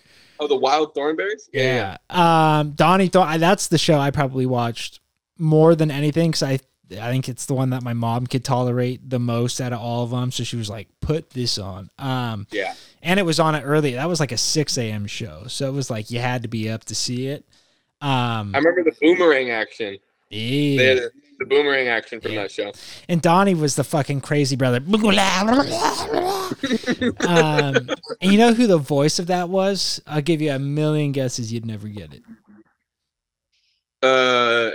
Oh, 0.41 0.47
the 0.47 0.57
Wild 0.57 0.95
Thornberries. 0.95 1.49
Yeah. 1.53 1.97
Um, 2.11 2.73
Donnie 2.73 3.09
Thorn. 3.09 3.41
That's 3.41 3.69
the 3.69 3.79
show 3.79 3.99
I 3.99 4.11
probably 4.11 4.47
watched 4.47 5.01
more 5.37 5.75
than 5.75 5.91
anything 5.91 6.31
because 6.31 6.43
I 6.43 6.59
I 7.01 7.11
think 7.11 7.29
it's 7.29 7.45
the 7.47 7.55
one 7.55 7.71
that 7.71 7.83
my 7.83 7.93
mom 7.93 8.27
could 8.27 8.45
tolerate 8.45 9.09
the 9.11 9.19
most 9.19 9.61
out 9.61 9.73
of 9.73 9.81
all 9.81 10.05
of 10.05 10.11
them. 10.11 10.31
So 10.31 10.43
she 10.45 10.57
was 10.57 10.71
like, 10.71 10.89
"Put 11.01 11.31
this 11.31 11.59
on." 11.59 11.91
Um, 11.99 12.47
Yeah. 12.51 12.75
and 13.03 13.21
it 13.21 13.25
was 13.25 13.39
on 13.39 13.55
it 13.55 13.61
early. 13.63 13.93
That 13.95 14.09
was 14.09 14.21
like 14.21 14.33
a 14.33 14.39
six 14.39 14.79
a.m. 14.79 15.07
show, 15.07 15.45
so 15.49 15.69
it 15.69 15.73
was 15.73 15.91
like 15.91 16.11
you 16.11 16.19
had 16.21 16.43
to 16.43 16.49
be 16.49 16.71
up 16.71 16.85
to 16.85 16.95
see 16.95 17.27
it. 17.27 17.45
Um, 18.01 18.55
I 18.55 18.59
remember 18.59 18.85
the 18.85 18.97
boomerang 19.03 19.51
action. 19.51 19.99
They 20.31 20.37
yeah. 20.37 20.83
had 20.95 20.99
the 21.39 21.45
boomerang 21.47 21.89
action 21.89 22.21
from 22.21 22.35
that 22.35 22.51
show. 22.51 22.73
and 23.09 23.23
Donnie 23.23 23.55
was 23.55 23.77
the 23.77 23.85
fucking 23.85 24.21
crazy 24.21 24.57
brother. 24.57 24.79
um, 27.27 27.89
and 28.21 28.33
you 28.33 28.39
know 28.39 28.53
who 28.53 28.67
the 28.67 28.79
voice 28.79 29.19
of 29.19 29.29
that 29.29 29.49
was? 29.49 30.03
I'll 30.07 30.21
give 30.23 30.41
you 30.41 30.51
a 30.53 30.59
million 30.59 31.13
guesses. 31.13 31.53
You'd 31.53 31.67
never 31.67 31.89
get 31.89 32.13
it. 32.13 32.23
Uh, 34.03 34.73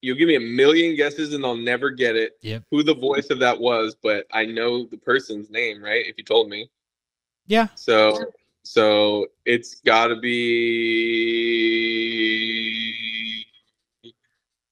you'll 0.00 0.16
give 0.16 0.28
me 0.28 0.36
a 0.36 0.40
million 0.40 0.96
guesses 0.96 1.34
and 1.34 1.44
I'll 1.44 1.56
never 1.56 1.90
get 1.90 2.14
it. 2.16 2.32
Yep. 2.42 2.64
Who 2.70 2.82
the 2.82 2.94
voice 2.94 3.30
of 3.30 3.38
that 3.40 3.58
was, 3.58 3.96
but 4.00 4.26
I 4.32 4.44
know 4.44 4.86
the 4.86 4.98
person's 4.98 5.50
name, 5.50 5.82
right? 5.82 6.06
If 6.06 6.16
you 6.18 6.24
told 6.24 6.48
me. 6.48 6.70
Yeah. 7.46 7.68
So, 7.74 8.32
so 8.62 9.26
it's 9.44 9.80
got 9.80 10.06
to 10.08 10.16
be 10.16 11.94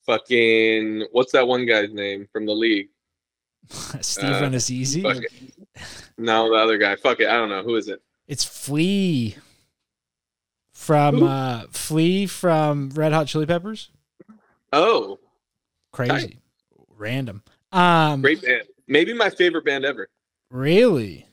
fucking 0.06 1.06
what's 1.12 1.32
that 1.32 1.46
one 1.46 1.66
guy's 1.66 1.92
name 1.92 2.28
from 2.32 2.46
the 2.46 2.52
league? 2.54 2.88
Steve 4.00 4.42
Uh, 4.42 4.50
is 4.52 4.70
easy. 4.70 5.02
No, 6.18 6.48
the 6.50 6.56
other 6.56 6.78
guy. 6.78 6.96
Fuck 6.96 7.20
it. 7.20 7.28
I 7.28 7.34
don't 7.34 7.48
know 7.48 7.62
who 7.62 7.76
is 7.76 7.88
it. 7.88 8.02
It's 8.28 8.44
Flea 8.44 9.36
from 10.72 11.18
Who? 11.18 11.26
uh 11.26 11.62
Flea 11.70 12.26
from 12.26 12.90
Red 12.90 13.12
Hot 13.12 13.26
Chili 13.26 13.46
Peppers. 13.46 13.90
Oh, 14.72 15.18
Crazy. 15.92 16.38
Random. 16.96 17.42
Um 17.72 18.22
great 18.22 18.42
band. 18.42 18.62
Maybe 18.88 19.12
my 19.12 19.30
favorite 19.30 19.64
band 19.64 19.84
ever. 19.84 20.08
really? 20.50 21.26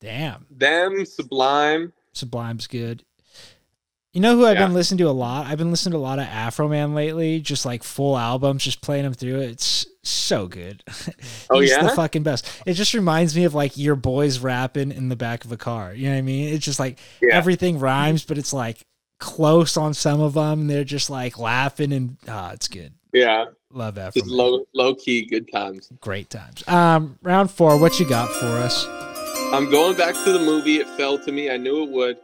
Damn. 0.00 0.46
Them, 0.50 1.06
Sublime. 1.06 1.92
Sublime's 2.12 2.66
good. 2.66 3.04
You 4.14 4.20
know 4.20 4.36
who 4.36 4.46
I've 4.46 4.54
Yeah. 4.56 4.66
been 4.66 4.74
listening 4.74 4.98
to 4.98 5.08
a 5.08 5.10
lot? 5.10 5.46
I've 5.46 5.58
been 5.58 5.70
listening 5.72 5.90
to 5.92 5.98
a 5.98 6.06
lot 6.06 6.20
of 6.20 6.26
Afroman 6.26 6.94
lately, 6.94 7.40
just 7.40 7.66
like 7.66 7.82
full 7.82 8.16
albums, 8.16 8.62
just 8.62 8.80
playing 8.80 9.02
them 9.02 9.12
through. 9.12 9.40
It's 9.40 9.86
so 10.04 10.46
good. 10.46 10.84
Oh, 11.50 11.60
He's 11.60 11.70
yeah? 11.70 11.82
the 11.82 11.90
fucking 11.90 12.22
best. 12.22 12.46
It 12.64 12.74
just 12.74 12.94
reminds 12.94 13.36
me 13.36 13.44
of 13.44 13.54
like 13.54 13.76
your 13.76 13.96
boys 13.96 14.38
rapping 14.38 14.92
in 14.92 15.08
the 15.08 15.16
back 15.16 15.44
of 15.44 15.50
a 15.52 15.56
car. 15.56 15.92
You 15.92 16.04
know 16.06 16.12
what 16.12 16.18
I 16.18 16.22
mean? 16.22 16.54
It's 16.54 16.64
just 16.64 16.78
like 16.80 16.98
Yeah. 17.20 17.34
everything 17.34 17.78
rhymes, 17.80 18.24
but 18.24 18.38
it's 18.38 18.52
like 18.52 18.78
close 19.20 19.76
on 19.76 19.94
some 19.94 20.20
of 20.20 20.34
them. 20.34 20.60
And 20.62 20.70
they're 20.70 20.84
just 20.84 21.10
like 21.10 21.38
laughing 21.38 21.92
and 21.92 22.16
ah, 22.28 22.52
it's 22.52 22.68
good. 22.68 22.92
Yeah, 23.12 23.46
Love 23.72 23.98
Afro. 23.98 24.20
just 24.20 24.26
Man. 24.30 24.36
low 24.36 24.64
low 24.74 24.94
key 24.94 25.26
good 25.26 25.50
times. 25.52 25.88
Great 26.00 26.30
times. 26.30 26.66
Um, 26.68 27.18
round 27.22 27.50
four. 27.50 27.78
What 27.78 27.98
you 28.00 28.08
got 28.08 28.30
for 28.30 28.46
us? 28.46 28.86
I'm 29.52 29.70
going 29.70 29.96
back 29.96 30.14
to 30.24 30.32
the 30.32 30.40
movie. 30.40 30.76
It 30.76 30.88
fell 30.90 31.18
to 31.18 31.32
me. 31.32 31.50
I 31.50 31.56
knew 31.56 31.82
it 31.84 31.90
would. 31.90 32.16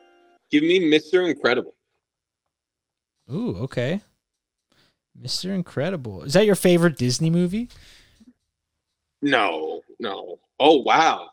Give 0.50 0.62
me 0.62 0.80
Mr. 0.90 1.28
Incredible. 1.28 1.74
Ooh, 3.32 3.56
okay. 3.62 4.00
Mr. 5.20 5.54
Incredible. 5.54 6.22
Is 6.22 6.32
that 6.32 6.46
your 6.46 6.54
favorite 6.54 6.96
Disney 6.96 7.30
movie? 7.30 7.68
No, 9.22 9.82
no. 9.98 10.38
Oh 10.58 10.78
wow. 10.82 11.30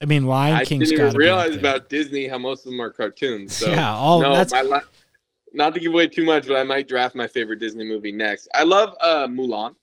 I 0.00 0.06
mean, 0.06 0.26
Lion 0.26 0.56
I 0.56 0.64
King's 0.64 0.88
didn't 0.88 0.98
got 0.98 1.08
even 1.10 1.18
realize 1.18 1.54
about 1.54 1.88
Disney 1.88 2.26
how 2.26 2.38
most 2.38 2.66
of 2.66 2.72
them 2.72 2.80
are 2.80 2.90
cartoons. 2.90 3.54
So 3.54 3.70
yeah, 3.70 3.94
all 3.94 4.20
no, 4.20 4.34
that's 4.34 4.52
my 4.52 4.62
la- 4.62 4.80
not 5.52 5.74
to 5.74 5.80
give 5.80 5.92
away 5.92 6.08
too 6.08 6.24
much, 6.24 6.48
but 6.48 6.56
I 6.56 6.64
might 6.64 6.88
draft 6.88 7.14
my 7.14 7.28
favorite 7.28 7.60
Disney 7.60 7.84
movie 7.84 8.10
next. 8.10 8.48
I 8.54 8.64
love 8.64 8.94
uh 9.00 9.28
Mulan. 9.28 9.76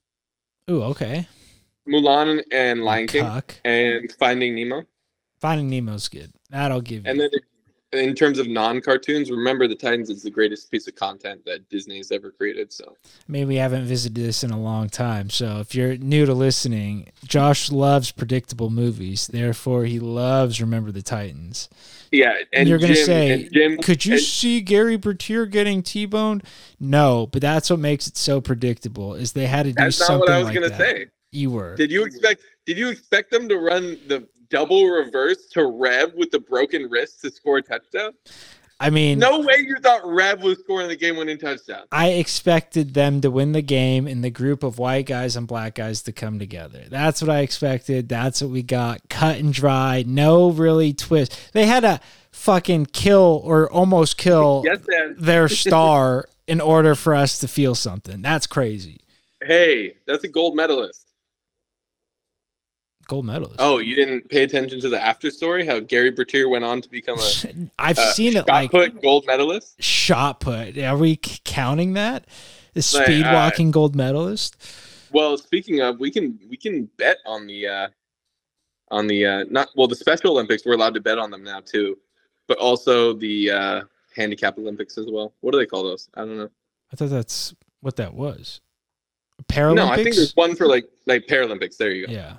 ooh, 0.69 0.83
okay. 0.83 1.27
Mulan 1.87 2.43
and 2.51 2.83
Lion 2.83 3.07
King 3.07 3.41
and 3.63 4.11
Finding 4.19 4.55
Nemo. 4.55 4.83
Finding 5.39 5.69
Nemo's 5.69 6.09
good. 6.09 6.31
That'll 6.49 6.81
give 6.81 7.05
you. 7.05 7.09
And 7.11 7.19
then 7.19 7.29
in 7.91 8.13
terms 8.13 8.37
of 8.37 8.47
non-cartoons, 8.47 9.31
remember 9.31 9.67
the 9.67 9.75
Titans 9.75 10.09
is 10.09 10.21
the 10.21 10.29
greatest 10.29 10.69
piece 10.69 10.87
of 10.87 10.95
content 10.95 11.43
that 11.45 11.67
Disney's 11.69 12.11
ever 12.11 12.29
created. 12.31 12.71
So 12.71 12.95
Maybe 13.27 13.45
we 13.45 13.55
haven't 13.55 13.85
visited 13.85 14.15
this 14.23 14.43
in 14.43 14.51
a 14.51 14.59
long 14.59 14.89
time. 14.89 15.29
So 15.29 15.59
if 15.59 15.73
you're 15.73 15.97
new 15.97 16.25
to 16.25 16.33
listening, 16.33 17.11
Josh 17.25 17.71
loves 17.71 18.11
predictable 18.11 18.69
movies. 18.69 19.27
Therefore, 19.27 19.85
he 19.85 19.99
loves 19.99 20.61
Remember 20.61 20.91
the 20.91 21.01
Titans. 21.01 21.67
yeah, 22.11 22.33
and 22.53 22.69
you're 22.69 22.77
gonna 22.79 22.95
say, 22.95 23.49
Jim, 23.51 23.77
Could 23.77 24.05
you 24.05 24.13
and- 24.13 24.21
see 24.21 24.61
Gary 24.61 24.97
Bertier 24.97 25.45
getting 25.47 25.81
T-boned? 25.81 26.43
No, 26.79 27.27
but 27.27 27.41
that's 27.41 27.69
what 27.69 27.79
makes 27.79 28.07
it 28.07 28.17
so 28.17 28.39
predictable. 28.41 29.15
Is 29.15 29.31
they 29.33 29.47
had 29.47 29.63
to 29.63 29.69
do 29.71 29.75
that's 29.77 29.99
not 29.99 30.05
something 30.07 30.19
what 30.21 30.31
I 30.31 30.37
was 30.37 30.45
like 30.45 30.53
gonna 30.55 30.69
that. 30.69 30.77
say. 30.77 31.07
You 31.31 31.51
were. 31.51 31.75
Did 31.75 31.91
you 31.91 32.03
expect? 32.05 32.41
Did 32.65 32.77
you 32.77 32.89
expect 32.89 33.29
them 33.31 33.47
to 33.49 33.57
run 33.57 33.97
the 34.07 34.27
double 34.49 34.85
reverse 34.87 35.47
to 35.51 35.65
Rev 35.65 36.13
with 36.15 36.31
the 36.31 36.39
broken 36.39 36.89
wrist 36.89 37.21
to 37.21 37.31
score 37.31 37.57
a 37.57 37.61
touchdown? 37.61 38.11
I 38.81 38.89
mean, 38.89 39.19
No 39.19 39.39
way 39.41 39.57
you 39.57 39.75
thought 39.81 40.01
Rev 40.05 40.41
was 40.41 40.59
scoring 40.59 40.87
the 40.87 40.95
game-winning 40.95 41.37
touchdown. 41.37 41.83
I 41.91 42.11
expected 42.11 42.93
them 42.93 43.19
to 43.21 43.29
win 43.29 43.51
the 43.51 43.61
game 43.61 44.07
and 44.07 44.23
the 44.23 44.29
group 44.29 44.63
of 44.63 44.79
white 44.79 45.05
guys 45.05 45.35
and 45.35 45.45
black 45.45 45.75
guys 45.75 46.01
to 46.03 46.13
come 46.13 46.39
together. 46.39 46.85
That's 46.89 47.21
what 47.21 47.29
I 47.29 47.39
expected. 47.39 48.07
That's 48.07 48.41
what 48.41 48.51
we 48.51 48.63
got. 48.63 49.01
Cut 49.09 49.37
and 49.37 49.51
dry. 49.51 50.05
No 50.07 50.49
really 50.49 50.93
twist. 50.93 51.51
They 51.51 51.65
had 51.65 51.81
to 51.81 51.99
fucking 52.31 52.85
kill 52.87 53.41
or 53.43 53.69
almost 53.69 54.17
kill 54.17 54.63
Yes, 54.65 54.79
their 55.17 55.49
star 55.49 56.29
in 56.47 56.61
order 56.61 56.95
for 56.95 57.13
us 57.13 57.37
to 57.39 57.49
feel 57.49 57.75
something. 57.75 58.21
That's 58.21 58.47
crazy. 58.47 59.01
Hey, 59.43 59.95
that's 60.05 60.23
a 60.23 60.29
gold 60.29 60.55
medalist. 60.55 61.08
Gold 63.09 63.25
medalist. 63.25 63.55
Oh, 63.57 63.79
you 63.79 63.95
didn't 63.95 64.29
pay 64.29 64.43
attention 64.43 64.79
to 64.81 64.87
the 64.87 65.01
after 65.03 65.31
story? 65.31 65.65
How 65.65 65.79
Gary 65.79 66.11
Bertier 66.11 66.47
went 66.47 66.63
on 66.63 66.79
to 66.79 66.87
become 66.89 67.17
a 67.17 67.69
I've 67.79 67.97
uh, 67.97 68.11
seen 68.11 68.33
it 68.37 68.45
shot 68.45 68.47
like 68.47 68.69
put 68.69 69.01
gold 69.01 69.25
medalist. 69.25 69.81
shot 69.81 70.39
put. 70.39 70.77
Are 70.77 70.95
we 70.95 71.15
counting 71.17 71.93
that? 71.93 72.27
The 72.73 72.85
Like, 72.93 73.07
speed 73.07 73.25
uh, 73.25 73.33
walking 73.33 73.71
gold 73.71 73.95
medalist? 73.95 74.57
Well, 75.11 75.39
speaking 75.39 75.81
of, 75.81 75.99
we 75.99 76.11
can 76.11 76.39
we 76.47 76.55
can 76.55 76.87
bet 76.97 77.17
on 77.25 77.47
the 77.47 77.67
uh 77.67 77.87
on 78.91 79.07
the 79.07 79.25
uh 79.25 79.45
not 79.49 79.69
well 79.75 79.87
the 79.87 79.95
Special 79.95 80.29
Olympics. 80.29 80.63
We're 80.63 80.75
allowed 80.75 80.93
to 80.93 81.01
bet 81.01 81.17
on 81.17 81.31
them 81.31 81.43
now 81.43 81.61
too, 81.61 81.97
but 82.47 82.59
also 82.59 83.13
the 83.13 83.49
uh 83.49 83.81
handicap 84.15 84.59
Olympics 84.59 84.99
as 84.99 85.07
well. 85.09 85.33
What 85.41 85.53
do 85.53 85.57
they 85.57 85.65
call 85.65 85.83
those? 85.83 86.09
I 86.13 86.21
don't 86.21 86.37
know. 86.37 86.49
I 86.93 86.95
thought 86.95 87.09
that's 87.09 87.55
what 87.81 87.95
that 87.95 88.13
was. 88.13 88.61
Paralympics? 89.47 89.75
No, 89.75 89.87
I 89.87 89.95
think 90.03 90.15
there's 90.15 90.35
one 90.35 90.55
for 90.55 90.67
like 90.67 90.87
like 91.07 91.25
Paralympics. 91.25 91.77
There 91.77 91.91
you 91.91 92.05
go. 92.05 92.13
Yeah. 92.13 92.33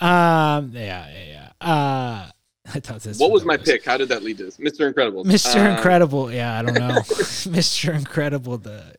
Um. 0.00 0.72
Yeah. 0.74 1.08
Yeah. 1.10 1.50
yeah. 1.60 1.66
Uh. 1.66 2.30
I 2.66 2.80
thought 2.80 3.02
this. 3.02 3.18
what 3.18 3.30
was 3.30 3.44
my 3.44 3.58
pick? 3.58 3.84
How 3.84 3.98
did 3.98 4.08
that 4.08 4.22
lead 4.22 4.38
to 4.38 4.44
this? 4.44 4.56
Mr. 4.56 4.86
Incredible. 4.88 5.24
Mr. 5.24 5.56
Uh, 5.56 5.76
Incredible. 5.76 6.32
Yeah. 6.32 6.58
I 6.58 6.62
don't 6.62 6.74
know. 6.74 6.88
Mr. 6.98 7.94
Incredible. 7.94 8.58
The. 8.58 8.94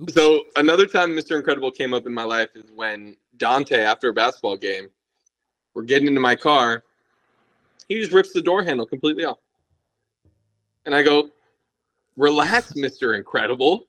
Oops. 0.00 0.14
So 0.14 0.44
another 0.56 0.86
time 0.86 1.10
Mr. 1.10 1.36
Incredible 1.36 1.70
came 1.70 1.92
up 1.92 2.06
in 2.06 2.14
my 2.14 2.24
life 2.24 2.48
is 2.54 2.64
when 2.74 3.16
Dante, 3.36 3.80
after 3.80 4.08
a 4.08 4.12
basketball 4.12 4.56
game, 4.56 4.88
we're 5.74 5.82
getting 5.82 6.08
into 6.08 6.20
my 6.20 6.34
car. 6.34 6.82
He 7.88 8.00
just 8.00 8.12
rips 8.12 8.32
the 8.32 8.42
door 8.42 8.62
handle 8.62 8.86
completely 8.86 9.24
off. 9.24 9.38
And 10.86 10.94
I 10.94 11.02
go, 11.02 11.30
relax, 12.16 12.72
Mr. 12.72 13.16
Incredible. 13.16 13.86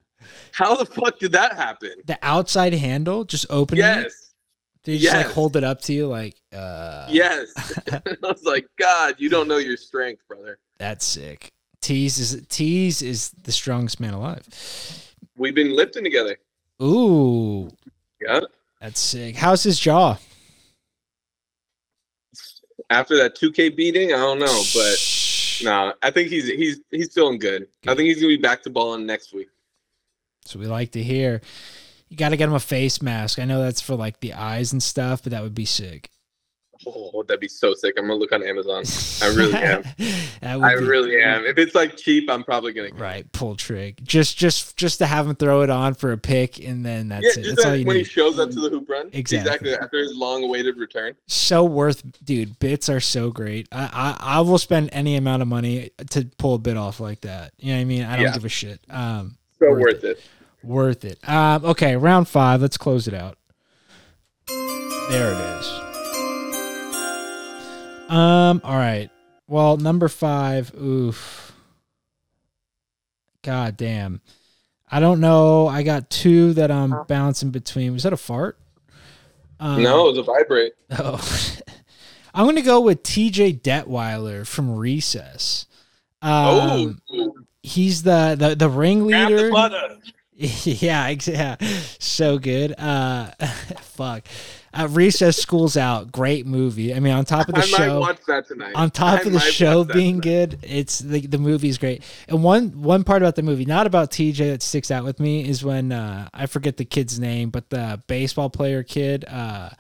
How 0.52 0.76
the 0.76 0.86
fuck 0.86 1.20
did 1.20 1.32
that 1.32 1.54
happen? 1.54 1.92
the 2.06 2.20
outside 2.22 2.74
handle 2.74 3.24
just 3.24 3.46
opening. 3.50 3.86
it? 3.86 4.12
Yes. 4.94 5.14
They 5.14 5.18
just 5.20 5.28
like 5.28 5.36
hold 5.36 5.56
it 5.56 5.64
up 5.64 5.82
to 5.82 5.94
you 5.94 6.08
like. 6.08 6.36
uh 6.54 7.08
Yes. 7.10 7.52
I 7.92 8.02
was 8.22 8.44
like, 8.44 8.68
God, 8.78 9.16
you 9.18 9.30
don't 9.30 9.48
know 9.48 9.58
your 9.58 9.78
strength, 9.78 10.22
brother. 10.28 10.60
That's 10.78 11.06
sick. 11.06 11.52
Tease 11.82 12.20
is 12.20 12.46
tease 12.50 13.02
is 13.02 13.32
the 13.44 13.52
strongest 13.52 14.00
man 14.00 14.14
alive. 14.14 14.46
We've 15.38 15.56
been 15.56 15.76
lifting 15.76 16.04
together. 16.04 16.38
Ooh, 16.82 17.70
Yeah. 18.22 18.42
that's 18.82 19.00
sick. 19.00 19.36
How's 19.36 19.64
his 19.64 19.80
jaw? 19.80 20.18
After 22.90 23.16
that 23.18 23.36
2K 23.36 23.76
beating, 23.76 24.14
I 24.14 24.18
don't 24.18 24.40
know, 24.40 24.64
but 24.74 24.98
no, 25.64 25.94
I 26.02 26.10
think 26.12 26.30
he's 26.30 26.48
he's 26.48 26.80
he's 26.90 27.14
feeling 27.14 27.38
good. 27.38 27.68
I 27.88 27.94
think 27.94 28.08
he's 28.08 28.16
gonna 28.18 28.28
be 28.30 28.38
back 28.38 28.64
to 28.64 28.70
balling 28.70 29.06
next 29.06 29.34
week. 29.34 29.50
So 30.46 30.58
we 30.60 30.66
like 30.68 30.92
to 30.94 31.04
hear. 31.04 31.42
You 32.10 32.18
got 32.18 32.30
to 32.30 32.38
get 32.38 32.50
him 32.50 32.56
a 32.56 32.60
face 32.60 33.02
mask. 33.02 33.40
I 33.40 33.46
know 33.46 33.62
that's 33.62 33.82
for 33.82 33.96
like 33.96 34.20
the 34.20 34.34
eyes 34.34 34.72
and 34.74 34.82
stuff, 34.82 35.24
but 35.24 35.32
that 35.32 35.44
would 35.44 35.56
be 35.56 35.66
sick. 35.66 36.10
Oh, 36.88 37.24
that'd 37.28 37.42
be 37.42 37.50
so 37.50 37.74
sick. 37.74 37.96
I'm 37.98 38.06
gonna 38.08 38.18
look 38.18 38.32
on 38.32 38.42
Amazon. 38.42 38.86
I 39.22 39.36
really 39.36 39.54
am. 40.42 40.64
I 40.64 40.72
really 40.74 41.22
am. 41.22 41.44
If 41.44 41.58
it's 41.58 41.76
like 41.76 41.98
cheap, 41.98 42.30
I'm 42.30 42.42
probably 42.42 42.72
gonna. 42.72 42.90
Get 42.92 42.98
Right, 43.00 43.30
pull 43.34 43.58
trick. 43.58 44.02
Just, 44.02 44.38
just, 44.38 44.78
just 44.78 45.00
to 45.00 45.06
have 45.06 45.28
him 45.28 45.36
throw 45.36 45.62
it 45.62 45.70
on 45.70 45.94
for 45.94 46.14
a 46.14 46.18
pick, 46.18 46.58
and 46.66 46.86
then 46.86 47.10
that's 47.10 47.36
yeah, 47.36 47.44
it. 47.44 47.48
That's 47.56 47.66
all 47.66 47.76
you 47.76 47.86
when 47.86 47.98
he 47.98 48.04
need. 48.04 48.08
shows 48.10 48.40
up 48.40 48.50
to 48.52 48.62
the 48.62 48.70
hoop 48.70 48.88
run. 48.90 49.10
Exactly. 49.12 49.74
after 49.76 50.00
his 50.00 50.16
long-awaited 50.16 50.78
return. 50.78 51.16
So 51.28 51.66
worth, 51.66 52.02
dude. 52.24 52.58
Bits 52.60 52.88
are 52.88 53.02
so 53.02 53.30
great. 53.30 53.68
I, 53.74 54.16
I, 54.22 54.38
I 54.38 54.40
will 54.42 54.58
spend 54.58 54.90
any 54.94 55.18
amount 55.18 55.42
of 55.42 55.50
money 55.50 55.90
to 56.12 56.30
pull 56.38 56.54
a 56.56 56.60
bit 56.60 56.78
off 56.78 57.02
like 57.02 57.20
that. 57.22 57.52
You 57.60 57.74
know 57.74 57.78
what 57.78 57.82
I 57.82 57.86
mean? 57.86 58.04
I 58.06 58.16
don't 58.16 58.26
Yeah. 58.28 58.34
give 58.34 58.46
a 58.46 58.50
shit. 58.50 58.80
Um, 58.90 59.36
So 59.60 59.70
Worth 59.72 59.82
worth, 59.82 60.04
it. 60.06 60.22
Worth 60.64 61.06
it. 61.06 61.20
Um, 61.28 61.64
okay, 61.66 61.96
round 61.96 62.28
five. 62.28 62.62
Let's 62.62 62.78
close 62.78 63.08
it 63.08 63.14
out. 63.14 63.38
There 64.48 65.32
it 65.32 65.60
is. 65.60 65.68
Um. 68.10 68.62
All 68.64 68.76
right. 68.78 69.10
Well, 69.48 69.78
number 69.78 70.08
five. 70.08 70.74
Oof. 70.76 71.54
God 73.44 73.78
damn. 73.78 74.22
I 74.92 75.00
don't 75.00 75.20
know. 75.20 75.68
I 75.68 75.84
got 75.84 76.10
two 76.10 76.54
that 76.54 76.72
I'm 76.72 77.04
bouncing 77.08 77.52
between. 77.52 77.94
Was 77.94 78.04
that 78.04 78.14
a 78.14 78.18
fart? 78.18 78.58
Um, 79.60 79.84
no, 79.84 80.08
it 80.08 80.12
was 80.12 80.18
a 80.20 80.24
vibrate. 80.24 80.74
Oh. 80.92 81.56
I'm 82.34 82.46
gonna 82.46 82.62
go 82.62 82.80
with 82.82 83.02
T.J. 83.04 83.54
Detweiler 83.54 84.46
from 84.48 84.76
Recess. 84.76 85.66
oh, 86.22 86.60
Um, 86.88 87.02
he's 87.64 88.04
the 88.04 88.36
the 88.38 88.56
the 88.56 88.70
ringleader. 88.70 89.52
butter. 89.52 89.98
yeah, 90.64 91.14
yeah, 91.26 91.58
so 92.00 92.38
good. 92.38 92.74
Uh, 92.80 93.32
fuck. 93.82 94.26
Uh, 94.74 94.88
Recess 94.90 95.36
School's 95.36 95.76
Out, 95.76 96.14
great 96.14 96.46
movie. 96.46 96.94
I 96.94 97.02
mean, 97.02 97.12
on 97.12 97.26
top 97.26 97.50
of 97.50 97.56
the 97.56 97.62
I 97.62 97.66
might 97.66 97.68
show, 97.68 98.00
watch 98.00 98.20
that 98.28 98.48
tonight. 98.48 98.72
on 98.74 98.90
top 98.90 99.20
I 99.20 99.24
of 99.24 99.34
the 99.34 99.40
show 99.42 99.84
being 99.84 100.22
tonight. 100.22 100.50
good, 100.52 100.60
it's 100.64 101.00
the 101.00 101.28
the 101.28 101.40
movie's 101.40 101.78
great. 101.78 102.04
And 102.30 102.42
one 102.42 102.82
one 102.82 103.04
part 103.04 103.22
about 103.22 103.36
the 103.36 103.42
movie, 103.42 103.66
not 103.66 103.86
about 103.86 104.12
TJ 104.12 104.38
that 104.52 104.62
sticks 104.62 104.92
out 104.92 105.04
with 105.04 105.20
me, 105.20 105.46
is 105.46 105.66
when 105.66 105.92
uh, 105.92 106.30
I 106.34 106.46
forget 106.46 106.78
the 106.78 106.86
kid's 106.86 107.20
name, 107.20 107.50
but 107.50 107.70
the 107.70 108.02
baseball 108.08 108.50
player 108.50 108.82
kid, 108.84 109.26
uh, 109.28 109.72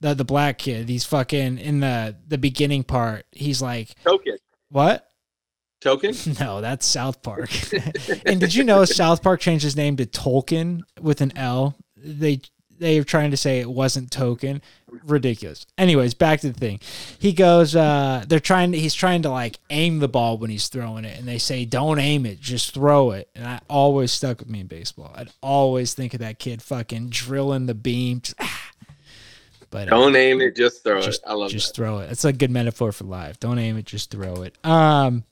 the 0.00 0.14
the 0.14 0.24
black 0.24 0.58
kid, 0.58 0.88
he's 0.88 1.04
fucking 1.06 1.58
in 1.58 1.80
the 1.80 2.14
the 2.28 2.38
beginning 2.38 2.84
part. 2.84 3.26
He's 3.32 3.60
like, 3.60 3.94
Token. 4.04 4.36
what? 4.68 5.07
Token. 5.80 6.14
No, 6.40 6.60
that's 6.60 6.86
South 6.86 7.22
Park. 7.22 7.50
and 8.26 8.40
did 8.40 8.54
you 8.54 8.64
know 8.64 8.84
South 8.84 9.22
Park 9.22 9.40
changed 9.40 9.64
his 9.64 9.76
name 9.76 9.96
to 9.96 10.06
Tolkien 10.06 10.82
with 11.00 11.20
an 11.20 11.36
L? 11.36 11.76
They 11.96 12.40
they 12.78 12.98
are 12.98 13.04
trying 13.04 13.30
to 13.30 13.36
say 13.36 13.60
it 13.60 13.70
wasn't 13.70 14.10
token. 14.10 14.62
Ridiculous. 15.04 15.66
Anyways, 15.76 16.14
back 16.14 16.40
to 16.40 16.50
the 16.50 16.58
thing. 16.58 16.80
He 17.18 17.32
goes, 17.32 17.76
uh, 17.76 18.24
they're 18.26 18.40
trying 18.40 18.72
to 18.72 18.78
he's 18.78 18.94
trying 18.94 19.22
to 19.22 19.30
like 19.30 19.58
aim 19.70 19.98
the 19.98 20.08
ball 20.08 20.38
when 20.38 20.50
he's 20.50 20.68
throwing 20.68 21.04
it, 21.04 21.18
and 21.18 21.26
they 21.26 21.38
say, 21.38 21.64
Don't 21.64 21.98
aim 21.98 22.24
it, 22.26 22.40
just 22.40 22.72
throw 22.72 23.10
it. 23.10 23.28
And 23.34 23.46
I 23.46 23.60
always 23.68 24.12
stuck 24.12 24.38
with 24.38 24.48
me 24.48 24.60
in 24.60 24.66
baseball. 24.66 25.12
I'd 25.14 25.30
always 25.42 25.94
think 25.94 26.14
of 26.14 26.20
that 26.20 26.38
kid 26.38 26.62
fucking 26.62 27.10
drilling 27.10 27.66
the 27.66 27.74
beam. 27.74 28.20
Just, 28.20 28.36
ah. 28.40 28.70
But 29.70 29.88
uh, 29.88 29.90
Don't 29.90 30.16
aim 30.16 30.40
it, 30.40 30.56
just 30.56 30.82
throw 30.82 31.00
just, 31.00 31.22
it. 31.22 31.28
I 31.28 31.34
love 31.34 31.50
it. 31.50 31.52
just 31.52 31.68
that. 31.68 31.76
throw 31.76 31.98
it. 31.98 32.10
It's 32.10 32.24
a 32.24 32.32
good 32.32 32.50
metaphor 32.50 32.92
for 32.92 33.04
life. 33.04 33.38
Don't 33.38 33.58
aim 33.58 33.76
it, 33.76 33.84
just 33.84 34.10
throw 34.10 34.42
it. 34.42 34.56
Um, 34.64 35.24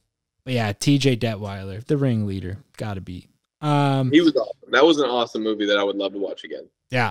but 0.47 0.55
yeah, 0.55 0.71
T.J. 0.73 1.17
Detweiler, 1.17 1.85
the 1.85 1.97
ringleader, 1.97 2.59
gotta 2.77 3.01
be. 3.01 3.27
Um, 3.61 4.13
He 4.13 4.21
was 4.21 4.37
awesome. 4.37 4.71
That 4.71 4.85
was 4.85 4.99
an 4.99 5.11
awesome 5.11 5.43
movie 5.43 5.67
that 5.67 5.77
I 5.77 5.83
would 5.83 5.97
love 5.97 6.13
to 6.13 6.21
watch 6.21 6.45
again. 6.45 6.69
yeah, 6.89 7.11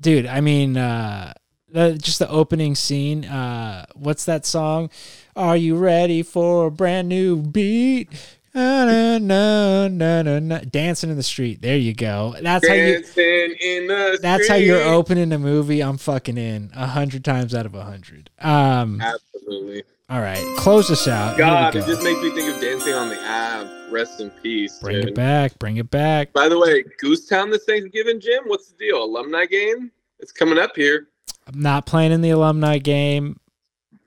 dude. 0.00 0.26
I 0.26 0.40
mean, 0.40 0.76
uh, 0.76 1.34
the, 1.68 1.96
just 1.96 2.18
the 2.18 2.28
opening 2.28 2.74
scene. 2.74 3.26
Uh, 3.26 3.86
what's 3.94 4.24
that 4.24 4.44
song? 4.44 4.90
Are 5.36 5.56
you 5.56 5.76
ready 5.76 6.24
for 6.24 6.66
a 6.66 6.70
brand 6.72 7.08
new 7.08 7.36
beat? 7.36 8.08
Na, 8.54 9.18
na, 9.18 9.88
na, 9.88 10.38
na. 10.38 10.58
Dancing 10.58 11.10
in 11.10 11.16
the 11.16 11.22
street. 11.22 11.60
There 11.60 11.76
you 11.76 11.92
go. 11.92 12.36
That's 12.40 12.66
how 12.66 12.74
you. 12.74 12.94
Dancing 12.94 13.56
in 13.60 13.86
the 13.88 14.18
That's 14.22 14.48
how 14.48 14.54
you're 14.54 14.82
opening 14.82 15.32
a 15.32 15.38
movie. 15.38 15.82
I'm 15.82 15.98
fucking 15.98 16.38
in 16.38 16.70
a 16.74 16.86
hundred 16.86 17.24
times 17.24 17.54
out 17.54 17.66
of 17.66 17.74
a 17.74 17.84
hundred. 17.84 18.30
Um. 18.38 19.00
Absolutely. 19.00 19.82
All 20.10 20.20
right, 20.20 20.44
close 20.58 20.90
us 20.90 21.08
out. 21.08 21.38
God, 21.38 21.74
it 21.74 21.86
just 21.86 22.02
makes 22.02 22.20
me 22.20 22.30
think 22.30 22.54
of 22.54 22.60
Dancing 22.60 22.92
on 22.92 23.08
the 23.08 23.18
Ave. 23.26 23.90
Rest 23.90 24.20
in 24.20 24.28
peace. 24.30 24.78
Bring 24.78 24.96
dude. 24.96 25.08
it 25.08 25.14
back. 25.14 25.58
Bring 25.58 25.78
it 25.78 25.90
back. 25.90 26.32
By 26.34 26.48
the 26.48 26.58
way, 26.58 26.84
Goose 26.98 27.26
Town 27.26 27.50
this 27.50 27.64
Thanksgiving, 27.64 28.20
Jim. 28.20 28.44
What's 28.46 28.68
the 28.68 28.76
deal? 28.76 29.02
Alumni 29.02 29.46
game? 29.46 29.90
It's 30.20 30.30
coming 30.30 30.58
up 30.58 30.76
here. 30.76 31.08
I'm 31.46 31.60
not 31.60 31.86
playing 31.86 32.12
in 32.12 32.20
the 32.20 32.30
alumni 32.30 32.78
game. 32.78 33.40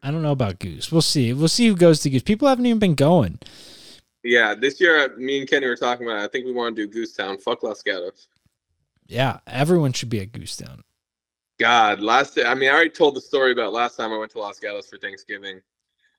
I 0.03 0.11
don't 0.11 0.21
know 0.21 0.31
about 0.31 0.59
Goose. 0.59 0.91
We'll 0.91 1.01
see. 1.01 1.33
We'll 1.33 1.47
see 1.47 1.67
who 1.67 1.75
goes 1.75 1.99
to 2.01 2.09
Goose. 2.11 2.21
People 2.21 2.47
haven't 2.47 2.65
even 2.67 2.79
been 2.79 2.95
going. 2.95 3.39
Yeah, 4.27 4.53
this 4.55 4.81
year, 4.81 5.15
me 5.17 5.39
and 5.39 5.49
Kenny 5.49 5.67
were 5.67 5.77
talking 5.77 6.05
about. 6.05 6.19
It. 6.19 6.25
I 6.25 6.27
think 6.27 6.45
we 6.45 6.51
want 6.51 6.75
to 6.75 6.85
do 6.85 6.91
Goose 6.91 7.13
Town. 7.13 7.37
Fuck 7.37 7.63
Los 7.63 7.81
Gatos. 7.81 8.27
Yeah, 9.07 9.39
everyone 9.47 9.93
should 9.93 10.09
be 10.09 10.19
at 10.19 10.33
Goose 10.33 10.57
Town. 10.57 10.83
God, 11.61 12.01
last 12.01 12.37
I 12.37 12.53
mean, 12.53 12.69
I 12.69 12.73
already 12.73 12.89
told 12.89 13.15
the 13.15 13.21
story 13.21 13.53
about 13.53 13.71
last 13.71 13.95
time 13.95 14.11
I 14.11 14.17
went 14.17 14.31
to 14.33 14.39
Los 14.39 14.59
Gatos 14.59 14.89
for 14.89 14.97
Thanksgiving. 14.97 15.61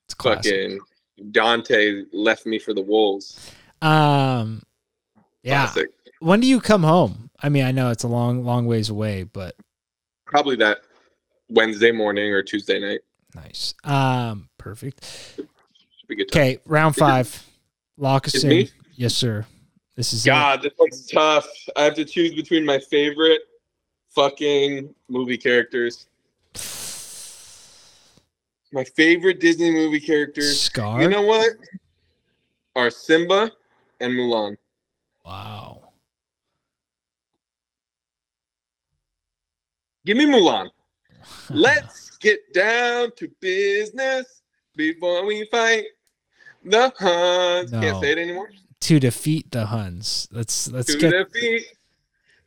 It's 0.07 0.15
classic. 0.15 0.45
Fucking 0.53 1.33
Dante 1.33 2.05
left 2.15 2.47
me 2.47 2.59
for 2.59 2.73
the 2.73 2.81
Wolves. 2.81 3.53
Um, 3.83 4.63
yeah. 5.43 5.67
Classic. 5.67 5.91
When 6.21 6.41
do 6.41 6.47
you 6.47 6.63
come 6.63 6.85
home? 6.85 7.31
I 7.41 7.51
mean, 7.51 7.65
I 7.65 7.73
know 7.73 7.91
it's 7.91 8.05
a 8.05 8.09
long, 8.09 8.43
long 8.43 8.67
ways 8.67 8.89
away, 8.89 9.25
but 9.25 9.55
Probably 10.25 10.57
that 10.57 10.79
Wednesday 11.51 11.93
morning 11.93 12.33
or 12.33 12.43
Tuesday 12.43 12.81
night. 12.81 13.01
nice. 13.35 13.75
Um, 13.85 14.49
perfect. 14.57 15.05
Should 15.37 15.49
be 16.09 16.15
a 16.15 16.17
good 16.17 16.33
time. 16.33 16.41
Okay, 16.41 16.59
round 16.65 16.97
five. 16.97 17.45
Lock 17.99 18.29
us 18.29 18.45
in. 18.45 18.69
Yes, 18.95 19.15
sir. 19.15 19.45
This 19.97 20.13
is 20.13 20.25
it. 20.25 20.31
God, 20.31 20.63
this 20.63 20.73
one's 20.79 21.07
tough. 21.07 21.49
I 21.75 21.83
have 21.83 21.95
to 21.95 22.05
choose 22.05 22.33
between 22.33 22.65
my 22.65 22.79
favorite 22.79 23.41
fucking 24.11 24.95
movie 25.09 25.37
characters. 25.37 26.07
My 28.73 28.85
favorite 28.85 29.41
Disney 29.41 29.73
movie 29.73 29.99
characters. 29.99 30.61
Scar. 30.61 31.03
You 31.03 31.09
know 31.09 31.23
what? 31.23 31.51
Are 32.77 32.91
Simba 32.91 33.51
and 34.01 34.13
Mulan. 34.13 34.57
wow. 35.25 35.83
Give 40.07 40.17
me 40.17 40.27
Mulan. 40.27 40.71
Let's 41.51 42.17
get 42.19 42.53
down 42.55 43.11
to 43.17 43.29
business 43.41 44.43
before 44.77 45.27
we 45.27 45.47
fight 45.51 45.85
the 46.71 46.93
Huns. 46.99 47.73
No. 47.73 47.81
Can't 47.81 48.01
say 48.03 48.13
it 48.13 48.19
anymore. 48.19 48.51
to 48.81 49.01
defeat 49.01 49.51
the 49.51 49.67
Huns. 49.67 50.29
Let's 50.31 50.71
let's 50.71 50.93
to 50.93 50.99
get 50.99 51.11
defeat 51.11 51.67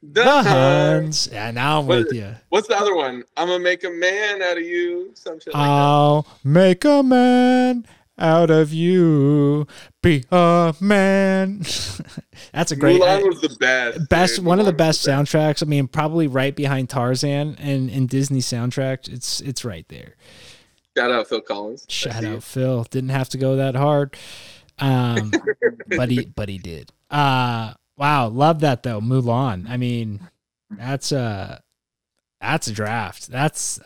the, 0.01 0.23
the 0.23 0.23
Huns. 0.23 0.47
Huns. 0.47 1.29
Yeah, 1.31 1.51
now 1.51 1.79
I'm 1.79 1.87
What 1.87 2.05
with 2.05 2.13
you. 2.13 2.35
What's 2.49 2.67
the 2.67 2.77
other 2.77 2.95
one? 2.95 3.23
I'm 3.37 3.47
gonna 3.47 3.63
make 3.63 3.83
a 3.83 3.89
man 3.89 4.41
out 4.41 4.57
of 4.57 4.63
you. 4.63 5.11
Some 5.13 5.39
shit 5.39 5.53
like 5.53 5.61
I'll 5.63 6.27
make 6.43 6.85
a 6.85 7.03
man 7.03 7.85
out 8.17 8.49
of 8.51 8.71
you. 8.71 9.67
Be 10.01 10.23
a 10.31 10.75
man. 10.79 11.59
That's 12.53 12.71
a 12.71 12.75
great 12.75 13.01
Mulan 13.01 13.27
was 13.27 13.41
the 13.41 13.55
best. 13.59 14.09
best 14.09 14.35
dude. 14.37 14.45
one 14.45 14.59
of 14.59 14.65
the 14.65 14.73
Mulan 14.73 14.77
best 14.77 15.05
soundtracks. 15.07 15.63
I 15.63 15.65
mean, 15.65 15.87
probably 15.87 16.27
right 16.27 16.55
behind 16.55 16.89
Tarzan 16.89 17.55
and 17.59 17.89
in 17.89 18.07
Disney 18.07 18.39
soundtracks. 18.39 19.07
It's 19.11 19.41
it's 19.41 19.65
right 19.65 19.87
there. 19.89 20.15
Shout 20.97 21.11
out 21.11 21.27
Phil 21.27 21.41
Collins. 21.41 21.87
I 21.89 21.91
Shout 21.91 22.13
see 22.19 22.27
you. 22.27 22.35
out 22.37 22.43
Phil. 22.43 22.83
Didn't 22.89 23.09
have 23.11 23.29
to 23.29 23.37
go 23.37 23.55
that 23.57 23.75
hard. 23.75 24.15
Um 24.79 25.31
but 25.87 26.09
he 26.09 26.25
but 26.25 26.49
he 26.49 26.57
did. 26.57 26.91
Uh 27.09 27.73
wow, 27.97 28.27
love 28.27 28.59
that 28.61 28.83
though. 28.83 28.99
Mulan. 29.01 29.69
I 29.69 29.77
mean, 29.77 30.29
that's 30.69 31.11
a 31.11 31.61
that's 32.39 32.67
a 32.67 32.71
draft. 32.73 33.27
That's 33.27 33.79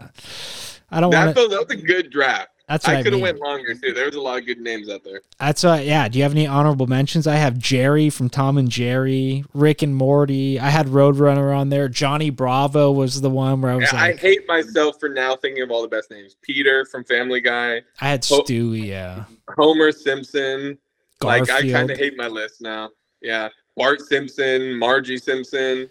I 0.90 0.99
don't 1.02 1.11
That, 1.11 1.26
want 1.26 1.38
to 1.38 1.48
that 1.49 1.68
was 1.69 1.77
a 1.77 1.82
good 1.82 2.10
draft. 2.11 2.49
That's 2.68 2.88
I 2.88 2.98
I, 2.98 3.04
could 3.04 3.14
have 3.14 3.22
went 3.22 3.40
longer 3.40 3.76
too. 3.76 3.94
There 3.94 4.06
was 4.06 4.16
a 4.16 4.22
lot 4.22 4.40
of 4.40 4.46
good 4.46 4.60
names 4.60 4.90
out 4.90 5.04
there. 5.04 5.22
That's 5.40 5.64
what 5.64 5.86
yeah, 5.86 6.08
do 6.08 6.18
you 6.18 6.24
have 6.24 6.32
any 6.32 6.48
honorable 6.48 6.88
mentions? 6.88 7.28
I 7.28 7.36
have 7.36 7.58
Jerry 7.60 8.10
from 8.10 8.30
Tom 8.30 8.58
and 8.58 8.70
Jerry, 8.70 9.46
Rick 9.54 9.82
and 9.82 9.96
Morty. 9.96 10.60
I 10.60 10.70
had 10.70 10.88
Roadrunner 10.88 11.56
on 11.56 11.70
there. 11.70 11.88
Johnny 11.90 12.30
Bravo 12.32 12.92
was 12.92 13.22
the 13.22 13.30
one 13.30 13.62
where 13.62 13.72
I 13.72 13.76
was 13.76 13.94
Yeah, 13.94 14.02
I 14.02 14.14
hate 14.14 14.48
myself 14.48 15.00
for 15.00 15.10
now 15.10 15.36
thinking 15.36 15.62
of 15.62 15.70
all 15.72 15.82
the 15.82 15.88
best 15.88 16.10
names. 16.10 16.36
Peter 16.42 16.86
from 16.86 17.04
Family 17.04 17.42
Guy, 17.42 17.82
I 18.02 18.10
had 18.10 18.26
Oh. 18.32 18.42
Stewie, 18.42 18.86
yeah. 18.88 19.26
Homer 19.56 19.92
Simpson. 19.92 20.78
Garfield. 21.20 21.50
Like 21.50 21.66
I 21.66 21.72
kind 21.72 21.90
of 21.92 21.98
hate 21.98 22.18
my 22.18 22.28
list 22.28 22.62
now. 22.62 22.90
Yeah, 23.22 23.50
Bart 23.78 24.02
Simpson, 24.02 24.76
Margie 24.78 25.18
Simpson, 25.18 25.90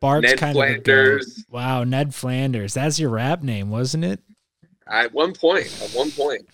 Bart's 0.00 0.28
Ned 0.28 0.38
kind 0.38 0.56
of 0.56 0.62
a 0.62 0.74
goat. 0.74 0.84
Flanders. 0.84 1.44
Wow, 1.50 1.84
Ned 1.84 2.14
Flanders. 2.14 2.74
That's 2.74 2.98
your 2.98 3.10
rap 3.10 3.42
name, 3.42 3.70
wasn't 3.70 4.04
it? 4.04 4.20
At 4.86 5.12
one 5.12 5.32
point, 5.34 5.66
at 5.82 5.90
one 5.90 6.10
point. 6.10 6.46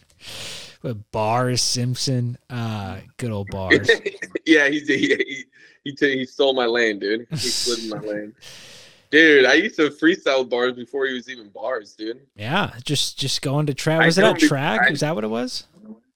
With 0.83 1.11
Bars 1.13 1.61
Simpson. 1.63 2.39
Uh 2.49 2.99
good 3.17 3.31
old 3.31 3.49
Bars. 3.51 3.91
yeah, 4.47 4.69
he 4.69 4.81
he 4.81 5.45
he, 5.85 5.93
he 5.99 6.25
stole 6.27 6.55
my 6.55 6.67
lane, 6.67 6.99
dude. 6.99 7.27
He 7.31 7.37
slid 7.37 7.81
in 7.85 7.89
my 7.91 7.99
lane. 8.13 8.35
Dude, 9.11 9.45
I 9.45 9.55
used 9.55 9.75
to 9.77 9.91
freestyle 9.91 10.49
bars 10.49 10.75
before 10.75 11.07
he 11.07 11.15
was 11.15 11.29
even 11.29 11.49
bars, 11.49 11.95
dude. 11.95 12.21
yeah, 12.37 12.73
just 12.85 13.19
just 13.19 13.43
going 13.43 13.67
to 13.67 13.75
track. 13.75 14.01
I 14.03 14.07
Was 14.07 14.19
it 14.19 14.25
at 14.25 14.37
be- 14.41 14.47
track? 14.47 14.83
I- 14.87 14.91
Was 14.91 15.01
that 15.01 15.15
what 15.15 15.25
it 15.25 15.29
was? 15.31 15.65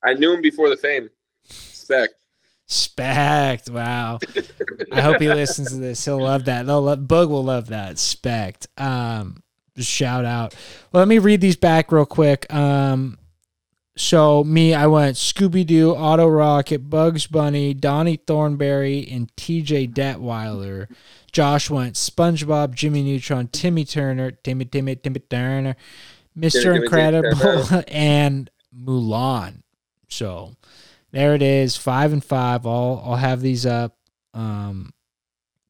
I 0.03 0.13
knew 0.13 0.31
him 0.33 0.41
before 0.41 0.69
the 0.69 0.77
fame. 0.77 1.09
Spec. 1.43 2.11
Spect. 2.67 3.69
Wow. 3.69 4.19
I 4.91 5.01
hope 5.01 5.19
he 5.19 5.27
listens 5.27 5.69
to 5.69 5.75
this. 5.77 6.03
He'll 6.05 6.21
love 6.21 6.45
that. 6.45 6.65
They'll 6.65 6.81
love, 6.81 7.07
Bug 7.07 7.29
will 7.29 7.43
love 7.43 7.67
that. 7.67 7.99
Spect. 7.99 8.67
Um, 8.77 9.43
shout 9.77 10.25
out. 10.25 10.55
Well, 10.91 11.01
let 11.01 11.07
me 11.07 11.19
read 11.19 11.41
these 11.41 11.55
back 11.55 11.91
real 11.91 12.05
quick. 12.05 12.51
Um, 12.53 13.17
so 13.97 14.43
me, 14.43 14.73
I 14.73 14.87
went 14.87 15.15
Scooby 15.15 15.65
Doo, 15.65 15.95
Otto 15.95 16.27
Rocket, 16.27 16.89
Bugs 16.89 17.27
Bunny, 17.27 17.73
Donnie 17.73 18.17
Thornberry, 18.17 19.07
and 19.09 19.35
T.J. 19.37 19.87
Detweiler. 19.87 20.87
Josh 21.31 21.69
went 21.69 21.95
SpongeBob, 21.95 22.73
Jimmy 22.73 23.03
Neutron, 23.03 23.47
Timmy 23.47 23.85
Turner, 23.85 24.31
Timmy 24.31 24.65
Timmy 24.65 24.95
Timmy 24.95 25.19
Turner, 25.19 25.75
Timmy, 26.39 26.77
Incredible, 26.77 27.83
and 27.87 28.49
Mulan. 28.77 29.61
So 30.09 30.55
there 31.11 31.33
it 31.33 31.41
is, 31.41 31.77
five 31.77 32.11
and 32.11 32.23
five. 32.23 32.65
I'll 32.65 33.01
I'll 33.05 33.15
have 33.15 33.41
these 33.41 33.65
up. 33.65 33.97
Um, 34.33 34.93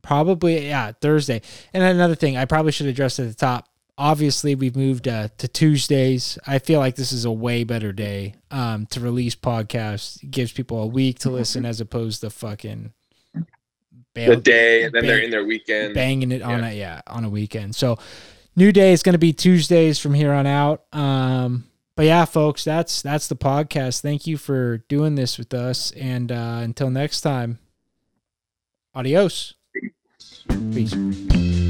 probably 0.02 0.68
yeah 0.68 0.92
Thursday. 1.00 1.42
And 1.74 1.84
another 1.84 2.16
thing, 2.16 2.38
I 2.38 2.46
probably 2.46 2.72
should 2.72 2.88
address 2.88 3.20
at 3.20 3.28
the 3.28 3.36
top. 3.36 3.70
Obviously, 3.98 4.56
we've 4.56 4.76
moved 4.76 5.08
uh, 5.08 5.30
to 5.38 5.48
Tuesdays. 5.48 6.38
I 6.46 6.60
feel 6.60 6.80
like 6.80 6.96
this 6.96 7.14
is 7.14 7.24
a 7.24 7.32
way 7.32 7.64
better 7.64 7.94
day 7.94 8.36
um, 8.52 8.86
to 8.88 9.00
release 9.00 9.36
podcasts. 9.36 10.22
It 10.22 10.32
gives 10.32 10.52
people 10.52 10.82
a 10.82 10.88
week 10.88 11.20
to 11.20 11.30
listen 11.30 11.66
as 11.66 11.80
opposed 11.80 12.20
to 12.22 12.30
fucking 12.30 12.92
The 14.14 14.36
day, 14.36 14.84
and 14.84 14.94
then 14.94 15.06
they're 15.06 15.20
in 15.20 15.32
their 15.32 15.46
weekend. 15.46 15.94
banging 15.94 16.32
it 16.34 16.42
on 16.42 16.64
a 16.64 16.74
yeah 16.74 17.02
on 17.08 17.24
a 17.24 17.30
weekend. 17.30 17.76
So 17.76 17.98
new 18.56 18.72
day 18.74 18.92
is 18.92 19.02
going 19.02 19.14
to 19.14 19.20
be 19.20 19.32
Tuesdays 19.34 19.98
from 19.98 20.14
here 20.14 20.34
on 20.34 20.46
out. 20.46 20.84
Um, 20.92 21.66
but 21.96 22.06
yeah, 22.06 22.26
folks, 22.26 22.66
that's 22.66 23.02
that's 23.02 23.30
the 23.30 23.38
podcast. 23.38 24.02
Thank 24.02 24.28
you 24.28 24.38
for 24.38 24.80
doing 24.90 25.16
this 25.16 25.38
with 25.38 25.54
us, 25.54 25.92
and 25.92 26.32
uh, 26.32 26.60
until 26.62 26.90
next 26.90 27.22
time, 27.22 27.60
adios. 28.94 29.54
Peace. 30.74 31.65